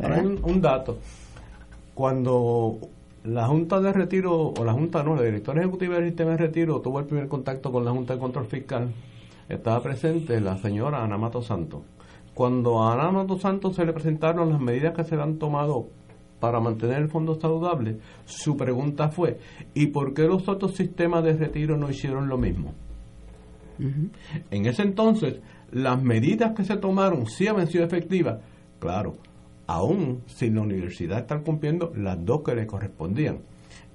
Hay 0.00 0.20
un, 0.20 0.40
un 0.42 0.60
dato. 0.60 0.98
Cuando 1.94 2.78
la 3.24 3.46
Junta 3.46 3.80
de 3.80 3.92
Retiro, 3.92 4.52
o 4.56 4.64
la 4.64 4.74
Junta 4.74 5.02
no, 5.02 5.16
la 5.16 5.22
Directora 5.22 5.62
Ejecutiva 5.62 5.94
del 5.94 6.08
Sistema 6.08 6.32
de 6.32 6.36
Retiro 6.36 6.80
tuvo 6.80 7.00
el 7.00 7.06
primer 7.06 7.26
contacto 7.26 7.72
con 7.72 7.84
la 7.84 7.90
Junta 7.90 8.14
de 8.14 8.20
Control 8.20 8.46
Fiscal, 8.46 8.92
estaba 9.48 9.82
presente 9.82 10.40
la 10.40 10.58
señora 10.58 11.02
Ana 11.02 11.16
Mato 11.16 11.40
Santos. 11.40 11.82
Cuando 12.34 12.82
a 12.82 12.92
Ana 12.92 13.10
Mato 13.10 13.38
Santos 13.38 13.76
se 13.76 13.86
le 13.86 13.94
presentaron 13.94 14.50
las 14.50 14.60
medidas 14.60 14.94
que 14.94 15.04
se 15.04 15.16
le 15.16 15.22
han 15.22 15.38
tomado 15.38 15.88
para 16.38 16.60
mantener 16.60 16.98
el 16.98 17.08
fondo 17.08 17.40
saludable, 17.40 17.98
su 18.26 18.58
pregunta 18.58 19.08
fue, 19.08 19.38
¿y 19.72 19.86
por 19.86 20.12
qué 20.12 20.24
los 20.24 20.46
otros 20.46 20.74
sistemas 20.74 21.24
de 21.24 21.32
retiro 21.32 21.78
no 21.78 21.88
hicieron 21.88 22.28
lo 22.28 22.36
mismo? 22.36 22.74
En 23.78 24.66
ese 24.66 24.82
entonces, 24.82 25.40
las 25.72 26.00
medidas 26.02 26.52
que 26.54 26.64
se 26.64 26.76
tomaron 26.76 27.26
sí 27.26 27.48
habían 27.48 27.68
sido 27.68 27.84
efectivas, 27.84 28.40
claro, 28.78 29.16
aún 29.66 30.22
sin 30.26 30.54
la 30.56 30.62
universidad 30.62 31.20
estar 31.20 31.42
cumpliendo 31.42 31.92
las 31.96 32.22
dos 32.24 32.42
que 32.44 32.54
le 32.54 32.66
correspondían. 32.66 33.38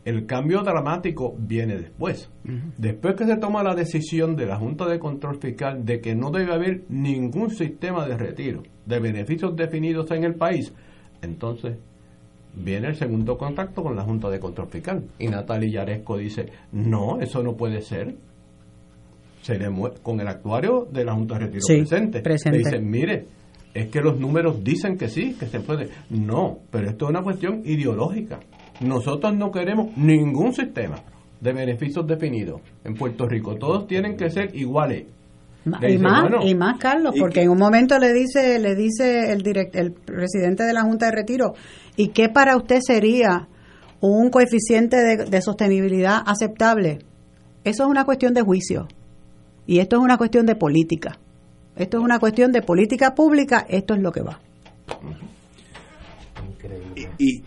El 0.05 0.25
cambio 0.25 0.61
dramático 0.63 1.35
viene 1.37 1.77
después. 1.77 2.29
Después 2.77 3.15
que 3.15 3.25
se 3.25 3.35
toma 3.37 3.61
la 3.63 3.75
decisión 3.75 4.35
de 4.35 4.45
la 4.45 4.57
Junta 4.57 4.87
de 4.87 4.97
Control 4.97 5.37
Fiscal 5.39 5.85
de 5.85 5.99
que 5.99 6.15
no 6.15 6.31
debe 6.31 6.53
haber 6.53 6.83
ningún 6.89 7.49
sistema 7.51 8.07
de 8.07 8.17
retiro 8.17 8.63
de 8.85 8.99
beneficios 8.99 9.55
definidos 9.55 10.09
en 10.11 10.23
el 10.23 10.35
país, 10.35 10.73
entonces 11.21 11.77
viene 12.55 12.87
el 12.87 12.95
segundo 12.95 13.37
contacto 13.37 13.83
con 13.83 13.95
la 13.95 14.03
Junta 14.03 14.29
de 14.29 14.39
Control 14.39 14.69
Fiscal. 14.69 15.03
Y 15.19 15.27
Natalia 15.27 15.69
Yaresco 15.83 16.17
dice, 16.17 16.45
no, 16.71 17.19
eso 17.19 17.43
no 17.43 17.55
puede 17.55 17.81
ser. 17.81 18.15
Se 19.41 19.57
le 19.59 19.67
con 20.01 20.19
el 20.19 20.27
actuario 20.27 20.87
de 20.91 21.05
la 21.05 21.13
Junta 21.13 21.35
de 21.35 21.39
Retiro 21.41 21.61
Sí, 21.61 21.77
presente. 21.77 22.21
presente. 22.21 22.57
Le 22.57 22.63
dicen, 22.63 22.89
mire, 22.89 23.25
es 23.73 23.89
que 23.89 24.01
los 24.01 24.19
números 24.19 24.63
dicen 24.63 24.97
que 24.97 25.07
sí, 25.07 25.35
que 25.39 25.47
se 25.47 25.59
puede. 25.59 25.89
No, 26.09 26.59
pero 26.71 26.89
esto 26.89 27.05
es 27.05 27.09
una 27.11 27.21
cuestión 27.21 27.61
ideológica. 27.65 28.39
Nosotros 28.81 29.35
no 29.35 29.51
queremos 29.51 29.95
ningún 29.97 30.53
sistema 30.53 30.97
de 31.39 31.53
beneficios 31.53 32.05
definidos 32.07 32.61
en 32.83 32.95
Puerto 32.95 33.27
Rico. 33.27 33.55
Todos 33.55 33.87
tienen 33.87 34.17
que 34.17 34.29
ser 34.29 34.55
iguales. 34.55 35.05
Le 35.81 35.93
Y 35.93 35.97
más, 35.97 36.21
bueno, 36.21 36.39
y 36.45 36.55
más 36.55 36.79
Carlos, 36.79 37.15
¿y 37.15 37.19
porque 37.19 37.41
en 37.41 37.49
un 37.49 37.57
momento 37.57 37.99
le 37.99 38.13
dice, 38.13 38.59
le 38.59 38.75
dice 38.75 39.31
el 39.31 39.41
direct, 39.41 39.75
el 39.75 39.91
presidente 39.91 40.63
de 40.63 40.73
la 40.73 40.83
Junta 40.83 41.07
de 41.07 41.11
Retiro, 41.11 41.53
¿y 41.97 42.09
qué 42.09 42.29
para 42.29 42.55
usted 42.55 42.79
sería 42.81 43.47
un 43.99 44.29
coeficiente 44.29 44.97
de, 44.97 45.25
de 45.25 45.41
sostenibilidad 45.41 46.23
aceptable? 46.25 46.99
Eso 47.65 47.83
es 47.83 47.89
una 47.89 48.05
cuestión 48.05 48.33
de 48.33 48.41
juicio. 48.41 48.87
Y 49.67 49.79
esto 49.79 49.97
es 49.97 50.01
una 50.01 50.17
cuestión 50.17 50.45
de 50.45 50.55
política. 50.55 51.19
Esto 51.79 51.97
es 51.97 52.03
una 52.03 52.19
cuestión 52.19 52.51
de 52.51 52.61
política 52.61 53.15
pública, 53.15 53.65
esto 53.69 53.93
es 53.93 54.01
lo 54.01 54.11
que 54.11 54.21
va. 54.21 54.37
Y, 56.95 57.07
y 57.17 57.43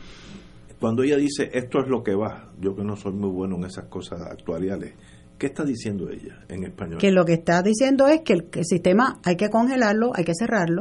cuando 0.81 1.03
ella 1.03 1.19
dice 1.19 1.51
esto 1.53 1.81
es 1.81 1.89
lo 1.89 2.03
que 2.03 2.15
va, 2.15 2.51
yo 2.59 2.75
que 2.75 2.83
no 2.83 2.97
soy 2.97 3.13
muy 3.13 3.31
bueno 3.31 3.57
en 3.57 3.67
esas 3.67 3.85
cosas 3.85 4.23
actuariales, 4.23 4.95
¿qué 5.39 5.49
está 5.49 5.65
diciendo 5.65 6.09
ella 6.09 6.45
en 6.49 6.65
español? 6.65 6.99
Que 6.99 7.11
lo 7.11 7.27
que 7.27 7.35
está 7.35 7.63
diciendo 7.63 8.09
es 8.09 8.23
que 8.23 8.33
el, 8.33 8.49
el 8.55 8.65
sistema 8.65 9.21
hay 9.23 9.37
que 9.37 9.51
congelarlo, 9.51 10.13
hay 10.15 10.25
que 10.25 10.35
cerrarlo 10.35 10.81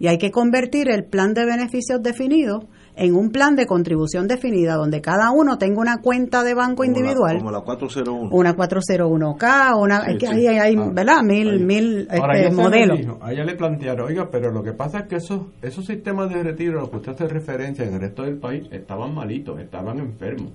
y 0.00 0.08
hay 0.08 0.18
que 0.18 0.32
convertir 0.32 0.90
el 0.90 1.04
plan 1.04 1.34
de 1.34 1.44
beneficios 1.44 2.02
definido 2.02 2.68
en 2.98 3.14
un 3.14 3.30
plan 3.30 3.56
de 3.56 3.66
contribución 3.66 4.26
definida 4.28 4.74
donde 4.74 5.00
cada 5.00 5.30
uno 5.30 5.56
tenga 5.58 5.80
una 5.80 5.98
cuenta 6.02 6.42
de 6.44 6.54
banco 6.54 6.82
Como 6.82 6.90
la- 6.92 6.98
individual, 6.98 7.38
como 7.38 7.50
la 7.50 7.60
401. 7.60 8.28
una 8.32 8.54
401k, 8.54 9.76
una, 9.80 10.04
Sí, 10.04 10.10
es 10.12 10.18
que 10.18 10.26
sí. 10.26 10.32
ahí 10.32 10.46
hay, 10.58 10.76
Ah, 10.76 10.90
¿verdad? 10.92 11.22
Mil, 11.22 11.60
mil 11.64 12.08
Ahora, 12.10 12.38
este, 12.38 12.54
modelos. 12.54 12.98
dijo, 12.98 13.18
a 13.22 13.32
ella 13.32 13.44
le 13.44 13.54
plantearon, 13.54 14.06
oiga, 14.08 14.28
pero 14.30 14.50
lo 14.50 14.62
que 14.62 14.72
pasa 14.72 15.00
es 15.00 15.06
que 15.06 15.16
esos, 15.16 15.42
esos 15.62 15.86
sistemas 15.86 16.28
de 16.30 16.42
retiro 16.42 16.78
a 16.78 16.82
los 16.82 16.90
que 16.90 16.96
usted 16.96 17.12
hace 17.12 17.28
referencia 17.28 17.84
en 17.84 17.94
el 17.94 18.00
resto 18.00 18.22
del 18.24 18.36
país 18.38 18.66
estaban 18.70 19.14
malitos, 19.14 19.58
estaban 19.60 19.98
enfermos. 19.98 20.52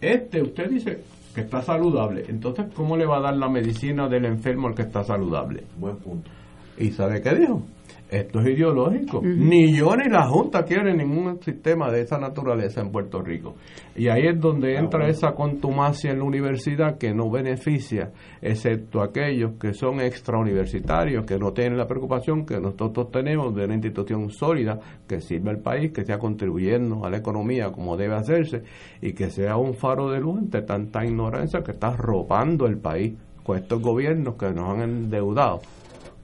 Este, 0.00 0.40
usted 0.42 0.70
dice 0.70 1.00
que 1.34 1.42
está 1.42 1.62
saludable, 1.62 2.24
entonces, 2.28 2.66
¿cómo 2.74 2.96
le 2.96 3.06
va 3.06 3.18
a 3.18 3.20
dar 3.20 3.36
la 3.36 3.48
medicina 3.48 4.08
del 4.08 4.24
enfermo 4.24 4.68
al 4.68 4.74
que 4.74 4.82
está 4.82 5.04
saludable? 5.04 5.64
Buen 5.78 5.96
punto. 5.96 6.30
¿Y 6.78 6.90
sabe 6.90 7.20
qué 7.20 7.34
dijo? 7.34 7.62
Esto 8.10 8.40
es 8.40 8.48
ideológico. 8.48 9.20
Ni 9.22 9.72
yo 9.72 9.94
ni 9.96 10.08
la 10.10 10.26
Junta 10.26 10.64
quieren 10.64 10.96
ningún 10.96 11.40
sistema 11.40 11.90
de 11.90 12.02
esa 12.02 12.18
naturaleza 12.18 12.80
en 12.80 12.90
Puerto 12.90 13.22
Rico. 13.22 13.54
Y 13.94 14.08
ahí 14.08 14.26
es 14.26 14.40
donde 14.40 14.76
entra 14.76 15.08
esa 15.08 15.32
contumacia 15.32 16.10
en 16.10 16.18
la 16.18 16.24
universidad 16.24 16.98
que 16.98 17.14
no 17.14 17.30
beneficia, 17.30 18.10
excepto 18.42 19.00
aquellos 19.02 19.52
que 19.60 19.72
son 19.72 20.00
extrauniversitarios, 20.00 21.24
que 21.24 21.38
no 21.38 21.52
tienen 21.52 21.78
la 21.78 21.86
preocupación 21.86 22.44
que 22.44 22.60
nosotros 22.60 23.10
tenemos 23.10 23.54
de 23.54 23.64
una 23.64 23.74
institución 23.74 24.30
sólida 24.30 24.78
que 25.06 25.20
sirva 25.20 25.52
al 25.52 25.60
país, 25.60 25.92
que 25.92 26.04
sea 26.04 26.18
contribuyendo 26.18 27.04
a 27.04 27.10
la 27.10 27.18
economía 27.18 27.70
como 27.70 27.96
debe 27.96 28.16
hacerse 28.16 28.62
y 29.00 29.12
que 29.12 29.30
sea 29.30 29.56
un 29.56 29.74
faro 29.74 30.10
de 30.10 30.20
luz 30.20 30.38
ante 30.38 30.62
tanta 30.62 31.04
ignorancia 31.04 31.62
que 31.62 31.72
está 31.72 31.96
robando 31.96 32.66
el 32.66 32.78
país 32.78 33.14
con 33.42 33.56
estos 33.56 33.80
gobiernos 33.80 34.34
que 34.34 34.50
nos 34.50 34.70
han 34.70 34.82
endeudado. 34.82 35.60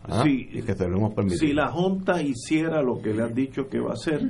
¿Ah? 0.08 0.22
Sí. 0.24 0.48
y 0.52 0.62
que 0.62 0.74
se 0.74 0.88
lo 0.88 0.96
hemos 0.96 1.14
permitido. 1.14 1.40
Si 1.40 1.52
la 1.52 1.68
Junta 1.68 2.22
hiciera 2.22 2.82
lo 2.82 2.98
que 3.00 3.12
le 3.12 3.22
han 3.22 3.34
dicho 3.34 3.68
que 3.68 3.80
va 3.80 3.90
a 3.90 3.94
hacer, 3.94 4.20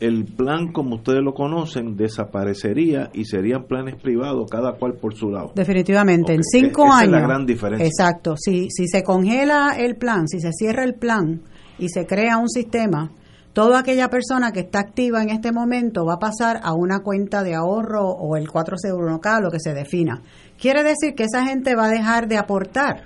el 0.00 0.24
plan 0.26 0.72
como 0.72 0.96
ustedes 0.96 1.22
lo 1.22 1.34
conocen 1.34 1.96
desaparecería 1.96 3.10
y 3.12 3.24
serían 3.24 3.64
planes 3.64 3.96
privados, 3.96 4.48
cada 4.50 4.72
cual 4.74 4.94
por 4.94 5.14
su 5.14 5.30
lado. 5.30 5.52
Definitivamente, 5.54 6.34
en 6.34 6.42
cinco 6.44 6.86
Esa 6.86 6.96
es 6.96 7.02
años. 7.02 7.12
la 7.12 7.20
gran 7.20 7.46
diferencia. 7.46 7.86
Exacto. 7.86 8.36
Si, 8.36 8.68
si 8.70 8.86
se 8.86 9.02
congela 9.02 9.74
el 9.78 9.96
plan, 9.96 10.28
si 10.28 10.40
se 10.40 10.52
cierra 10.52 10.84
el 10.84 10.94
plan 10.94 11.42
y 11.78 11.88
se 11.88 12.06
crea 12.06 12.38
un 12.38 12.48
sistema, 12.48 13.10
toda 13.52 13.80
aquella 13.80 14.08
persona 14.08 14.52
que 14.52 14.60
está 14.60 14.78
activa 14.78 15.22
en 15.22 15.30
este 15.30 15.50
momento 15.50 16.04
va 16.04 16.14
a 16.14 16.18
pasar 16.18 16.60
a 16.62 16.74
una 16.74 17.00
cuenta 17.00 17.42
de 17.42 17.56
ahorro 17.56 18.06
o 18.08 18.36
el 18.36 18.48
401k, 18.48 19.42
lo 19.42 19.50
que 19.50 19.58
se 19.58 19.74
defina. 19.74 20.22
Quiere 20.60 20.84
decir 20.84 21.14
que 21.16 21.24
esa 21.24 21.44
gente 21.44 21.74
va 21.74 21.86
a 21.86 21.90
dejar 21.90 22.28
de 22.28 22.36
aportar 22.36 23.02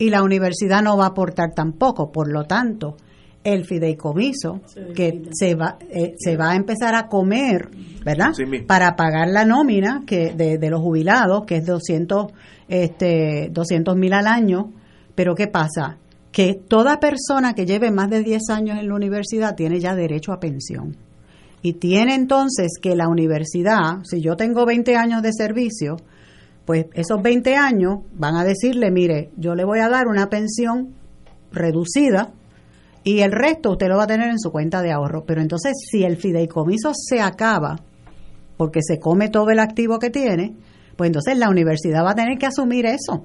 y 0.00 0.08
la 0.08 0.22
universidad 0.22 0.82
no 0.82 0.96
va 0.96 1.04
a 1.04 1.08
aportar 1.08 1.52
tampoco. 1.54 2.10
Por 2.10 2.32
lo 2.32 2.44
tanto, 2.44 2.96
el 3.44 3.66
fideicomiso 3.66 4.62
que 4.94 5.24
se 5.30 5.54
va 5.54 5.76
eh, 5.90 6.14
se 6.18 6.38
va 6.38 6.52
a 6.52 6.56
empezar 6.56 6.94
a 6.94 7.06
comer, 7.06 7.68
¿verdad? 8.02 8.32
Sí. 8.32 8.44
Para 8.66 8.96
pagar 8.96 9.28
la 9.28 9.44
nómina 9.44 10.02
que 10.06 10.32
de, 10.32 10.56
de 10.56 10.70
los 10.70 10.80
jubilados, 10.80 11.44
que 11.44 11.56
es 11.56 11.66
200 11.66 12.32
este 12.68 13.50
200 13.52 13.94
mil 13.94 14.14
al 14.14 14.26
año. 14.26 14.72
Pero 15.14 15.34
¿qué 15.34 15.48
pasa? 15.48 15.98
Que 16.32 16.54
toda 16.54 16.98
persona 16.98 17.54
que 17.54 17.66
lleve 17.66 17.90
más 17.90 18.08
de 18.08 18.22
10 18.22 18.48
años 18.48 18.78
en 18.78 18.88
la 18.88 18.94
universidad 18.94 19.54
tiene 19.54 19.80
ya 19.80 19.94
derecho 19.94 20.32
a 20.32 20.40
pensión. 20.40 20.96
Y 21.60 21.74
tiene 21.74 22.14
entonces 22.14 22.78
que 22.80 22.96
la 22.96 23.06
universidad, 23.06 23.98
si 24.04 24.22
yo 24.22 24.34
tengo 24.36 24.64
20 24.64 24.96
años 24.96 25.20
de 25.22 25.32
servicio, 25.34 25.96
pues 26.64 26.86
esos 26.94 27.22
20 27.22 27.56
años 27.56 28.00
van 28.12 28.36
a 28.36 28.44
decirle, 28.44 28.90
mire, 28.90 29.30
yo 29.36 29.54
le 29.54 29.64
voy 29.64 29.80
a 29.80 29.88
dar 29.88 30.06
una 30.06 30.28
pensión 30.28 30.94
reducida 31.52 32.32
y 33.02 33.20
el 33.20 33.32
resto 33.32 33.72
usted 33.72 33.88
lo 33.88 33.96
va 33.96 34.04
a 34.04 34.08
tener 34.08 34.28
en 34.28 34.38
su 34.38 34.50
cuenta 34.50 34.82
de 34.82 34.92
ahorro. 34.92 35.24
Pero 35.24 35.40
entonces, 35.40 35.72
si 35.90 36.04
el 36.04 36.16
fideicomiso 36.16 36.92
se 36.94 37.20
acaba 37.20 37.80
porque 38.56 38.80
se 38.82 38.98
come 38.98 39.28
todo 39.28 39.50
el 39.50 39.58
activo 39.58 39.98
que 39.98 40.10
tiene, 40.10 40.54
pues 40.96 41.08
entonces 41.08 41.38
la 41.38 41.48
universidad 41.48 42.04
va 42.04 42.10
a 42.10 42.14
tener 42.14 42.38
que 42.38 42.46
asumir 42.46 42.84
eso. 42.86 43.24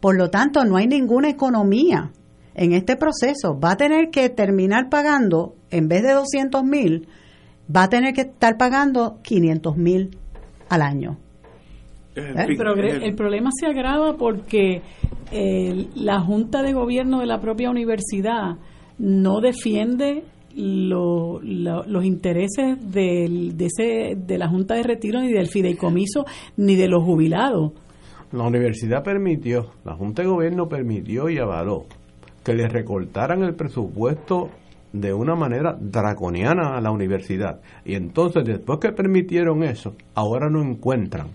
Por 0.00 0.16
lo 0.16 0.28
tanto, 0.30 0.64
no 0.64 0.76
hay 0.76 0.88
ninguna 0.88 1.28
economía 1.28 2.10
en 2.54 2.72
este 2.72 2.96
proceso. 2.96 3.58
Va 3.58 3.72
a 3.72 3.76
tener 3.76 4.10
que 4.10 4.28
terminar 4.28 4.88
pagando, 4.90 5.54
en 5.70 5.86
vez 5.86 6.02
de 6.02 6.12
200 6.12 6.64
mil, 6.64 7.06
va 7.74 7.84
a 7.84 7.88
tener 7.88 8.12
que 8.12 8.22
estar 8.22 8.56
pagando 8.56 9.20
500 9.22 9.76
mil 9.76 10.18
al 10.68 10.82
año. 10.82 11.18
El, 12.14 12.56
progre- 12.58 13.02
el 13.02 13.14
problema 13.14 13.50
se 13.58 13.66
agrava 13.66 14.16
porque 14.16 14.82
eh, 15.30 15.86
la 15.94 16.20
Junta 16.20 16.62
de 16.62 16.72
Gobierno 16.72 17.20
de 17.20 17.26
la 17.26 17.40
propia 17.40 17.70
universidad 17.70 18.56
no 18.98 19.40
defiende 19.40 20.24
lo- 20.54 21.40
lo- 21.42 21.84
los 21.86 22.04
intereses 22.04 22.76
del- 22.92 23.56
de, 23.56 23.66
ese, 23.66 24.14
de 24.16 24.38
la 24.38 24.48
Junta 24.48 24.74
de 24.74 24.82
Retiro 24.82 25.20
ni 25.20 25.32
del 25.32 25.46
fideicomiso 25.46 26.24
ni 26.58 26.76
de 26.76 26.88
los 26.88 27.02
jubilados. 27.02 27.72
La 28.32 28.44
universidad 28.44 29.02
permitió, 29.02 29.68
la 29.84 29.94
Junta 29.94 30.22
de 30.22 30.28
Gobierno 30.28 30.68
permitió 30.68 31.28
y 31.30 31.38
avaló 31.38 31.84
que 32.44 32.54
le 32.54 32.68
recortaran 32.68 33.42
el 33.42 33.54
presupuesto 33.54 34.50
de 34.92 35.14
una 35.14 35.34
manera 35.34 35.76
draconiana 35.80 36.76
a 36.76 36.80
la 36.82 36.90
universidad. 36.90 37.60
Y 37.84 37.94
entonces, 37.94 38.44
después 38.44 38.78
que 38.78 38.92
permitieron 38.92 39.62
eso, 39.62 39.94
ahora 40.14 40.50
no 40.50 40.60
encuentran 40.62 41.28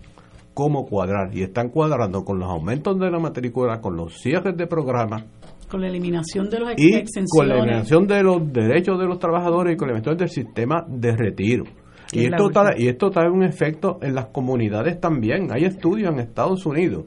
cómo 0.58 0.86
cuadrar. 0.88 1.30
Y 1.38 1.44
están 1.44 1.70
cuadrando 1.70 2.26
con 2.26 2.40
los 2.40 2.50
aumentos 2.50 2.98
de 3.00 3.12
la 3.12 3.20
matrícula, 3.20 3.80
con 3.80 3.96
los 3.96 4.20
cierres 4.20 4.58
de 4.58 4.66
programas 4.66 5.24
Con 5.70 5.82
la 5.82 5.88
eliminación 5.88 6.50
de 6.50 6.60
los 6.60 6.72
ex- 6.72 6.82
y 6.82 6.92
con 6.94 7.00
exenciones. 7.02 7.50
la 7.50 7.58
eliminación 7.60 8.08
de 8.08 8.24
los 8.24 8.52
derechos 8.52 8.98
de 9.00 9.06
los 9.06 9.20
trabajadores 9.20 9.76
y 9.76 9.78
con 9.78 9.88
la 9.88 9.94
eliminación 9.94 10.18
del 10.18 10.30
sistema 10.30 10.84
de 10.88 11.16
retiro. 11.16 11.64
Y 12.12 12.26
esto, 12.26 12.50
trae, 12.50 12.82
y 12.82 12.88
esto 12.88 13.12
trae 13.12 13.30
un 13.30 13.44
efecto 13.44 14.00
en 14.02 14.16
las 14.16 14.28
comunidades 14.28 15.00
también. 15.00 15.50
Hay 15.54 15.66
estudios 15.66 16.12
en 16.12 16.20
Estados 16.22 16.66
Unidos 16.66 17.04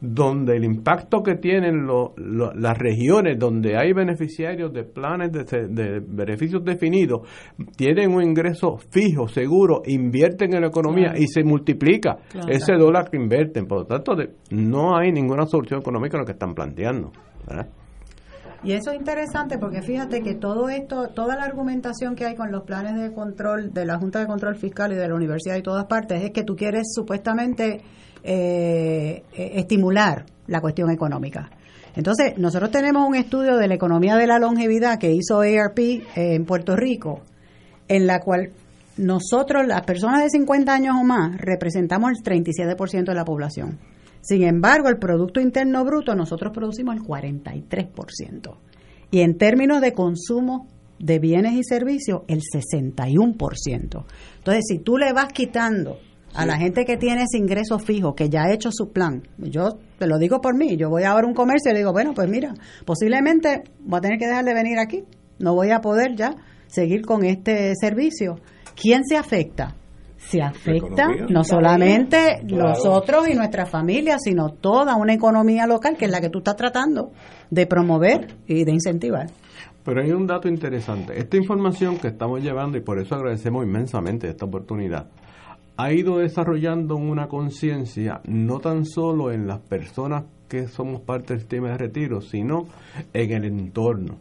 donde 0.00 0.56
el 0.56 0.64
impacto 0.64 1.22
que 1.22 1.34
tienen 1.36 1.86
lo- 1.86 2.14
lo- 2.16 2.52
las 2.54 2.78
regiones 2.78 3.38
donde 3.38 3.76
hay 3.76 3.92
beneficiarios 3.92 4.72
de 4.72 4.84
planes 4.84 5.32
de, 5.32 5.66
de 5.68 6.00
beneficios 6.00 6.64
definidos 6.64 7.22
tienen 7.76 8.14
un 8.14 8.22
ingreso 8.22 8.76
fijo, 8.90 9.26
seguro, 9.28 9.82
invierten 9.86 10.54
en 10.54 10.60
la 10.62 10.68
economía 10.68 11.08
Claro. 11.08 11.22
y 11.22 11.26
se 11.26 11.42
multiplica 11.42 12.16
Claro. 12.30 12.48
ese 12.48 12.74
dólar 12.74 13.10
que 13.10 13.16
invierten. 13.16 13.66
Por 13.66 13.78
lo 13.80 13.84
tanto, 13.86 14.14
de- 14.14 14.30
no 14.50 14.96
hay 14.96 15.10
ninguna 15.12 15.46
solución 15.46 15.80
económica 15.80 16.16
a 16.16 16.20
lo 16.20 16.26
que 16.26 16.32
están 16.32 16.54
planteando. 16.54 17.10
¿verdad? 17.46 17.66
Y 18.64 18.72
eso 18.72 18.90
es 18.90 18.98
interesante 18.98 19.56
porque 19.56 19.82
fíjate 19.82 20.20
que 20.20 20.34
todo 20.34 20.68
esto, 20.68 21.08
toda 21.14 21.36
la 21.36 21.44
argumentación 21.44 22.16
que 22.16 22.24
hay 22.26 22.34
con 22.34 22.50
los 22.50 22.64
planes 22.64 23.00
de 23.00 23.12
control 23.14 23.72
de 23.72 23.86
la 23.86 23.98
Junta 23.98 24.18
de 24.18 24.26
Control 24.26 24.56
Fiscal 24.56 24.92
y 24.92 24.96
de 24.96 25.06
la 25.08 25.14
universidad 25.14 25.56
y 25.56 25.62
todas 25.62 25.84
partes 25.86 26.22
es 26.24 26.32
que 26.32 26.42
tú 26.42 26.56
quieres 26.56 26.82
supuestamente 26.92 27.80
eh, 28.22 29.22
eh, 29.32 29.52
estimular 29.54 30.26
la 30.46 30.60
cuestión 30.60 30.90
económica. 30.90 31.50
Entonces, 31.94 32.38
nosotros 32.38 32.70
tenemos 32.70 33.06
un 33.08 33.16
estudio 33.16 33.56
de 33.56 33.66
la 33.68 33.74
economía 33.74 34.16
de 34.16 34.26
la 34.26 34.38
longevidad 34.38 34.98
que 34.98 35.12
hizo 35.12 35.40
ARP 35.40 35.78
eh, 35.78 36.02
en 36.14 36.44
Puerto 36.44 36.76
Rico, 36.76 37.22
en 37.88 38.06
la 38.06 38.20
cual 38.20 38.50
nosotros, 38.96 39.66
las 39.66 39.82
personas 39.82 40.22
de 40.22 40.30
50 40.30 40.72
años 40.72 40.96
o 41.00 41.04
más, 41.04 41.40
representamos 41.40 42.10
el 42.10 42.24
37% 42.24 43.04
de 43.04 43.14
la 43.14 43.24
población. 43.24 43.78
Sin 44.20 44.42
embargo, 44.42 44.88
el 44.88 44.98
Producto 44.98 45.40
Interno 45.40 45.84
Bruto 45.84 46.14
nosotros 46.14 46.52
producimos 46.52 46.96
el 46.96 47.02
43%. 47.02 48.56
Y 49.10 49.20
en 49.20 49.38
términos 49.38 49.80
de 49.80 49.92
consumo 49.92 50.68
de 50.98 51.18
bienes 51.18 51.54
y 51.54 51.64
servicios, 51.64 52.22
el 52.28 52.42
61%. 52.42 54.04
Entonces, 54.38 54.64
si 54.68 54.78
tú 54.78 54.98
le 54.98 55.12
vas 55.12 55.32
quitando 55.32 55.98
a 56.34 56.46
la 56.46 56.56
gente 56.56 56.84
que 56.84 56.96
tiene 56.96 57.22
ese 57.22 57.38
ingreso 57.38 57.78
fijo, 57.78 58.14
que 58.14 58.28
ya 58.28 58.42
ha 58.44 58.52
hecho 58.52 58.70
su 58.72 58.92
plan, 58.92 59.22
yo 59.38 59.78
te 59.98 60.06
lo 60.06 60.18
digo 60.18 60.40
por 60.40 60.56
mí, 60.56 60.76
yo 60.76 60.88
voy 60.88 61.02
ahora 61.04 61.24
a 61.24 61.28
un 61.28 61.34
comercio 61.34 61.70
y 61.70 61.74
le 61.74 61.80
digo, 61.80 61.92
bueno, 61.92 62.12
pues 62.14 62.28
mira, 62.28 62.54
posiblemente 62.84 63.62
voy 63.80 63.98
a 63.98 64.00
tener 64.00 64.18
que 64.18 64.26
dejar 64.26 64.44
de 64.44 64.54
venir 64.54 64.78
aquí, 64.78 65.04
no 65.38 65.54
voy 65.54 65.70
a 65.70 65.80
poder 65.80 66.14
ya 66.16 66.36
seguir 66.66 67.02
con 67.02 67.24
este 67.24 67.72
servicio. 67.80 68.36
¿Quién 68.80 69.02
se 69.04 69.16
afecta? 69.16 69.74
Se 70.16 70.42
afecta 70.42 71.08
no 71.28 71.42
solamente 71.44 72.42
Claro. 72.46 72.68
nosotros 72.70 73.28
y 73.28 73.34
nuestra 73.34 73.66
familia, 73.66 74.16
sino 74.18 74.50
toda 74.50 74.96
una 74.96 75.14
economía 75.14 75.66
local 75.66 75.96
que 75.96 76.04
es 76.06 76.10
la 76.10 76.20
que 76.20 76.28
tú 76.28 76.38
estás 76.38 76.56
tratando 76.56 77.12
de 77.50 77.66
promover 77.66 78.36
y 78.46 78.64
de 78.64 78.72
incentivar. 78.72 79.26
Pero 79.84 80.02
hay 80.02 80.10
un 80.10 80.26
dato 80.26 80.48
interesante. 80.48 81.18
Esta 81.18 81.36
información 81.36 81.98
que 81.98 82.08
estamos 82.08 82.42
llevando, 82.42 82.76
y 82.76 82.82
por 82.82 82.98
eso 83.00 83.14
agradecemos 83.14 83.64
inmensamente 83.64 84.28
esta 84.28 84.44
oportunidad, 84.44 85.06
ha 85.78 85.92
ido 85.92 86.18
desarrollando 86.18 86.96
una 86.96 87.28
conciencia 87.28 88.20
no 88.26 88.58
tan 88.58 88.84
solo 88.84 89.30
en 89.32 89.46
las 89.46 89.60
personas 89.60 90.24
que 90.48 90.66
somos 90.66 91.00
parte 91.02 91.34
del 91.34 91.40
sistema 91.40 91.68
de 91.70 91.78
retiro, 91.78 92.20
sino 92.20 92.66
en 93.12 93.30
el 93.32 93.44
entorno. 93.44 94.16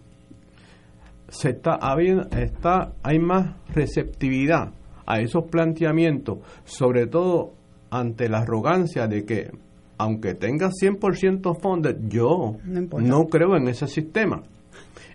Se 1.29 1.49
está, 1.49 1.75
habiendo- 1.75 2.27
está, 2.37 2.93
hay 3.03 3.19
más 3.19 3.55
receptividad 3.73 4.71
a 5.05 5.19
esos 5.19 5.45
planteamientos, 5.49 6.39
sobre 6.63 7.07
todo 7.07 7.53
ante 7.89 8.29
la 8.29 8.39
arrogancia 8.39 9.07
de 9.07 9.25
que, 9.25 9.51
aunque 9.97 10.35
tenga 10.35 10.69
100% 10.69 11.59
funded, 11.59 11.97
yo 12.07 12.55
no 13.03 13.25
creo 13.25 13.55
en 13.57 13.67
ese 13.67 13.87
sistema. 13.87 14.43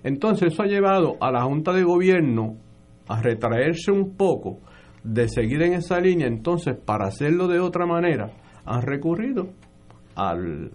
Entonces 0.03 0.53
eso 0.53 0.63
ha 0.63 0.67
llevado 0.67 1.17
a 1.21 1.31
la 1.31 1.45
Junta 1.45 1.73
de 1.73 1.85
Gobierno 1.85 2.57
a 3.09 3.23
retraerse 3.23 3.93
un 3.93 4.17
poco 4.17 4.59
de 5.05 5.29
seguir 5.29 5.63
en 5.63 5.75
esa 5.75 6.01
línea. 6.01 6.27
Entonces, 6.27 6.77
para 6.77 7.07
hacerlo 7.07 7.49
de 7.49 7.61
otra 7.61 7.87
manera, 7.87 8.33
han 8.65 8.83
recurrido 8.83 9.49
al 10.15 10.71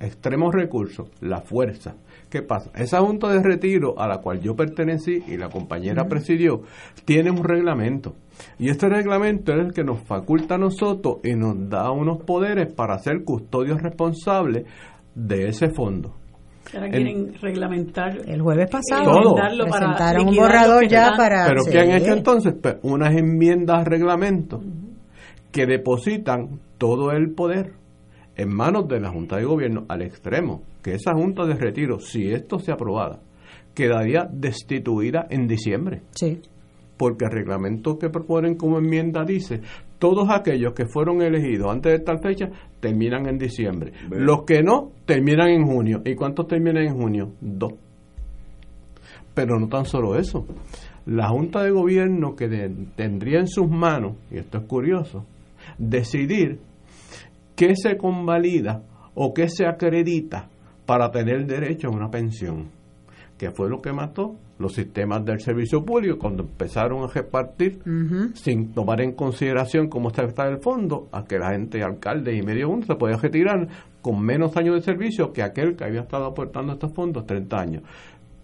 extremo 0.00 0.50
recurso, 0.50 1.08
la 1.20 1.40
fuerza. 1.40 1.94
¿Qué 2.28 2.42
pasa? 2.42 2.70
Esa 2.74 3.00
Junta 3.00 3.28
de 3.28 3.42
Retiro 3.42 3.98
a 3.98 4.08
la 4.08 4.18
cual 4.18 4.40
yo 4.40 4.56
pertenecí 4.56 5.22
y 5.26 5.36
la 5.36 5.48
compañera 5.48 6.06
presidió, 6.08 6.62
tiene 7.04 7.30
un 7.30 7.44
reglamento. 7.44 8.14
Y 8.58 8.68
este 8.68 8.88
reglamento 8.88 9.52
es 9.52 9.60
el 9.60 9.72
que 9.72 9.84
nos 9.84 10.00
faculta 10.00 10.56
a 10.56 10.58
nosotros 10.58 11.18
y 11.22 11.34
nos 11.34 11.68
da 11.68 11.90
unos 11.90 12.22
poderes 12.24 12.72
para 12.72 12.98
ser 12.98 13.22
custodios 13.24 13.80
responsables 13.80 14.64
de 15.14 15.48
ese 15.48 15.70
fondo. 15.70 16.14
Ahora 16.72 16.86
En- 16.86 16.92
quieren 16.92 17.34
reglamentar. 17.40 18.18
El 18.26 18.40
jueves 18.40 18.68
pasado 18.70 19.04
Todo. 19.04 19.30
enmendarlo 19.36 19.66
para 19.66 19.86
presentaron 19.86 20.28
un 20.28 20.36
borrador 20.36 20.88
ya 20.88 21.12
para... 21.16 21.46
¿Pero 21.46 21.62
sí. 21.62 21.70
qué 21.70 21.78
han 21.80 21.90
hecho 21.90 22.12
entonces? 22.12 22.54
Pues 22.60 22.76
unas 22.82 23.14
enmiendas 23.16 23.78
al 23.78 23.86
reglamento 23.86 24.60
que 25.52 25.66
depositan 25.66 26.60
todo 26.78 27.12
el 27.12 27.30
poder 27.32 27.72
en 28.36 28.48
manos 28.54 28.88
de 28.88 29.00
la 29.00 29.10
Junta 29.10 29.36
de 29.36 29.44
Gobierno 29.44 29.84
al 29.88 30.02
extremo, 30.02 30.62
que 30.82 30.94
esa 30.94 31.12
Junta 31.14 31.44
de 31.46 31.54
Retiro, 31.54 32.00
si 32.00 32.32
esto 32.32 32.58
se 32.58 32.72
aprobara, 32.72 33.20
quedaría 33.74 34.28
destituida 34.32 35.26
en 35.30 35.46
diciembre. 35.46 36.02
Sí. 36.10 36.40
Porque 36.96 37.24
el 37.26 37.30
reglamento 37.32 37.98
que 37.98 38.08
proponen 38.08 38.56
como 38.56 38.78
enmienda 38.78 39.24
dice, 39.24 39.60
todos 39.98 40.28
aquellos 40.30 40.74
que 40.74 40.86
fueron 40.86 41.22
elegidos 41.22 41.72
antes 41.72 41.92
de 41.92 41.98
tal 42.00 42.18
fecha 42.20 42.46
terminan 42.84 43.26
en 43.26 43.38
diciembre. 43.38 43.92
Los 44.10 44.44
que 44.44 44.62
no, 44.62 44.90
terminan 45.06 45.48
en 45.48 45.64
junio. 45.66 46.02
¿Y 46.04 46.14
cuántos 46.14 46.46
terminan 46.46 46.84
en 46.84 46.94
junio? 46.94 47.32
Dos. 47.40 47.72
Pero 49.34 49.58
no 49.58 49.68
tan 49.68 49.86
solo 49.86 50.16
eso. 50.18 50.46
La 51.06 51.28
Junta 51.28 51.62
de 51.62 51.70
Gobierno 51.70 52.36
que 52.36 52.48
de- 52.48 52.70
tendría 52.94 53.40
en 53.40 53.48
sus 53.48 53.68
manos, 53.70 54.16
y 54.30 54.36
esto 54.38 54.58
es 54.58 54.64
curioso, 54.64 55.24
decidir 55.78 56.58
qué 57.56 57.74
se 57.74 57.96
convalida 57.96 58.82
o 59.14 59.32
qué 59.32 59.48
se 59.48 59.66
acredita 59.66 60.48
para 60.86 61.10
tener 61.10 61.46
derecho 61.46 61.88
a 61.88 61.96
una 61.96 62.10
pensión, 62.10 62.68
que 63.38 63.50
fue 63.50 63.68
lo 63.70 63.80
que 63.80 63.92
mató 63.92 64.36
los 64.58 64.74
sistemas 64.74 65.24
del 65.24 65.40
servicio 65.40 65.84
público 65.84 66.18
cuando 66.18 66.42
empezaron 66.42 67.02
a 67.04 67.06
repartir 67.06 67.80
sin 68.34 68.72
tomar 68.72 69.00
en 69.00 69.12
consideración 69.12 69.88
cómo 69.88 70.08
está 70.08 70.24
está 70.24 70.46
el 70.48 70.58
fondo, 70.58 71.08
a 71.12 71.24
que 71.24 71.38
la 71.38 71.50
gente, 71.50 71.82
alcalde 71.82 72.36
y 72.36 72.42
medio 72.42 72.68
mundo 72.68 72.86
se 72.86 72.94
podía 72.94 73.16
retirar 73.16 73.68
con 74.00 74.20
menos 74.20 74.56
años 74.56 74.76
de 74.76 74.82
servicio 74.82 75.32
que 75.32 75.42
aquel 75.42 75.76
que 75.76 75.84
había 75.84 76.02
estado 76.02 76.26
aportando 76.26 76.72
estos 76.72 76.92
fondos 76.92 77.26
30 77.26 77.60
años. 77.60 77.82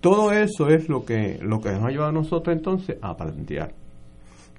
Todo 0.00 0.32
eso 0.32 0.68
es 0.68 0.88
lo 0.88 1.04
que, 1.04 1.38
lo 1.42 1.60
que 1.60 1.70
nos 1.72 1.84
ayuda 1.84 2.08
a 2.08 2.12
nosotros 2.12 2.56
entonces 2.56 2.96
a 3.02 3.16
plantear 3.16 3.79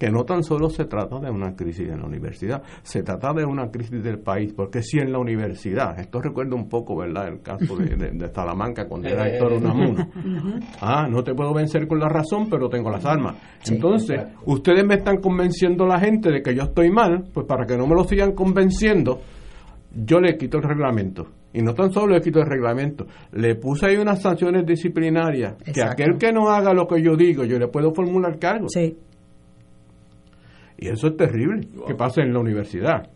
que 0.02 0.10
no 0.10 0.24
tan 0.24 0.42
solo 0.42 0.68
se 0.68 0.86
trata 0.86 1.20
de 1.20 1.30
una 1.30 1.54
crisis 1.56 1.88
en 1.88 2.00
la 2.00 2.08
universidad, 2.08 2.64
se 2.82 3.04
trata 3.04 3.34
de 3.34 3.46
una 3.46 3.70
crisis 3.70 4.02
del 4.02 4.18
país, 4.18 4.52
porque 4.52 4.82
si 4.82 4.98
en 4.98 5.12
la 5.12 5.20
universidad, 5.20 6.00
esto 6.00 6.20
recuerda 6.20 6.56
un 6.56 6.68
poco, 6.68 6.96
¿verdad?, 6.98 7.28
el 7.28 7.42
caso 7.44 7.76
de, 7.78 7.96
de- 7.96 8.10
de 8.10 8.34
Salamanca 8.34 8.88
cuando 8.88 9.08
era 9.10 9.28
Héctor 9.28 9.54
Unamuno. 9.54 10.08
Ah, 10.82 11.08
no 11.08 11.24
te 11.24 11.36
puedo 11.36 11.54
vencer 11.54 11.88
con 11.88 12.00
la 12.00 12.10
razón, 12.10 12.48
pero 12.50 12.68
tengo 12.68 12.90
las 12.90 13.06
armas. 13.06 13.36
Entonces, 13.76 14.20
ustedes 14.46 14.84
me 14.84 14.96
están 14.96 15.18
convenciendo 15.18 15.86
la 15.86 16.00
gente 16.00 16.32
de 16.32 16.42
que 16.42 16.56
yo 16.56 16.64
estoy 16.64 16.90
mal, 16.90 17.26
pues 17.32 17.46
para 17.46 17.68
que 17.68 17.78
no 17.78 17.86
me 17.86 17.94
lo 17.94 18.04
sigan 18.04 18.32
convenciendo, 18.32 19.22
yo 19.94 20.20
le 20.20 20.36
quito 20.36 20.58
el 20.58 20.64
reglamento. 20.64 21.28
Y 21.54 21.62
no 21.62 21.76
tan 21.76 21.92
solo 21.92 22.16
le 22.16 22.22
quito 22.22 22.40
el 22.40 22.48
reglamento, 22.48 23.06
le 23.34 23.54
puse 23.56 23.86
ahí 23.86 23.98
unas 23.98 24.20
sanciones 24.22 24.66
disciplinarias, 24.66 25.58
que 25.74 25.84
aquel 25.84 26.18
que 26.18 26.32
no 26.32 26.50
haga 26.50 26.74
lo 26.74 26.88
que 26.88 27.04
yo 27.04 27.16
digo, 27.16 27.44
yo 27.44 27.60
le 27.60 27.68
puedo 27.68 27.94
formular 27.94 28.40
cargo. 28.40 28.68
Sí. 28.70 28.98
Y 30.82 30.88
eso 30.90 31.08
es 31.08 31.16
terrible 31.16 31.68
que 31.88 31.96
pase 31.96 32.22
en 32.22 32.34
la 32.34 32.40
universidad. 32.40 33.08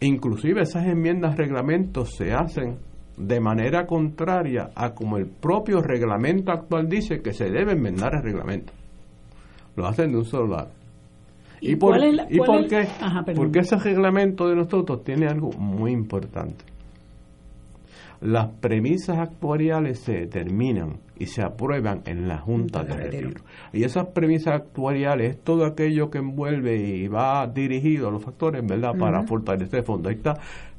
Inclusive 0.00 0.62
esas 0.62 0.86
enmiendas 0.86 1.36
reglamentos 1.36 2.14
se 2.16 2.32
hacen 2.32 2.78
de 3.18 3.38
manera 3.40 3.86
contraria 3.86 4.70
a 4.74 4.94
como 4.94 5.18
el 5.18 5.26
propio 5.26 5.82
reglamento 5.82 6.50
actual 6.52 6.88
dice 6.88 7.20
que 7.20 7.34
se 7.34 7.50
debe 7.50 7.72
enmendar 7.72 8.14
el 8.14 8.22
reglamento. 8.22 8.72
Lo 9.76 9.86
hacen 9.86 10.10
de 10.12 10.18
un 10.18 10.24
solo 10.24 10.46
lado. 10.56 10.70
¿Y 11.60 11.72
¿Y, 11.72 11.76
por, 11.76 11.90
cuál 11.90 12.04
es 12.04 12.14
la- 12.14 12.26
¿y 12.30 12.38
cuál 12.38 12.48
por 12.48 12.60
es- 12.60 12.68
qué? 12.70 13.04
Ajá. 13.04 13.24
Porque 13.36 13.58
ese 13.58 13.76
reglamento 13.76 14.48
de 14.48 14.56
nosotros 14.56 15.04
tiene 15.04 15.26
algo 15.26 15.50
muy 15.52 15.92
importante. 15.92 16.64
Las 18.22 18.48
premisas 18.60 19.18
actuariales 19.18 19.98
se 20.00 20.12
determinan 20.12 20.96
y 21.20 21.26
se 21.26 21.42
aprueban 21.42 22.00
en 22.06 22.26
la 22.26 22.38
Junta 22.38 22.82
de 22.82 22.94
Retiro. 22.94 23.42
Y 23.74 23.84
esas 23.84 24.06
premisas 24.08 24.54
actuariales 24.54 25.36
es 25.36 25.44
todo 25.44 25.66
aquello 25.66 26.10
que 26.10 26.16
envuelve 26.18 26.76
y 26.76 27.08
va 27.08 27.46
dirigido 27.46 28.08
a 28.08 28.10
los 28.10 28.24
factores, 28.24 28.66
¿verdad?, 28.66 28.94
para 28.98 29.18
Ujú. 29.20 29.28
fortalecer 29.28 29.80
el 29.80 29.84
fondo. 29.84 30.08
Ahí 30.08 30.16
está, 30.16 30.34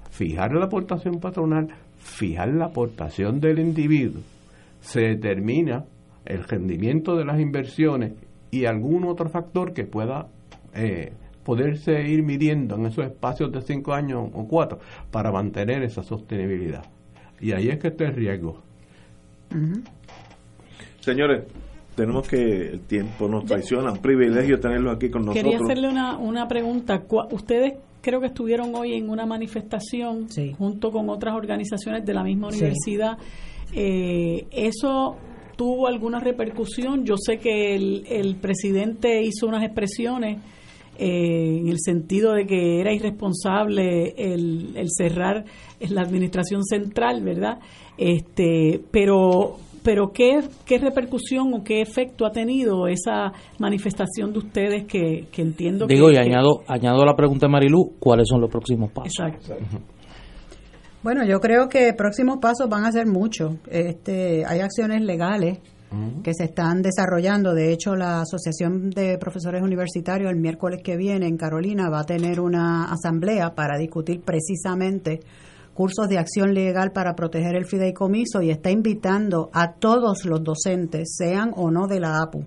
fijar 0.09 0.51
la 0.53 0.65
aportación 0.65 1.19
patronal, 1.19 1.67
fijar 1.97 2.49
la 2.49 2.65
aportación 2.65 3.39
del 3.39 3.59
individuo, 3.59 4.23
se 4.79 5.01
determina 5.01 5.85
el 6.25 6.43
rendimiento 6.43 7.15
de 7.15 7.23
las 7.25 7.39
inversiones 7.39 8.13
y 8.49 8.65
algún 8.65 9.05
otro 9.05 9.29
factor 9.29 9.73
que 9.73 9.85
pueda 9.85 10.25
eh, 10.73 11.13
poderse 11.43 12.01
ir 12.01 12.23
midiendo 12.23 12.75
en 12.75 12.87
esos 12.87 13.05
espacios 13.05 13.51
de 13.51 13.61
cinco 13.61 13.93
años 13.93 14.27
o 14.33 14.47
cuatro 14.47 14.79
para 15.11 15.31
mantener 15.31 15.83
esa 15.83 16.01
sostenibilidad. 16.01 16.83
Y 17.39 17.51
ahí 17.51 17.69
es 17.69 17.77
que 17.77 17.89
está 17.89 18.05
el 18.05 18.15
riesgo. 18.15 18.59
Señores, 21.01 21.43
tenemos 21.95 22.27
que 22.27 22.37
el 22.69 22.79
tiempo 22.87 23.27
nos 23.27 23.45
traiciona, 23.45 23.91
un 23.91 23.99
privilegio 23.99 24.59
tenerlos 24.59 24.95
aquí 24.95 25.09
con 25.09 25.25
nosotros. 25.25 25.43
Quería 25.43 25.59
hacerle 25.63 25.89
una, 25.89 26.17
una 26.17 26.47
pregunta. 26.47 27.03
Ustedes 27.31 27.73
creo 28.01 28.19
que 28.21 28.27
estuvieron 28.27 28.73
hoy 28.75 28.93
en 28.93 29.09
una 29.09 29.25
manifestación 29.25 30.27
junto 30.57 30.91
con 30.91 31.09
otras 31.09 31.35
organizaciones 31.35 32.05
de 32.05 32.13
la 32.13 32.23
misma 32.23 32.49
Sí. 32.51 32.59
universidad. 32.59 33.17
Eh, 33.73 34.45
¿Eso 34.51 35.15
tuvo 35.55 35.87
alguna 35.87 36.19
repercusión? 36.19 37.05
Yo 37.05 37.15
sé 37.17 37.37
que 37.37 37.75
el, 37.75 38.05
el 38.07 38.35
presidente 38.37 39.21
hizo 39.21 39.47
unas 39.47 39.63
expresiones 39.63 40.39
eh, 40.97 41.57
en 41.59 41.67
el 41.67 41.77
sentido 41.79 42.33
de 42.33 42.45
que 42.45 42.79
era 42.79 42.93
irresponsable 42.93 44.13
el, 44.17 44.75
el 44.75 44.87
cerrar 44.89 45.45
la 45.79 46.01
administración 46.01 46.63
central, 46.63 47.21
¿verdad? 47.23 47.59
Este, 47.97 48.81
pero 48.91 49.57
pero 49.83 50.11
¿qué, 50.13 50.41
qué 50.65 50.77
repercusión 50.77 51.53
o 51.53 51.63
qué 51.63 51.81
efecto 51.81 52.25
ha 52.25 52.31
tenido 52.31 52.87
esa 52.87 53.31
manifestación 53.59 54.31
de 54.33 54.39
ustedes 54.39 54.85
que, 54.85 55.27
que 55.31 55.41
entiendo 55.41 55.87
Digo, 55.87 56.07
que... 56.07 56.13
y 56.13 56.15
que- 56.15 56.21
añado, 56.21 56.61
añado 56.67 57.01
a 57.01 57.05
la 57.05 57.15
pregunta 57.15 57.47
de 57.47 57.51
Marilú, 57.51 57.93
¿cuáles 57.99 58.27
son 58.27 58.41
los 58.41 58.49
próximos 58.49 58.91
pasos? 58.91 59.13
Exacto. 59.19 59.55
Bueno, 61.03 61.25
yo 61.25 61.39
creo 61.39 61.67
que 61.67 61.93
próximos 61.93 62.37
pasos 62.39 62.69
van 62.69 62.85
a 62.85 62.91
ser 62.91 63.07
muchos. 63.07 63.55
Este, 63.67 64.45
hay 64.45 64.59
acciones 64.59 65.01
legales 65.01 65.57
que 66.23 66.33
se 66.33 66.45
están 66.45 66.81
desarrollando. 66.81 67.53
De 67.53 67.73
hecho, 67.73 67.95
la 67.97 68.21
Asociación 68.21 68.91
de 68.91 69.17
Profesores 69.17 69.61
Universitarios 69.61 70.31
el 70.31 70.37
miércoles 70.39 70.79
que 70.81 70.95
viene 70.95 71.27
en 71.27 71.35
Carolina 71.35 71.89
va 71.89 72.01
a 72.01 72.05
tener 72.05 72.39
una 72.39 72.85
asamblea 72.85 73.55
para 73.55 73.77
discutir 73.77 74.21
precisamente 74.21 75.19
cursos 75.81 76.07
de 76.07 76.19
acción 76.19 76.53
legal 76.53 76.91
para 76.91 77.15
proteger 77.15 77.55
el 77.55 77.65
fideicomiso 77.65 78.43
y 78.43 78.51
está 78.51 78.69
invitando 78.69 79.49
a 79.51 79.71
todos 79.73 80.25
los 80.25 80.43
docentes, 80.43 81.15
sean 81.17 81.53
o 81.55 81.71
no 81.71 81.87
de 81.87 81.99
la 81.99 82.21
APU, 82.21 82.43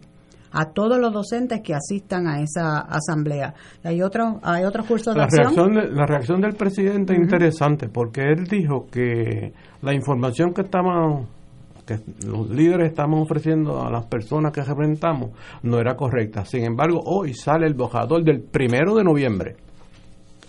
a 0.52 0.66
todos 0.66 1.00
los 1.00 1.12
docentes 1.12 1.60
que 1.60 1.74
asistan 1.74 2.28
a 2.28 2.40
esa 2.40 2.78
asamblea. 2.78 3.52
Hay 3.82 4.02
otros 4.02 4.36
hay 4.44 4.62
otros 4.62 4.86
cursos 4.86 5.14
de 5.14 5.18
La 5.18 5.24
acción. 5.24 5.42
reacción, 5.46 5.74
de- 5.74 5.90
la 5.90 6.06
reacción 6.06 6.40
del 6.42 6.54
presidente 6.54 7.14
es 7.14 7.18
interesante 7.18 7.88
porque 7.88 8.20
él 8.20 8.44
dijo 8.46 8.86
que 8.88 9.52
la 9.82 9.92
información 9.92 10.54
que 10.54 10.62
estaban 10.62 11.26
que 11.84 11.98
los 12.24 12.48
líderes 12.48 12.90
estamos 12.90 13.20
ofreciendo 13.20 13.82
a 13.82 13.90
las 13.90 14.06
personas 14.06 14.52
que 14.52 14.62
representamos 14.62 15.30
no 15.64 15.80
era 15.80 15.96
correcta. 15.96 16.44
Sin 16.44 16.62
embargo, 16.64 17.00
hoy 17.04 17.34
sale 17.34 17.66
el 17.66 17.74
borrador 17.74 18.22
del 18.22 18.40
primero 18.42 18.94
de 18.94 19.02
noviembre 19.02 19.56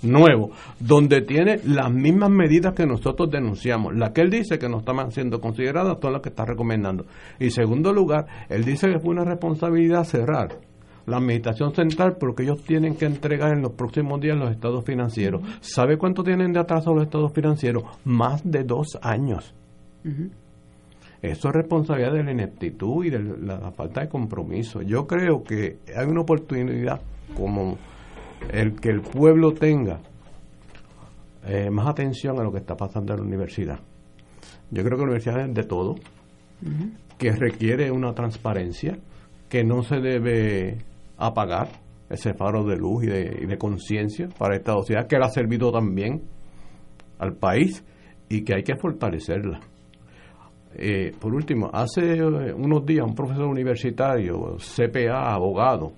nuevo, 0.05 0.51
donde 0.79 1.21
tiene 1.21 1.59
las 1.65 1.91
mismas 1.91 2.29
medidas 2.29 2.73
que 2.73 2.85
nosotros 2.85 3.29
denunciamos. 3.29 3.95
La 3.95 4.13
que 4.13 4.21
él 4.21 4.29
dice 4.29 4.59
que 4.59 4.69
no 4.69 4.79
estaban 4.79 5.11
siendo 5.11 5.39
consideradas 5.39 5.97
son 6.01 6.13
las 6.13 6.21
que 6.21 6.29
está 6.29 6.45
recomendando. 6.45 7.05
Y 7.39 7.49
segundo 7.49 7.93
lugar, 7.93 8.25
él 8.49 8.63
dice 8.63 8.87
que 8.87 8.99
fue 8.99 9.11
una 9.11 9.23
responsabilidad 9.23 10.03
cerrar 10.03 10.49
la 11.05 11.17
administración 11.17 11.73
central 11.73 12.17
porque 12.19 12.43
ellos 12.43 12.63
tienen 12.63 12.95
que 12.95 13.05
entregar 13.05 13.53
en 13.53 13.61
los 13.61 13.73
próximos 13.73 14.19
días 14.19 14.37
los 14.37 14.51
estados 14.51 14.83
financieros. 14.83 15.41
¿Sabe 15.61 15.97
cuánto 15.97 16.23
tienen 16.23 16.53
de 16.53 16.59
atraso 16.59 16.93
los 16.93 17.03
estados 17.03 17.31
financieros? 17.33 17.83
Más 18.03 18.41
de 18.49 18.63
dos 18.63 18.97
años. 19.01 19.53
Eso 21.21 21.47
es 21.49 21.53
responsabilidad 21.55 22.13
de 22.13 22.23
la 22.23 22.31
ineptitud 22.31 23.05
y 23.05 23.09
de 23.09 23.19
la 23.19 23.71
falta 23.71 24.01
de 24.01 24.09
compromiso. 24.09 24.81
Yo 24.81 25.07
creo 25.07 25.43
que 25.43 25.77
hay 25.95 26.05
una 26.05 26.21
oportunidad 26.21 27.01
como 27.35 27.77
el 28.51 28.79
que 28.79 28.89
el 28.89 29.01
pueblo 29.01 29.53
tenga 29.53 29.99
eh, 31.45 31.69
más 31.69 31.87
atención 31.87 32.39
a 32.39 32.43
lo 32.43 32.51
que 32.51 32.59
está 32.59 32.75
pasando 32.75 33.13
en 33.13 33.19
la 33.19 33.25
universidad. 33.25 33.79
Yo 34.71 34.83
creo 34.83 34.97
que 34.97 35.03
la 35.03 35.11
universidad 35.11 35.41
es 35.41 35.53
de 35.53 35.63
todo, 35.63 35.95
que 37.17 37.31
requiere 37.31 37.91
una 37.91 38.13
transparencia, 38.13 38.97
que 39.49 39.63
no 39.63 39.83
se 39.83 39.97
debe 39.97 40.77
apagar 41.17 41.69
ese 42.09 42.33
faro 42.33 42.63
de 42.63 42.77
luz 42.77 43.03
y 43.03 43.07
de, 43.07 43.39
y 43.43 43.45
de 43.45 43.57
conciencia 43.57 44.27
para 44.37 44.55
esta 44.55 44.73
sociedad, 44.73 45.07
que 45.07 45.17
le 45.17 45.25
ha 45.25 45.29
servido 45.29 45.71
también 45.71 46.23
al 47.19 47.33
país 47.33 47.83
y 48.29 48.43
que 48.43 48.55
hay 48.55 48.63
que 48.63 48.75
fortalecerla. 48.75 49.59
Eh, 50.77 51.13
por 51.19 51.33
último, 51.33 51.69
hace 51.71 52.17
eh, 52.17 52.53
unos 52.53 52.85
días 52.85 53.05
un 53.05 53.15
profesor 53.15 53.45
universitario, 53.45 54.57
CPA, 54.57 55.33
abogado, 55.33 55.93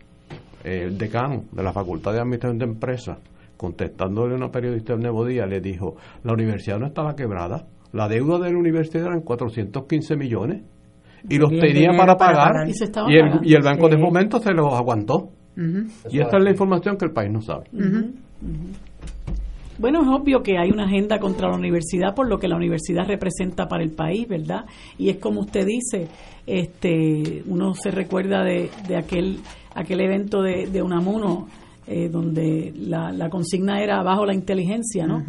el 0.68 0.98
decano 0.98 1.44
de 1.52 1.64
la 1.64 1.72
Facultad 1.72 2.14
de 2.14 2.20
Administración 2.20 2.60
de 2.60 2.66
Empresas, 2.66 3.18
contestándole 3.56 4.34
a 4.34 4.38
una 4.38 4.52
periodista 4.52 4.94
del 4.94 5.02
Nuevo 5.04 5.26
Día, 5.26 5.46
le 5.46 5.62
dijo, 5.62 5.96
la 6.24 6.34
universidad 6.34 6.78
no 6.80 6.88
estaba 6.88 7.16
quebrada, 7.16 7.66
La 7.94 8.08
deuda 8.08 8.38
de 8.40 8.52
la 8.52 8.60
universidad 8.60 9.08
eran 9.08 9.22
415 9.22 10.16
millones 10.18 10.62
y 11.30 11.38
los 11.38 11.50
bien, 11.50 11.62
tenía 11.62 11.90
para 11.92 12.16
para 12.16 12.18
pagar 12.18 12.54
pagar. 12.54 12.70
Y 12.70 12.74
se 12.74 12.86
estaba 12.86 13.12
y 13.12 13.16
el, 13.16 13.22
pagando. 13.22 13.48
y 13.48 13.54
el 13.54 13.62
Banco 13.64 13.90
de. 13.90 13.98
Fomento 13.98 14.40
se 14.40 14.52
los 14.52 14.74
aguantó. 14.74 15.30
Y 16.12 16.20
esta 16.20 16.38
es 16.38 16.44
la 16.44 16.52
información 16.52 16.98
que 16.98 17.06
el 17.06 17.12
país 17.12 17.32
no 17.32 17.42
sabe. 17.42 17.66
Bueno, 19.80 20.02
es 20.02 20.08
obvio 20.08 20.42
que 20.42 20.58
hay 20.58 20.70
una 20.70 20.86
agenda 20.86 21.20
contra 21.20 21.50
la 21.50 21.56
universidad 21.56 22.16
por 22.16 22.28
lo 22.28 22.38
que 22.38 22.48
la 22.48 22.56
universidad 22.56 23.08
representa 23.08 23.68
para 23.68 23.84
el 23.84 23.92
país, 23.92 24.28
¿verdad? 24.28 24.66
Y 24.98 25.10
es 25.10 25.18
como 25.18 25.42
usted 25.42 25.66
dice, 25.66 26.08
este, 26.46 27.44
uno 27.48 27.74
se 27.74 27.92
recuerda 27.92 28.44
de, 28.44 28.70
de 28.88 28.98
aquel 28.98 29.40
aquel 29.78 30.02
evento 30.02 30.42
de, 30.42 30.68
de 30.68 30.82
Unamuno 30.82 31.48
eh, 31.90 32.10
donde 32.10 32.74
la, 32.76 33.14
la 33.14 33.30
consigna 33.30 33.82
era 33.82 34.00
abajo 34.00 34.26
la 34.26 34.34
inteligencia, 34.34 35.08
¿no? 35.08 35.24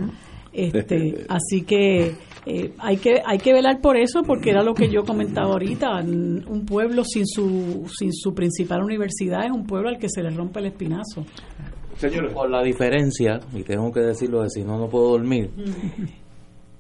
Este, 0.52 1.24
así 1.28 1.62
que 1.62 2.14
eh, 2.46 2.72
hay 2.78 2.96
que 2.96 3.22
hay 3.24 3.38
que 3.38 3.52
velar 3.52 3.80
por 3.80 3.96
eso 3.96 4.22
porque 4.24 4.50
era 4.50 4.64
lo 4.64 4.74
que 4.74 4.88
yo 4.88 5.04
comentaba 5.04 5.52
ahorita, 5.52 6.00
un 6.00 6.66
pueblo 6.66 7.04
sin 7.04 7.26
su 7.26 7.84
sin 7.96 8.12
su 8.12 8.34
principal 8.34 8.82
universidad 8.82 9.44
es 9.44 9.52
un 9.52 9.66
pueblo 9.66 9.88
al 9.88 9.98
que 9.98 10.08
se 10.08 10.20
le 10.20 10.30
rompe 10.30 10.58
el 10.58 10.66
espinazo. 10.66 11.24
Por 12.32 12.50
la 12.50 12.62
diferencia, 12.62 13.40
y 13.52 13.62
tengo 13.62 13.92
que 13.92 14.00
decirlo, 14.00 14.42
de 14.42 14.50
si 14.50 14.64
no, 14.64 14.78
no 14.78 14.88
puedo 14.88 15.10
dormir, 15.10 15.50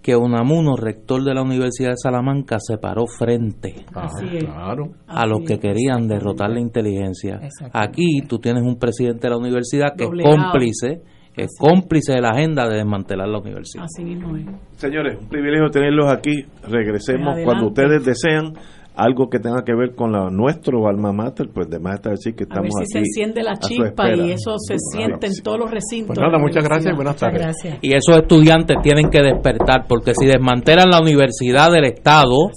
que 0.08 0.16
Unamuno, 0.16 0.74
rector 0.74 1.22
de 1.22 1.34
la 1.34 1.42
Universidad 1.42 1.90
de 1.90 1.96
Salamanca, 1.98 2.56
se 2.60 2.78
paró 2.78 3.04
frente. 3.06 3.84
Claro. 3.92 4.92
a 5.06 5.26
los 5.26 5.40
que 5.46 5.58
querían 5.58 6.08
derrotar 6.08 6.48
la 6.48 6.60
inteligencia. 6.60 7.38
Aquí 7.74 8.22
tú 8.26 8.38
tienes 8.38 8.62
un 8.62 8.78
presidente 8.78 9.26
de 9.26 9.28
la 9.28 9.36
universidad 9.36 9.94
que 9.94 10.04
Doblegado. 10.04 10.34
es 10.34 10.42
cómplice, 10.42 11.02
que 11.34 11.42
es 11.42 11.50
cómplice 11.60 12.14
de 12.14 12.22
la 12.22 12.30
agenda 12.30 12.66
de 12.66 12.76
desmantelar 12.76 13.28
la 13.28 13.38
universidad. 13.38 13.84
Así 13.84 14.02
mismo 14.02 14.34
es. 14.34 14.46
Señores, 14.78 15.18
un 15.20 15.28
privilegio 15.28 15.68
tenerlos 15.68 16.10
aquí. 16.10 16.42
Regresemos 16.66 17.34
cuando 17.44 17.66
ustedes 17.66 18.02
desean 18.02 18.54
algo 18.98 19.30
que 19.30 19.38
tenga 19.38 19.62
que 19.64 19.74
ver 19.74 19.94
con 19.94 20.10
la, 20.10 20.28
nuestro 20.28 20.88
alma 20.88 21.12
mater, 21.12 21.48
pues 21.54 21.70
de 21.70 21.78
más 21.78 21.94
está 21.94 22.10
decir 22.10 22.34
que 22.34 22.44
A 22.50 22.60
ver 22.60 22.66
estamos 22.66 22.74
si 22.80 22.92
se 22.92 22.98
enciende 22.98 23.42
la 23.44 23.56
chispa 23.56 24.12
y 24.12 24.32
eso 24.32 24.56
se 24.58 24.76
siente 24.76 25.28
en 25.28 25.32
todos 25.42 25.58
los 25.60 25.70
recintos. 25.70 26.16
Pues 26.16 26.18
nada, 26.18 26.38
muchas 26.38 26.64
gracias 26.64 26.92
y 26.92 26.96
buenas 26.96 27.16
tardes. 27.16 27.56
Y 27.80 27.94
esos 27.94 28.18
estudiantes 28.18 28.76
tienen 28.82 29.08
que 29.08 29.22
despertar, 29.22 29.86
porque 29.88 30.12
si 30.18 30.26
desmantelan 30.26 30.90
la 30.90 31.00
universidad 31.00 31.70
del 31.70 31.84
Estado, 31.84 32.50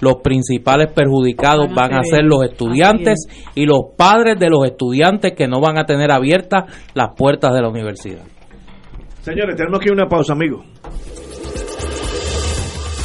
los 0.00 0.16
principales 0.22 0.92
perjudicados 0.92 1.66
Van 1.74 1.92
a 1.92 1.96
van 1.96 2.00
a 2.00 2.02
ser 2.04 2.24
los 2.24 2.44
estudiantes 2.44 3.26
y 3.56 3.66
los 3.66 3.80
padres 3.96 4.38
de 4.38 4.48
los 4.48 4.64
estudiantes 4.64 5.32
que 5.36 5.48
no 5.48 5.60
van 5.60 5.76
a 5.76 5.84
tener 5.84 6.12
abiertas 6.12 6.64
las 6.94 7.08
puertas 7.16 7.52
de 7.52 7.62
la 7.62 7.68
universidad. 7.68 8.22
Señores, 9.22 9.56
tenemos 9.56 9.80
que 9.80 9.86
ir 9.86 9.90
a 9.90 9.94
una 9.94 10.08
pausa, 10.08 10.32
amigos. 10.32 10.64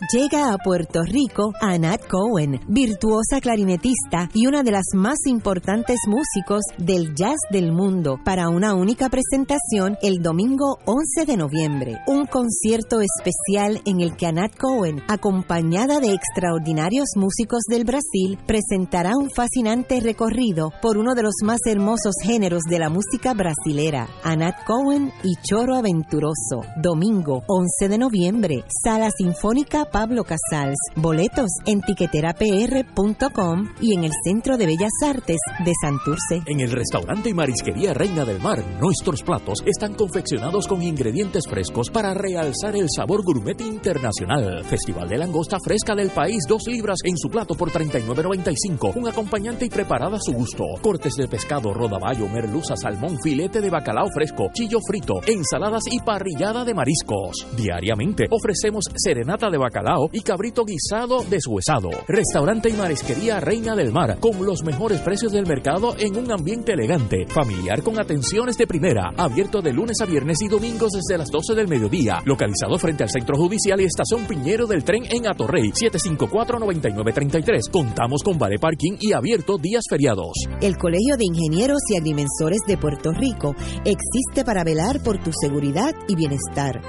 Llega 0.00 0.52
a 0.52 0.58
Puerto 0.58 1.02
Rico 1.02 1.52
Anat 1.60 2.06
Cohen, 2.06 2.60
virtuosa 2.68 3.40
clarinetista 3.40 4.30
y 4.32 4.46
una 4.46 4.62
de 4.62 4.70
las 4.70 4.86
más 4.94 5.18
importantes 5.26 5.98
músicos 6.06 6.62
del 6.78 7.16
jazz 7.16 7.36
del 7.50 7.72
mundo, 7.72 8.20
para 8.24 8.48
una 8.48 8.74
única 8.74 9.08
presentación 9.08 9.98
el 10.00 10.22
domingo 10.22 10.78
11 10.84 11.26
de 11.26 11.36
noviembre. 11.36 11.98
Un 12.06 12.26
concierto 12.26 13.00
especial 13.00 13.82
en 13.86 14.00
el 14.00 14.14
que 14.16 14.26
Anat 14.26 14.56
Cohen, 14.56 15.02
acompañada 15.08 15.98
de 15.98 16.14
extraordinarios 16.14 17.08
músicos 17.16 17.62
del 17.68 17.84
Brasil, 17.84 18.38
presentará 18.46 19.16
un 19.16 19.30
fascinante 19.30 19.98
recorrido 19.98 20.70
por 20.80 20.96
uno 20.96 21.16
de 21.16 21.24
los 21.24 21.34
más 21.42 21.58
hermosos 21.66 22.14
géneros 22.22 22.62
de 22.70 22.78
la 22.78 22.88
música 22.88 23.34
brasilera, 23.34 24.08
Anat 24.22 24.64
Cohen 24.64 25.12
y 25.24 25.34
Choro 25.42 25.74
Aventuroso. 25.74 26.62
Domingo 26.80 27.42
11 27.48 27.88
de 27.88 27.98
noviembre, 27.98 28.64
Sala 28.84 29.10
Sinfónica 29.10 29.87
Pablo 29.90 30.24
Casals. 30.24 30.76
Boletos 30.96 31.50
en 31.64 31.80
tiqueterapr.com 31.80 33.68
y 33.80 33.94
en 33.94 34.04
el 34.04 34.12
Centro 34.22 34.58
de 34.58 34.66
Bellas 34.66 34.92
Artes 35.04 35.38
de 35.64 35.72
Santurce. 35.80 36.42
En 36.44 36.60
el 36.60 36.70
restaurante 36.70 37.30
y 37.30 37.34
marisquería 37.34 37.94
Reina 37.94 38.24
del 38.24 38.40
Mar, 38.40 38.62
nuestros 38.80 39.22
platos 39.22 39.62
están 39.64 39.94
confeccionados 39.94 40.66
con 40.66 40.82
ingredientes 40.82 41.44
frescos 41.48 41.88
para 41.88 42.12
realzar 42.12 42.76
el 42.76 42.88
sabor 42.94 43.22
gourmet 43.24 43.58
internacional. 43.62 44.64
Festival 44.64 45.08
de 45.08 45.16
langosta 45.16 45.56
fresca 45.64 45.94
del 45.94 46.10
país, 46.10 46.44
2 46.46 46.66
libras 46.66 46.98
en 47.04 47.16
su 47.16 47.30
plato 47.30 47.54
por 47.54 47.70
39.95. 47.70 48.94
Un 48.96 49.08
acompañante 49.08 49.64
y 49.64 49.70
preparada 49.70 50.18
a 50.18 50.20
su 50.20 50.32
gusto. 50.32 50.64
Cortes 50.82 51.14
de 51.14 51.28
pescado, 51.28 51.72
rodaballo, 51.72 52.28
merluza, 52.28 52.76
salmón, 52.76 53.16
filete 53.22 53.62
de 53.62 53.70
bacalao 53.70 54.08
fresco, 54.12 54.50
chillo 54.52 54.80
frito, 54.86 55.14
ensaladas 55.26 55.84
y 55.90 56.00
parrillada 56.00 56.64
de 56.64 56.74
mariscos. 56.74 57.46
Diariamente 57.56 58.26
ofrecemos 58.30 58.84
serenata 58.94 59.48
de 59.48 59.56
bacalao 59.56 59.77
y 60.12 60.22
cabrito 60.22 60.64
guisado 60.64 61.22
deshuesado. 61.28 61.90
Restaurante 62.08 62.68
y 62.68 62.72
marisquería 62.72 63.40
Reina 63.40 63.76
del 63.76 63.92
Mar, 63.92 64.18
con 64.18 64.44
los 64.44 64.64
mejores 64.64 65.00
precios 65.00 65.32
del 65.32 65.46
mercado 65.46 65.94
en 65.98 66.16
un 66.16 66.32
ambiente 66.32 66.72
elegante, 66.72 67.26
familiar 67.28 67.82
con 67.82 67.98
atenciones 67.98 68.58
de 68.58 68.66
primera, 68.66 69.12
abierto 69.16 69.62
de 69.62 69.72
lunes 69.72 70.00
a 70.00 70.06
viernes 70.06 70.38
y 70.42 70.48
domingos 70.48 70.92
desde 70.92 71.18
las 71.18 71.30
12 71.30 71.54
del 71.54 71.68
mediodía, 71.68 72.20
localizado 72.24 72.78
frente 72.78 73.04
al 73.04 73.10
Centro 73.10 73.36
Judicial 73.36 73.80
y 73.80 73.84
Estación 73.84 74.26
Piñero 74.26 74.66
del 74.66 74.82
Tren 74.82 75.04
en 75.10 75.28
Atorrey, 75.28 75.70
754-9933. 75.70 77.70
Contamos 77.70 78.22
con 78.22 78.36
vale 78.36 78.58
parking 78.58 78.96
y 79.00 79.12
abierto 79.12 79.58
días 79.58 79.84
feriados. 79.88 80.32
El 80.60 80.76
Colegio 80.76 81.16
de 81.16 81.24
Ingenieros 81.24 81.82
y 81.88 81.96
Agrimensores 81.96 82.60
de 82.66 82.76
Puerto 82.76 83.12
Rico 83.12 83.54
existe 83.84 84.44
para 84.44 84.64
velar 84.64 85.02
por 85.02 85.22
tu 85.22 85.30
seguridad 85.32 85.94
y 86.08 86.16
bienestar. 86.16 86.80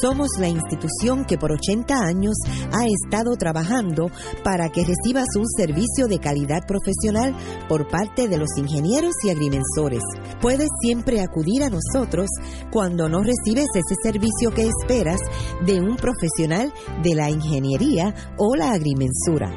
Somos 0.00 0.30
la 0.38 0.48
institución 0.48 1.24
que 1.24 1.36
por 1.36 1.52
80 1.52 1.94
años 1.94 2.37
ha 2.72 2.84
estado 2.86 3.36
trabajando 3.36 4.10
para 4.42 4.68
que 4.68 4.84
recibas 4.84 5.26
un 5.36 5.46
servicio 5.46 6.06
de 6.06 6.18
calidad 6.18 6.66
profesional 6.66 7.34
por 7.68 7.88
parte 7.88 8.28
de 8.28 8.38
los 8.38 8.50
ingenieros 8.56 9.14
y 9.24 9.30
agrimensores. 9.30 10.02
Puedes 10.40 10.68
siempre 10.80 11.20
acudir 11.20 11.62
a 11.62 11.70
nosotros 11.70 12.28
cuando 12.70 13.08
no 13.08 13.22
recibes 13.22 13.66
ese 13.74 13.94
servicio 14.02 14.52
que 14.52 14.68
esperas 14.68 15.20
de 15.64 15.80
un 15.80 15.96
profesional 15.96 16.72
de 17.02 17.14
la 17.14 17.30
ingeniería 17.30 18.14
o 18.36 18.54
la 18.54 18.72
agrimensura. 18.72 19.52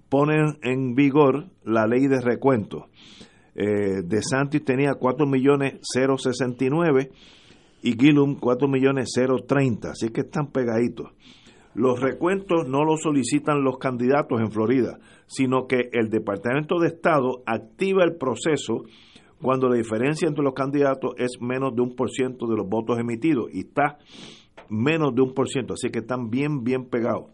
pone 0.10 0.36
en 0.62 0.94
vigor 0.94 1.48
la 1.64 1.88
ley 1.88 2.06
de 2.08 2.22
recuento. 2.22 2.90
Eh, 3.56 4.04
DeSantis 4.04 4.64
tenía 4.64 4.92
4.069 4.92 7.10
y 7.84 7.94
Gillum 7.94 8.40
4.030, 8.40 9.92
así 9.92 10.10
que 10.10 10.22
están 10.22 10.52
pegaditos. 10.52 11.12
Los 11.76 12.00
recuentos 12.00 12.68
no 12.68 12.84
los 12.84 13.02
solicitan 13.02 13.64
los 13.64 13.78
candidatos 13.78 14.40
en 14.40 14.52
Florida, 14.52 15.00
sino 15.26 15.68
que 15.68 15.90
el 15.92 16.10
Departamento 16.10 16.80
de 16.80 16.88
Estado 16.88 17.42
activa 17.46 18.04
el 18.04 18.16
proceso 18.18 18.84
cuando 19.42 19.68
la 19.68 19.76
diferencia 19.76 20.28
entre 20.28 20.44
los 20.44 20.54
candidatos 20.54 21.14
es 21.18 21.42
menos 21.42 21.76
de 21.76 21.82
un 21.82 21.96
por 21.96 22.10
ciento 22.10 22.48
de 22.48 22.56
los 22.56 22.68
votos 22.68 22.98
emitidos 23.00 23.48
y 23.52 23.62
está 23.62 23.98
menos 24.70 25.14
de 25.16 25.22
un 25.22 25.34
por 25.34 25.50
ciento, 25.50 25.74
así 25.74 25.90
que 25.90 26.00
están 26.00 26.30
bien, 26.30 26.64
bien 26.64 26.86
pegados. 26.86 27.32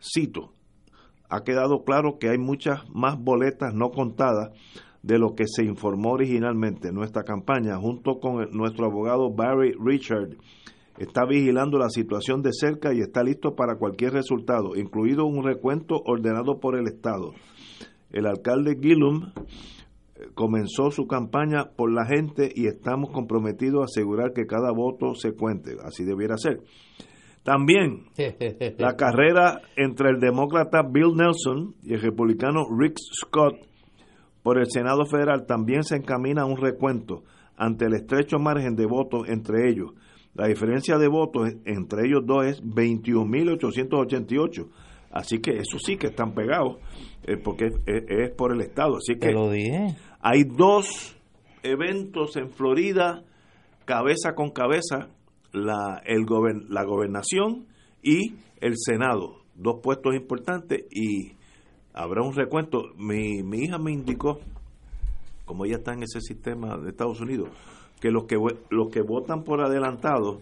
Cito, 0.00 0.52
ha 1.28 1.44
quedado 1.44 1.84
claro 1.84 2.18
que 2.18 2.28
hay 2.28 2.38
muchas 2.38 2.82
más 2.90 3.18
boletas 3.18 3.72
no 3.72 3.90
contadas 3.90 4.50
de 5.02 5.18
lo 5.18 5.34
que 5.34 5.44
se 5.46 5.64
informó 5.64 6.12
originalmente. 6.12 6.92
Nuestra 6.92 7.22
campaña, 7.22 7.76
junto 7.78 8.20
con 8.20 8.50
nuestro 8.50 8.86
abogado 8.86 9.32
Barry 9.32 9.74
Richard, 9.82 10.36
está 11.02 11.24
vigilando 11.26 11.78
la 11.78 11.88
situación 11.88 12.42
de 12.42 12.50
cerca 12.52 12.94
y 12.94 13.00
está 13.00 13.22
listo 13.22 13.54
para 13.54 13.76
cualquier 13.76 14.12
resultado, 14.12 14.76
incluido 14.76 15.24
un 15.26 15.44
recuento 15.44 16.00
ordenado 16.04 16.60
por 16.60 16.78
el 16.78 16.86
Estado. 16.86 17.32
El 18.10 18.26
alcalde 18.26 18.76
Gillum 18.80 19.32
comenzó 20.34 20.90
su 20.90 21.06
campaña 21.06 21.70
por 21.76 21.92
la 21.92 22.06
gente 22.06 22.50
y 22.54 22.66
estamos 22.66 23.10
comprometidos 23.10 23.82
a 23.82 23.84
asegurar 23.84 24.32
que 24.32 24.46
cada 24.46 24.70
voto 24.70 25.14
se 25.14 25.32
cuente. 25.32 25.76
Así 25.84 26.04
debiera 26.04 26.36
ser. 26.36 26.60
También 27.42 28.04
la 28.78 28.94
carrera 28.94 29.60
entre 29.76 30.10
el 30.10 30.20
demócrata 30.20 30.82
Bill 30.82 31.16
Nelson 31.16 31.74
y 31.82 31.94
el 31.94 32.00
republicano 32.00 32.64
Rick 32.78 32.96
Scott 32.98 33.56
por 34.42 34.58
el 34.58 34.70
Senado 34.70 35.04
Federal 35.06 35.46
también 35.46 35.82
se 35.82 35.96
encamina 35.96 36.42
a 36.42 36.46
un 36.46 36.56
recuento 36.56 37.24
ante 37.56 37.86
el 37.86 37.94
estrecho 37.94 38.38
margen 38.38 38.74
de 38.76 38.86
votos 38.86 39.28
entre 39.28 39.68
ellos. 39.68 39.90
La 40.34 40.46
diferencia 40.46 40.96
de 40.98 41.08
votos 41.08 41.52
entre 41.66 42.06
ellos 42.06 42.22
dos 42.24 42.46
es 42.46 42.62
21.888. 42.62 44.66
Así 45.10 45.40
que 45.40 45.56
eso 45.58 45.78
sí 45.78 45.96
que 45.98 46.06
están 46.06 46.32
pegados, 46.32 46.78
eh, 47.24 47.36
porque 47.36 47.66
es, 47.66 47.74
es- 47.86 48.04
es 48.08 48.30
por 48.30 48.52
el 48.52 48.62
Estado. 48.62 48.96
Así 48.96 49.14
que 49.14 49.28
Te 49.28 49.32
lo 49.32 49.50
dije. 49.50 49.94
hay 50.20 50.44
dos 50.44 51.16
eventos 51.62 52.36
en 52.36 52.50
Florida, 52.50 53.22
cabeza 53.84 54.34
con 54.34 54.50
cabeza, 54.50 55.08
la, 55.52 56.00
el 56.06 56.24
gober- 56.24 56.64
la 56.70 56.84
gobernación 56.84 57.66
y 58.02 58.36
el 58.60 58.74
Senado. 58.78 59.42
Dos 59.54 59.80
puestos 59.82 60.14
importantes 60.14 60.86
y 60.90 61.32
habrá 61.92 62.22
un 62.22 62.34
recuento. 62.34 62.84
Mi, 62.96 63.42
mi 63.42 63.64
hija 63.64 63.76
me 63.78 63.92
indicó, 63.92 64.40
como 65.44 65.66
ella 65.66 65.76
está 65.76 65.92
en 65.92 66.04
ese 66.04 66.22
sistema 66.22 66.78
de 66.78 66.88
Estados 66.88 67.20
Unidos, 67.20 67.50
que 68.02 68.10
los 68.10 68.24
que, 68.24 68.36
los 68.70 68.88
que 68.90 69.00
votan 69.00 69.44
por 69.44 69.60
adelantado 69.60 70.40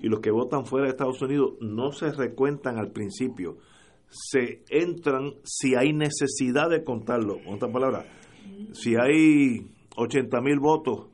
y 0.00 0.08
los 0.08 0.20
que 0.20 0.30
votan 0.30 0.64
fuera 0.64 0.86
de 0.86 0.92
Estados 0.92 1.20
Unidos 1.20 1.52
no 1.60 1.92
se 1.92 2.10
recuentan 2.10 2.78
al 2.78 2.92
principio. 2.92 3.58
Se 4.08 4.64
entran 4.70 5.34
si 5.44 5.74
hay 5.74 5.92
necesidad 5.92 6.70
de 6.70 6.84
contarlo. 6.84 7.44
Con 7.44 7.56
otras 7.56 7.70
palabras, 7.70 8.06
si 8.72 8.94
hay 8.96 9.70
80 9.96 10.40
mil 10.40 10.60
votos 10.60 11.08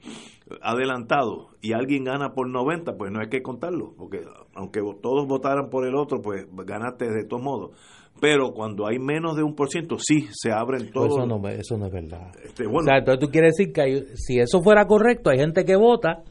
adelantados 0.62 1.48
y 1.60 1.72
alguien 1.72 2.04
gana 2.04 2.34
por 2.34 2.48
90, 2.48 2.96
pues 2.96 3.10
no 3.10 3.18
hay 3.18 3.28
que 3.28 3.42
contarlo, 3.42 3.94
porque 3.96 4.24
aunque 4.54 4.80
todos 5.02 5.26
votaran 5.26 5.70
por 5.70 5.88
el 5.88 5.96
otro, 5.96 6.22
pues 6.22 6.46
ganaste 6.52 7.10
de 7.10 7.24
todos 7.24 7.42
modos. 7.42 7.76
Pero 8.20 8.52
cuando 8.52 8.86
hay 8.86 8.98
menos 8.98 9.36
de 9.36 9.42
un 9.42 9.54
por 9.54 9.68
ciento, 9.68 9.96
sí, 9.98 10.28
se 10.32 10.50
abren 10.52 10.82
Pues 10.82 10.92
todos. 10.92 11.18
eso, 11.18 11.26
no, 11.26 11.48
eso 11.48 11.76
no 11.78 11.86
es 11.86 11.92
verdad. 11.92 12.30
Este, 12.44 12.64
bueno. 12.64 12.80
O 12.80 12.84
sea, 12.84 12.98
entonces 12.98 13.20
tú 13.20 13.30
quieres 13.30 13.54
decir 13.56 13.72
que 13.72 13.80
hay- 13.82 14.04
si 14.14 14.38
eso 14.38 14.62
fuera 14.62 14.86
correcto, 14.86 15.30
hay 15.30 15.38
gente 15.38 15.64
que 15.64 15.76
vota 15.76 16.22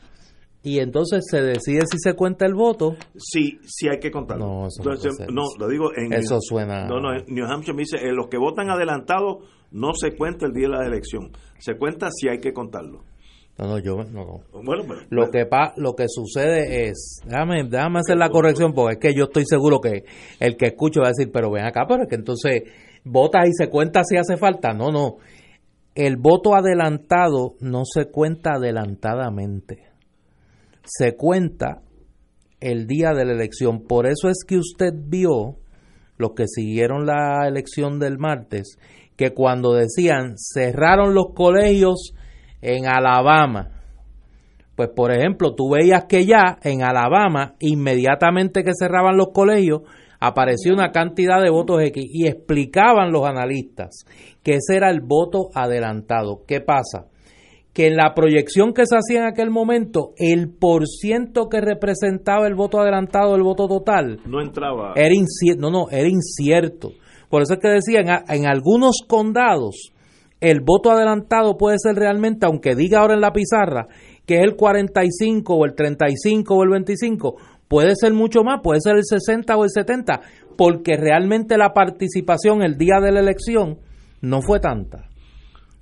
y 0.64 0.80
entonces 0.80 1.23
se 1.30 1.41
decide 1.41 1.81
si 1.91 1.97
se 1.99 2.14
cuenta 2.15 2.45
el 2.45 2.53
voto. 2.55 2.95
Sí, 3.18 3.60
sí 3.65 3.89
hay 3.89 3.99
que 3.99 4.10
contarlo. 4.11 4.45
No, 4.45 4.68
eso 4.68 4.81
Entonces, 4.81 5.27
no, 5.31 5.43
lo 5.60 5.68
digo 5.68 5.89
en 5.95 6.14
Eso 6.14 6.38
suena- 6.39 6.88
No, 6.88 6.99
no, 7.01 7.14
en 7.14 7.26
New 7.27 7.45
Hampshire 7.45 7.73
me 7.76 7.81
dice, 7.81 7.97
eh, 7.97 8.14
los 8.14 8.27
que 8.27 8.38
votan 8.38 8.69
adelantados 8.69 9.43
no 9.72 9.91
se 9.93 10.15
cuenta 10.15 10.45
el 10.45 10.53
día 10.53 10.69
de 10.69 10.76
la 10.77 10.85
elección. 10.85 11.31
Se 11.60 11.76
cuenta 11.77 12.07
si 12.11 12.30
hay 12.30 12.38
que 12.39 12.53
contarlo. 12.53 13.01
No, 13.57 13.67
no, 13.67 13.80
yo 13.80 13.97
no. 13.97 14.25
no. 14.51 14.63
Bueno, 14.63 14.84
pero 14.88 15.01
Lo 15.09 15.30
que 15.30 15.45
pa, 15.45 15.73
lo 15.77 15.93
que 15.93 16.05
sucede 16.07 16.88
es, 16.88 17.21
déjame, 17.25 17.63
déjame 17.69 17.99
hacer 17.99 18.17
la 18.17 18.30
corrección 18.30 18.73
porque 18.73 18.93
es 18.93 18.99
que 18.99 19.17
yo 19.17 19.25
estoy 19.25 19.45
seguro 19.45 19.80
que 19.80 20.05
el 20.39 20.57
que 20.57 20.67
escucho 20.67 21.01
va 21.01 21.07
a 21.07 21.11
decir, 21.15 21.31
pero 21.31 21.51
ven 21.51 21.65
acá, 21.65 21.85
pero 21.88 22.03
es 22.03 22.09
que 22.09 22.15
entonces 22.15 22.63
votas 23.03 23.47
y 23.47 23.51
se 23.53 23.69
cuenta 23.69 24.03
si 24.03 24.17
hace 24.17 24.38
falta. 24.38 24.73
No, 24.73 24.91
no. 24.91 25.17
El 25.93 26.17
voto 26.17 26.55
adelantado 26.55 27.53
no 27.59 27.84
se 27.85 28.05
cuenta 28.05 28.53
adelantadamente. 28.55 29.84
Se 30.84 31.15
cuenta 31.15 31.84
el 32.59 32.88
día 32.88 33.11
de 33.11 33.25
la 33.25 33.34
elección. 33.34 33.84
Por 33.84 34.07
eso 34.07 34.30
es 34.30 34.43
que 34.47 34.57
usted 34.57 34.93
vio, 34.95 35.57
los 36.17 36.31
que 36.31 36.47
siguieron 36.47 37.05
la 37.05 37.47
elección 37.47 37.99
del 37.99 38.17
martes, 38.17 38.77
que 39.15 39.31
cuando 39.34 39.73
decían 39.73 40.35
cerraron 40.38 41.13
los 41.13 41.34
colegios 41.35 42.13
en 42.64 42.88
Alabama, 42.88 43.69
pues 44.76 44.90
por 44.90 45.11
ejemplo, 45.11 45.53
tú 45.53 45.69
veías 45.69 46.06
que 46.06 46.26
ya 46.26 46.57
en 46.64 46.81
Alabama, 46.81 47.56
inmediatamente 47.60 48.64
que 48.64 48.72
cerraban 48.73 49.18
los 49.18 49.27
colegios, 49.34 49.81
apareció 50.19 50.73
una 50.73 50.91
cantidad 50.91 51.41
de 51.41 51.49
votos 51.49 51.81
X 51.84 52.06
y 52.10 52.27
explicaban 52.27 53.11
los 53.11 53.27
analistas 53.27 54.06
que 54.41 54.53
ese 54.56 54.77
era 54.77 54.90
el 54.90 55.02
voto 55.02 55.49
adelantado. 55.53 56.44
¿Qué 56.48 56.61
pasa? 56.61 57.07
Que 57.73 57.88
en 57.88 57.98
la 57.98 58.14
proyección 58.14 58.73
que 58.73 58.85
se 58.85 58.95
hacía 58.95 59.22
en 59.22 59.26
aquel 59.26 59.49
momento, 59.49 60.14
el 60.18 60.49
porciento 60.49 61.49
que 61.49 61.60
representaba 61.60 62.48
el 62.48 62.56
voto 62.56 62.80
adelantado 62.80 63.34
del 63.34 63.44
voto 63.44 63.68
total 63.68 64.19
no 64.26 64.41
entraba. 64.41 64.94
era 64.95 65.14
incierto. 65.14 65.61
No, 65.61 65.72
no, 65.72 65.90
era 65.90 66.07
incierto. 66.07 66.91
Por 67.30 67.41
eso 67.41 67.56
es 67.56 67.60
que 67.60 67.69
decían, 67.69 68.06
en 68.27 68.45
algunos 68.45 69.02
condados, 69.07 69.93
el 70.49 70.61
voto 70.61 70.91
adelantado 70.91 71.57
puede 71.57 71.78
ser 71.80 71.95
realmente, 71.95 72.45
aunque 72.45 72.76
diga 72.76 72.99
ahora 72.99 73.14
en 73.15 73.22
la 73.22 73.32
pizarra 73.34 73.88
que 74.26 74.36
es 74.36 74.41
el 74.44 74.56
45 74.56 75.53
o 75.53 75.65
el 75.65 75.74
35 75.76 76.56
o 76.56 76.64
el 76.64 76.70
25, 76.70 77.36
puede 77.68 77.94
ser 77.95 78.14
mucho 78.14 78.44
más, 78.44 78.61
puede 78.64 78.80
ser 78.80 78.95
el 78.95 79.03
60 79.03 79.57
o 79.57 79.64
el 79.65 79.70
70, 79.70 80.22
porque 80.57 80.95
realmente 80.95 81.57
la 81.57 81.74
participación 81.74 82.61
el 82.61 82.78
día 82.78 83.02
de 83.02 83.11
la 83.11 83.20
elección 83.20 83.80
no 84.22 84.41
fue 84.41 84.60
tanta. 84.61 85.10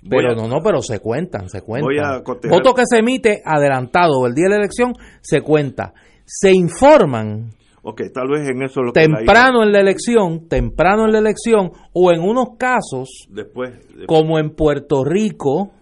Pero 0.08 0.32
a- 0.32 0.34
no, 0.34 0.48
no, 0.48 0.56
pero 0.64 0.82
se 0.82 0.98
cuentan, 0.98 1.48
se 1.48 1.62
cuentan. 1.62 1.86
Voy 1.86 1.98
a 1.98 2.20
cotejar- 2.24 2.50
Voto 2.58 2.74
que 2.74 2.82
se 2.84 2.98
emite 2.98 3.42
adelantado 3.44 4.26
el 4.26 4.34
día 4.34 4.46
de 4.46 4.50
la 4.50 4.56
elección 4.56 4.92
se 5.20 5.40
cuenta. 5.42 5.92
Se 6.24 6.50
informan 6.50 7.50
Ok, 7.84 8.02
tal 8.14 8.28
vez 8.28 8.48
en 8.48 8.62
eso 8.62 8.80
es 8.80 8.86
lo 8.86 8.92
que 8.92 9.00
la 9.08 9.16
temprano 9.18 9.62
en 9.64 9.72
la 9.72 9.80
elección, 9.80 10.48
temprano 10.48 11.04
en 11.06 11.12
la 11.12 11.18
elección, 11.18 11.72
o 11.92 12.12
en 12.12 12.20
unos 12.20 12.56
casos, 12.56 13.26
después- 13.28 13.72
como 14.06 14.38
en 14.38 14.50
Puerto 14.54 15.04
Rico, 15.04 15.72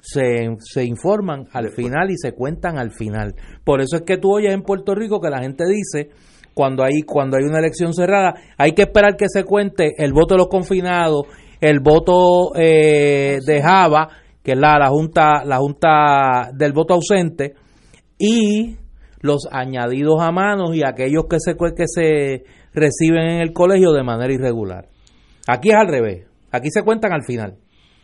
se, 0.00 0.48
se 0.58 0.84
informan 0.84 1.46
al 1.52 1.70
final 1.70 2.10
y 2.10 2.16
se 2.18 2.32
cuentan 2.32 2.76
al 2.78 2.90
final. 2.90 3.34
Por 3.64 3.80
eso 3.80 3.96
es 3.96 4.02
que 4.02 4.18
tú 4.18 4.34
oyes 4.34 4.52
en 4.52 4.62
Puerto 4.62 4.94
Rico 4.94 5.18
que 5.18 5.30
la 5.30 5.40
gente 5.40 5.64
dice, 5.66 6.10
cuando 6.52 6.84
hay, 6.84 7.02
cuando 7.06 7.38
hay 7.38 7.44
una 7.44 7.58
elección 7.58 7.94
cerrada, 7.94 8.34
hay 8.58 8.72
que 8.72 8.82
esperar 8.82 9.16
que 9.16 9.28
se 9.28 9.44
cuente 9.44 9.94
el 9.96 10.12
voto 10.12 10.34
de 10.34 10.38
los 10.40 10.48
confinados, 10.48 11.22
el 11.58 11.80
voto 11.80 12.52
eh, 12.54 13.38
de 13.46 13.62
Java, 13.62 14.08
que 14.42 14.52
es 14.52 14.58
la, 14.58 14.78
la 14.78 14.88
junta, 14.90 15.42
la 15.42 15.56
junta 15.56 16.50
del 16.52 16.74
voto 16.74 16.92
ausente, 16.94 17.54
y 18.18 18.76
los 19.24 19.48
añadidos 19.50 20.20
a 20.20 20.30
manos 20.32 20.76
y 20.76 20.82
aquellos 20.84 21.24
que 21.30 21.38
se, 21.40 21.56
que 21.56 21.86
se 21.86 22.44
reciben 22.74 23.22
en 23.22 23.40
el 23.40 23.54
colegio 23.54 23.92
de 23.92 24.02
manera 24.02 24.30
irregular. 24.30 24.88
Aquí 25.48 25.70
es 25.70 25.76
al 25.76 25.88
revés, 25.88 26.26
aquí 26.52 26.68
se 26.70 26.82
cuentan 26.82 27.14
al 27.14 27.24
final. 27.24 27.56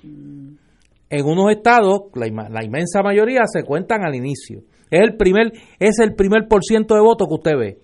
En 0.03 1.27
unos 1.27 1.51
estados, 1.51 2.05
la, 2.15 2.27
inmensa 2.65 3.03
mayoría 3.03 3.41
se 3.45 3.65
cuentan 3.65 4.03
al 4.03 4.15
inicio. 4.15 4.61
Es 4.91 5.01
el 5.03 5.19
primer, 5.19 5.53
es 5.79 5.99
el 5.99 6.15
primer 6.15 6.49
por 6.49 6.65
ciento 6.65 6.95
de 6.95 7.03
votos 7.03 7.29
que 7.29 7.35
usted 7.35 7.59
ve. 7.59 7.79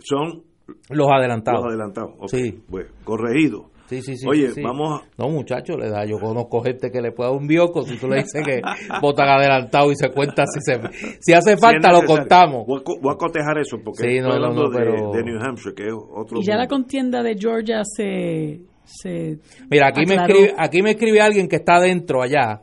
son 0.00 0.42
Los 0.90 1.06
adelantados. 1.12 1.60
los 1.60 1.68
adelantados. 1.72 2.10
Sí. 2.28 2.60
pues, 2.68 2.86
corregido. 3.04 3.70
Sí, 3.88 4.02
sí, 4.02 4.16
sí. 4.16 4.26
Oye, 4.28 4.48
sí, 4.48 4.54
sí. 4.56 4.62
vamos 4.62 5.00
a... 5.00 5.06
No, 5.16 5.30
muchachos, 5.30 5.76
le 5.78 5.88
da. 5.88 6.04
Yo 6.04 6.18
conozco 6.20 6.60
gente 6.60 6.90
que 6.90 7.00
le 7.00 7.10
puede 7.12 7.30
dar 7.30 7.38
un 7.40 7.46
bioco 7.46 7.82
si 7.84 7.96
tú 7.96 8.06
le 8.08 8.16
dices 8.16 8.42
que 8.44 8.60
votan 9.00 9.28
adelantado 9.28 9.90
y 9.90 9.96
se 9.96 10.10
cuenta 10.10 10.44
si 10.46 10.60
se 10.60 10.78
si 11.20 11.32
hace 11.32 11.56
falta 11.56 11.88
si 11.88 11.94
lo 12.00 12.06
contamos. 12.06 12.66
Voy 12.66 12.80
a, 12.80 12.84
co- 12.84 12.98
voy 13.00 13.14
a 13.14 13.16
cotejar 13.16 13.58
eso 13.58 13.78
porque 13.82 14.02
Sí, 14.08 14.20
no, 14.20 14.28
no, 14.28 14.34
hablando 14.34 14.64
no, 14.64 14.70
de- 14.70 14.76
pero- 14.78 15.10
de, 15.12 15.22
New 15.24 15.40
Hampshire, 15.42 15.74
que 15.74 15.86
es 15.86 15.94
otro... 15.94 16.38
Y 16.40 16.44
ya 16.44 16.56
la 16.56 16.68
contienda 16.68 17.22
de 17.22 17.34
Georgia 17.38 17.82
se, 17.84 18.60
se 18.84 19.38
Mira, 19.70 19.88
aquí 19.88 20.04
me, 20.06 20.16
escribe, 20.16 20.54
aquí 20.58 20.82
me 20.82 20.90
escribe 20.90 21.20
alguien 21.22 21.48
que 21.48 21.56
está 21.56 21.76
adentro 21.76 22.20
allá. 22.22 22.60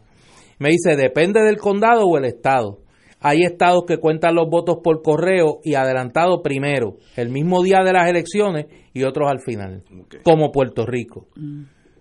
Me 0.59 0.69
dice, 0.69 0.95
depende 0.95 1.41
del 1.41 1.57
condado 1.57 2.05
o 2.05 2.17
el 2.17 2.25
estado. 2.25 2.79
Hay 3.27 3.41
estados 3.41 3.85
que 3.87 3.97
cuentan 3.97 4.35
los 4.35 4.47
votos 4.51 4.77
por 4.83 5.01
correo 5.01 5.57
y 5.63 5.73
adelantado 5.73 6.43
primero, 6.43 6.97
el 7.15 7.29
mismo 7.29 7.63
día 7.63 7.79
de 7.83 7.91
las 7.91 8.07
elecciones 8.07 8.67
y 8.93 9.01
otros 9.03 9.31
al 9.31 9.39
final, 9.39 9.81
como 10.23 10.51
Puerto 10.51 10.85
Rico. 10.85 11.25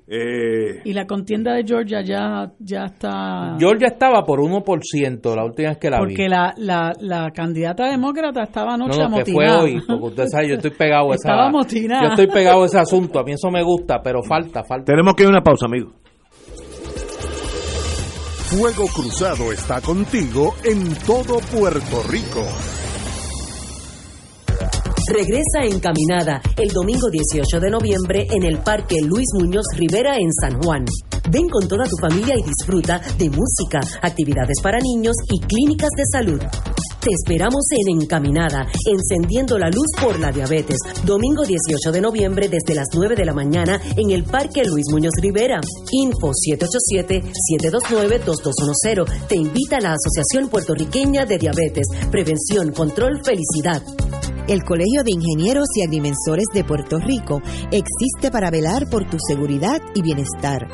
Eh, 0.06 0.82
Y 0.84 0.92
la 0.92 1.06
contienda 1.06 1.54
de 1.54 1.64
Georgia 1.66 2.02
ya, 2.02 2.52
ya 2.58 2.84
está... 2.84 3.56
Georgia 3.58 3.88
estaba 3.88 4.22
por 4.22 4.38
1% 4.40 5.34
la 5.34 5.44
última 5.46 5.70
vez 5.70 5.78
que 5.78 5.88
la 5.88 6.00
vi. 6.00 6.08
Porque 6.08 6.28
la, 6.28 6.52
la, 6.58 6.92
la 7.00 7.30
candidata 7.30 7.86
demócrata 7.90 8.42
estaba 8.42 8.74
anoche 8.74 8.98
No, 8.98 9.08
no, 9.08 9.16
que 9.24 9.32
fue 9.32 9.48
hoy, 9.50 9.80
porque 9.86 10.04
usted 10.04 10.24
sabe, 10.26 10.48
yo 10.48 10.54
estoy 10.56 10.72
pegado 10.72 11.10
a 11.10 11.14
esa, 11.14 11.28
Estaba 11.30 11.46
amotinada. 11.48 12.02
yo 12.02 12.08
estoy 12.10 12.26
pegado 12.26 12.62
a 12.64 12.66
ese 12.66 12.78
asunto, 12.78 13.18
a 13.18 13.24
mí 13.24 13.32
eso 13.32 13.50
me 13.50 13.62
gusta, 13.62 14.00
pero 14.04 14.22
falta, 14.22 14.62
falta. 14.62 14.84
tenemos 14.92 15.14
que 15.14 15.22
ir 15.22 15.28
a 15.28 15.30
una 15.30 15.40
pausa, 15.42 15.64
amigos. 15.64 15.94
Fuego 18.56 18.86
Cruzado 18.86 19.50
está 19.50 19.80
contigo 19.80 20.54
en 20.62 20.94
todo 21.00 21.40
Puerto 21.40 22.04
Rico. 22.04 22.46
Regresa 25.12 25.64
encaminada 25.64 26.40
el 26.56 26.68
domingo 26.68 27.10
18 27.10 27.58
de 27.58 27.70
noviembre 27.70 28.28
en 28.30 28.44
el 28.44 28.58
Parque 28.58 29.00
Luis 29.02 29.26
Muñoz 29.34 29.64
Rivera 29.76 30.14
en 30.18 30.32
San 30.32 30.62
Juan. 30.62 30.84
Ven 31.30 31.48
con 31.48 31.66
toda 31.66 31.84
tu 31.86 31.96
familia 31.96 32.36
y 32.38 32.48
disfruta 32.48 33.00
de 33.18 33.28
música, 33.28 33.80
actividades 34.00 34.60
para 34.62 34.78
niños 34.78 35.16
y 35.32 35.40
clínicas 35.40 35.90
de 35.96 36.04
salud. 36.12 36.40
Te 37.04 37.10
esperamos 37.12 37.66
en 37.72 38.00
Encaminada, 38.00 38.66
encendiendo 38.86 39.58
la 39.58 39.68
luz 39.68 39.88
por 40.00 40.18
la 40.18 40.32
diabetes. 40.32 40.78
Domingo 41.04 41.44
18 41.44 41.92
de 41.92 42.00
noviembre 42.00 42.48
desde 42.48 42.74
las 42.74 42.86
9 42.94 43.14
de 43.14 43.26
la 43.26 43.34
mañana 43.34 43.78
en 43.94 44.10
el 44.10 44.24
Parque 44.24 44.64
Luis 44.64 44.86
Muñoz 44.90 45.12
Rivera. 45.20 45.60
Info 45.92 46.32
787-729-2210. 46.32 49.26
Te 49.28 49.36
invita 49.36 49.80
la 49.80 49.92
Asociación 49.92 50.48
Puertorriqueña 50.48 51.26
de 51.26 51.36
Diabetes. 51.36 51.88
Prevención, 52.10 52.72
control, 52.72 53.20
felicidad. 53.22 53.82
El 54.46 54.62
Colegio 54.62 55.02
de 55.02 55.10
Ingenieros 55.10 55.68
y 55.74 55.82
Agrimensores 55.82 56.44
de 56.52 56.64
Puerto 56.64 56.98
Rico 56.98 57.40
existe 57.70 58.30
para 58.30 58.50
velar 58.50 58.90
por 58.90 59.08
tu 59.08 59.16
seguridad 59.18 59.80
y 59.94 60.02
bienestar. 60.02 60.68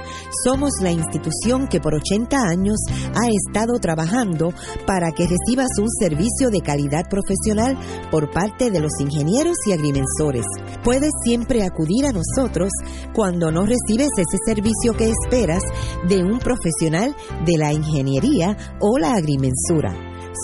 Somos 0.44 0.72
la 0.82 0.90
institución 0.90 1.68
que 1.68 1.78
por 1.78 1.94
80 1.94 2.36
años 2.36 2.80
ha 3.14 3.28
estado 3.30 3.78
trabajando 3.78 4.52
para 4.86 5.12
que 5.12 5.28
recibas 5.28 5.68
un 5.78 5.88
servicio 5.88 6.19
de 6.50 6.60
calidad 6.60 7.08
profesional 7.08 7.78
por 8.10 8.30
parte 8.30 8.70
de 8.70 8.80
los 8.80 8.92
ingenieros 9.00 9.56
y 9.66 9.72
agrimensores. 9.72 10.44
Puedes 10.84 11.10
siempre 11.24 11.62
acudir 11.62 12.06
a 12.06 12.12
nosotros 12.12 12.70
cuando 13.14 13.50
no 13.50 13.64
recibes 13.64 14.10
ese 14.16 14.38
servicio 14.44 14.94
que 14.94 15.10
esperas 15.10 15.62
de 16.08 16.22
un 16.22 16.38
profesional 16.38 17.14
de 17.44 17.58
la 17.58 17.72
ingeniería 17.72 18.56
o 18.80 18.98
la 18.98 19.14
agrimensura. 19.14 19.94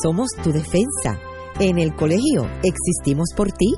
Somos 0.02 0.28
tu 0.42 0.52
defensa. 0.52 1.18
En 1.58 1.78
el 1.78 1.94
colegio 1.94 2.50
existimos 2.62 3.30
por 3.34 3.50
ti. 3.50 3.72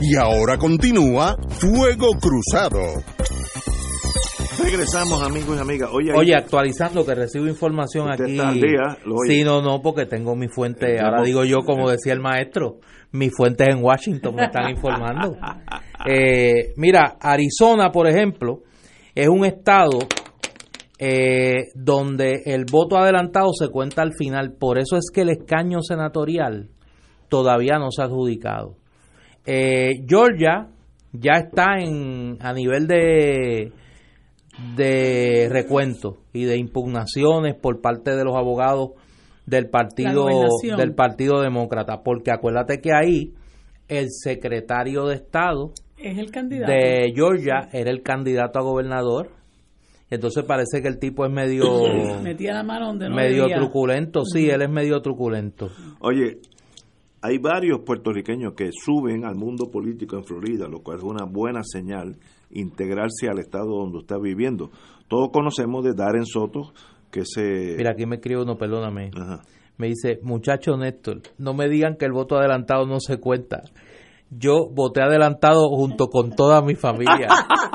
Y 0.00 0.16
ahora 0.16 0.56
continúa 0.56 1.36
Fuego 1.50 2.08
Cruzado. 2.20 2.80
Regresamos, 4.62 5.22
amigos 5.22 5.56
y 5.58 5.60
amigas. 5.60 5.90
Oye, 5.92 6.12
Oye, 6.14 6.34
actualizando 6.34 7.04
que 7.04 7.14
recibo 7.14 7.46
información 7.46 8.10
aquí. 8.10 8.32
está 8.32 8.48
al 8.48 8.54
día, 8.54 8.96
lo 9.04 9.16
oye. 9.16 9.34
sí, 9.34 9.44
no, 9.44 9.60
no, 9.62 9.80
porque 9.82 10.06
tengo 10.06 10.34
mi 10.36 10.48
fuente, 10.48 10.98
ahora 11.00 11.22
digo 11.22 11.44
yo, 11.44 11.58
como 11.66 11.90
decía 11.90 12.12
el 12.12 12.20
maestro, 12.20 12.78
mis 13.12 13.34
fuentes 13.34 13.68
en 13.68 13.82
Washington 13.82 14.34
me 14.34 14.44
están 14.44 14.70
informando. 14.70 15.36
Eh, 16.06 16.72
mira, 16.78 17.18
Arizona, 17.20 17.90
por 17.92 18.08
ejemplo, 18.08 18.62
es 19.14 19.28
un 19.28 19.44
estado 19.44 19.98
eh, 20.98 21.64
donde 21.74 22.40
el 22.46 22.64
voto 22.64 22.96
adelantado 22.96 23.52
se 23.52 23.68
cuenta 23.68 24.00
al 24.00 24.14
final. 24.14 24.54
Por 24.58 24.78
eso 24.78 24.96
es 24.96 25.10
que 25.12 25.20
el 25.20 25.28
escaño 25.28 25.82
senatorial 25.82 26.70
todavía 27.28 27.78
no 27.78 27.90
se 27.90 28.00
ha 28.00 28.06
adjudicado. 28.06 28.79
Eh, 29.46 30.04
Georgia 30.06 30.68
ya 31.12 31.32
está 31.38 31.76
en 31.78 32.38
a 32.40 32.52
nivel 32.52 32.86
de 32.86 33.72
de 34.76 35.48
recuento 35.50 36.18
y 36.32 36.44
de 36.44 36.58
impugnaciones 36.58 37.54
por 37.54 37.80
parte 37.80 38.14
de 38.14 38.24
los 38.24 38.36
abogados 38.36 38.90
del 39.46 39.68
partido 39.70 40.26
del 40.76 40.94
partido 40.94 41.40
demócrata 41.40 42.02
porque 42.04 42.30
acuérdate 42.30 42.80
que 42.80 42.90
ahí 42.92 43.32
el 43.88 44.06
secretario 44.10 45.06
de 45.06 45.16
estado 45.16 45.72
Es 45.96 46.18
el 46.18 46.30
candidato. 46.30 46.70
de 46.70 47.12
Georgia 47.14 47.68
era 47.72 47.90
el 47.90 48.02
candidato 48.02 48.58
a 48.58 48.62
gobernador. 48.62 49.30
Entonces 50.10 50.44
parece 50.44 50.82
que 50.82 50.88
el 50.88 50.98
tipo 50.98 51.24
es 51.24 51.32
medio 51.32 51.64
Metía 52.22 52.52
la 52.52 52.62
mano 52.62 52.86
donde 52.88 53.08
no 53.08 53.14
medio 53.16 53.42
debía. 53.42 53.56
truculento. 53.56 54.24
Sí 54.24 54.48
él 54.50 54.62
es 54.62 54.70
medio 54.70 55.00
truculento. 55.00 55.70
Oye, 56.00 56.38
hay 57.22 57.38
varios 57.38 57.80
puertorriqueños 57.80 58.54
que 58.54 58.70
suben 58.72 59.24
al 59.24 59.34
mundo 59.34 59.70
político 59.70 60.16
en 60.16 60.24
Florida, 60.24 60.68
lo 60.68 60.82
cual 60.82 60.98
es 60.98 61.04
una 61.04 61.24
buena 61.24 61.60
señal 61.62 62.16
integrarse 62.50 63.28
al 63.28 63.38
estado 63.38 63.66
donde 63.66 63.98
está 63.98 64.18
viviendo. 64.18 64.70
Todos 65.08 65.30
conocemos 65.32 65.84
de 65.84 65.94
Darren 65.94 66.26
Soto, 66.26 66.72
que 67.10 67.22
se... 67.24 67.74
Mira, 67.76 67.92
aquí 67.92 68.06
me 68.06 68.16
escribe 68.16 68.42
uno, 68.42 68.56
perdóname. 68.56 69.10
Me 69.76 69.88
dice, 69.88 70.20
muchacho 70.22 70.76
Néstor, 70.76 71.22
no 71.38 71.54
me 71.54 71.68
digan 71.68 71.96
que 71.96 72.04
el 72.04 72.12
voto 72.12 72.36
adelantado 72.36 72.86
no 72.86 73.00
se 73.00 73.18
cuenta. 73.18 73.62
Yo 74.32 74.68
voté 74.72 75.02
adelantado 75.02 75.68
junto 75.70 76.06
con 76.06 76.30
toda 76.36 76.62
mi 76.62 76.76
familia. 76.76 77.26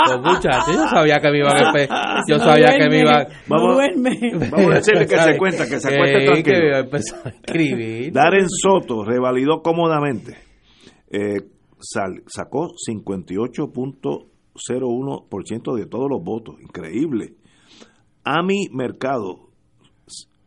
Los 0.09 0.21
muchachos, 0.21 0.73
yo 0.73 0.87
sabía 0.87 1.19
que 1.19 1.29
me 1.31 1.39
iban 1.39 1.57
a... 1.57 1.73
empe- 1.73 1.89
Yo 2.29 2.39
sabía 2.39 2.77
que 2.77 2.87
me 2.89 2.99
iban... 3.01 3.27
Vamos- 3.47 3.73
duerme. 3.75 4.17
vamos 4.49 4.71
a 4.71 4.75
decirle 4.75 5.05
que 5.05 5.17
se 5.17 5.37
cuenta, 5.37 5.67
que 5.67 5.79
se 5.81 5.89
Eh, 5.93 5.97
tranquilo. 6.25 6.43
que 6.43 6.51
me 6.51 6.67
iba 6.67 6.77
a 6.77 6.79
empezar 6.79 7.27
a 7.27 7.29
escribir. 7.29 8.13
Darren 8.13 8.47
Soto 8.49 9.03
revalidó 9.03 9.61
cómodamente. 9.61 10.37
Eh, 11.11 11.41
sal- 11.79 12.23
sacó 12.27 12.69
58.01% 12.89 15.75
de 15.75 15.85
todos 15.87 16.09
los 16.09 16.23
votos. 16.23 16.55
Increíble. 16.61 17.33
Ami 18.23 18.69
Mercado, 18.71 19.49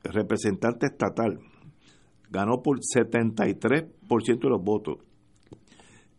representante 0.04 0.86
estatal, 0.86 1.38
ganó 2.30 2.62
por 2.62 2.78
73% 2.80 4.40
de 4.40 4.48
los 4.48 4.64
votos. 4.64 4.96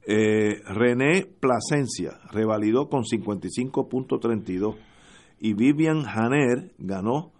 Eh, 0.06 0.62
René 0.66 1.26
Plasencia 1.40 2.20
revalidó 2.32 2.90
con 2.90 3.04
55.32 3.04 4.76
y 5.40 5.54
Vivian 5.54 6.04
Janer 6.04 6.72
ganó 6.78 7.32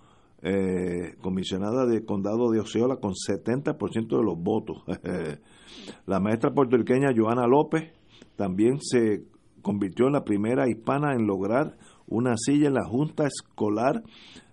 eh, 0.42 1.16
comisionada 1.22 1.86
de 1.86 2.06
condado 2.06 2.50
de 2.52 2.60
Osceola 2.60 2.98
con 2.98 3.14
70% 3.14 4.18
de 4.18 4.24
los 4.24 4.38
votos. 4.38 4.84
la 6.06 6.20
maestra 6.20 6.54
puertorriqueña 6.54 7.14
Joana 7.16 7.48
López 7.48 7.92
también 8.36 8.80
se 8.82 9.24
convirtió 9.62 10.08
en 10.08 10.14
la 10.14 10.24
primera 10.24 10.70
hispana 10.70 11.14
en 11.14 11.28
lograr 11.28 11.78
una 12.08 12.36
silla 12.38 12.68
en 12.68 12.74
la 12.76 12.86
Junta 12.86 13.26
Escolar 13.28 14.02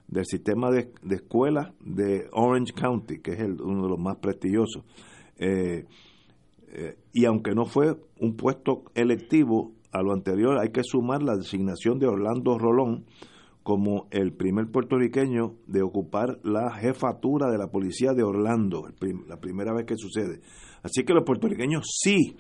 del 0.09 0.25
sistema 0.25 0.71
de, 0.71 0.93
escuelas 1.11 1.73
de 1.81 2.29
Orange 2.33 2.73
County, 2.73 3.21
que 3.21 3.33
es 3.33 3.41
uno 3.41 3.85
de 3.85 3.89
los 3.89 3.99
más 3.99 4.17
prestigiosos. 4.17 4.85
Eh, 5.39 5.85
y 7.13 7.25
aunque 7.25 7.55
no 7.55 7.65
fue 7.65 7.97
un 8.21 8.37
puesto 8.37 8.85
electivo 8.95 9.73
a 9.93 10.03
lo 10.03 10.13
anterior, 10.13 10.59
hay 10.59 10.71
que 10.71 10.83
sumar 10.85 11.23
la 11.23 11.37
designación 11.37 11.99
de 11.99 12.07
Orlando 12.07 12.59
Rolón 12.59 13.07
como 13.63 14.07
el 14.13 14.33
primer 14.33 14.71
puertorriqueño 14.71 15.57
de 15.67 15.83
ocupar 15.83 16.39
la 16.45 16.71
jefatura 16.73 17.51
de 17.51 17.59
la 17.59 17.67
policía 17.67 18.13
de 18.13 18.23
Orlando, 18.23 18.87
la 19.27 19.39
primera 19.39 19.73
vez 19.75 19.87
que 19.87 19.97
sucede. 19.97 20.41
Así 20.85 21.05
que 21.05 21.13
los 21.13 21.25
puertorriqueños 21.25 21.85
sí, 22.01 22.37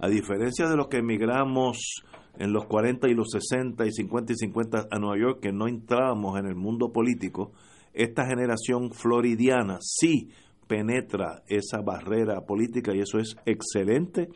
a 0.00 0.08
diferencia 0.08 0.68
de 0.68 0.76
los 0.76 0.88
que 0.88 0.96
emigramos 0.96 2.02
en 2.38 2.52
los 2.52 2.66
40 2.66 3.08
y 3.08 3.14
los 3.14 3.30
60 3.30 3.86
y 3.86 3.92
50 3.92 4.32
y 4.32 4.36
50 4.36 4.88
a 4.90 4.98
Nueva 4.98 5.16
York, 5.16 5.38
que 5.40 5.52
no 5.52 5.68
entrábamos 5.68 6.36
en 6.40 6.46
el 6.46 6.56
mundo 6.56 6.90
político, 6.90 7.52
esta 7.92 8.26
generación 8.26 8.90
floridiana 8.90 9.78
sí 9.80 10.30
penetra 10.66 11.42
esa 11.48 11.80
barrera 11.80 12.40
política 12.42 12.94
y 12.94 13.00
eso 13.00 13.18
es 13.18 13.36
excelente 13.46 14.28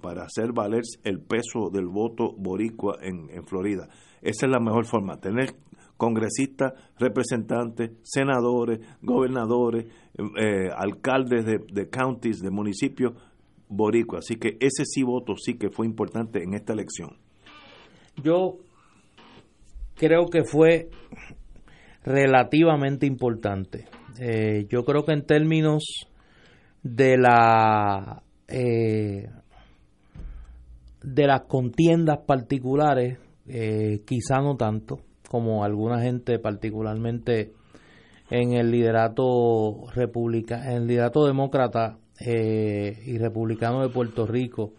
para 0.00 0.24
hacer 0.24 0.52
valer 0.52 0.82
el 1.04 1.20
peso 1.20 1.70
del 1.72 1.86
voto 1.86 2.32
boricua 2.36 2.98
en, 3.00 3.28
Florida. 3.46 3.88
Esa 4.22 4.46
es 4.46 4.52
la 4.52 4.60
mejor 4.60 4.86
forma, 4.86 5.18
tener 5.20 5.54
congresistas, 5.96 6.74
representantes, 6.98 7.92
senadores, 8.02 8.80
gobernadores, 9.02 9.86
eh, 10.38 10.68
alcaldes 10.76 11.46
de, 11.46 11.58
de 11.72 11.88
counties, 11.88 12.40
de 12.40 12.50
municipios 12.50 13.14
boricua. 13.68 14.18
Así 14.18 14.36
que 14.36 14.56
ese 14.60 14.84
sí 14.84 15.02
voto 15.02 15.34
sí 15.36 15.54
que 15.54 15.70
fue 15.70 15.86
importante 15.86 16.42
en 16.42 16.54
esta 16.54 16.72
elección. 16.72 17.16
Yo 18.22 18.58
creo 19.96 20.26
que 20.26 20.44
fue 20.44 20.90
relativamente 22.04 23.06
importante. 23.06 23.86
Eh, 24.18 24.66
yo 24.70 24.84
creo 24.84 25.04
que 25.04 25.12
en 25.12 25.26
términos 25.26 26.06
de 26.82 27.18
la 27.18 28.22
eh, 28.48 29.28
de 31.02 31.26
las 31.26 31.42
contiendas 31.42 32.18
particulares, 32.26 33.18
eh, 33.46 34.02
quizá 34.06 34.40
no 34.40 34.56
tanto, 34.56 35.00
como 35.28 35.64
alguna 35.64 36.00
gente, 36.00 36.38
particularmente 36.38 37.52
en 38.30 38.54
el 38.54 38.70
liderato 38.70 39.86
republicano, 39.94 40.64
en 40.64 40.72
el 40.72 40.86
liderato 40.86 41.26
demócrata 41.26 41.98
y 42.18 43.18
republicano 43.18 43.82
de 43.82 43.90
Puerto 43.90 44.26
Rico, 44.26 44.72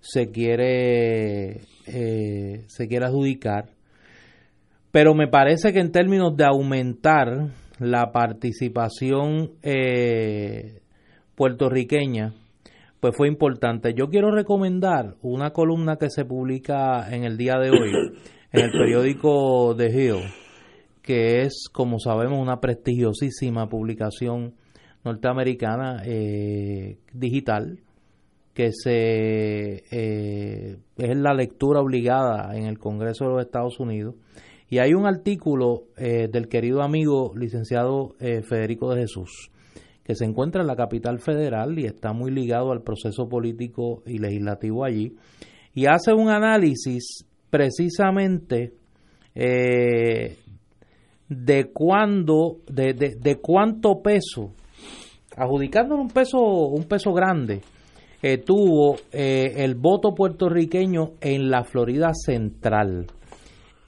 se 0.00 0.30
quiere 0.30 1.60
se 1.84 2.88
quiere 2.88 3.04
adjudicar. 3.04 3.70
Pero 4.90 5.14
me 5.14 5.28
parece 5.28 5.72
que 5.72 5.80
en 5.80 5.92
términos 5.92 6.34
de 6.34 6.44
aumentar 6.44 7.50
la 7.78 8.12
participación 8.12 9.52
eh, 9.62 10.80
puertorriqueña, 11.34 12.34
pues 13.00 13.16
fue 13.16 13.28
importante. 13.28 13.94
Yo 13.94 14.08
quiero 14.08 14.30
recomendar 14.30 15.14
una 15.22 15.50
columna 15.50 15.96
que 15.96 16.10
se 16.10 16.24
publica 16.24 17.08
en 17.14 17.24
el 17.24 17.36
día 17.36 17.58
de 17.58 17.70
hoy 17.70 17.90
en 18.52 18.64
el 18.64 18.70
periódico 18.72 19.74
The 19.76 19.86
Hill, 19.86 20.24
que 21.02 21.42
es, 21.42 21.68
como 21.72 21.98
sabemos, 21.98 22.38
una 22.40 22.60
prestigiosísima 22.60 23.68
publicación 23.68 24.54
norteamericana 25.04 26.02
eh, 26.04 26.98
digital 27.12 27.78
que 28.58 28.72
se 28.72 29.84
eh, 29.92 30.78
es 30.96 31.16
la 31.16 31.32
lectura 31.32 31.80
obligada 31.80 32.56
en 32.56 32.64
el 32.64 32.76
Congreso 32.76 33.24
de 33.26 33.30
los 33.30 33.42
Estados 33.42 33.78
Unidos 33.78 34.16
y 34.70 34.78
hay 34.78 34.92
un 34.92 35.06
artículo 35.06 35.84
eh, 35.96 36.28
del 36.30 36.48
querido 36.48 36.82
amigo 36.82 37.32
licenciado 37.34 38.14
eh, 38.20 38.42
Federico 38.42 38.92
de 38.92 39.02
Jesús, 39.02 39.50
que 40.04 40.14
se 40.14 40.24
encuentra 40.24 40.60
en 40.60 40.66
la 40.66 40.76
capital 40.76 41.20
federal 41.20 41.78
y 41.78 41.86
está 41.86 42.12
muy 42.12 42.30
ligado 42.30 42.72
al 42.72 42.82
proceso 42.82 43.28
político 43.28 44.02
y 44.06 44.18
legislativo 44.18 44.84
allí, 44.84 45.16
y 45.74 45.86
hace 45.86 46.12
un 46.12 46.28
análisis 46.28 47.24
precisamente 47.50 48.74
eh, 49.34 50.36
de 51.28 51.70
cuándo, 51.72 52.58
de, 52.70 52.92
de, 52.92 53.36
cuánto 53.36 54.02
peso, 54.02 54.52
adjudicándole 55.36 56.02
un 56.02 56.08
peso, 56.08 56.40
un 56.40 56.84
peso 56.84 57.12
grande, 57.12 57.60
tuvo 58.44 58.96
el 59.12 59.76
voto 59.76 60.12
puertorriqueño 60.12 61.12
en 61.20 61.50
la 61.50 61.62
Florida 61.62 62.10
Central 62.12 63.06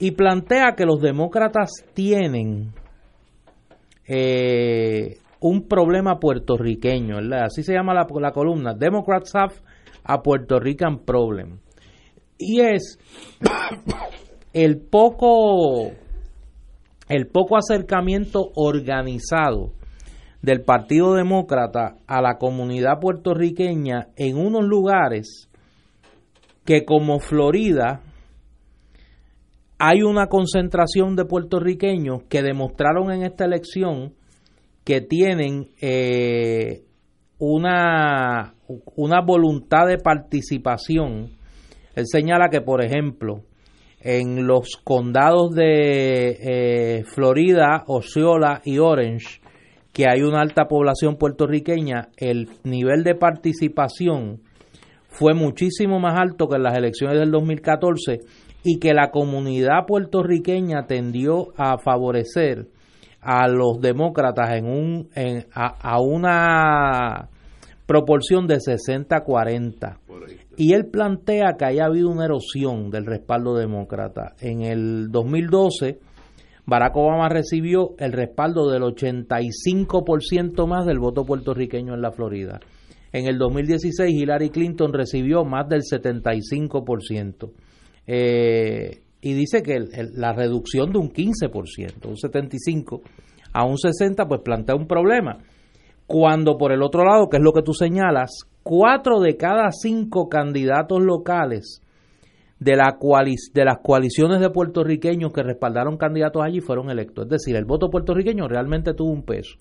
y 0.01 0.11
plantea 0.11 0.73
que 0.75 0.83
los 0.83 0.99
demócratas 0.99 1.69
tienen 1.93 2.73
eh, 4.07 5.17
un 5.39 5.67
problema 5.67 6.19
puertorriqueño, 6.19 7.17
así 7.35 7.61
se 7.61 7.73
llama 7.73 7.93
la, 7.93 8.07
la, 8.19 8.31
columna, 8.31 8.73
Democrats 8.73 9.35
have 9.35 9.53
a 10.03 10.23
Puerto 10.23 10.59
Rican 10.59 11.05
problem. 11.05 11.59
Y 12.39 12.61
es 12.61 12.97
el 14.53 14.79
poco, 14.81 15.91
el 17.07 17.27
poco 17.27 17.55
acercamiento 17.55 18.49
organizado 18.55 19.73
del 20.41 20.63
Partido 20.63 21.13
Demócrata 21.13 21.97
a 22.07 22.23
la 22.23 22.39
comunidad 22.39 22.99
puertorriqueña 22.99 24.07
en 24.15 24.35
unos 24.35 24.65
lugares 24.65 25.47
que 26.65 26.85
como 26.85 27.19
Florida 27.19 28.01
hay 29.83 30.03
una 30.03 30.27
concentración 30.27 31.15
de 31.15 31.25
puertorriqueños 31.25 32.21
que 32.29 32.43
demostraron 32.43 33.11
en 33.11 33.23
esta 33.23 33.45
elección 33.45 34.13
que 34.83 35.01
tienen 35.01 35.69
eh, 35.81 36.83
una, 37.39 38.53
una 38.95 39.21
voluntad 39.21 39.87
de 39.87 39.97
participación. 39.97 41.31
Él 41.95 42.05
señala 42.05 42.49
que, 42.51 42.61
por 42.61 42.85
ejemplo, 42.85 43.41
en 44.01 44.45
los 44.45 44.79
condados 44.83 45.55
de 45.55 46.37
eh, 46.39 47.03
Florida, 47.05 47.83
Osceola 47.87 48.61
y 48.63 48.77
Orange, 48.77 49.41
que 49.93 50.05
hay 50.07 50.21
una 50.21 50.41
alta 50.41 50.65
población 50.65 51.15
puertorriqueña, 51.15 52.09
el 52.17 52.49
nivel 52.63 53.03
de 53.03 53.15
participación 53.15 54.41
fue 55.07 55.33
muchísimo 55.33 55.99
más 55.99 56.19
alto 56.19 56.47
que 56.47 56.57
en 56.57 56.63
las 56.63 56.77
elecciones 56.77 57.19
del 57.19 57.31
2014 57.31 58.19
y 58.63 58.79
que 58.79 58.93
la 58.93 59.11
comunidad 59.11 59.85
puertorriqueña 59.87 60.85
tendió 60.85 61.53
a 61.57 61.77
favorecer 61.77 62.67
a 63.21 63.47
los 63.47 63.79
demócratas 63.79 64.53
en 64.55 64.65
un 64.65 65.09
en, 65.15 65.45
a, 65.53 65.99
una 66.01 67.29
proporción 67.85 68.47
de 68.47 68.57
60-40. 68.57 69.97
Y 70.57 70.73
él 70.73 70.87
plantea 70.87 71.55
que 71.57 71.65
haya 71.65 71.85
habido 71.85 72.09
una 72.09 72.25
erosión 72.25 72.89
del 72.89 73.05
respaldo 73.05 73.55
demócrata. 73.55 74.33
En 74.39 74.61
el 74.61 75.09
2012, 75.09 75.99
Barack 76.65 76.95
Obama 76.95 77.29
recibió 77.29 77.95
el 77.97 78.11
respaldo 78.11 78.69
del 78.69 78.83
85% 78.83 80.67
más 80.67 80.85
del 80.85 80.99
voto 80.99 81.25
puertorriqueño 81.25 81.93
en 81.93 82.01
la 82.01 82.11
Florida. 82.11 82.59
En 83.11 83.27
el 83.27 83.37
2016, 83.37 84.09
Hillary 84.09 84.49
Clinton 84.51 84.93
recibió 84.93 85.43
más 85.43 85.67
del 85.67 85.81
75%. 85.81 87.49
Eh, 88.13 89.03
y 89.21 89.33
dice 89.33 89.63
que 89.63 89.79
la 90.15 90.33
reducción 90.33 90.91
de 90.91 90.99
un 90.99 91.13
15%, 91.13 92.05
un 92.07 92.17
75% 92.17 93.01
a 93.53 93.65
un 93.65 93.77
60%, 93.77 94.27
pues 94.27 94.41
plantea 94.41 94.75
un 94.75 94.85
problema. 94.85 95.37
Cuando 96.07 96.57
por 96.57 96.73
el 96.73 96.83
otro 96.83 97.05
lado, 97.05 97.29
que 97.29 97.37
es 97.37 97.43
lo 97.43 97.53
que 97.53 97.61
tú 97.61 97.73
señalas, 97.73 98.31
cuatro 98.63 99.21
de 99.21 99.37
cada 99.37 99.71
cinco 99.71 100.27
candidatos 100.27 101.01
locales 101.01 101.81
de, 102.59 102.73
de 102.73 103.65
las 103.65 103.77
coaliciones 103.81 104.41
de 104.41 104.49
puertorriqueños 104.49 105.31
que 105.31 105.43
respaldaron 105.43 105.95
candidatos 105.95 106.43
allí 106.43 106.59
fueron 106.59 106.89
electos. 106.89 107.25
Es 107.25 107.29
decir, 107.29 107.55
el 107.55 107.63
voto 107.63 107.89
puertorriqueño 107.89 108.49
realmente 108.49 108.93
tuvo 108.93 109.11
un 109.11 109.23
peso. 109.23 109.55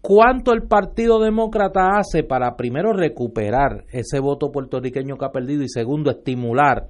¿Cuánto 0.00 0.52
el 0.52 0.62
Partido 0.62 1.18
Demócrata 1.18 1.98
hace 1.98 2.22
para 2.22 2.54
primero 2.54 2.92
recuperar 2.92 3.84
ese 3.90 4.20
voto 4.20 4.52
puertorriqueño 4.52 5.16
que 5.16 5.24
ha 5.24 5.32
perdido 5.32 5.64
y 5.64 5.68
segundo 5.68 6.12
estimular 6.12 6.86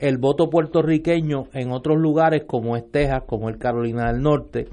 el 0.00 0.18
voto 0.18 0.48
puertorriqueño 0.48 1.44
en 1.52 1.70
otros 1.70 1.98
lugares 1.98 2.44
como 2.46 2.76
es 2.76 2.90
Texas, 2.90 3.22
como 3.26 3.50
es 3.50 3.58
Carolina 3.58 4.10
del 4.10 4.22
Norte, 4.22 4.68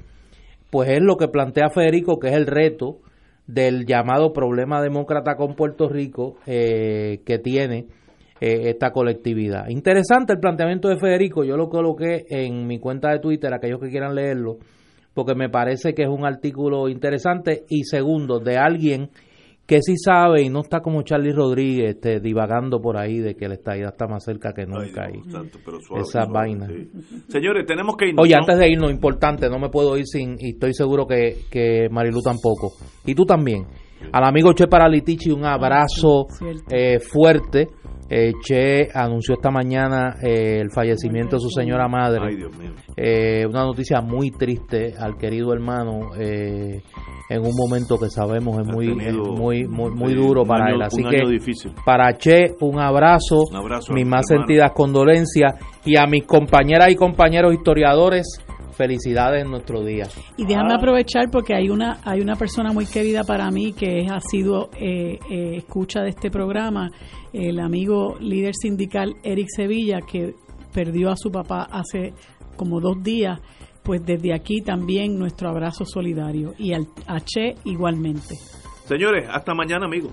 pues 0.70 0.88
es 0.90 1.00
lo 1.00 1.16
que 1.16 1.28
plantea 1.28 1.70
Federico, 1.70 2.18
que 2.18 2.28
es 2.28 2.34
el 2.34 2.46
reto 2.46 2.98
del 3.46 3.86
llamado 3.86 4.32
problema 4.32 4.82
demócrata 4.82 5.36
con 5.36 5.54
Puerto 5.54 5.88
Rico 5.88 6.36
eh, 6.46 7.20
que 7.24 7.38
tiene 7.38 7.86
eh, 8.40 8.70
esta 8.70 8.90
colectividad. 8.90 9.68
Interesante 9.68 10.32
el 10.32 10.40
planteamiento 10.40 10.88
de 10.88 10.98
Federico, 10.98 11.44
yo 11.44 11.56
lo 11.56 11.68
coloqué 11.68 12.24
en 12.28 12.66
mi 12.66 12.78
cuenta 12.78 13.10
de 13.10 13.20
Twitter, 13.20 13.52
aquellos 13.52 13.80
que 13.80 13.90
quieran 13.90 14.14
leerlo, 14.14 14.58
porque 15.14 15.34
me 15.34 15.48
parece 15.48 15.94
que 15.94 16.02
es 16.02 16.08
un 16.08 16.24
artículo 16.24 16.88
interesante 16.88 17.64
y 17.68 17.84
segundo, 17.84 18.38
de 18.38 18.56
alguien 18.56 19.10
que 19.68 19.82
sí 19.82 19.98
sabe 19.98 20.40
y 20.40 20.48
no 20.48 20.60
está 20.60 20.80
como 20.80 21.02
Charlie 21.02 21.30
Rodríguez 21.30 21.96
este, 21.96 22.20
divagando 22.20 22.80
por 22.80 22.96
ahí 22.96 23.18
de 23.18 23.34
que 23.34 23.48
la 23.48 23.54
estadía 23.54 23.88
está 23.88 24.06
más 24.06 24.24
cerca 24.24 24.54
que 24.54 24.64
nunca 24.64 25.10
y 25.12 25.20
esa 26.00 26.24
vaina. 26.24 26.66
Señores, 27.28 27.66
tenemos 27.66 27.94
que 27.98 28.08
irnos. 28.08 28.24
Oye, 28.24 28.34
antes 28.34 28.58
de 28.58 28.66
irnos, 28.66 28.90
importante, 28.90 29.50
no 29.50 29.58
me 29.58 29.68
puedo 29.68 29.98
ir 29.98 30.06
sin, 30.06 30.36
y 30.40 30.52
estoy 30.54 30.72
seguro 30.72 31.06
que, 31.06 31.40
que 31.50 31.88
Marilu 31.90 32.22
tampoco, 32.22 32.72
y 33.04 33.14
tú 33.14 33.26
también. 33.26 33.66
Al 34.10 34.24
amigo 34.24 34.54
Che 34.54 34.68
Paralitici 34.68 35.30
un 35.30 35.44
abrazo 35.44 36.28
eh, 36.70 36.98
fuerte. 37.00 37.66
Eh, 38.10 38.32
che 38.42 38.88
anunció 38.94 39.34
esta 39.34 39.50
mañana 39.50 40.16
eh, 40.22 40.60
el 40.62 40.70
fallecimiento 40.70 41.36
de 41.36 41.40
su 41.42 41.50
señora 41.50 41.88
madre. 41.88 42.20
Ay, 42.26 42.36
Dios 42.36 42.56
mío. 42.56 42.70
Eh, 42.96 43.44
una 43.46 43.64
noticia 43.64 44.00
muy 44.00 44.30
triste 44.30 44.94
al 44.98 45.18
querido 45.18 45.52
hermano 45.52 46.14
eh, 46.18 46.80
en 47.28 47.40
un 47.40 47.52
momento 47.54 47.98
que 47.98 48.08
sabemos 48.08 48.58
es 48.60 48.66
muy 48.66 48.88
es 49.06 49.14
muy 49.14 49.66
muy, 49.68 49.90
muy 49.90 50.14
duro 50.14 50.44
para 50.46 50.64
año- 50.68 50.76
él 50.76 50.82
así 50.82 51.02
que 51.04 51.28
difícil. 51.28 51.72
para 51.84 52.16
Che 52.16 52.54
un 52.60 52.80
abrazo, 52.80 53.40
Un 53.50 53.56
abrazo, 53.56 53.92
mis 53.92 54.06
más 54.06 54.30
hermano. 54.30 54.46
sentidas 54.46 54.72
condolencias 54.72 55.54
y 55.84 55.96
a 55.98 56.06
mis 56.06 56.24
compañeras 56.24 56.88
y 56.90 56.96
compañeros 56.96 57.52
historiadores 57.52 58.42
felicidades 58.78 59.44
en 59.44 59.50
nuestro 59.50 59.84
día 59.84 60.04
Y 60.36 60.46
déjame 60.46 60.74
aprovechar 60.74 61.28
porque 61.30 61.54
hay 61.54 61.68
una 61.68 61.98
hay 62.04 62.20
una 62.20 62.36
persona 62.36 62.72
muy 62.72 62.86
querida 62.86 63.24
para 63.24 63.50
mí 63.50 63.72
que 63.72 64.06
ha 64.08 64.20
sido 64.20 64.70
eh, 64.80 65.18
eh, 65.28 65.56
escucha 65.56 66.00
de 66.02 66.10
este 66.10 66.30
programa, 66.30 66.88
el 67.32 67.58
amigo 67.58 68.16
líder 68.20 68.54
sindical 68.54 69.16
Eric 69.22 69.48
Sevilla, 69.54 70.00
que 70.00 70.34
perdió 70.72 71.10
a 71.10 71.16
su 71.16 71.30
papá 71.30 71.68
hace 71.70 72.14
como 72.56 72.80
dos 72.80 73.02
días. 73.02 73.40
Pues 73.82 74.04
desde 74.04 74.34
aquí 74.34 74.60
también 74.60 75.18
nuestro 75.18 75.48
abrazo 75.48 75.84
solidario 75.86 76.52
y 76.58 76.74
al, 76.74 76.86
a 77.06 77.20
Che 77.20 77.54
igualmente. 77.64 78.34
Señores, 78.84 79.26
hasta 79.30 79.54
mañana, 79.54 79.86
amigos. 79.86 80.12